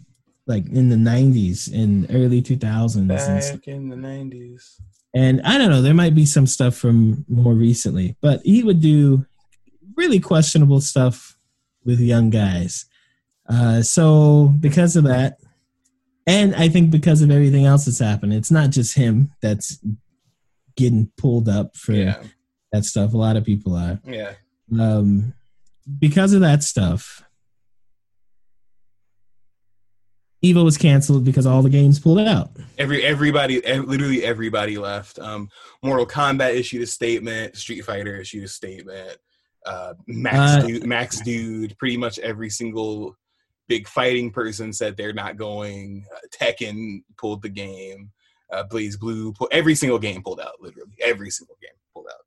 like 0.47 0.65
in 0.67 0.89
the 0.89 0.95
90s 0.95 1.71
and 1.73 2.07
early 2.09 2.41
2000s. 2.41 2.95
And, 2.97 3.43
stuff. 3.43 3.55
Back 3.59 3.67
in 3.67 3.89
the 3.89 3.95
nineties. 3.95 4.81
and 5.13 5.41
I 5.43 5.57
don't 5.57 5.69
know, 5.69 5.81
there 5.81 5.93
might 5.93 6.15
be 6.15 6.25
some 6.25 6.47
stuff 6.47 6.75
from 6.75 7.23
more 7.29 7.53
recently, 7.53 8.15
but 8.21 8.41
he 8.43 8.63
would 8.63 8.81
do 8.81 9.25
really 9.95 10.19
questionable 10.19 10.81
stuff 10.81 11.37
with 11.85 11.99
young 11.99 12.29
guys. 12.29 12.85
Uh, 13.47 13.81
so 13.81 14.53
because 14.59 14.95
of 14.95 15.03
that, 15.05 15.37
and 16.27 16.55
I 16.55 16.69
think 16.69 16.91
because 16.91 17.21
of 17.21 17.31
everything 17.31 17.65
else 17.65 17.85
that's 17.85 17.99
happened, 17.99 18.33
it's 18.33 18.51
not 18.51 18.69
just 18.71 18.95
him 18.95 19.31
that's 19.41 19.79
getting 20.75 21.11
pulled 21.17 21.49
up 21.49 21.75
for 21.75 21.93
Yeah, 21.93 22.21
that 22.71 22.85
stuff. 22.85 23.13
A 23.13 23.17
lot 23.17 23.35
of 23.35 23.43
people 23.45 23.75
are. 23.75 23.99
yeah. 24.05 24.33
Um, 24.79 25.33
because 25.99 26.33
of 26.33 26.41
that 26.41 26.61
stuff, 26.63 27.23
Evo 30.43 30.63
was 30.63 30.77
canceled 30.77 31.25
because 31.25 31.45
all 31.45 31.61
the 31.61 31.69
games 31.69 31.99
pulled 31.99 32.19
out. 32.19 32.49
Every 32.77 33.03
everybody, 33.03 33.63
ev- 33.65 33.85
literally 33.85 34.23
everybody 34.23 34.77
left. 34.77 35.19
Um, 35.19 35.49
Mortal 35.83 36.05
Kombat 36.05 36.53
issued 36.55 36.81
a 36.81 36.87
statement. 36.87 37.57
Street 37.57 37.81
Fighter 37.81 38.15
issued 38.17 38.45
a 38.45 38.47
statement. 38.47 39.17
Uh, 39.65 39.93
Max, 40.07 40.63
Uh, 40.63 40.67
Dude, 40.67 40.85
Max 40.85 41.19
Dood, 41.21 41.75
pretty 41.77 41.97
much 41.97 42.17
every 42.19 42.49
single 42.49 43.17
big 43.67 43.87
fighting 43.87 44.31
person 44.31 44.71
said 44.71 44.95
they're 44.95 45.11
not 45.13 45.35
going. 45.37 46.05
Uh, 46.15 46.19
Tekken 46.33 47.03
pulled 47.17 47.41
the 47.41 47.49
game. 47.49 48.09
Uh, 48.51 48.63
BlazBlue, 48.63 49.35
pull, 49.35 49.49
every 49.51 49.75
single 49.75 49.99
game 49.99 50.23
pulled 50.23 50.39
out. 50.39 50.53
Literally 50.61 50.89
every 51.03 51.29
single 51.29 51.57
game 51.61 51.69
pulled 51.93 52.07
out. 52.09 52.25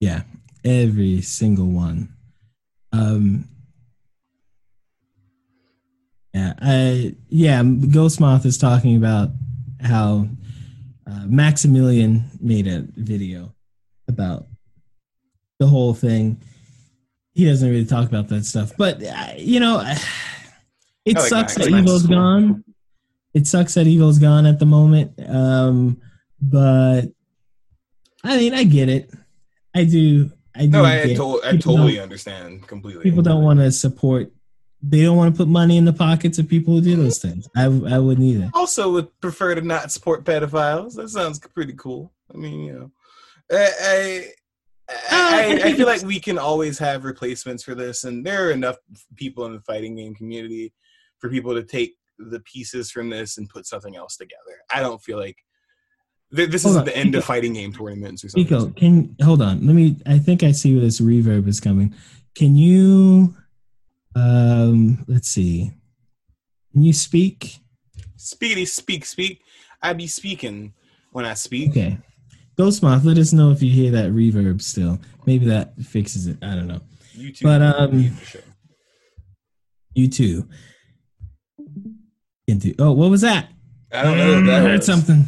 Yeah, 0.00 0.22
every 0.64 1.20
single 1.22 1.66
one. 1.68 2.14
Um, 2.92 3.48
yeah, 6.36 6.52
I 6.60 7.14
yeah. 7.30 7.62
Ghost 7.62 8.20
Moth 8.20 8.44
is 8.44 8.58
talking 8.58 8.94
about 8.96 9.30
how 9.80 10.28
uh, 11.10 11.24
Maximilian 11.26 12.24
made 12.42 12.66
a 12.66 12.84
video 12.94 13.54
about 14.06 14.46
the 15.58 15.66
whole 15.66 15.94
thing. 15.94 16.42
He 17.32 17.46
doesn't 17.46 17.66
really 17.66 17.86
talk 17.86 18.06
about 18.06 18.28
that 18.28 18.44
stuff, 18.44 18.72
but 18.76 19.02
uh, 19.02 19.32
you 19.38 19.60
know, 19.60 19.80
it 21.06 21.16
I 21.16 21.20
like 21.20 21.28
sucks 21.28 21.54
that 21.54 21.70
Max 21.70 21.84
is 21.84 21.90
Evo's 21.90 22.06
cool. 22.06 22.16
gone. 22.16 22.64
It 23.32 23.46
sucks 23.46 23.72
that 23.74 23.86
Evo's 23.86 24.18
gone 24.18 24.44
at 24.44 24.58
the 24.58 24.66
moment. 24.66 25.12
Um, 25.26 26.02
but 26.38 27.02
I 28.24 28.36
mean, 28.36 28.52
I 28.52 28.64
get 28.64 28.90
it. 28.90 29.10
I 29.74 29.84
do. 29.84 30.30
I 30.54 30.66
do. 30.66 30.68
No, 30.68 30.84
I, 30.84 31.14
to- 31.14 31.40
I 31.44 31.56
totally 31.56 31.98
understand 31.98 32.66
completely. 32.66 33.04
People 33.04 33.22
don't 33.22 33.42
want 33.42 33.60
to 33.60 33.72
support. 33.72 34.32
They 34.88 35.02
don't 35.02 35.16
want 35.16 35.34
to 35.34 35.38
put 35.38 35.48
money 35.48 35.76
in 35.76 35.84
the 35.84 35.92
pockets 35.92 36.38
of 36.38 36.48
people 36.48 36.74
who 36.74 36.80
do 36.80 36.96
those 36.96 37.18
things. 37.18 37.48
I 37.56 37.64
I 37.64 37.98
wouldn't 37.98 38.26
either. 38.26 38.50
also 38.54 38.92
would 38.92 39.20
prefer 39.20 39.54
to 39.54 39.60
not 39.60 39.90
support 39.90 40.24
pedophiles. 40.24 40.94
That 40.94 41.08
sounds 41.08 41.38
pretty 41.38 41.72
cool. 41.74 42.12
I 42.32 42.36
mean, 42.36 42.60
you 42.60 42.72
know, 42.72 42.90
I 43.50 43.70
I, 43.80 44.32
Uh, 44.88 44.94
I, 45.10 45.60
I 45.64 45.68
I, 45.68 45.72
feel 45.74 45.86
like 45.86 46.02
we 46.02 46.20
can 46.20 46.38
always 46.38 46.78
have 46.78 47.04
replacements 47.04 47.64
for 47.64 47.74
this, 47.74 48.04
and 48.04 48.24
there 48.24 48.46
are 48.46 48.52
enough 48.52 48.76
people 49.16 49.44
in 49.46 49.52
the 49.52 49.60
fighting 49.60 49.96
game 49.96 50.14
community 50.14 50.72
for 51.18 51.28
people 51.28 51.54
to 51.54 51.64
take 51.64 51.94
the 52.18 52.40
pieces 52.40 52.90
from 52.90 53.10
this 53.10 53.38
and 53.38 53.48
put 53.48 53.66
something 53.66 53.96
else 53.96 54.16
together. 54.16 54.62
I 54.70 54.80
don't 54.80 55.02
feel 55.02 55.18
like 55.18 55.38
th- 56.34 56.50
this 56.50 56.64
is 56.64 56.74
the 56.84 56.96
end 56.96 57.14
of 57.14 57.24
fighting 57.24 57.54
game 57.54 57.72
tournaments 57.72 58.24
or 58.24 58.28
something. 58.28 58.44
Pico, 58.44 58.70
can 58.70 59.16
hold 59.22 59.42
on. 59.42 59.66
Let 59.66 59.74
me. 59.74 59.96
I 60.06 60.18
think 60.18 60.42
I 60.42 60.52
see 60.52 60.74
where 60.74 60.84
this 60.84 61.00
reverb 61.00 61.48
is 61.48 61.60
coming. 61.60 61.94
Can 62.34 62.54
you? 62.56 63.34
Um. 64.16 65.04
Let's 65.06 65.28
see. 65.28 65.72
Can 66.72 66.82
you 66.82 66.92
speak? 66.92 67.58
Speedy, 68.16 68.64
speak, 68.64 69.04
speak. 69.04 69.40
I 69.82 69.92
be 69.92 70.06
speaking 70.06 70.72
when 71.12 71.24
I 71.24 71.34
speak. 71.34 71.70
Okay. 71.70 71.98
Ghost 72.56 72.82
Moth, 72.82 73.04
let 73.04 73.18
us 73.18 73.32
know 73.32 73.50
if 73.50 73.62
you 73.62 73.70
hear 73.70 73.90
that 73.92 74.10
reverb 74.10 74.62
still. 74.62 74.98
Maybe 75.26 75.46
that 75.46 75.78
fixes 75.82 76.26
it. 76.26 76.38
I 76.42 76.54
don't 76.54 76.66
know. 76.66 76.80
You 77.12 77.32
too. 77.32 77.44
But, 77.44 77.62
um, 77.62 77.98
You 77.98 78.10
for 78.10 78.24
sure. 78.24 78.40
You 79.94 80.08
too. 80.08 80.48
Into 82.48 82.74
oh, 82.78 82.92
what 82.92 83.10
was 83.10 83.20
that? 83.22 83.48
I 83.92 84.02
don't 84.02 84.16
know 84.18 84.40
what 84.40 84.50
I 84.50 84.60
heard 84.60 84.76
was. 84.78 84.86
something. 84.86 85.24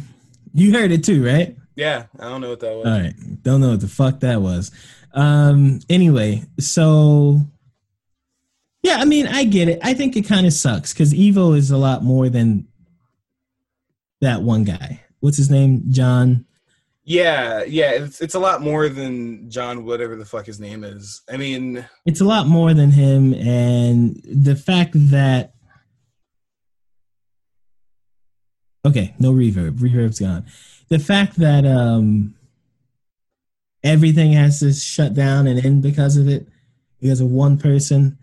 You 0.53 0.71
heard 0.73 0.91
it 0.91 1.03
too, 1.03 1.25
right? 1.25 1.55
Yeah, 1.75 2.05
I 2.19 2.25
don't 2.25 2.41
know 2.41 2.49
what 2.49 2.59
that 2.61 2.75
was. 2.75 2.85
All 2.85 2.91
right. 2.91 3.13
Don't 3.43 3.61
know 3.61 3.71
what 3.71 3.81
the 3.81 3.87
fuck 3.87 4.19
that 4.21 4.41
was. 4.41 4.71
Um 5.13 5.79
anyway, 5.89 6.43
so 6.59 7.41
yeah, 8.81 8.97
I 8.97 9.05
mean, 9.05 9.27
I 9.27 9.43
get 9.43 9.67
it. 9.67 9.79
I 9.83 9.93
think 9.93 10.15
it 10.15 10.27
kind 10.27 10.47
of 10.47 10.53
sucks 10.53 10.93
cuz 10.93 11.13
Evo 11.13 11.55
is 11.55 11.71
a 11.71 11.77
lot 11.77 12.03
more 12.03 12.29
than 12.29 12.67
that 14.21 14.41
one 14.41 14.63
guy. 14.63 15.01
What's 15.19 15.37
his 15.37 15.49
name? 15.49 15.83
John 15.89 16.45
Yeah, 17.03 17.63
yeah, 17.63 17.91
it's 17.91 18.21
it's 18.21 18.35
a 18.35 18.39
lot 18.39 18.61
more 18.61 18.87
than 18.89 19.49
John, 19.49 19.85
whatever 19.85 20.15
the 20.15 20.25
fuck 20.25 20.45
his 20.45 20.59
name 20.59 20.83
is. 20.83 21.21
I 21.31 21.37
mean, 21.37 21.85
It's 22.05 22.21
a 22.21 22.25
lot 22.25 22.47
more 22.47 22.73
than 22.73 22.91
him, 22.91 23.33
and 23.33 24.21
the 24.23 24.55
fact 24.55 24.91
that 24.93 25.53
okay, 28.85 29.13
no 29.19 29.33
reverb, 29.33 29.79
reverb's 29.79 30.19
gone. 30.19 30.45
The 30.89 30.99
fact 30.99 31.35
that 31.37 31.65
um 31.65 32.35
everything 33.83 34.33
has 34.33 34.59
to 34.59 34.73
shut 34.73 35.13
down 35.13 35.47
and 35.47 35.63
end 35.65 35.81
because 35.81 36.17
of 36.17 36.27
it, 36.27 36.47
because 36.99 37.21
of 37.21 37.29
one 37.29 37.57
person, 37.57 38.17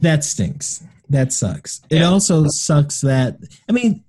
that 0.00 0.24
stinks. 0.24 0.82
That 1.08 1.32
sucks. 1.32 1.80
It 1.90 1.98
Yeah. 1.98 2.08
also 2.10 2.46
sucks 2.48 3.00
that 3.02 3.38
I 3.68 3.72
mean, 3.72 4.02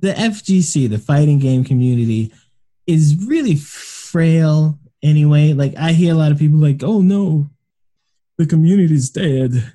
the 0.00 0.12
FGC, 0.18 0.88
the 0.88 0.98
fighting 0.98 1.38
game 1.38 1.64
community, 1.64 2.32
is 2.86 3.16
really 3.26 3.56
frail 3.56 4.78
anyway. 5.02 5.52
Like 5.52 5.76
I 5.76 5.92
hear 5.92 6.14
a 6.14 6.16
lot 6.16 6.32
of 6.32 6.38
people 6.38 6.58
like, 6.58 6.82
"Oh 6.82 7.02
no, 7.02 7.50
the 8.38 8.46
community's 8.46 9.10
dead. 9.10 9.72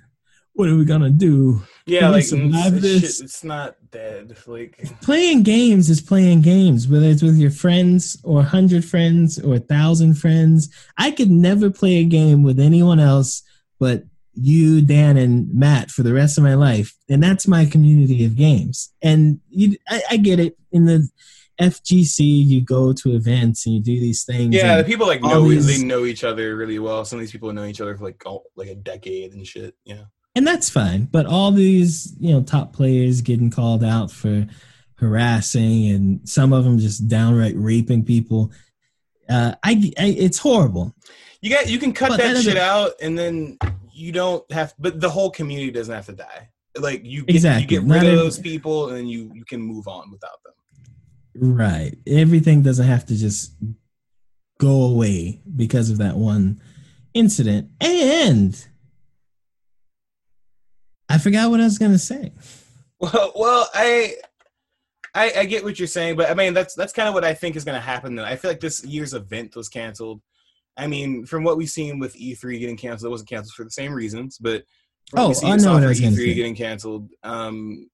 What 0.53 0.69
are 0.69 0.75
we 0.75 0.85
gonna 0.85 1.11
do?" 1.11 1.61
yeah, 1.85 2.09
like 2.09 2.23
survive 2.23 2.73
it's, 2.73 2.81
this? 2.81 3.17
Shit, 3.17 3.25
it's 3.25 3.43
not 3.43 3.75
dead. 3.91 4.35
Like, 4.47 4.77
Playing 5.01 5.43
games 5.43 5.89
is 5.89 6.01
playing 6.01 6.41
games, 6.41 6.87
whether 6.87 7.05
it's 7.05 7.21
with 7.21 7.37
your 7.37 7.51
friends 7.51 8.17
or 8.23 8.41
hundred 8.43 8.83
friends 8.83 9.39
or 9.39 9.55
a 9.55 9.59
thousand 9.59 10.15
friends. 10.15 10.69
I 10.97 11.11
could 11.11 11.29
never 11.31 11.69
play 11.69 11.97
a 11.97 12.03
game 12.03 12.41
with 12.43 12.59
anyone 12.59 12.99
else 12.99 13.43
but 13.79 14.03
you, 14.37 14.81
Dan, 14.81 15.17
and 15.17 15.53
Matt 15.53 15.89
for 15.91 16.03
the 16.03 16.13
rest 16.13 16.37
of 16.37 16.43
my 16.43 16.53
life, 16.53 16.95
and 17.09 17.21
that's 17.23 17.47
my 17.47 17.65
community 17.65 18.23
of 18.25 18.35
games. 18.35 18.93
And 19.01 19.39
you, 19.49 19.77
I, 19.89 20.01
I 20.11 20.17
get 20.17 20.39
it. 20.39 20.57
In 20.71 20.85
the 20.85 21.09
FGC, 21.59 22.19
you 22.19 22.61
go 22.61 22.93
to 22.93 23.15
events 23.15 23.65
and 23.65 23.73
you 23.75 23.81
do 23.81 23.99
these 23.99 24.23
things. 24.23 24.53
yeah, 24.53 24.77
the 24.77 24.83
people 24.83 25.07
like 25.07 25.21
know 25.21 25.47
these- 25.49 25.65
they 25.65 25.83
know 25.83 26.05
each 26.05 26.23
other 26.23 26.55
really 26.55 26.77
well. 26.79 27.03
Some 27.05 27.17
of 27.19 27.21
these 27.21 27.31
people 27.31 27.51
know 27.53 27.65
each 27.65 27.81
other 27.81 27.97
for 27.97 28.03
like 28.03 28.23
like 28.55 28.67
a 28.67 28.75
decade 28.75 29.33
and 29.33 29.45
shit. 29.47 29.75
Yeah, 29.85 30.03
and 30.35 30.45
that's 30.45 30.69
fine. 30.69 31.05
But 31.05 31.25
all 31.25 31.51
these, 31.51 32.15
you 32.19 32.31
know, 32.31 32.43
top 32.43 32.73
players 32.73 33.21
getting 33.21 33.49
called 33.49 33.83
out 33.83 34.11
for 34.11 34.45
harassing, 34.95 35.87
and 35.89 36.29
some 36.29 36.53
of 36.53 36.63
them 36.63 36.77
just 36.79 37.07
downright 37.07 37.55
raping 37.55 38.03
people. 38.03 38.51
Uh, 39.29 39.55
I, 39.63 39.91
I, 39.99 40.05
it's 40.17 40.37
horrible. 40.39 40.95
you 41.41 41.49
got 41.49 41.69
you 41.69 41.79
can 41.79 41.93
cut 41.93 42.09
But 42.09 42.17
that 42.19 42.33
that 42.35 42.43
shit 42.43 42.57
out, 42.57 42.91
and 43.01 43.17
then 43.17 43.57
you 43.97 44.11
don't 44.11 44.49
have. 44.51 44.73
But 44.79 45.01
the 45.01 45.09
whole 45.09 45.31
community 45.31 45.71
doesn't 45.71 45.93
have 45.93 46.05
to 46.07 46.13
die. 46.13 46.49
Like 46.79 47.01
you 47.03 47.23
get, 47.25 47.35
Exactly. 47.35 47.61
you 47.63 47.67
get 47.67 47.83
Not 47.87 47.93
rid 47.95 48.03
of 48.03 48.07
every- 48.09 48.17
those 48.23 48.39
people, 48.39 48.89
and 48.89 49.09
you 49.09 49.31
you 49.33 49.43
can 49.45 49.61
move 49.61 49.87
on 49.87 50.11
without 50.11 50.41
them. 50.43 50.53
Right. 51.55 51.95
Everything 52.07 52.61
doesn't 52.63 52.85
have 52.87 53.05
to 53.07 53.15
just 53.15 53.53
go 54.59 54.83
away 54.83 55.41
because 55.55 55.89
of 55.89 55.97
that 55.99 56.15
one 56.17 56.61
incident. 57.13 57.69
And 57.81 58.63
I 61.09 61.17
forgot 61.17 61.49
what 61.49 61.61
I 61.61 61.63
was 61.65 61.77
gonna 61.77 61.97
say. 61.99 62.33
Well, 62.99 63.31
well, 63.35 63.69
I, 63.75 64.15
I, 65.13 65.31
I 65.41 65.45
get 65.45 65.63
what 65.63 65.77
you're 65.77 65.87
saying, 65.87 66.15
but 66.15 66.31
I 66.31 66.33
mean 66.33 66.55
that's 66.55 66.73
that's 66.73 66.91
kind 66.93 67.07
of 67.07 67.13
what 67.13 67.23
I 67.23 67.35
think 67.35 67.55
is 67.55 67.63
going 67.63 67.75
to 67.75 67.79
happen. 67.79 68.15
Though 68.15 68.23
I 68.23 68.35
feel 68.35 68.49
like 68.49 68.59
this 68.59 68.83
year's 68.83 69.13
event 69.13 69.55
was 69.55 69.69
canceled. 69.69 70.19
I 70.77 70.87
mean, 70.87 71.25
from 71.25 71.43
what 71.43 71.57
we've 71.57 71.69
seen 71.69 71.99
with 71.99 72.15
E3 72.15 72.59
getting 72.59 72.77
canceled, 72.77 73.09
it 73.09 73.11
wasn't 73.11 73.29
canceled 73.29 73.53
for 73.53 73.63
the 73.63 73.71
same 73.71 73.93
reasons, 73.93 74.37
but 74.37 74.63
Oh, 75.15 75.33
I 75.43 75.55
know 75.55 75.73
what 75.73 75.79
I 75.79 75.81
for 75.83 75.87
was 75.89 75.99
gonna 76.01 76.11
E3 76.15 76.17
say. 76.17 76.33
getting 76.33 76.55
canceled. 76.55 77.09
Um, 77.23 77.89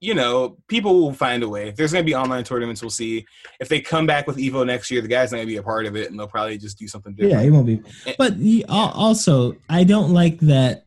you 0.00 0.14
know, 0.14 0.56
people 0.68 1.00
will 1.00 1.12
find 1.12 1.42
a 1.42 1.48
way. 1.48 1.68
If 1.68 1.74
there's 1.74 1.90
going 1.90 2.04
to 2.04 2.06
be 2.06 2.14
online 2.14 2.44
tournaments, 2.44 2.80
we'll 2.80 2.90
see. 2.90 3.26
If 3.58 3.68
they 3.68 3.80
come 3.80 4.06
back 4.06 4.28
with 4.28 4.36
Evo 4.36 4.64
next 4.64 4.92
year, 4.92 5.00
the 5.02 5.08
guy's 5.08 5.32
not 5.32 5.38
going 5.38 5.48
to 5.48 5.52
be 5.52 5.56
a 5.56 5.62
part 5.64 5.86
of 5.86 5.96
it, 5.96 6.08
and 6.08 6.16
they'll 6.20 6.28
probably 6.28 6.56
just 6.56 6.78
do 6.78 6.86
something 6.86 7.14
different. 7.14 7.32
Yeah, 7.34 7.42
he 7.42 7.50
won't 7.50 7.66
be. 7.66 7.82
But 8.16 8.34
al- 8.68 8.92
also, 8.92 9.56
I 9.68 9.82
don't 9.82 10.12
like 10.12 10.38
that 10.38 10.84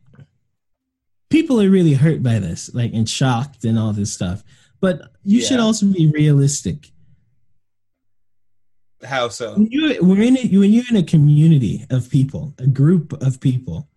people 1.28 1.60
are 1.60 1.68
really 1.68 1.92
hurt 1.92 2.22
by 2.22 2.38
this, 2.38 2.72
like 2.74 2.94
and 2.94 3.06
shocked 3.08 3.64
and 3.64 3.78
all 3.78 3.92
this 3.92 4.10
stuff. 4.12 4.42
But 4.80 5.02
you 5.24 5.42
should 5.42 5.60
also 5.60 5.86
be 5.86 6.10
realistic. 6.14 6.90
How 9.04 9.28
so? 9.28 9.54
When 9.54 9.68
you're, 9.70 10.02
we're 10.02 10.22
in 10.22 10.36
a, 10.38 10.46
when 10.58 10.72
you're 10.72 10.84
in 10.90 10.96
a 10.96 11.02
community 11.02 11.84
of 11.90 12.08
people, 12.10 12.54
a 12.58 12.66
group 12.66 13.12
of 13.22 13.40
people, 13.40 13.88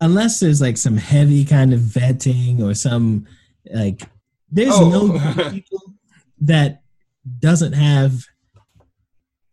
unless 0.00 0.40
there's 0.40 0.60
like 0.60 0.76
some 0.76 0.96
heavy 0.96 1.44
kind 1.44 1.72
of 1.72 1.80
vetting 1.80 2.60
or 2.60 2.74
some 2.74 3.26
like, 3.72 4.02
there's 4.50 4.72
Oh. 4.74 4.88
no 4.88 5.50
people 5.50 5.94
that 6.40 6.82
doesn't 7.38 7.74
have 7.74 8.24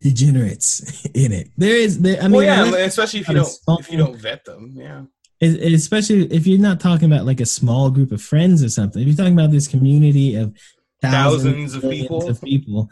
degenerates 0.01 1.05
in 1.13 1.31
it. 1.31 1.49
There 1.57 1.75
is, 1.75 1.99
there, 2.01 2.19
I 2.19 2.23
mean, 2.23 2.31
well, 2.33 2.43
yeah, 2.43 2.63
unless- 2.65 2.87
especially 2.97 3.19
if 3.21 3.27
you 3.29 3.35
don't 3.35 3.45
small- 3.45 3.79
if 3.79 3.91
you 3.91 3.97
don't 3.97 4.15
vet 4.15 4.45
them. 4.45 4.73
Yeah. 4.75 5.03
Especially 5.41 6.25
if 6.33 6.45
you're 6.47 6.59
not 6.59 6.79
talking 6.81 7.11
about 7.11 7.25
like 7.25 7.39
a 7.39 7.45
small 7.45 7.89
group 7.89 8.11
of 8.11 8.21
friends 8.21 8.61
or 8.63 8.69
something. 8.69 9.01
If 9.01 9.07
you're 9.07 9.15
talking 9.17 9.33
about 9.33 9.51
this 9.51 9.67
community 9.67 10.35
of 10.35 10.53
Thousands 11.01 11.75
of 11.75 11.81
people. 11.83 12.27
of 12.29 12.41
people, 12.41 12.89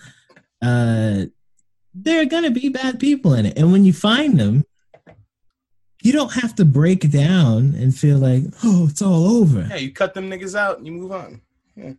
uh, 0.62 1.26
there 2.04 2.22
are 2.22 2.26
gonna 2.26 2.52
be 2.52 2.70
bad 2.70 3.00
people 3.00 3.34
in 3.34 3.46
it, 3.46 3.58
and 3.58 3.72
when 3.72 3.86
you 3.86 3.94
find 3.94 4.40
them, 4.40 4.66
you 6.04 6.14
don't 6.14 6.34
have 6.34 6.56
to 6.56 6.66
break 6.66 7.10
down 7.12 7.74
and 7.76 7.96
feel 7.96 8.18
like, 8.18 8.44
oh, 8.64 8.88
it's 8.90 9.02
all 9.02 9.28
over. 9.28 9.68
Yeah, 9.70 9.78
you 9.78 9.92
cut 9.92 10.14
them 10.14 10.30
niggas 10.30 10.56
out 10.58 10.78
and 10.78 10.86
you 10.86 10.94
move 10.94 11.12
on. 11.12 11.42
Yeah. 11.76 11.94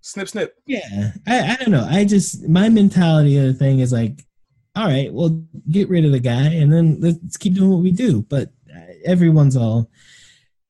Snip, 0.00 0.28
snip. 0.28 0.54
Yeah, 0.66 1.12
I, 1.26 1.52
I 1.52 1.56
don't 1.56 1.70
know. 1.70 1.86
I 1.88 2.04
just 2.04 2.48
my 2.48 2.68
mentality 2.68 3.36
of 3.36 3.44
the 3.44 3.54
thing 3.54 3.80
is 3.80 3.92
like, 3.92 4.24
all 4.74 4.86
right, 4.86 5.12
well, 5.12 5.44
get 5.70 5.88
rid 5.88 6.04
of 6.04 6.12
the 6.12 6.20
guy, 6.20 6.46
and 6.46 6.72
then 6.72 7.00
let's 7.00 7.36
keep 7.36 7.54
doing 7.54 7.70
what 7.70 7.82
we 7.82 7.92
do. 7.92 8.22
But 8.22 8.50
uh, 8.74 8.92
everyone's 9.04 9.56
all 9.56 9.90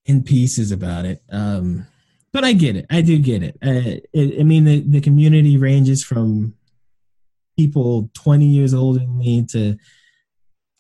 in 0.07 0.25
pieces 0.25 0.73
about 0.73 1.05
it. 1.05 1.23
Um, 1.31 1.87
but 2.33 2.45
I 2.45 2.53
get 2.53 2.77
it. 2.77 2.87
I 2.91 3.03
do 3.03 3.19
get 3.19 3.43
it. 3.43 3.57
Uh, 3.63 4.01
it 4.13 4.41
I 4.41 4.43
mean, 4.43 4.65
the 4.65 4.81
the 4.81 5.01
community 5.01 5.57
ranges 5.57 6.03
from 6.03 6.55
people 7.67 8.11
twenty 8.15 8.47
years 8.47 8.73
older 8.75 9.01
than 9.01 9.19
me 9.19 9.45
to 9.47 9.77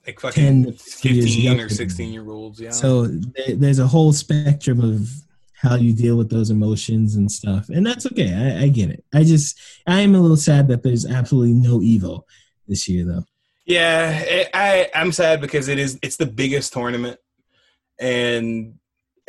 Like 0.07 0.19
10 0.19 0.73
fucking 0.73 1.15
years 1.15 1.27
15 1.27 1.43
younger 1.43 1.67
or 1.67 1.69
16 1.69 2.13
year 2.13 2.29
olds. 2.31 2.61
Yeah. 2.61 2.71
so 2.71 3.07
there, 3.07 3.57
there's 3.57 3.79
a 3.79 3.87
whole 3.87 4.13
spectrum 4.13 4.81
of 4.81 5.09
how 5.61 5.75
you 5.75 5.93
deal 5.93 6.17
with 6.17 6.31
those 6.31 6.51
emotions 6.51 7.17
and 7.17 7.31
stuff, 7.31 7.69
and 7.69 7.85
that's 7.85 8.07
okay. 8.07 8.33
I, 8.33 8.65
I 8.65 8.69
get 8.69 8.89
it. 8.91 9.05
I 9.13 9.25
just 9.25 9.61
I 9.87 10.01
am 10.01 10.15
a 10.15 10.21
little 10.21 10.37
sad 10.39 10.69
that 10.69 10.83
there's 10.83 11.05
absolutely 11.05 11.53
no 11.53 11.81
Evo 11.81 12.23
this 12.67 12.89
year, 12.89 13.05
though. 13.05 13.25
yeah, 13.67 14.21
it, 14.21 14.49
I 14.55 14.89
I'm 14.95 15.13
sad 15.13 15.41
because 15.41 15.69
it 15.69 15.79
is 15.79 15.99
it's 16.03 16.17
the 16.17 16.27
biggest 16.27 16.73
tournament, 16.73 17.19
and 17.99 18.79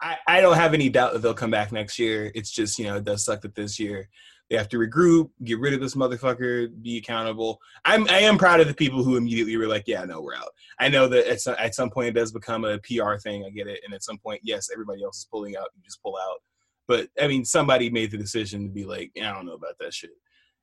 I 0.00 0.16
I 0.26 0.40
don't 0.40 0.56
have 0.56 0.74
any 0.74 0.88
doubt 0.88 1.12
that 1.12 1.22
they'll 1.22 1.34
come 1.34 1.52
back 1.52 1.70
next 1.70 1.98
year. 1.98 2.32
It's 2.34 2.50
just 2.50 2.78
you 2.78 2.86
know 2.86 2.96
it 2.96 3.04
does 3.04 3.24
suck 3.24 3.42
that 3.42 3.54
this 3.54 3.78
year 3.78 4.08
they 4.50 4.56
have 4.56 4.68
to 4.70 4.78
regroup, 4.78 5.30
get 5.44 5.60
rid 5.60 5.72
of 5.74 5.80
this 5.80 5.94
motherfucker, 5.94 6.70
be 6.82 6.98
accountable. 6.98 7.60
I'm 7.84 8.08
I 8.10 8.18
am 8.18 8.36
proud 8.36 8.58
of 8.60 8.66
the 8.66 8.74
people 8.74 9.04
who 9.04 9.16
immediately 9.16 9.56
were 9.56 9.68
like, 9.68 9.84
yeah, 9.86 10.04
no, 10.04 10.20
we're 10.20 10.34
out. 10.34 10.50
I 10.80 10.88
know 10.88 11.06
that 11.08 11.28
at 11.28 11.40
some, 11.40 11.54
at 11.58 11.74
some 11.74 11.88
point 11.88 12.08
it 12.08 12.18
does 12.18 12.32
become 12.32 12.64
a 12.64 12.78
PR 12.78 13.16
thing. 13.16 13.44
I 13.46 13.50
get 13.50 13.68
it, 13.68 13.80
and 13.84 13.94
at 13.94 14.02
some 14.02 14.18
point, 14.18 14.40
yes, 14.42 14.68
everybody 14.72 15.04
else 15.04 15.18
is 15.18 15.28
pulling 15.30 15.56
out. 15.56 15.68
You 15.76 15.82
just 15.84 16.02
pull 16.02 16.16
out. 16.16 16.38
But 16.88 17.08
I 17.20 17.28
mean, 17.28 17.44
somebody 17.44 17.90
made 17.90 18.10
the 18.10 18.18
decision 18.18 18.64
to 18.64 18.70
be 18.70 18.84
like, 18.84 19.12
I 19.16 19.32
don't 19.32 19.46
know 19.46 19.54
about 19.54 19.76
that 19.78 19.94
shit, 19.94 20.10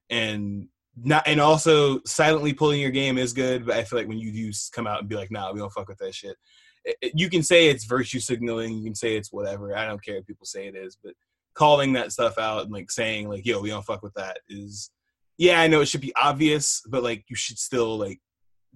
and 0.10 0.68
not 1.02 1.24
and 1.26 1.40
also 1.40 2.02
silently 2.06 2.54
pulling 2.54 2.82
your 2.82 2.92
game 2.92 3.18
is 3.18 3.32
good. 3.32 3.66
But 3.66 3.78
I 3.78 3.86
feel 3.86 4.00
like 4.00 4.10
when 4.10 4.20
you 4.20 4.34
do 4.34 4.52
come 4.74 4.86
out 4.86 5.00
and 5.00 5.08
be 5.08 5.16
like, 5.16 5.32
nah, 5.32 5.54
we 5.54 5.60
don't 5.60 5.72
fuck 5.72 5.88
with 5.88 6.00
that 6.00 6.14
shit. 6.14 6.36
It- 6.84 6.98
it- 7.02 7.14
you 7.16 7.30
can 7.30 7.44
say 7.44 7.68
it's 7.70 7.86
virtue 7.86 8.20
signaling. 8.20 8.78
You 8.78 8.84
can 8.84 8.96
say 8.96 9.16
it's 9.16 9.32
whatever. 9.32 9.78
I 9.78 9.86
don't 9.88 10.04
care 10.04 10.18
if 10.18 10.26
people 10.28 10.46
say 10.46 10.68
it 10.68 10.76
is, 10.76 10.98
but 11.02 11.14
calling 11.58 11.94
that 11.94 12.12
stuff 12.12 12.38
out 12.38 12.64
and 12.64 12.72
like 12.72 12.92
saying 12.92 13.30
like, 13.30 13.46
yo, 13.46 13.60
we 13.60 13.70
don't 13.70 13.86
fuck 13.86 14.04
with 14.04 14.14
that 14.14 14.40
is, 14.50 14.92
yeah, 15.38 15.60
I 15.60 15.68
know 15.68 15.82
it 15.82 15.88
should 15.88 16.02
be 16.02 16.16
obvious, 16.16 16.82
but 16.88 17.04
like 17.04 17.26
you 17.30 17.36
should 17.36 17.58
still 17.58 17.98
like 17.98 18.20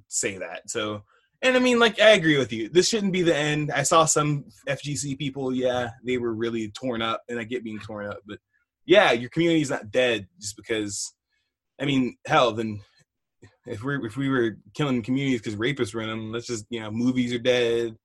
say 0.08 0.38
that. 0.38 0.70
So. 0.70 1.04
And 1.44 1.56
I 1.56 1.60
mean, 1.60 1.80
like, 1.80 2.00
I 2.00 2.12
agree 2.12 2.38
with 2.38 2.54
you. 2.54 2.70
This 2.70 2.88
shouldn't 2.88 3.14
be 3.14 3.24
the 3.24 3.36
end. 3.36 3.72
I 3.72 3.82
saw 3.82 4.06
some 4.06 4.46
FGC 4.70 5.18
people, 5.18 5.52
yeah, 5.52 5.90
they 6.06 6.20
were 6.20 6.36
really 6.36 6.70
torn 6.70 7.02
up, 7.02 7.24
and 7.30 7.40
I 7.40 7.46
get 7.46 7.64
being 7.64 7.80
torn 7.80 8.06
up, 8.06 8.20
but 8.28 8.38
yeah, 8.86 9.12
your 9.12 9.30
community's 9.30 9.70
not 9.70 9.92
dead 9.92 10.28
just 10.40 10.56
because. 10.56 11.14
I 11.80 11.86
mean, 11.86 12.18
hell, 12.28 12.52
then 12.52 12.82
if 13.66 13.84
we 13.84 13.96
if 14.06 14.18
we 14.18 14.30
were 14.30 14.58
killing 14.74 15.02
communities 15.02 15.42
because 15.42 15.56
rapists 15.56 15.94
were 15.94 16.02
in 16.02 16.10
them, 16.10 16.32
let's 16.32 16.48
just 16.48 16.66
you 16.70 16.80
know, 16.80 16.92
movies 16.92 17.34
are 17.34 17.40
dead. 17.40 17.96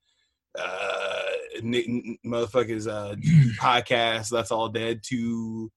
Uh, 0.59 1.16
n- 1.63 1.75
n- 1.75 2.19
motherfuckers, 2.25 2.87
uh, 2.91 3.15
podcasts, 3.61 4.31
that's 4.31 4.51
all 4.51 4.69
dead 4.69 5.01
too. 5.03 5.71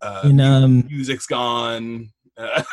Uh, 0.00 0.22
And 0.24 0.40
um, 0.40 0.86
music's 0.86 1.26
gone. 1.26 2.10
Uh, 2.36 2.62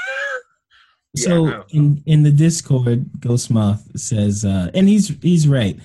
Yeah, 1.13 1.25
so 1.25 1.65
in 1.71 2.01
in 2.05 2.23
the 2.23 2.31
Discord, 2.31 3.05
Ghost 3.19 3.51
Moth 3.51 3.83
says, 3.99 4.45
uh, 4.45 4.71
and 4.73 4.87
he's 4.87 5.09
he's 5.21 5.45
right. 5.45 5.77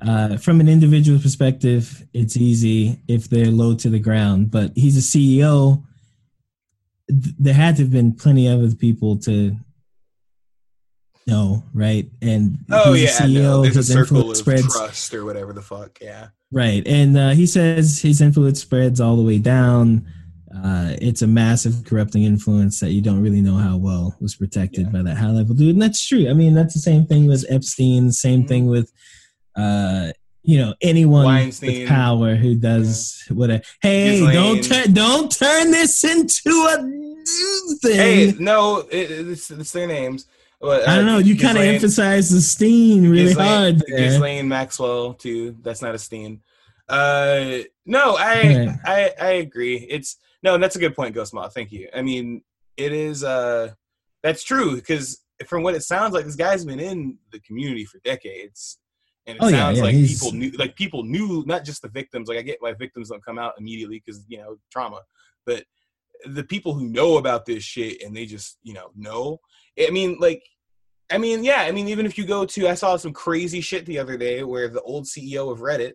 Uh, 0.00 0.38
from 0.38 0.60
an 0.60 0.68
individual 0.68 1.18
perspective, 1.20 2.06
it's 2.14 2.38
easy 2.38 2.98
if 3.06 3.28
they're 3.28 3.50
low 3.50 3.74
to 3.74 3.90
the 3.90 3.98
ground. 3.98 4.50
But 4.50 4.72
he's 4.74 4.96
a 4.96 5.00
CEO. 5.02 5.82
th- 7.06 7.34
there 7.38 7.52
had 7.52 7.76
to 7.76 7.82
have 7.82 7.90
been 7.90 8.14
plenty 8.14 8.46
of 8.46 8.60
other 8.62 8.74
people 8.74 9.18
to 9.18 9.54
know, 11.26 11.62
right? 11.74 12.08
And 12.20 12.58
Oh 12.70 12.92
he's 12.94 13.18
yeah, 13.20 13.26
the 13.26 13.32
no, 13.34 13.62
there's 13.62 13.76
a 13.76 13.78
his 13.78 13.88
circle 13.88 14.16
influence 14.18 14.38
of 14.40 14.44
spreads 14.44 14.76
trust 14.76 15.14
or 15.14 15.24
whatever 15.24 15.52
the 15.52 15.62
fuck. 15.62 15.98
Yeah. 16.00 16.28
Right. 16.50 16.86
And 16.86 17.16
uh, 17.16 17.30
he 17.30 17.46
says 17.46 18.00
his 18.00 18.20
influence 18.20 18.60
spreads 18.60 19.00
all 19.00 19.16
the 19.16 19.22
way 19.22 19.38
down. 19.38 20.06
Uh, 20.54 20.94
it's 21.00 21.22
a 21.22 21.26
massive 21.26 21.84
corrupting 21.86 22.24
influence 22.24 22.78
that 22.80 22.90
you 22.90 23.00
don't 23.00 23.22
really 23.22 23.40
know 23.40 23.54
how 23.56 23.76
well 23.78 24.14
was 24.20 24.36
protected 24.36 24.86
Yeah. 24.86 24.90
by 24.92 25.02
that 25.02 25.16
high 25.16 25.30
level 25.30 25.54
dude. 25.54 25.70
And 25.74 25.82
that's 25.82 26.06
true. 26.06 26.28
I 26.28 26.34
mean, 26.34 26.52
that's 26.54 26.74
the 26.74 26.80
same 26.80 27.06
thing 27.06 27.26
with 27.26 27.46
Epstein, 27.48 28.12
same 28.12 28.44
Mhm. 28.44 28.48
thing 28.48 28.66
with, 28.66 28.92
uh, 29.56 30.12
you 30.42 30.58
know, 30.58 30.74
anyone 30.82 31.24
Weinstein. 31.24 31.80
with 31.80 31.88
power 31.88 32.34
who 32.34 32.54
does 32.56 33.22
whatever. 33.30 33.62
Hey, 33.80 34.20
don't 34.32 34.62
turn, 34.62 34.92
don't 34.92 35.30
turn 35.30 35.70
this 35.70 36.04
into 36.04 36.50
a 36.68 37.76
thing. 37.80 37.96
Hey, 37.96 38.34
no, 38.38 38.78
it, 38.90 39.10
it's, 39.10 39.50
it's 39.50 39.72
their 39.72 39.86
names. 39.86 40.26
But, 40.62 40.88
I 40.88 40.94
don't 40.96 41.08
uh, 41.08 41.12
know. 41.14 41.18
You 41.18 41.36
kind 41.36 41.58
of 41.58 41.64
emphasize 41.64 42.30
the 42.30 42.40
Steen 42.40 43.10
really 43.10 43.24
Ghislaine- 43.24 43.48
hard 43.48 43.82
there. 43.88 43.98
Ghislaine 43.98 44.48
Maxwell 44.48 45.12
too. 45.14 45.56
That's 45.60 45.82
not 45.82 45.94
a 45.94 45.98
Steen. 45.98 46.40
Uh, 46.88 47.58
no, 47.84 48.16
I, 48.16 48.42
Right. 48.66 48.78
I 48.86 49.10
I 49.20 49.30
agree. 49.32 49.76
It's 49.90 50.16
no, 50.42 50.56
that's 50.58 50.76
a 50.76 50.78
good 50.78 50.94
point, 50.94 51.14
Ghost 51.14 51.34
Moth. 51.34 51.52
Thank 51.54 51.72
you. 51.72 51.88
I 51.94 52.02
mean, 52.02 52.42
it 52.76 52.92
is. 52.92 53.24
Uh, 53.24 53.72
that's 54.22 54.44
true 54.44 54.76
because 54.76 55.20
from 55.46 55.64
what 55.64 55.74
it 55.74 55.82
sounds 55.82 56.14
like, 56.14 56.24
this 56.24 56.36
guy's 56.36 56.64
been 56.64 56.78
in 56.80 57.18
the 57.32 57.40
community 57.40 57.84
for 57.84 57.98
decades, 58.04 58.78
and 59.26 59.36
it 59.38 59.42
Oh, 59.42 59.48
yeah, 59.48 59.56
sounds 59.56 59.78
yeah, 59.78 59.84
like 59.84 59.94
he's- 59.94 60.14
people 60.20 60.32
knew, 60.38 60.50
like 60.52 60.76
people 60.76 61.02
knew, 61.02 61.42
not 61.46 61.64
just 61.64 61.82
the 61.82 61.88
victims. 61.88 62.28
Like 62.28 62.38
I 62.38 62.42
get 62.42 62.58
why 62.60 62.72
victims 62.74 63.08
don't 63.08 63.24
come 63.24 63.38
out 63.38 63.54
immediately 63.58 64.00
because 64.04 64.24
you 64.28 64.38
know 64.38 64.58
trauma, 64.70 65.00
but 65.44 65.64
the 66.26 66.44
people 66.44 66.72
who 66.74 66.88
know 66.88 67.16
about 67.16 67.46
this 67.46 67.64
shit 67.64 68.00
and 68.02 68.14
they 68.16 68.26
just 68.26 68.58
you 68.62 68.74
know 68.74 68.90
know. 68.94 69.40
I 69.78 69.90
mean, 69.90 70.16
like 70.20 70.42
I 71.12 71.18
mean, 71.18 71.44
yeah. 71.44 71.62
I 71.62 71.72
mean, 71.72 71.88
even 71.88 72.06
if 72.06 72.16
you 72.16 72.24
go 72.24 72.46
to, 72.46 72.68
I 72.68 72.74
saw 72.74 72.96
some 72.96 73.12
crazy 73.12 73.60
shit 73.60 73.84
the 73.84 73.98
other 73.98 74.16
day 74.16 74.42
where 74.44 74.68
the 74.68 74.80
old 74.80 75.04
CEO 75.04 75.52
of 75.52 75.58
Reddit, 75.60 75.92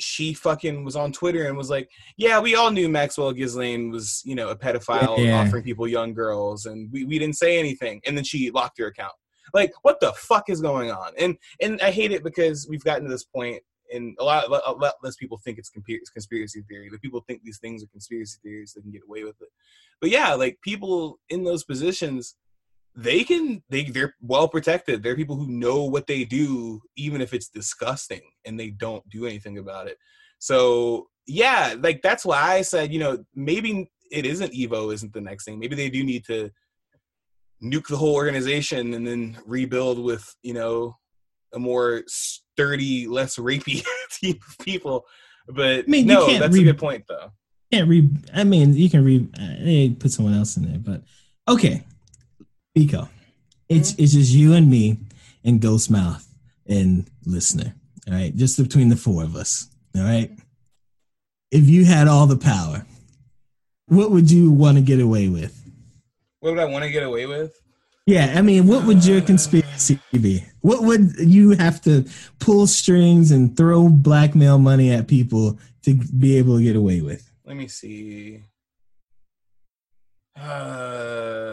she 0.00 0.32
fucking 0.32 0.84
was 0.84 0.96
on 0.96 1.12
Twitter 1.12 1.46
and 1.46 1.56
was 1.56 1.68
like, 1.68 1.90
"Yeah, 2.16 2.40
we 2.40 2.54
all 2.54 2.70
knew 2.70 2.88
Maxwell 2.88 3.32
Ghislaine 3.32 3.90
was, 3.90 4.22
you 4.24 4.34
know, 4.34 4.48
a 4.48 4.56
pedophile 4.56 5.18
Yeah. 5.18 5.40
offering 5.40 5.64
people 5.64 5.86
young 5.86 6.14
girls, 6.14 6.66
and 6.66 6.90
we, 6.90 7.04
we 7.04 7.18
didn't 7.18 7.36
say 7.36 7.58
anything." 7.58 8.00
And 8.06 8.16
then 8.16 8.24
she 8.24 8.50
locked 8.50 8.78
her 8.78 8.86
account. 8.86 9.12
Like, 9.52 9.72
what 9.82 10.00
the 10.00 10.12
fuck 10.12 10.48
is 10.48 10.60
going 10.62 10.90
on? 10.90 11.12
And 11.18 11.36
and 11.60 11.80
I 11.82 11.90
hate 11.90 12.12
it 12.12 12.22
because 12.24 12.66
we've 12.70 12.84
gotten 12.84 13.04
to 13.04 13.10
this 13.10 13.24
point, 13.24 13.62
and 13.92 14.16
a 14.18 14.24
lot, 14.24 14.44
a 14.46 14.72
lot 14.72 14.94
less 15.02 15.16
people 15.16 15.38
think 15.44 15.58
it's 15.58 15.70
conspiracy 16.10 16.62
theory. 16.68 16.88
The 16.90 16.98
people 17.00 17.22
think 17.26 17.42
these 17.42 17.58
things 17.58 17.82
are 17.82 17.88
conspiracy 17.88 18.38
theories; 18.42 18.72
they 18.74 18.82
can 18.82 18.92
get 18.92 19.02
away 19.06 19.24
with 19.24 19.40
it. 19.42 19.48
But 20.00 20.10
yeah, 20.10 20.32
like 20.34 20.58
people 20.62 21.18
in 21.28 21.44
those 21.44 21.64
positions 21.64 22.36
they 22.98 23.22
can 23.22 23.62
they 23.70 23.84
they're 23.84 24.16
well 24.20 24.48
protected 24.48 25.02
they're 25.02 25.14
people 25.14 25.36
who 25.36 25.46
know 25.46 25.84
what 25.84 26.08
they 26.08 26.24
do 26.24 26.80
even 26.96 27.20
if 27.20 27.32
it's 27.32 27.48
disgusting 27.48 28.20
and 28.44 28.58
they 28.58 28.70
don't 28.70 29.08
do 29.08 29.24
anything 29.24 29.58
about 29.58 29.86
it 29.86 29.96
so 30.40 31.06
yeah 31.24 31.76
like 31.78 32.02
that's 32.02 32.24
why 32.24 32.54
i 32.54 32.60
said 32.60 32.92
you 32.92 32.98
know 32.98 33.16
maybe 33.36 33.88
it 34.10 34.26
isn't 34.26 34.52
evo 34.52 34.92
isn't 34.92 35.12
the 35.12 35.20
next 35.20 35.44
thing 35.44 35.60
maybe 35.60 35.76
they 35.76 35.88
do 35.88 36.02
need 36.02 36.24
to 36.24 36.50
nuke 37.62 37.86
the 37.86 37.96
whole 37.96 38.14
organization 38.14 38.92
and 38.94 39.06
then 39.06 39.38
rebuild 39.46 40.02
with 40.02 40.34
you 40.42 40.54
know 40.54 40.96
a 41.54 41.58
more 41.58 42.02
sturdy 42.08 43.06
less 43.06 43.36
rapey 43.36 43.84
team 44.10 44.36
of 44.48 44.64
people 44.64 45.04
but 45.46 45.86
mean, 45.86 46.04
no 46.04 46.26
that's 46.36 46.52
re- 46.52 46.62
a 46.62 46.72
good 46.72 46.78
point 46.78 47.04
though 47.08 47.30
can't 47.70 47.86
read. 47.86 48.30
I 48.32 48.44
mean, 48.44 48.72
you 48.74 48.88
can 48.88 49.04
read. 49.04 49.28
Uh, 49.38 49.94
put 50.00 50.10
someone 50.10 50.32
else 50.32 50.56
in 50.56 50.62
there, 50.62 50.78
but 50.78 51.02
okay. 51.46 51.84
Pico, 52.74 53.08
it's 53.68 53.92
Mm-hmm. 53.92 54.02
it's 54.02 54.12
just 54.12 54.32
you 54.32 54.54
and 54.54 54.70
me 54.70 54.98
and 55.44 55.60
Ghost 55.60 55.90
Mouth 55.90 56.26
and 56.66 57.08
listener. 57.24 57.74
All 58.08 58.14
right, 58.14 58.34
just 58.34 58.58
between 58.62 58.88
the 58.88 58.96
four 58.96 59.22
of 59.22 59.36
us. 59.36 59.68
All 59.96 60.02
right. 60.02 60.30
If 61.50 61.68
you 61.68 61.84
had 61.84 62.08
all 62.08 62.26
the 62.26 62.36
power, 62.36 62.84
what 63.86 64.10
would 64.10 64.30
you 64.30 64.50
want 64.50 64.76
to 64.76 64.82
get 64.82 65.00
away 65.00 65.28
with? 65.28 65.54
what 66.40 66.50
would 66.52 66.60
i 66.60 66.64
want 66.66 66.84
to 66.84 66.90
get 66.90 67.02
away 67.02 67.26
with 67.26 67.52
Yeah, 68.06 68.32
I 68.36 68.42
mean, 68.42 68.68
what 68.68 68.84
would 68.84 69.04
your 69.04 69.20
conspiracy 69.20 69.98
be? 70.12 70.44
What 70.60 70.82
would 70.84 71.16
you 71.18 71.50
have 71.50 71.80
to 71.82 72.04
pull 72.38 72.66
strings 72.68 73.32
and 73.32 73.56
throw 73.56 73.88
blackmail 73.88 74.58
money 74.58 74.92
at 74.92 75.08
people 75.08 75.58
to 75.82 75.94
be 75.94 76.36
able 76.38 76.58
to 76.58 76.62
get 76.62 76.76
away 76.76 77.00
with? 77.00 77.28
let 77.44 77.56
me 77.56 77.66
see. 77.66 78.42
Uh, 80.40 81.48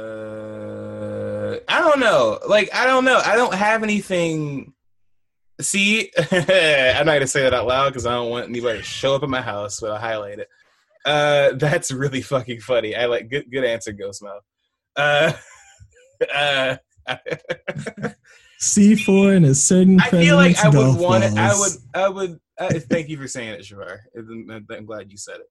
I 1.68 1.80
don't 1.80 2.00
know. 2.00 2.40
Like, 2.48 2.70
I 2.74 2.86
don't 2.86 3.04
know. 3.06 3.20
I 3.24 3.36
don't 3.36 3.54
have 3.54 3.84
anything. 3.84 4.74
See, 5.60 6.12
I'm 6.32 7.06
not 7.06 7.14
gonna 7.14 7.28
say 7.28 7.42
that 7.44 7.54
out 7.54 7.68
loud 7.68 7.90
because 7.90 8.06
I 8.06 8.14
don't 8.14 8.30
want 8.30 8.50
anybody 8.50 8.80
to 8.80 8.84
show 8.84 9.16
up 9.16 9.24
at 9.24 9.30
my 9.30 9.42
house, 9.42 9.80
but 9.80 9.92
I'll 9.92 10.00
highlight 10.00 10.40
it. 10.40 10.50
Uh, 11.06 11.54
that's 11.56 11.92
really 11.92 12.22
fucking 12.22 12.60
funny. 12.60 12.96
I 12.96 13.06
like 13.06 13.30
good. 13.30 13.50
Good 13.52 13.64
answer, 13.64 13.92
Ghost 13.92 14.24
Mouth. 14.24 14.44
Uh, 14.96 15.34
uh, 16.36 16.78
C4 18.62 19.38
and 19.38 19.46
a 19.46 19.56
certain 19.56 20.00
I 20.00 20.10
feel 20.10 20.36
like 20.36 20.58
I 20.58 20.70
would 20.70 21.00
want 21.00 21.24
it. 21.24 21.38
I 21.38 21.54
would. 21.58 21.72
I 21.94 22.10
would. 22.10 22.40
Uh, 22.58 22.80
thank 22.90 23.10
you 23.10 23.18
for 23.18 23.28
saying 23.28 23.54
it, 23.54 23.62
Shavar. 23.62 23.98
I'm 24.72 24.86
glad 24.86 25.12
you 25.12 25.18
said 25.18 25.40
it. 25.40 25.48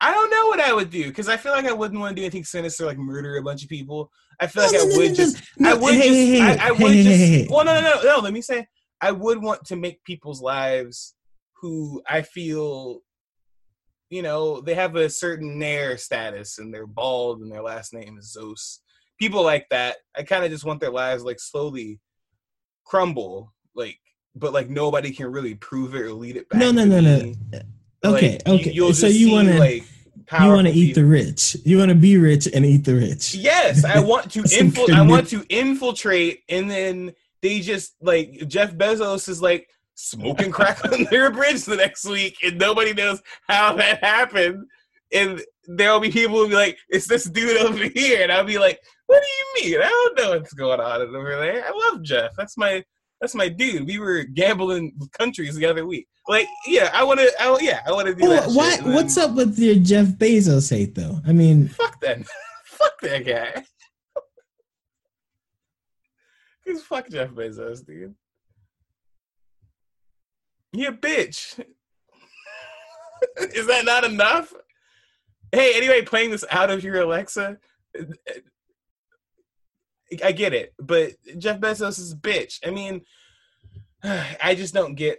I 0.00 0.12
don't 0.12 0.30
know 0.30 0.46
what 0.48 0.60
I 0.60 0.72
would 0.74 0.90
do 0.90 1.06
because 1.06 1.28
I 1.28 1.36
feel 1.36 1.52
like 1.52 1.64
I 1.64 1.72
wouldn't 1.72 1.98
want 1.98 2.14
to 2.14 2.20
do 2.20 2.24
anything 2.24 2.44
sinister, 2.44 2.84
like 2.84 2.98
murder 2.98 3.36
a 3.36 3.42
bunch 3.42 3.62
of 3.62 3.68
people. 3.70 4.10
I 4.40 4.46
feel 4.46 4.64
like 4.64 4.72
No, 4.72 4.78
I 4.80 4.84
no, 4.84 4.88
no, 4.90 4.96
would 4.98 5.08
no, 5.08 5.14
just. 5.14 5.42
I 5.64 5.74
would 5.74 5.94
hey, 5.94 6.08
just. 6.08 6.42
hey, 6.42 6.42
I, 6.42 6.68
I 6.68 6.70
would 6.72 6.92
hey, 6.92 7.38
just. 7.40 7.50
Well, 7.50 7.64
no, 7.64 7.80
no, 7.80 7.94
no, 7.94 8.02
no. 8.02 8.18
Let 8.18 8.32
me 8.34 8.42
say, 8.42 8.66
I 9.00 9.12
would 9.12 9.42
want 9.42 9.64
to 9.66 9.76
make 9.76 10.04
people's 10.04 10.42
lives 10.42 11.14
who 11.60 12.02
I 12.06 12.22
feel, 12.22 13.00
you 14.10 14.20
know, 14.22 14.60
they 14.60 14.74
have 14.74 14.96
a 14.96 15.08
certain 15.08 15.58
nair 15.58 15.96
status 15.96 16.58
and 16.58 16.72
they're 16.72 16.86
bald 16.86 17.40
and 17.40 17.50
their 17.50 17.62
last 17.62 17.94
name 17.94 18.18
is 18.18 18.32
Zeus. 18.32 18.80
People 19.18 19.42
like 19.42 19.66
that. 19.70 19.96
I 20.14 20.22
kind 20.22 20.44
of 20.44 20.50
just 20.50 20.64
want 20.64 20.80
their 20.80 20.90
lives 20.90 21.24
like 21.24 21.40
slowly 21.40 22.00
crumble, 22.84 23.54
like, 23.74 23.98
but 24.34 24.52
like 24.52 24.68
nobody 24.68 25.10
can 25.10 25.32
really 25.32 25.54
prove 25.54 25.94
it 25.94 26.02
or 26.02 26.12
lead 26.12 26.36
it 26.36 26.48
back. 26.50 26.60
No, 26.60 26.70
no, 26.70 26.84
no, 26.84 27.00
no. 27.00 27.32
Okay, 28.04 28.32
Like, 28.32 28.48
okay. 28.60 28.70
you'll 28.72 28.94
so 28.94 29.06
you 29.06 29.32
want 29.32 29.48
to 29.48 29.58
like 29.58 29.84
you 30.40 30.48
want 30.48 30.66
to 30.66 30.72
eat 30.72 30.94
the 30.94 31.04
rich. 31.04 31.56
You 31.64 31.78
want 31.78 31.90
to 31.90 31.94
be 31.94 32.16
rich 32.18 32.48
and 32.52 32.64
eat 32.66 32.84
the 32.84 32.94
rich. 32.94 33.34
Yes, 33.34 33.84
I 33.84 34.00
want 34.00 34.30
to 34.32 34.42
infil- 34.42 34.92
I 34.92 35.02
want 35.02 35.28
to 35.28 35.44
infiltrate, 35.48 36.40
and 36.48 36.70
then 36.70 37.12
they 37.42 37.60
just 37.60 37.94
like 38.00 38.46
Jeff 38.48 38.74
Bezos 38.74 39.28
is 39.28 39.40
like 39.40 39.68
smoking 39.94 40.50
crack 40.50 40.84
on 40.92 41.04
their 41.10 41.30
bridge 41.30 41.64
the 41.64 41.76
next 41.76 42.04
week, 42.06 42.38
and 42.44 42.58
nobody 42.58 42.92
knows 42.92 43.22
how 43.48 43.74
that 43.76 44.02
happened. 44.02 44.66
And 45.12 45.40
there'll 45.68 46.00
be 46.00 46.10
people 46.10 46.36
who'll 46.36 46.48
be 46.48 46.54
like, 46.54 46.78
"It's 46.88 47.06
this 47.06 47.24
dude 47.24 47.58
over 47.58 47.84
here," 47.94 48.22
and 48.22 48.32
I'll 48.32 48.44
be 48.44 48.58
like, 48.58 48.80
"What 49.06 49.22
do 49.22 49.64
you 49.64 49.70
mean? 49.70 49.80
I 49.82 49.88
don't 49.88 50.18
know 50.18 50.30
what's 50.38 50.54
going 50.54 50.80
on 50.80 51.02
over 51.02 51.36
there. 51.36 51.64
I 51.64 51.70
love 51.70 52.02
Jeff. 52.02 52.32
That's 52.36 52.56
my 52.58 52.84
that's 53.20 53.34
my 53.34 53.48
dude. 53.48 53.86
We 53.86 53.98
were 53.98 54.24
gambling 54.24 54.92
countries 55.18 55.54
the 55.54 55.66
other 55.66 55.86
week. 55.86 56.06
Like, 56.28 56.46
yeah, 56.66 56.90
I 56.92 57.04
want 57.04 57.20
to. 57.20 57.32
I, 57.40 57.58
yeah, 57.60 57.80
I 57.86 57.92
want 57.92 58.08
to 58.08 58.14
do 58.14 58.28
that. 58.28 58.46
Well, 58.48 58.56
why, 58.56 58.70
shit. 58.72 58.84
And 58.84 58.94
what's 58.94 59.16
up 59.16 59.34
with 59.34 59.58
your 59.58 59.76
Jeff 59.76 60.06
Bezos 60.06 60.70
hate 60.70 60.94
though? 60.94 61.20
I 61.26 61.32
mean, 61.32 61.68
Fuck 61.68 62.00
that. 62.00 62.18
fuck 62.64 63.00
that 63.02 63.24
guy. 63.24 63.64
Cause 66.66 66.82
fuck 66.82 67.08
Jeff 67.08 67.30
Bezos, 67.30 67.86
dude. 67.86 68.14
You 70.72 70.88
a 70.88 70.92
bitch. 70.92 71.58
Is 73.54 73.66
that 73.68 73.84
not 73.84 74.04
enough? 74.04 74.52
Hey, 75.52 75.74
anyway, 75.76 76.02
playing 76.02 76.32
this 76.32 76.44
out 76.50 76.70
of 76.70 76.82
your 76.82 77.00
Alexa? 77.00 77.56
I 80.22 80.32
get 80.32 80.54
it, 80.54 80.72
but 80.78 81.12
Jeff 81.38 81.58
Bezos 81.58 81.98
is 81.98 82.12
a 82.12 82.16
bitch. 82.16 82.60
I 82.64 82.70
mean, 82.70 83.02
I 84.42 84.54
just 84.54 84.74
don't 84.74 84.94
get 84.94 85.18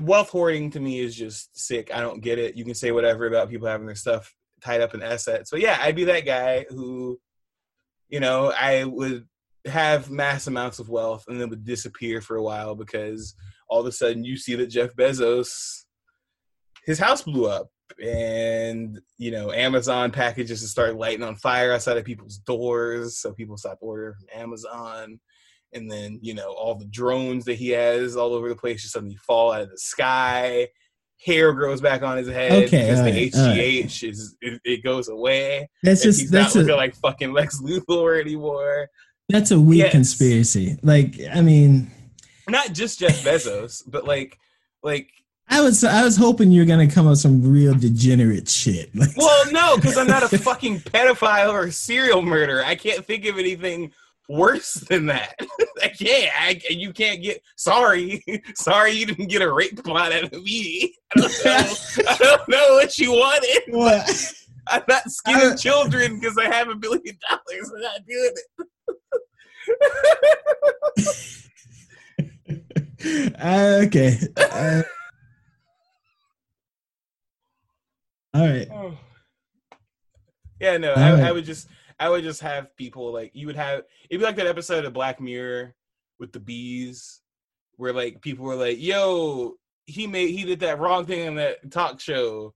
wealth 0.00 0.30
hoarding 0.30 0.70
to 0.72 0.80
me 0.80 1.00
is 1.00 1.14
just 1.14 1.58
sick. 1.58 1.90
I 1.94 2.00
don't 2.00 2.20
get 2.20 2.38
it. 2.38 2.56
You 2.56 2.64
can 2.64 2.74
say 2.74 2.92
whatever 2.92 3.26
about 3.26 3.50
people 3.50 3.68
having 3.68 3.86
their 3.86 3.94
stuff 3.94 4.34
tied 4.62 4.80
up 4.80 4.94
in 4.94 5.02
assets. 5.02 5.50
But 5.50 5.60
yeah, 5.60 5.78
I'd 5.80 5.96
be 5.96 6.04
that 6.04 6.26
guy 6.26 6.66
who, 6.68 7.18
you 8.08 8.20
know, 8.20 8.52
I 8.58 8.84
would 8.84 9.26
have 9.64 10.10
mass 10.10 10.46
amounts 10.46 10.78
of 10.78 10.88
wealth 10.88 11.24
and 11.28 11.40
then 11.40 11.50
would 11.50 11.64
disappear 11.64 12.20
for 12.20 12.36
a 12.36 12.42
while 12.42 12.74
because 12.74 13.34
all 13.68 13.80
of 13.80 13.86
a 13.86 13.92
sudden 13.92 14.24
you 14.24 14.36
see 14.36 14.54
that 14.56 14.68
Jeff 14.68 14.94
Bezos, 14.94 15.84
his 16.84 16.98
house 16.98 17.22
blew 17.22 17.46
up. 17.46 17.68
And 18.04 19.00
you 19.16 19.30
know, 19.30 19.52
Amazon 19.52 20.10
packages 20.10 20.60
just 20.60 20.72
start 20.72 20.96
lighting 20.96 21.22
on 21.22 21.36
fire 21.36 21.72
outside 21.72 21.96
of 21.96 22.04
people's 22.04 22.38
doors, 22.38 23.18
so 23.18 23.32
people 23.32 23.56
stop 23.56 23.78
ordering 23.80 24.14
from 24.14 24.40
Amazon. 24.40 25.20
And 25.72 25.90
then 25.90 26.18
you 26.22 26.34
know, 26.34 26.52
all 26.52 26.74
the 26.74 26.86
drones 26.86 27.44
that 27.46 27.54
he 27.54 27.70
has 27.70 28.16
all 28.16 28.32
over 28.34 28.48
the 28.48 28.56
place 28.56 28.82
just 28.82 28.94
suddenly 28.94 29.16
fall 29.16 29.52
out 29.52 29.62
of 29.62 29.70
the 29.70 29.78
sky 29.78 30.68
hair 31.24 31.52
grows 31.52 31.80
back 31.80 32.02
on 32.02 32.16
his 32.16 32.28
head 32.28 32.52
Okay, 32.52 32.64
because 32.82 33.02
the 33.02 33.10
alright, 33.10 33.34
alright. 33.34 33.84
HGH 33.86 34.08
is 34.08 34.36
it, 34.40 34.60
it 34.64 34.84
goes 34.84 35.08
away. 35.08 35.68
That's 35.82 36.02
just 36.02 36.20
he's 36.20 36.30
that's 36.30 36.54
not 36.54 36.60
a 36.60 36.64
looking 36.64 36.76
like 36.76 36.94
fucking 36.94 37.32
Lex 37.32 37.60
Luthor 37.60 38.20
anymore. 38.20 38.88
that's 39.28 39.50
a 39.50 39.60
weak 39.60 39.78
Yes. 39.80 39.90
conspiracy. 39.92 40.78
Like, 40.82 41.16
I 41.34 41.40
mean, 41.42 41.90
Not 42.48 42.72
just 42.72 43.00
Jeff 43.00 43.24
Bezos, 43.24 43.82
but 43.86 44.04
like 44.06 44.38
like 44.84 45.10
I 45.50 45.62
was 45.62 45.82
I 45.82 46.04
was 46.04 46.16
hoping 46.16 46.50
you 46.50 46.60
were 46.60 46.66
gonna 46.66 46.90
come 46.90 47.06
up 47.06 47.12
with 47.12 47.20
some 47.20 47.42
real 47.42 47.74
degenerate 47.74 48.48
shit. 48.48 48.94
Like, 48.94 49.10
well, 49.16 49.50
no, 49.50 49.76
because 49.76 49.96
I'm 49.96 50.06
not 50.06 50.30
a 50.30 50.38
fucking 50.38 50.80
pedophile 50.80 51.52
or 51.52 51.64
a 51.64 51.72
serial 51.72 52.22
murderer. 52.22 52.62
I 52.64 52.74
can't 52.74 53.04
think 53.04 53.24
of 53.24 53.38
anything 53.38 53.92
worse 54.28 54.74
than 54.74 55.06
that. 55.06 55.34
I 55.82 55.88
can't. 55.88 56.30
I, 56.38 56.60
you 56.68 56.92
can't 56.92 57.22
get. 57.22 57.42
Sorry, 57.56 58.22
sorry, 58.54 58.92
you 58.92 59.06
didn't 59.06 59.28
get 59.28 59.42
a 59.42 59.52
rape 59.52 59.82
plot 59.82 60.12
out 60.12 60.24
of 60.24 60.32
me. 60.32 60.94
I 61.16 61.20
don't 61.20 61.44
know. 61.44 61.74
I 62.08 62.16
don't 62.18 62.48
know 62.48 62.74
what 62.74 62.98
you 62.98 63.12
wanted. 63.12 63.62
what? 63.68 64.34
I'm 64.66 64.82
not 64.86 65.10
skinning 65.10 65.56
children 65.56 66.20
because 66.20 66.36
I 66.36 66.44
have 66.44 66.68
a 66.68 66.74
billion 66.74 67.16
dollars. 67.28 67.72
I'm 67.74 67.80
not 67.80 68.06
doing 68.06 68.32
it. 68.34 68.44
Uh, 73.40 73.82
okay. 73.86 74.18
Uh, 74.36 74.82
all 78.38 78.46
right. 78.46 78.68
Yeah, 80.60 80.76
no, 80.76 80.92
I, 80.92 81.28
I 81.28 81.32
would 81.32 81.44
just, 81.44 81.68
I 82.00 82.08
would 82.08 82.24
just 82.24 82.40
have 82.40 82.76
people 82.76 83.12
like 83.12 83.30
you 83.34 83.46
would 83.46 83.56
have. 83.56 83.82
It'd 84.10 84.20
be 84.20 84.26
like 84.26 84.36
that 84.36 84.46
episode 84.46 84.84
of 84.84 84.92
Black 84.92 85.20
Mirror 85.20 85.74
with 86.18 86.32
the 86.32 86.40
bees, 86.40 87.20
where 87.76 87.92
like 87.92 88.20
people 88.20 88.44
were 88.44 88.56
like, 88.56 88.80
"Yo, 88.80 89.54
he 89.86 90.06
made, 90.06 90.30
he 90.30 90.44
did 90.44 90.60
that 90.60 90.80
wrong 90.80 91.06
thing 91.06 91.28
on 91.28 91.34
that 91.36 91.70
talk 91.70 92.00
show. 92.00 92.54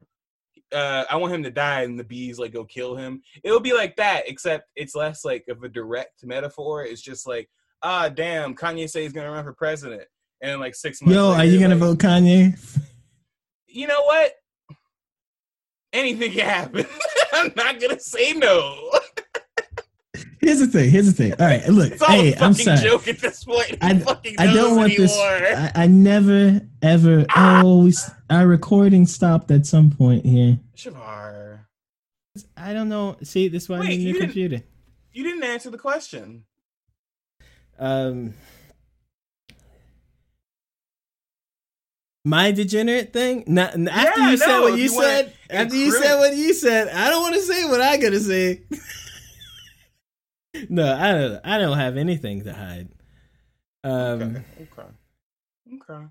Uh, 0.72 1.04
I 1.10 1.16
want 1.16 1.32
him 1.32 1.42
to 1.44 1.50
die," 1.50 1.82
and 1.82 1.98
the 1.98 2.04
bees 2.04 2.38
like 2.38 2.52
go 2.52 2.64
kill 2.64 2.96
him. 2.96 3.22
It 3.44 3.52
would 3.52 3.62
be 3.62 3.72
like 3.72 3.96
that, 3.96 4.24
except 4.26 4.68
it's 4.74 4.94
less 4.94 5.24
like 5.24 5.44
of 5.48 5.62
a 5.62 5.68
direct 5.68 6.24
metaphor. 6.24 6.84
It's 6.84 7.02
just 7.02 7.26
like, 7.26 7.48
ah, 7.82 8.08
damn, 8.08 8.54
Kanye 8.54 8.90
say 8.90 9.02
he's 9.04 9.12
gonna 9.12 9.30
run 9.30 9.44
for 9.44 9.52
president, 9.52 10.04
and 10.40 10.50
in 10.52 10.60
like 10.60 10.74
six 10.74 11.00
months. 11.02 11.14
Yo, 11.14 11.32
are 11.32 11.44
you 11.44 11.60
gonna 11.60 11.74
like, 11.76 11.80
vote 11.80 11.98
Kanye? 11.98 12.58
you 13.68 13.86
know 13.86 14.02
what? 14.02 14.32
Anything 15.92 16.32
can 16.32 16.48
happen. 16.48 16.86
I'm 17.32 17.52
not 17.56 17.80
gonna 17.80 18.00
say 18.00 18.32
no. 18.32 18.90
Here's 20.40 20.58
the 20.58 20.66
thing. 20.66 20.90
Here's 20.90 21.06
the 21.06 21.12
thing. 21.12 21.32
All 21.38 21.46
right, 21.46 21.66
look. 21.68 21.92
It's 21.92 22.02
all 22.02 22.08
Hey, 22.08 22.28
a 22.28 22.32
fucking 22.32 22.44
I'm 22.44 22.54
sorry. 22.54 22.78
joke 22.80 23.06
at 23.08 23.18
this 23.20 23.44
point. 23.44 23.78
I, 23.80 23.90
I 24.38 24.52
don't 24.52 24.76
want 24.76 24.96
this. 24.96 25.16
anymore? 25.16 25.56
I, 25.56 25.72
I 25.84 25.86
never 25.86 26.60
ever. 26.82 27.24
Oh, 27.36 27.84
we, 27.84 27.92
our 28.28 28.46
recording 28.46 29.06
stopped 29.06 29.50
at 29.52 29.66
some 29.66 29.90
point 29.90 30.26
here. 30.26 30.58
Shavar, 30.76 31.60
I 32.56 32.72
don't 32.72 32.88
know. 32.88 33.16
See, 33.22 33.46
this 33.48 33.64
is 33.64 33.68
why 33.68 33.78
I 33.78 33.80
need 33.82 33.88
a 33.90 33.94
you 33.94 34.04
new 34.06 34.12
didn't- 34.14 34.20
computer. 34.26 34.62
you 35.12 35.22
didn't 35.22 35.44
answer 35.44 35.70
the 35.70 35.78
question. 35.78 36.44
Um, 37.78 38.34
my 42.24 42.52
degenerate 42.52 43.12
thing. 43.12 43.44
Not 43.46 43.74
after 43.88 44.20
Yeah, 44.20 44.30
you 44.30 44.36
said 44.36 44.46
no, 44.46 44.62
what 44.62 44.72
you 44.74 44.82
you 44.84 44.88
said. 44.88 45.32
After 45.50 45.76
you 45.76 45.90
said 45.90 46.18
what 46.18 46.36
you 46.36 46.54
said, 46.54 46.88
I 46.88 47.10
don't 47.10 47.22
want 47.22 47.34
to 47.34 47.42
say 47.42 47.64
what 47.64 47.80
I 47.80 47.96
gotta 47.96 48.20
say. 48.20 48.62
no, 50.68 50.94
I 50.94 51.12
don't. 51.12 51.40
I 51.44 51.58
don't 51.58 51.78
have 51.78 51.96
anything 51.96 52.44
to 52.44 52.52
hide. 52.52 52.88
Um. 53.84 54.22
Okay. 54.22 54.42
Okay. 54.60 54.88
Okay. 55.74 56.04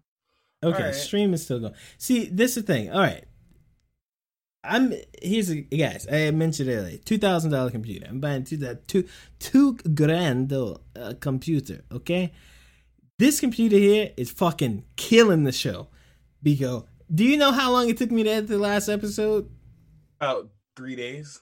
Okay, 0.63 0.77
Alright. 0.77 0.95
stream 0.95 1.33
is 1.33 1.43
still 1.43 1.59
going. 1.59 1.73
See, 1.97 2.25
this 2.25 2.55
is 2.55 2.63
the 2.65 2.73
thing. 2.73 2.91
All 2.91 2.99
right, 2.99 3.23
I'm 4.63 4.93
here's 5.21 5.49
a, 5.49 5.61
guys. 5.61 6.07
I 6.11 6.29
mentioned 6.31 6.69
earlier, 6.69 6.97
two 6.97 7.17
thousand 7.17 7.51
dollar 7.51 7.71
computer. 7.71 8.05
I'm 8.07 8.19
buying 8.19 8.43
two 8.43 8.57
that 8.57 8.87
two 8.87 9.07
two 9.39 9.77
grand 9.95 10.53
uh, 10.53 10.77
computer. 11.19 11.81
Okay, 11.91 12.31
this 13.17 13.39
computer 13.39 13.77
here 13.77 14.11
is 14.17 14.29
fucking 14.29 14.83
killing 14.97 15.45
the 15.45 15.51
show. 15.51 15.87
Biko, 16.43 16.85
do 17.13 17.23
you 17.23 17.37
know 17.37 17.51
how 17.51 17.71
long 17.71 17.89
it 17.89 17.97
took 17.97 18.11
me 18.11 18.23
to 18.23 18.29
edit 18.29 18.49
the 18.49 18.57
last 18.57 18.89
episode? 18.89 19.49
About 20.19 20.49
three 20.75 20.95
days. 20.95 21.41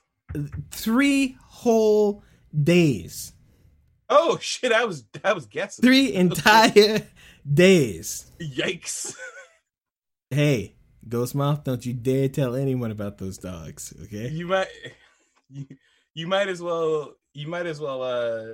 Three 0.72 1.38
whole 1.42 2.24
days. 2.64 3.34
Oh 4.10 4.38
shit! 4.42 4.72
I 4.72 4.86
was 4.86 5.06
I 5.24 5.34
was 5.34 5.46
guessing. 5.46 5.84
Three 5.84 6.14
entire 6.16 7.08
days. 7.52 8.32
Yikes! 8.40 9.16
Hey, 10.30 10.76
Ghostmouth, 11.08 11.64
don't 11.64 11.86
you 11.86 11.94
dare 11.94 12.30
tell 12.30 12.56
anyone 12.56 12.92
about 12.92 13.18
those 13.18 13.38
dogs, 13.38 13.94
okay? 14.04 14.30
You 14.30 14.48
might 14.48 14.68
you, 15.50 15.66
you 16.14 16.28
might 16.28 16.48
as 16.48 16.62
well 16.62 17.16
you 17.34 17.48
might 17.48 17.66
as 17.66 17.80
well 17.80 18.02
uh 18.04 18.54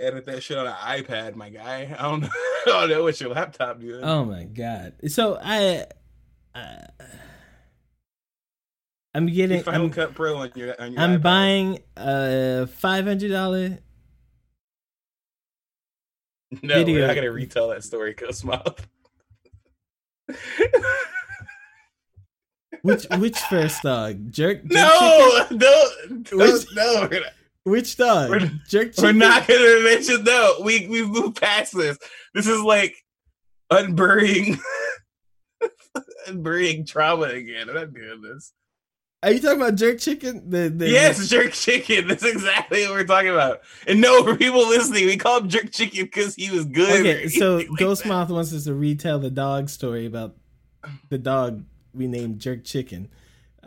edit 0.00 0.26
that 0.26 0.42
shit 0.42 0.58
on 0.58 0.66
an 0.66 0.72
iPad, 0.74 1.34
my 1.34 1.50
guy. 1.50 1.94
I 1.98 2.02
don't 2.02 2.20
know. 2.20 2.28
I 2.66 2.70
don't 2.70 2.90
know 2.90 3.02
what 3.02 3.20
your 3.20 3.30
laptop 3.30 3.80
doing. 3.80 4.02
Oh 4.02 4.24
my 4.24 4.44
god! 4.44 4.94
So 5.08 5.38
I, 5.42 5.86
uh, 6.54 6.76
I'm 9.14 9.26
getting. 9.26 9.62
Final 9.62 9.84
I'm, 9.86 9.90
Cut 9.90 10.14
Pro 10.14 10.36
on 10.36 10.52
your 10.54 10.80
on 10.80 10.92
your. 10.92 11.00
I'm 11.00 11.18
iPad. 11.18 11.22
buying 11.22 11.78
a 11.96 12.66
five 12.66 13.04
hundred 13.06 13.30
dollar. 13.30 13.78
No, 16.62 16.76
video. 16.76 17.00
we're 17.00 17.06
not 17.06 17.14
gonna 17.14 17.30
retell 17.30 17.68
that 17.68 17.84
story, 17.84 18.14
Ghost 18.14 18.44
Mouth. 18.44 18.86
Which 22.82 23.06
which 23.18 23.38
first 23.38 23.82
dog? 23.82 24.30
Jerk. 24.30 24.64
jerk 24.64 24.70
no, 24.72 25.46
no, 25.50 25.84
no, 26.08 26.36
Which- 26.36 26.66
no. 26.74 27.08
We're 27.10 27.20
not? 27.20 27.32
Which 27.68 27.96
dog? 27.96 28.30
We're- 28.30 28.50
jerk. 28.68 28.92
we're 28.98 29.12
not 29.12 29.46
gonna 29.46 29.80
mention. 29.84 30.24
No, 30.24 30.56
we 30.64 30.86
we 30.86 31.02
moved 31.02 31.40
past 31.40 31.76
this. 31.76 31.98
This 32.34 32.46
is 32.46 32.60
like 32.60 32.94
unburying, 33.70 34.58
unburying 36.26 36.86
trauma 36.86 37.24
again. 37.26 37.68
I'm 37.68 37.74
not 37.74 37.92
doing 37.92 38.22
this. 38.22 38.52
Are 39.22 39.32
you 39.32 39.40
talking 39.40 39.60
about 39.60 39.74
jerk 39.74 39.98
chicken? 39.98 40.48
The, 40.48 40.68
the 40.68 40.88
Yes, 40.88 41.28
jerk 41.28 41.52
chicken. 41.52 42.06
That's 42.08 42.24
exactly 42.24 42.84
what 42.84 42.92
we're 42.92 43.04
talking 43.04 43.30
about. 43.30 43.62
And 43.88 44.00
no, 44.00 44.22
for 44.22 44.36
people 44.36 44.60
listening, 44.68 45.06
we 45.06 45.16
call 45.16 45.40
him 45.40 45.48
jerk 45.48 45.72
chicken 45.72 46.04
because 46.04 46.36
he 46.36 46.50
was 46.52 46.64
good. 46.66 47.00
Okay, 47.00 47.26
so 47.28 47.56
like. 47.56 47.66
Ghostmouth 47.70 48.28
wants 48.28 48.52
us 48.52 48.64
to 48.64 48.74
retell 48.74 49.18
the 49.18 49.30
dog 49.30 49.70
story 49.70 50.06
about 50.06 50.36
the 51.08 51.18
dog 51.18 51.64
we 51.92 52.06
named 52.06 52.38
Jerk 52.38 52.62
Chicken. 52.64 53.08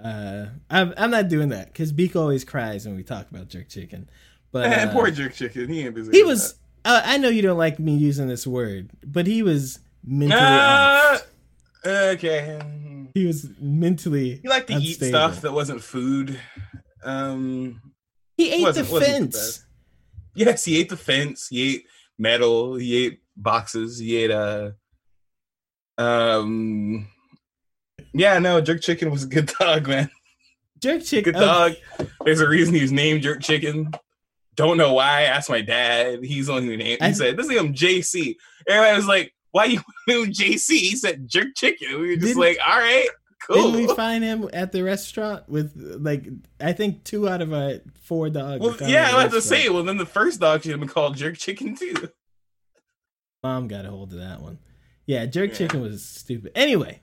Uh, 0.03 0.47
I'm 0.69 0.93
I'm 0.97 1.11
not 1.11 1.27
doing 1.27 1.49
that 1.49 1.67
because 1.67 1.91
Beak 1.91 2.15
always 2.15 2.43
cries 2.43 2.85
when 2.85 2.95
we 2.95 3.03
talk 3.03 3.29
about 3.29 3.47
Jerk 3.49 3.69
Chicken. 3.69 4.09
But 4.51 4.71
uh, 4.71 4.91
poor 4.91 5.09
jerk 5.11 5.33
chicken. 5.33 5.69
He 5.69 5.81
ain't 5.85 5.95
busy. 5.95 6.11
he 6.11 6.23
was. 6.23 6.55
Uh, 6.83 7.01
I 7.05 7.17
know 7.17 7.29
you 7.29 7.41
don't 7.41 7.57
like 7.57 7.79
me 7.79 7.95
using 7.95 8.27
this 8.27 8.45
word, 8.45 8.89
but 9.05 9.27
he 9.27 9.43
was 9.43 9.79
mentally 10.03 10.39
that. 10.41 11.13
off. 11.13 11.27
Uh, 11.85 11.89
okay. 12.15 12.59
He 13.13 13.25
was 13.25 13.47
mentally. 13.59 14.39
He 14.41 14.47
liked 14.49 14.67
to 14.67 14.75
eat 14.75 14.95
stuff 15.01 15.41
that 15.41 15.51
wasn't 15.53 15.81
food. 15.81 16.39
Um, 17.03 17.81
He 18.37 18.51
ate 18.51 18.73
the 18.73 18.83
the 18.83 18.99
fence. 18.99 19.35
best. 19.35 19.65
yes, 20.35 20.65
he 20.65 20.79
ate 20.79 20.89
the 20.89 20.97
fence. 20.97 21.47
He 21.49 21.75
ate 21.75 21.85
metal. 22.17 22.75
He 22.75 23.05
ate 23.05 23.21
boxes. 23.37 23.99
He 23.99 24.17
ate 24.17 24.31
uh, 24.31 24.71
um, 25.97 27.07
yeah, 28.13 28.39
no, 28.39 28.61
jerk 28.61 28.81
chicken 28.81 29.11
was 29.11 29.23
a 29.23 29.27
good 29.27 29.51
dog, 29.59 29.87
man. 29.87 30.09
Jerk 30.81 31.03
Chicken. 31.03 31.33
Good 31.33 31.43
oh. 31.43 31.45
dog. 31.45 32.07
There's 32.25 32.41
a 32.41 32.49
reason 32.49 32.73
he 32.73 32.81
was 32.81 32.91
named 32.91 33.21
Jerk 33.21 33.41
Chicken. 33.41 33.91
Don't 34.55 34.77
know 34.77 34.93
why. 34.93 35.23
Ask 35.23 35.49
my 35.49 35.61
dad. 35.61 36.23
He's 36.23 36.47
the 36.47 36.53
one 36.53 36.63
who 36.63 36.75
named. 36.75 37.01
He 37.01 37.07
I- 37.07 37.11
said, 37.11 37.37
"This 37.37 37.47
is 37.47 37.51
him, 37.51 37.73
JC." 37.73 38.35
Everybody 38.67 38.97
was 38.97 39.07
like, 39.07 39.33
"Why 39.51 39.65
you 39.65 39.81
name 40.07 40.25
him 40.25 40.33
JC?" 40.33 40.69
He 40.69 40.95
said, 40.95 41.27
"Jerk 41.27 41.49
Chicken." 41.55 42.01
We 42.01 42.09
were 42.09 42.15
just 42.15 42.35
like, 42.35 42.57
"All 42.67 42.79
right, 42.79 43.07
Cool. 43.47 43.71
Didn't 43.71 43.87
we 43.87 43.95
find 43.95 44.23
him 44.23 44.47
at 44.53 44.71
the 44.71 44.83
restaurant 44.83 45.49
with 45.49 45.73
like 45.75 46.27
I 46.59 46.73
think 46.73 47.03
two 47.03 47.27
out 47.27 47.41
of 47.41 47.53
our 47.53 47.75
four 48.03 48.29
dogs? 48.29 48.61
Well, 48.61 48.77
yeah, 48.81 49.07
I 49.07 49.11
the 49.11 49.19
have 49.19 49.31
to 49.31 49.41
say. 49.41 49.69
Well, 49.69 49.83
then 49.83 49.97
the 49.97 50.05
first 50.05 50.39
dog 50.39 50.61
should 50.61 50.71
have 50.71 50.79
been 50.79 50.89
called 50.89 51.17
Jerk 51.17 51.37
Chicken 51.37 51.75
too. 51.75 52.09
Mom 53.43 53.67
got 53.67 53.85
a 53.85 53.89
hold 53.89 54.13
of 54.13 54.19
that 54.19 54.41
one. 54.41 54.59
Yeah, 55.07 55.25
jerk 55.25 55.51
Yeah. 55.51 55.57
chicken 55.57 55.81
was 55.81 56.05
stupid. 56.05 56.51
Anyway. 56.53 57.00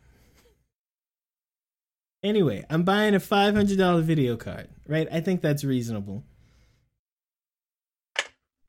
Anyway, 2.22 2.64
I'm 2.68 2.82
buying 2.82 3.14
a 3.14 3.20
five 3.20 3.54
hundred 3.54 3.78
dollar 3.78 4.02
video 4.02 4.36
card, 4.36 4.68
right? 4.86 5.06
I 5.12 5.20
think 5.20 5.40
that's 5.40 5.62
reasonable. 5.64 6.24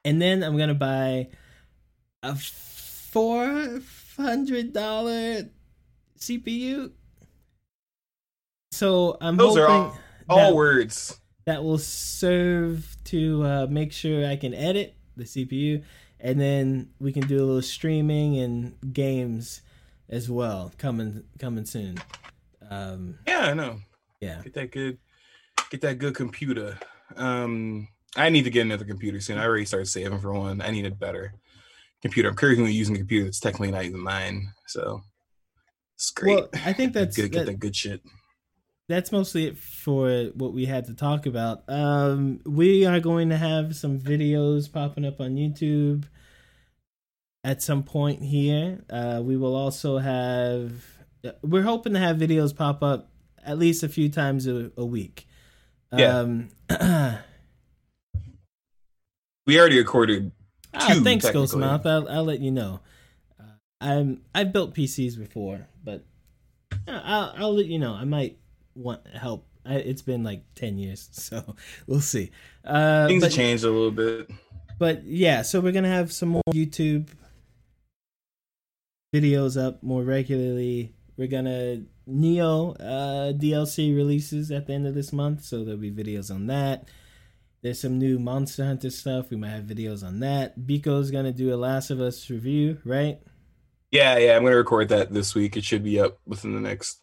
And 0.06 0.22
then 0.22 0.44
I'm 0.44 0.58
gonna 0.58 0.74
buy 0.76 1.30
a 2.24 2.36
four 2.36 3.82
hundred 4.18 4.74
dollar 4.74 5.50
CPU. 6.20 6.92
So 8.72 9.18
I'm 9.20 9.36
Those 9.38 9.58
hoping 9.58 9.64
are 9.64 9.68
all, 9.68 9.98
all 10.30 10.38
that- 10.38 10.56
words. 10.56 11.20
that 11.46 11.64
will 11.64 11.80
serve 11.80 12.96
to 13.06 13.44
uh, 13.44 13.68
make 13.70 13.92
sure 13.92 14.28
I 14.28 14.36
can 14.36 14.54
edit 14.54 14.96
the 15.18 15.24
CPU, 15.24 15.84
and 16.20 16.40
then 16.40 16.92
we 17.00 17.12
can 17.12 17.28
do 17.28 17.38
a 17.38 17.46
little 17.46 17.62
streaming 17.64 18.38
and 18.38 18.76
games 18.94 19.62
as 20.08 20.30
well 20.30 20.72
coming 20.78 21.24
coming 21.40 21.66
soon. 21.66 21.98
Um, 22.70 23.20
Yeah, 23.28 23.40
I 23.41 23.54
know. 23.54 23.80
yeah. 24.22 24.41
Get 24.44 24.54
that 24.54 24.72
good, 24.72 24.98
get 25.72 25.82
that 25.82 25.98
good 26.00 26.16
computer. 26.16 26.78
Um, 27.16 27.88
I 28.16 28.30
need 28.30 28.44
to 28.44 28.50
get 28.50 28.62
another 28.62 28.86
computer 28.86 29.20
soon. 29.20 29.38
I 29.38 29.46
already 29.46 29.66
started 29.66 29.88
saving 29.88 30.20
for 30.20 30.34
one. 30.34 30.62
I 30.62 30.72
need 30.72 30.86
a 30.86 30.91
better 30.91 31.34
computer. 32.02 32.30
I'm 32.30 32.36
currently 32.36 32.72
using 32.72 32.96
a 32.96 33.00
computer 33.00 33.26
that's 33.26 33.40
technically 33.40 33.72
not 33.72 33.84
even 33.86 34.00
mine, 34.00 34.54
so 34.68 35.02
it's 35.96 36.12
great. 36.12 36.36
Well, 36.36 36.50
I 36.66 36.74
think 36.74 36.94
that's 36.94 37.16
good. 37.16 37.32
Get 37.32 37.40
that- 37.40 37.46
that 37.54 37.60
good 37.60 37.76
shit. 37.76 38.02
that's 38.88 39.12
mostly 39.12 39.46
it 39.48 39.58
for 39.58 40.32
what 40.36 40.54
we 40.54 40.66
had 40.66 40.86
to 40.86 40.94
talk 40.96 41.26
about. 41.26 41.64
Um, 41.68 42.40
we 42.46 42.86
are 42.86 43.00
going 43.00 43.30
to 43.30 43.38
have 43.38 43.76
some 43.76 44.00
videos 44.00 44.72
popping 44.72 45.06
up 45.06 45.20
on 45.20 45.36
YouTube 45.36 46.06
at 47.44 47.62
some 47.62 47.84
point 47.84 48.22
here. 48.24 48.84
Uh, 48.90 49.22
we 49.24 49.38
will 49.38 49.56
also 49.56 49.98
have. 49.98 50.74
We're 51.41 51.64
hoping 51.64 51.94
to 51.94 52.00
have 52.00 52.18
videos 52.18 52.56
pop 52.56 52.82
up 52.84 53.10
at 53.44 53.58
least 53.58 53.84
a 53.84 53.90
few 53.90 54.10
times 54.10 54.48
a, 54.48 54.72
a 54.78 54.86
week. 54.86 55.28
Yeah. 55.91 56.20
Um, 56.20 56.50
We 59.50 59.60
already 59.60 59.80
recorded. 59.80 60.32
ah, 60.76 61.00
thanks. 61.04 61.26
Ghostmouth. 61.26 61.84
I'll, 61.84 62.08
I'll 62.08 62.24
let 62.24 62.40
you 62.40 62.52
know. 62.52 62.82
Uh, 63.40 63.44
I'm 63.82 64.22
I've 64.36 64.54
built 64.54 64.76
PCs 64.76 65.18
before, 65.18 65.68
but 65.84 66.06
I'll 66.88 67.34
I'll 67.36 67.56
let 67.56 67.66
you 67.66 67.80
know. 67.80 67.94
I 67.94 68.04
might 68.04 68.38
want 68.76 69.08
help. 69.08 69.48
I, 69.66 69.78
it's 69.78 70.04
been 70.04 70.24
like 70.24 70.44
ten 70.54 70.78
years, 70.78 71.10
so 71.14 71.56
we'll 71.88 72.00
see. 72.00 72.30
Uh, 72.64 73.08
Things 73.08 73.24
but, 73.24 73.32
changed 73.32 73.64
a 73.64 73.72
little 73.72 73.90
bit. 73.90 74.30
but 74.78 75.04
yeah, 75.04 75.41
so 75.41 75.62
we're 75.62 75.72
gonna 75.72 75.88
have 75.88 76.12
some 76.12 76.30
more 76.30 76.44
YouTube 76.54 77.08
videos 79.16 79.60
up 79.60 79.82
more 79.82 80.04
regularly. 80.04 80.94
We're 81.20 81.28
gonna 81.28 81.82
Nioh 82.10 82.78
uh, 82.80 83.34
DLC 83.34 83.94
releases 83.94 84.52
at 84.52 84.68
the 84.68 84.74
end 84.74 84.88
of 84.88 84.96
this 84.96 85.12
month, 85.12 85.44
so 85.44 85.66
there'll 85.66 85.78
be 85.78 85.91
videos 85.91 86.34
on 86.34 86.48
that. 86.48 86.88
There's 87.62 87.82
some 87.82 88.00
new 88.00 88.20
Monster 88.20 88.64
Hunter 88.64 88.90
stuff. 88.90 89.30
We 89.30 89.36
might 89.36 89.50
have 89.50 89.66
videos 89.66 90.02
on 90.02 90.22
that. 90.22 90.58
Biko's 90.58 91.12
gonna 91.12 91.34
do 91.34 91.54
a 91.54 91.58
Last 91.58 91.90
of 91.90 92.00
Us 92.00 92.30
review, 92.30 92.78
right? 92.86 93.20
Yeah, 93.91 94.18
yeah. 94.18 94.38
I'm 94.38 94.46
gonna 94.46 94.56
record 94.56 94.88
that 94.90 95.12
this 95.14 95.36
week. 95.36 95.58
It 95.58 95.66
should 95.66 95.84
be 95.84 96.00
up 96.00 96.20
within 96.26 96.54
the 96.54 96.62
next 96.62 97.02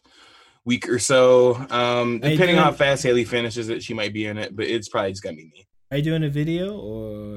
week 0.65 0.89
or 0.89 0.97
so. 0.97 1.53
Um, 1.69 2.19
depending 2.19 2.57
on 2.57 2.63
how 2.63 2.71
fast 2.71 3.03
Haley 3.03 3.23
finishes 3.23 3.69
it, 3.69 3.83
she 3.83 3.93
might 3.93 4.13
be 4.13 4.25
in 4.25 4.39
it, 4.39 4.55
but 4.55 4.65
it's 4.65 4.89
probably 4.89 5.11
just 5.11 5.21
gonna 5.21 5.35
be 5.35 5.45
me. 5.45 5.66
Are 5.91 5.97
you 5.97 6.03
doing 6.03 6.23
a 6.23 6.29
video 6.29 6.77
or? 6.77 7.35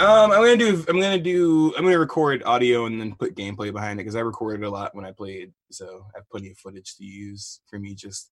Um, 0.00 0.30
I'm 0.32 0.42
gonna 0.42 0.56
do. 0.56 0.84
I'm 0.88 1.00
gonna 1.00 1.18
do. 1.18 1.74
I'm 1.76 1.84
gonna 1.84 1.98
record 1.98 2.42
audio 2.44 2.86
and 2.86 3.00
then 3.00 3.14
put 3.14 3.34
gameplay 3.34 3.72
behind 3.72 3.98
it 3.98 4.02
because 4.04 4.16
I 4.16 4.20
recorded 4.20 4.64
a 4.64 4.70
lot 4.70 4.94
when 4.94 5.04
I 5.04 5.12
played, 5.12 5.52
so 5.70 6.06
I 6.14 6.18
have 6.18 6.28
plenty 6.30 6.50
of 6.50 6.58
footage 6.58 6.96
to 6.96 7.04
use 7.04 7.60
for 7.68 7.78
me 7.78 7.94
just 7.94 8.30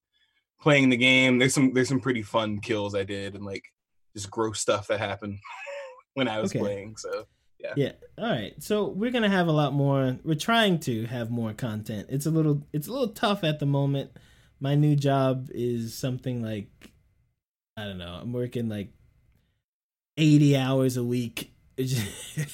playing 0.61 0.89
the 0.91 0.97
game. 0.97 1.39
There's 1.39 1.55
some. 1.55 1.73
There's 1.73 1.89
some 1.89 2.01
pretty 2.01 2.23
fun 2.23 2.61
kills 2.61 2.95
I 2.95 3.05
did 3.05 3.35
and 3.35 3.45
like 3.45 3.65
just 4.15 4.31
gross 4.31 4.61
stuff 4.61 4.87
that 4.89 4.99
happened 5.01 5.39
when 6.15 6.29
I 6.29 6.41
was 6.41 6.51
Okay. 6.53 6.59
playing. 6.61 6.97
So 6.97 7.27
Yeah. 7.77 7.93
All 8.19 8.31
right. 8.31 8.55
So 8.63 8.89
we're 8.89 9.11
gonna 9.11 9.29
have 9.31 9.49
a 9.49 9.53
lot 9.53 9.73
more. 9.73 10.19
We're 10.25 10.35
trying 10.37 10.79
to 10.81 11.07
have 11.07 11.31
more 11.31 11.53
content. 11.55 12.09
It's 12.11 12.27
a 12.27 12.31
little. 12.31 12.67
It's 12.73 12.89
a 12.89 12.93
little 12.93 13.09
tough 13.09 13.45
at 13.45 13.61
the 13.61 13.67
moment. 13.67 14.11
My 14.61 14.75
new 14.75 14.97
job 14.97 15.49
is 15.55 15.95
something 15.95 16.43
like, 16.43 16.69
I 17.77 17.85
don't 17.85 17.99
know. 17.99 18.19
I'm 18.21 18.33
working 18.33 18.69
like 18.69 18.91
eighty 20.19 20.57
hours 20.57 20.97
a 20.99 21.05
week, 21.05 21.53
which, 21.77 21.95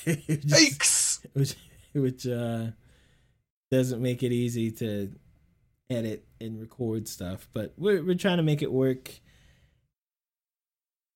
which, 0.04 0.44
which, 1.32 1.56
which 1.94 2.26
uh, 2.26 2.66
doesn't 3.72 4.00
make 4.00 4.22
it 4.22 4.30
easy 4.30 4.70
to 4.70 5.12
edit 5.90 6.24
and 6.40 6.60
record 6.60 7.08
stuff. 7.08 7.48
But 7.52 7.72
we're 7.76 8.04
we're 8.04 8.14
trying 8.14 8.36
to 8.36 8.42
make 8.44 8.62
it 8.62 8.70
work. 8.72 9.10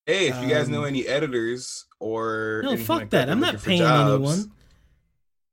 Hey, 0.06 0.28
if 0.28 0.40
you 0.42 0.48
guys 0.48 0.66
Um, 0.66 0.72
know 0.72 0.84
any 0.84 1.06
editors 1.06 1.84
or 2.00 2.62
No, 2.64 2.76
fuck 2.78 3.00
like 3.00 3.10
that. 3.10 3.28
I'm 3.28 3.40
not 3.40 3.62
paying 3.62 3.80
jobs, 3.80 4.14
anyone. 4.14 4.52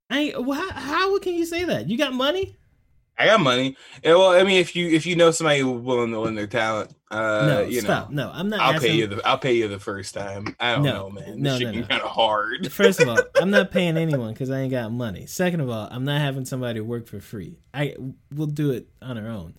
I 0.09 0.39
well, 0.39 0.57
how, 0.57 0.71
how 0.71 1.19
can 1.19 1.33
you 1.33 1.45
say 1.45 1.65
that? 1.65 1.89
You 1.89 1.97
got 1.97 2.13
money? 2.13 2.55
I 3.17 3.27
got 3.27 3.39
money. 3.39 3.77
Yeah, 4.03 4.15
well, 4.15 4.31
I 4.31 4.43
mean, 4.43 4.59
if 4.59 4.75
you 4.75 4.89
if 4.89 5.05
you 5.05 5.15
know 5.15 5.31
somebody 5.31 5.63
willing 5.63 6.11
to 6.11 6.19
lend 6.19 6.37
their 6.37 6.47
talent, 6.47 6.93
uh, 7.11 7.45
no, 7.47 7.61
you 7.63 7.79
stop. 7.79 8.09
know, 8.09 8.25
No, 8.27 8.31
I'm 8.33 8.49
not. 8.49 8.59
I'll 8.59 8.73
asking, 8.73 8.89
pay 8.91 8.95
you 8.97 9.07
the 9.07 9.21
I'll 9.25 9.37
pay 9.37 9.53
you 9.53 9.67
the 9.69 9.79
first 9.79 10.13
time. 10.13 10.53
I 10.59 10.73
don't 10.75 10.83
No, 10.83 10.91
know, 10.93 11.09
man. 11.11 11.41
no, 11.41 11.53
This 11.53 11.61
no, 11.61 11.71
can 11.71 11.81
no. 11.81 11.87
kind 11.87 12.01
of 12.01 12.09
hard. 12.09 12.71
First 12.71 12.99
of 13.01 13.07
all, 13.07 13.19
I'm 13.41 13.51
not 13.51 13.71
paying 13.71 13.95
anyone 13.95 14.33
because 14.33 14.49
I 14.49 14.59
ain't 14.61 14.71
got 14.71 14.91
money. 14.91 15.25
Second 15.27 15.61
of 15.61 15.69
all, 15.69 15.87
I'm 15.89 16.03
not 16.03 16.19
having 16.19 16.43
somebody 16.45 16.81
work 16.81 17.07
for 17.07 17.21
free. 17.21 17.57
I 17.73 17.95
we'll 18.33 18.47
do 18.47 18.71
it 18.71 18.89
on 19.01 19.17
our 19.17 19.29
own. 19.29 19.55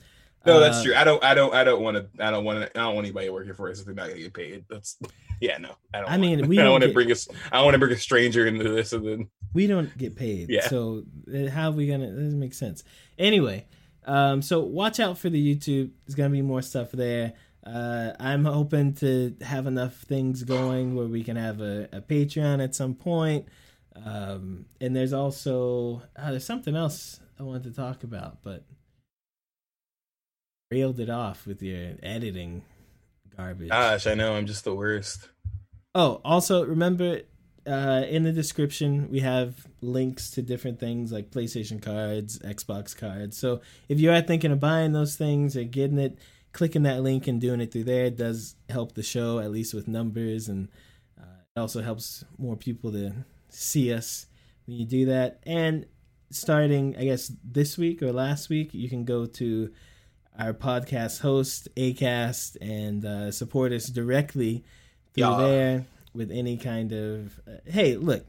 No, 0.47 0.61
that's 0.61 0.79
Uh, 0.79 0.85
true. 0.85 0.95
I 0.95 1.05
don't. 1.05 1.23
I 1.25 1.35
don't. 1.35 1.55
I 1.55 1.65
don't 1.65 1.83
want 1.83 1.97
to. 1.97 2.25
I 2.25 2.31
don't 2.31 2.45
want 2.45 2.61
to. 2.61 2.79
I 2.79 2.85
don't 2.85 2.95
want 2.95 3.05
anybody 3.07 3.29
working 3.31 3.55
for 3.55 3.69
us 3.71 3.81
if 3.81 3.87
they're 3.87 3.95
not 3.95 4.09
gonna 4.09 4.21
get 4.21 4.33
paid. 4.35 4.65
That's. 4.71 4.99
Yeah, 5.41 5.59
no. 5.59 5.73
I 5.93 6.01
don't. 6.01 6.11
I 6.11 6.17
mean, 6.17 6.39
want, 6.41 6.49
we 6.49 6.59
I 6.61 6.63
don't 6.63 6.73
want 6.73 6.85
to 6.85 6.93
bring 6.93 7.11
us. 7.13 7.29
I 7.53 7.57
don't 7.57 7.65
want 7.65 7.75
to 7.75 7.79
bring 7.79 7.93
a 7.93 7.99
stranger 7.99 8.47
into 8.47 8.65
this 8.65 8.93
and 8.93 9.07
then. 9.07 9.29
We 9.53 9.67
don't 9.67 9.97
get 9.99 10.17
paid. 10.17 10.49
Yeah. 10.51 10.67
So 10.69 11.05
uh, 11.35 11.51
how 11.51 11.69
are 11.69 11.73
we 11.73 11.87
gonna? 11.87 12.07
Doesn't 12.09 12.39
make 12.39 12.55
sense. 12.55 12.85
Anyway, 13.19 13.67
um, 14.05 14.43
so 14.43 14.61
watch 14.61 15.01
out 15.01 15.19
for 15.19 15.29
the 15.31 15.55
YouTube. 15.57 15.91
There's 16.07 16.15
gonna 16.15 16.31
be 16.31 16.43
more 16.43 16.63
stuff 16.63 16.93
there. 16.93 17.33
Uh, 17.67 18.13
I'm 18.21 18.45
hoping 18.45 18.95
to 18.95 19.35
have 19.41 19.67
enough 19.67 19.95
things 20.03 20.45
going 20.45 20.95
where 20.95 21.07
we 21.07 21.25
can 21.25 21.37
have 21.37 21.61
a, 21.61 21.89
a 21.93 22.01
Patreon 22.01 22.63
at 22.63 22.75
some 22.77 22.95
point. 22.95 23.47
Um, 24.05 24.67
and 24.81 24.95
there's 24.95 25.13
also 25.13 26.03
uh, 26.17 26.31
there's 26.31 26.45
something 26.45 26.77
else 26.77 27.19
I 27.41 27.43
wanted 27.43 27.65
to 27.65 27.73
talk 27.73 28.05
about, 28.05 28.43
but 28.43 28.65
railed 30.71 31.01
it 31.01 31.11
off 31.11 31.47
with 31.47 31.63
your 31.63 31.93
editing 32.03 32.63
garbage. 33.37 33.71
Gosh, 33.71 34.07
I 34.07 34.15
know. 34.15 34.35
I'm 34.35 34.47
just 34.47 34.65
the 34.65 34.75
worst. 34.75 35.29
Oh, 35.95 36.21
also 36.25 36.65
remember 36.65 37.21
uh, 37.67 38.05
in 38.09 38.23
the 38.23 38.33
description 38.33 39.11
we 39.11 39.21
have 39.21 39.67
links 39.81 40.31
to 40.33 40.43
different 40.43 40.79
things 40.79 41.11
like 41.13 41.31
PlayStation 41.31 41.81
cards, 41.81 42.39
Xbox 42.41 42.97
cards. 42.97 43.37
So 43.37 43.61
if 43.89 43.99
you 43.99 44.13
are 44.13 44.21
thinking 44.21 44.53
of 44.53 44.61
buying 44.61 44.93
those 44.93 45.17
things 45.17 45.57
or 45.57 45.65
getting 45.65 45.99
it, 45.99 46.19
clicking 46.53 46.85
that 46.85 47.03
link 47.03 47.27
and 47.27 47.41
doing 47.41 47.61
it 47.61 47.73
through 47.73 47.85
there 47.85 48.11
does 48.11 48.57
help 48.69 48.95
the 48.95 49.03
show 49.03 49.39
at 49.39 49.51
least 49.51 49.75
with 49.75 49.89
numbers, 49.89 50.49
and 50.49 50.69
uh, 51.19 51.43
it 51.55 51.61
also 51.61 51.83
helps 51.83 52.25
more 52.39 52.57
people 52.57 52.93
to 52.93 53.13
see 53.49 53.93
us 53.93 54.27
when 54.67 54.77
you 54.77 54.87
do 54.87 55.07
that. 55.07 55.41
And 55.45 55.87
starting, 56.31 56.97
I 56.99 57.05
guess 57.05 57.33
this 57.45 57.79
week 57.79 58.03
or 58.03 58.13
last 58.13 58.49
week, 58.49 58.75
you 58.75 58.89
can 58.89 59.05
go 59.05 59.27
to 59.27 59.71
our 60.39 60.53
podcast 60.55 61.21
host 61.21 61.69
Acast 61.77 62.57
and 62.61 63.05
uh, 63.05 63.31
support 63.31 63.73
us 63.73 63.87
directly 63.87 64.65
through 65.15 65.37
there 65.39 65.87
with 66.15 66.31
any 66.31 66.57
kind 66.57 66.93
of. 66.93 67.41
Uh, 67.47 67.59
hey, 67.67 67.97
look, 67.97 68.27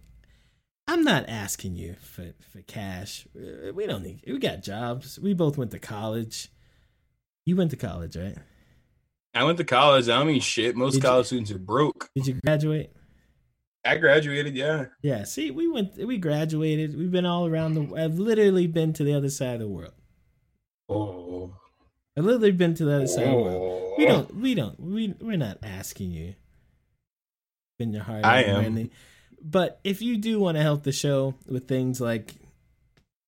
I'm 0.87 1.03
not 1.03 1.27
asking 1.27 1.75
you 1.75 1.95
for 2.01 2.33
for 2.51 2.61
cash. 2.61 3.27
Uh, 3.35 3.73
We 3.73 3.87
don't 3.87 4.03
need. 4.03 4.23
We 4.27 4.39
got 4.39 4.63
jobs. 4.63 5.19
We 5.19 5.33
both 5.33 5.57
went 5.57 5.71
to 5.71 5.79
college. 5.79 6.49
You 7.45 7.55
went 7.55 7.71
to 7.71 7.77
college, 7.77 8.15
right? 8.17 8.37
I 9.33 9.43
went 9.43 9.57
to 9.59 9.63
college. 9.63 10.09
I 10.09 10.17
don't 10.17 10.27
mean 10.27 10.41
shit. 10.41 10.75
Most 10.75 10.93
Did 10.93 11.03
you- 11.03 11.09
college 11.09 11.27
students 11.27 11.51
are 11.51 11.59
broke. 11.59 12.09
Did 12.15 12.27
you 12.27 12.33
graduate? 12.45 12.91
I 13.85 13.95
graduated. 13.97 14.55
Yeah. 14.55 14.85
Yeah. 15.01 15.23
See, 15.23 15.49
we 15.51 15.67
went. 15.67 15.95
We 15.97 16.17
graduated. 16.17 16.97
We've 16.97 17.11
been 17.11 17.25
all 17.25 17.45
around 17.45 17.75
the. 17.75 17.95
I've 18.03 18.19
literally 18.19 18.67
been 18.67 18.91
to 18.93 19.03
the 19.03 19.13
other 19.13 19.29
side 19.29 19.55
of 19.55 19.59
the 19.61 19.67
world. 19.67 19.93
Oh. 20.89 21.53
I've 22.17 22.25
literally 22.25 22.51
been 22.51 22.73
to 22.75 22.85
the 22.85 22.95
other 22.95 23.07
side 23.07 23.25
of 23.25 23.29
the 23.31 23.35
world. 23.37 23.83
Oh. 23.83 23.95
We 23.97 24.05
don't. 24.05 24.35
We 24.35 24.55
don't. 24.55 24.79
We 24.79 25.13
we're 25.21 25.37
not 25.37 25.59
asking 25.61 26.11
you. 26.11 26.33
Spend 27.77 27.93
your 27.93 28.03
heart. 28.03 28.25
I 28.25 28.43
am. 28.43 28.89
But 29.41 29.79
if 29.83 30.01
you 30.01 30.17
do 30.17 30.39
want 30.39 30.57
to 30.57 30.63
help 30.63 30.83
the 30.83 30.91
show 30.91 31.35
with 31.47 31.67
things 31.67 32.01
like 32.01 32.35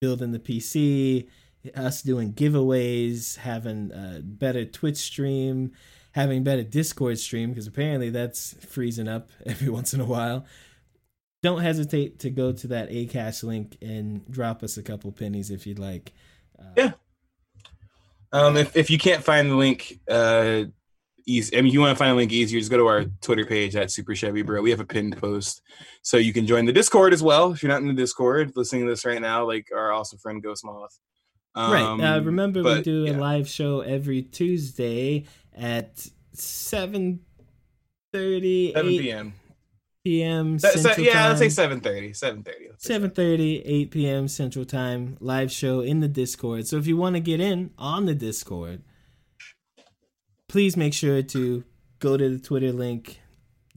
building 0.01 0.31
the 0.31 0.39
PC, 0.39 1.27
us 1.75 2.01
doing 2.01 2.33
giveaways, 2.33 3.37
having 3.37 3.91
a 3.91 4.21
better 4.23 4.65
Twitch 4.65 4.97
stream, 4.97 5.71
having 6.13 6.43
better 6.43 6.63
Discord 6.63 7.19
stream, 7.19 7.49
because 7.49 7.67
apparently 7.67 8.09
that's 8.09 8.55
freezing 8.67 9.07
up 9.07 9.29
every 9.45 9.69
once 9.69 9.93
in 9.93 10.01
a 10.01 10.05
while. 10.05 10.45
Don't 11.41 11.61
hesitate 11.61 12.19
to 12.19 12.29
go 12.29 12.51
to 12.51 12.67
that 12.67 12.89
Acast 12.89 13.43
link 13.43 13.77
and 13.81 14.29
drop 14.29 14.61
us 14.63 14.77
a 14.77 14.83
couple 14.83 15.11
pennies 15.11 15.51
if 15.51 15.65
you'd 15.67 15.79
like. 15.79 16.11
Uh, 16.59 16.63
Yeah. 16.75 16.91
Um, 18.31 18.57
if, 18.57 18.75
if 18.75 18.89
you 18.89 18.97
can't 18.97 19.23
find 19.23 19.49
the 19.49 19.55
link, 19.55 19.99
uh, 20.09 20.65
easy. 21.25 21.57
I 21.57 21.61
mean, 21.61 21.67
if 21.69 21.73
you 21.73 21.79
want 21.79 21.91
to 21.91 21.95
find 21.99 22.11
a 22.11 22.15
link 22.15 22.31
easier, 22.31 22.59
just 22.59 22.71
go 22.71 22.77
to 22.77 22.87
our 22.87 23.05
Twitter 23.21 23.45
page 23.45 23.75
at 23.75 23.91
Super 23.91 24.15
Chevy 24.15 24.41
Bro. 24.41 24.61
We 24.61 24.69
have 24.71 24.79
a 24.79 24.85
pinned 24.85 25.17
post, 25.17 25.61
so 26.01 26.17
you 26.17 26.33
can 26.33 26.45
join 26.45 26.65
the 26.65 26.73
Discord 26.73 27.13
as 27.13 27.23
well. 27.23 27.51
If 27.51 27.63
you're 27.63 27.71
not 27.71 27.81
in 27.81 27.87
the 27.87 27.93
Discord, 27.93 28.53
listening 28.55 28.85
to 28.85 28.91
this 28.91 29.05
right 29.05 29.21
now, 29.21 29.45
like 29.45 29.69
our 29.75 29.91
awesome 29.91 30.19
friend 30.19 30.41
Ghost 30.43 30.63
Moth. 30.65 30.99
right. 31.55 31.81
Uh, 31.81 32.17
Um, 32.17 32.25
remember, 32.25 32.63
we 32.63 32.81
do 32.81 33.05
a 33.05 33.11
yeah. 33.11 33.17
live 33.17 33.47
show 33.47 33.81
every 33.81 34.21
Tuesday 34.21 35.25
at 35.55 36.07
seven 36.33 37.21
thirty. 38.13 38.73
7 38.73 38.89
p.m. 38.89 39.33
p.m. 40.03 40.57
Central 40.59 41.05
yeah, 41.05 41.27
let's 41.27 41.39
say 41.39 41.49
seven 41.49 41.79
thirty. 41.81 42.13
Seven 42.13 42.43
thirty. 42.43 42.67
7.30 42.77 43.61
8 43.65 43.91
p.m 43.91 44.27
central 44.29 44.63
time 44.63 45.17
live 45.19 45.51
show 45.51 45.81
in 45.81 45.99
the 45.99 46.07
discord 46.07 46.65
so 46.65 46.77
if 46.77 46.87
you 46.87 46.95
want 46.95 47.15
to 47.15 47.19
get 47.19 47.41
in 47.41 47.71
on 47.77 48.05
the 48.05 48.15
discord 48.15 48.81
please 50.47 50.77
make 50.77 50.93
sure 50.93 51.21
to 51.21 51.63
go 51.99 52.15
to 52.15 52.29
the 52.29 52.39
twitter 52.39 52.71
link 52.71 53.19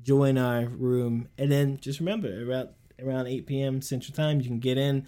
join 0.00 0.38
our 0.38 0.66
room 0.66 1.26
and 1.36 1.50
then 1.50 1.78
just 1.80 1.98
remember 1.98 2.48
around 2.48 2.68
around 3.02 3.26
8 3.26 3.46
p.m 3.46 3.82
central 3.82 4.14
time 4.14 4.40
you 4.40 4.46
can 4.46 4.60
get 4.60 4.78
in 4.78 5.06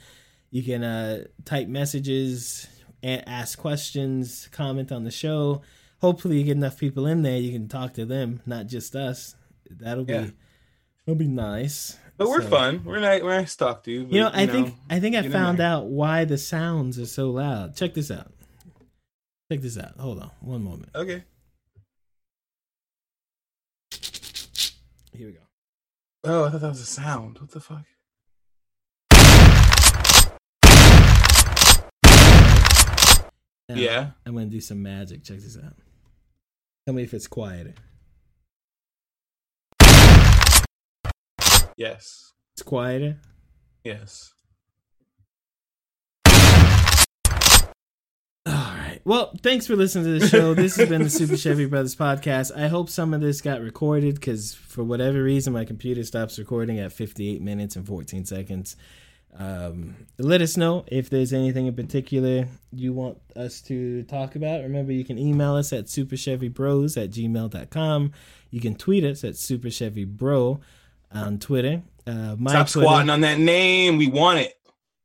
you 0.51 0.63
can 0.65 0.83
uh, 0.83 1.25
type 1.45 1.69
messages 1.69 2.67
and 3.03 3.23
ask 3.29 3.57
questions 3.57 4.49
comment 4.51 4.91
on 4.91 5.05
the 5.05 5.11
show 5.13 5.63
hopefully 6.01 6.39
you 6.39 6.45
get 6.45 6.57
enough 6.57 6.79
people 6.79 7.07
in 7.07 7.23
there 7.23 7.39
you 7.39 7.53
can 7.53 7.69
talk 7.69 7.95
to 7.95 8.05
them 8.05 8.41
not 8.45 8.67
just 8.67 8.97
us 8.97 9.37
that'll 9.71 10.05
Yeah. 10.11 10.23
be 10.23 10.33
that'll 11.07 11.19
be 11.19 11.27
nice 11.29 11.99
But 12.17 12.29
we're 12.29 12.43
So- 12.43 12.49
fun. 12.49 12.85
We're 12.85 13.01
nice. 13.01 13.23
We're 13.23 13.37
nice 13.37 13.53
to 13.57 13.59
talk 13.65 13.83
to. 13.85 13.91
you 13.91 14.07
You 14.09 14.21
know, 14.21 14.31
I 14.33 14.47
think 14.47 14.75
I 14.89 15.01
think 15.01 15.17
I 15.17 15.29
found 15.29 15.61
out 15.61 15.87
why 15.87 16.25
the 16.25 16.39
sounds 16.39 16.99
are 16.99 17.07
so 17.07 17.31
loud. 17.31 17.75
Check 17.77 17.95
this 17.95 18.11
out. 18.11 18.33
Check 19.51 19.61
this 19.63 19.77
out. 19.77 19.97
Hold 19.99 20.21
on, 20.21 20.31
one 20.41 20.63
moment. 20.63 20.91
Okay. 20.95 21.25
Here 25.13 25.27
we 25.29 25.33
go. 25.33 25.41
Oh, 26.25 26.45
I 26.45 26.51
thought 26.51 26.61
that 26.61 26.69
was 26.69 26.81
a 26.81 26.87
sound. 26.87 27.39
What 27.41 27.51
the 27.51 27.61
fuck? 27.61 27.85
Now, 33.69 33.77
Yeah. 33.77 34.11
I'm 34.27 34.35
gonna 34.35 34.47
do 34.47 34.61
some 34.61 34.83
magic. 34.83 35.25
Check 35.25 35.39
this 35.39 35.57
out. 35.57 35.75
Tell 36.87 36.95
me 36.95 37.03
if 37.03 37.15
it's 37.15 37.27
quieter. 37.27 37.75
Yes. 41.77 42.33
It's 42.55 42.63
quieter. 42.63 43.19
Yes. 43.85 44.33
All 48.47 48.53
right. 48.53 49.01
Well, 49.05 49.33
thanks 49.43 49.67
for 49.67 49.75
listening 49.75 50.05
to 50.05 50.19
the 50.19 50.29
show. 50.29 50.55
This 50.55 50.77
has 50.77 50.89
been 50.89 51.03
the 51.03 51.11
Super 51.11 51.37
Chevy 51.37 51.65
Brothers 51.67 51.97
podcast. 51.97 52.57
I 52.57 52.69
hope 52.69 52.91
some 52.91 53.15
of 53.15 53.21
this 53.21 53.41
got 53.41 53.61
recorded 53.61 54.17
because 54.17 54.55
for 54.55 54.85
whatever 54.85 55.23
reason, 55.23 55.53
my 55.53 55.65
computer 55.65 56.05
stops 56.05 56.39
recording 56.39 56.79
at 56.79 56.93
58 56.93 57.41
minutes 57.43 57.75
and 57.77 57.87
14 57.87 58.25
seconds. 58.27 58.77
Um, 59.37 59.97
let 60.19 60.43
us 60.43 60.57
know 60.57 60.85
if 60.87 61.11
there's 61.11 61.33
anything 61.33 61.67
in 61.67 61.75
particular 61.75 62.47
you 62.71 62.93
want 62.93 63.19
us 63.35 63.61
to 63.63 64.05
talk 64.05 64.37
about. 64.37 64.63
Remember, 64.63 64.93
you 64.93 65.05
can 65.05 65.19
email 65.19 65.57
us 65.57 65.73
at 65.73 65.87
superchevybros 65.87 67.03
at 67.03 67.11
gmail.com. 67.11 68.13
You 68.51 68.61
can 68.61 68.77
tweet 68.77 69.05
us 69.05 69.25
at 69.25 69.35
superchevybro 69.35 70.61
on 71.15 71.39
Twitter. 71.39 71.83
Uh, 72.07 72.37
my 72.39 72.51
Stop 72.51 72.69
Twitter, 72.69 72.87
squatting 72.87 73.11
on 73.11 73.21
that 73.23 73.39
name. 73.39 73.97
We 73.97 74.09
want 74.09 74.41
it. 74.41 74.55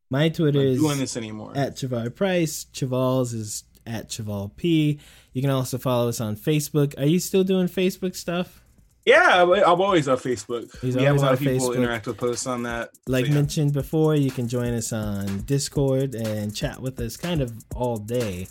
my 0.10 0.30
Twitter 0.30 0.60
is 0.62 0.80
doing 0.80 1.00
this 1.00 1.16
anymore. 1.16 1.54
at 1.56 1.76
Shavar 1.78 2.14
Price. 2.14 2.66
Chaval's 2.74 3.34
is 3.34 3.64
at 3.86 4.10
Chaval 4.10 4.56
P. 4.56 5.00
You 5.34 5.42
can 5.42 5.52
also 5.52 5.78
follow 5.78 6.10
us 6.10 6.20
on 6.20 6.36
Facebook. 6.36 6.98
Are 7.00 7.06
you 7.06 7.20
still 7.20 7.44
doing 7.44 7.68
Facebook 7.68 8.16
stuff? 8.16 8.64
yeah, 9.06 9.42
I'm 9.42 9.52
I'm 9.52 9.82
always 9.82 10.08
on 10.08 10.18
Facebook. 10.18 10.78
He's 10.82 10.96
we 10.96 11.04
have 11.04 11.18
a 11.18 11.20
lot 11.20 11.34
of 11.34 11.40
people 11.40 11.70
Facebook. 11.70 11.76
interact 11.78 12.06
with 12.08 12.18
posts 12.18 12.46
on 12.46 12.64
that. 12.64 12.92
Like 13.08 13.26
So, 13.26 13.30
yeah. 13.30 13.36
mentioned 13.36 13.74
before, 13.74 14.16
you 14.16 14.30
can 14.30 14.48
join 14.48 14.74
us 14.74 14.94
on 14.94 15.42
Discord 15.42 16.16
and 16.16 16.56
chat 16.56 16.80
with 16.82 17.00
us 17.00 17.18
kind 17.18 17.42
of 17.42 17.52
all 17.76 17.98
day. 17.98 18.48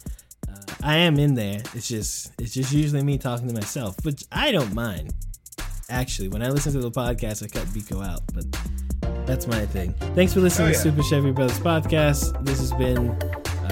Uh, 0.48 0.56
I 0.82 0.96
am 0.96 1.18
in 1.18 1.34
there. 1.34 1.60
It's 1.74 1.88
just 1.88 2.32
it's 2.40 2.54
just 2.54 2.72
usually 2.72 3.02
me 3.04 3.18
talking 3.18 3.46
to 3.48 3.54
myself, 3.54 3.96
which 4.04 4.24
I 4.32 4.50
don't 4.50 4.74
mind. 4.74 5.14
Actually, 5.90 6.28
when 6.28 6.42
I 6.42 6.50
listen 6.50 6.72
to 6.74 6.80
the 6.80 6.90
podcast, 6.90 7.42
I 7.42 7.48
cut 7.48 7.66
Biko 7.68 8.06
out, 8.06 8.20
but 8.34 8.44
that's 9.26 9.46
my 9.46 9.64
thing. 9.66 9.94
Thanks 10.14 10.34
for 10.34 10.40
listening 10.40 10.68
Oh, 10.68 10.72
to. 10.72 10.78
Super 10.78 11.02
Chevy 11.02 11.30
Brothers 11.32 11.58
podcast. 11.60 12.44
This 12.44 12.58
has 12.58 12.72
been 12.72 13.10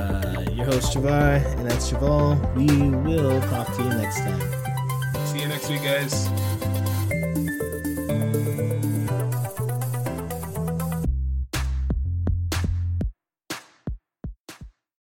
uh, 0.00 0.46
your 0.52 0.64
host 0.64 0.94
Shavar, 0.96 1.44
and 1.58 1.70
that's 1.70 1.90
Chaval. 1.90 2.38
We 2.54 2.88
will 2.90 3.38
talk 3.42 3.66
to 3.76 3.82
you 3.82 3.88
next 3.90 4.16
time. 4.20 5.26
See 5.26 5.40
you 5.40 5.48
next 5.48 5.68
week, 5.68 5.82
guys. 5.82 6.26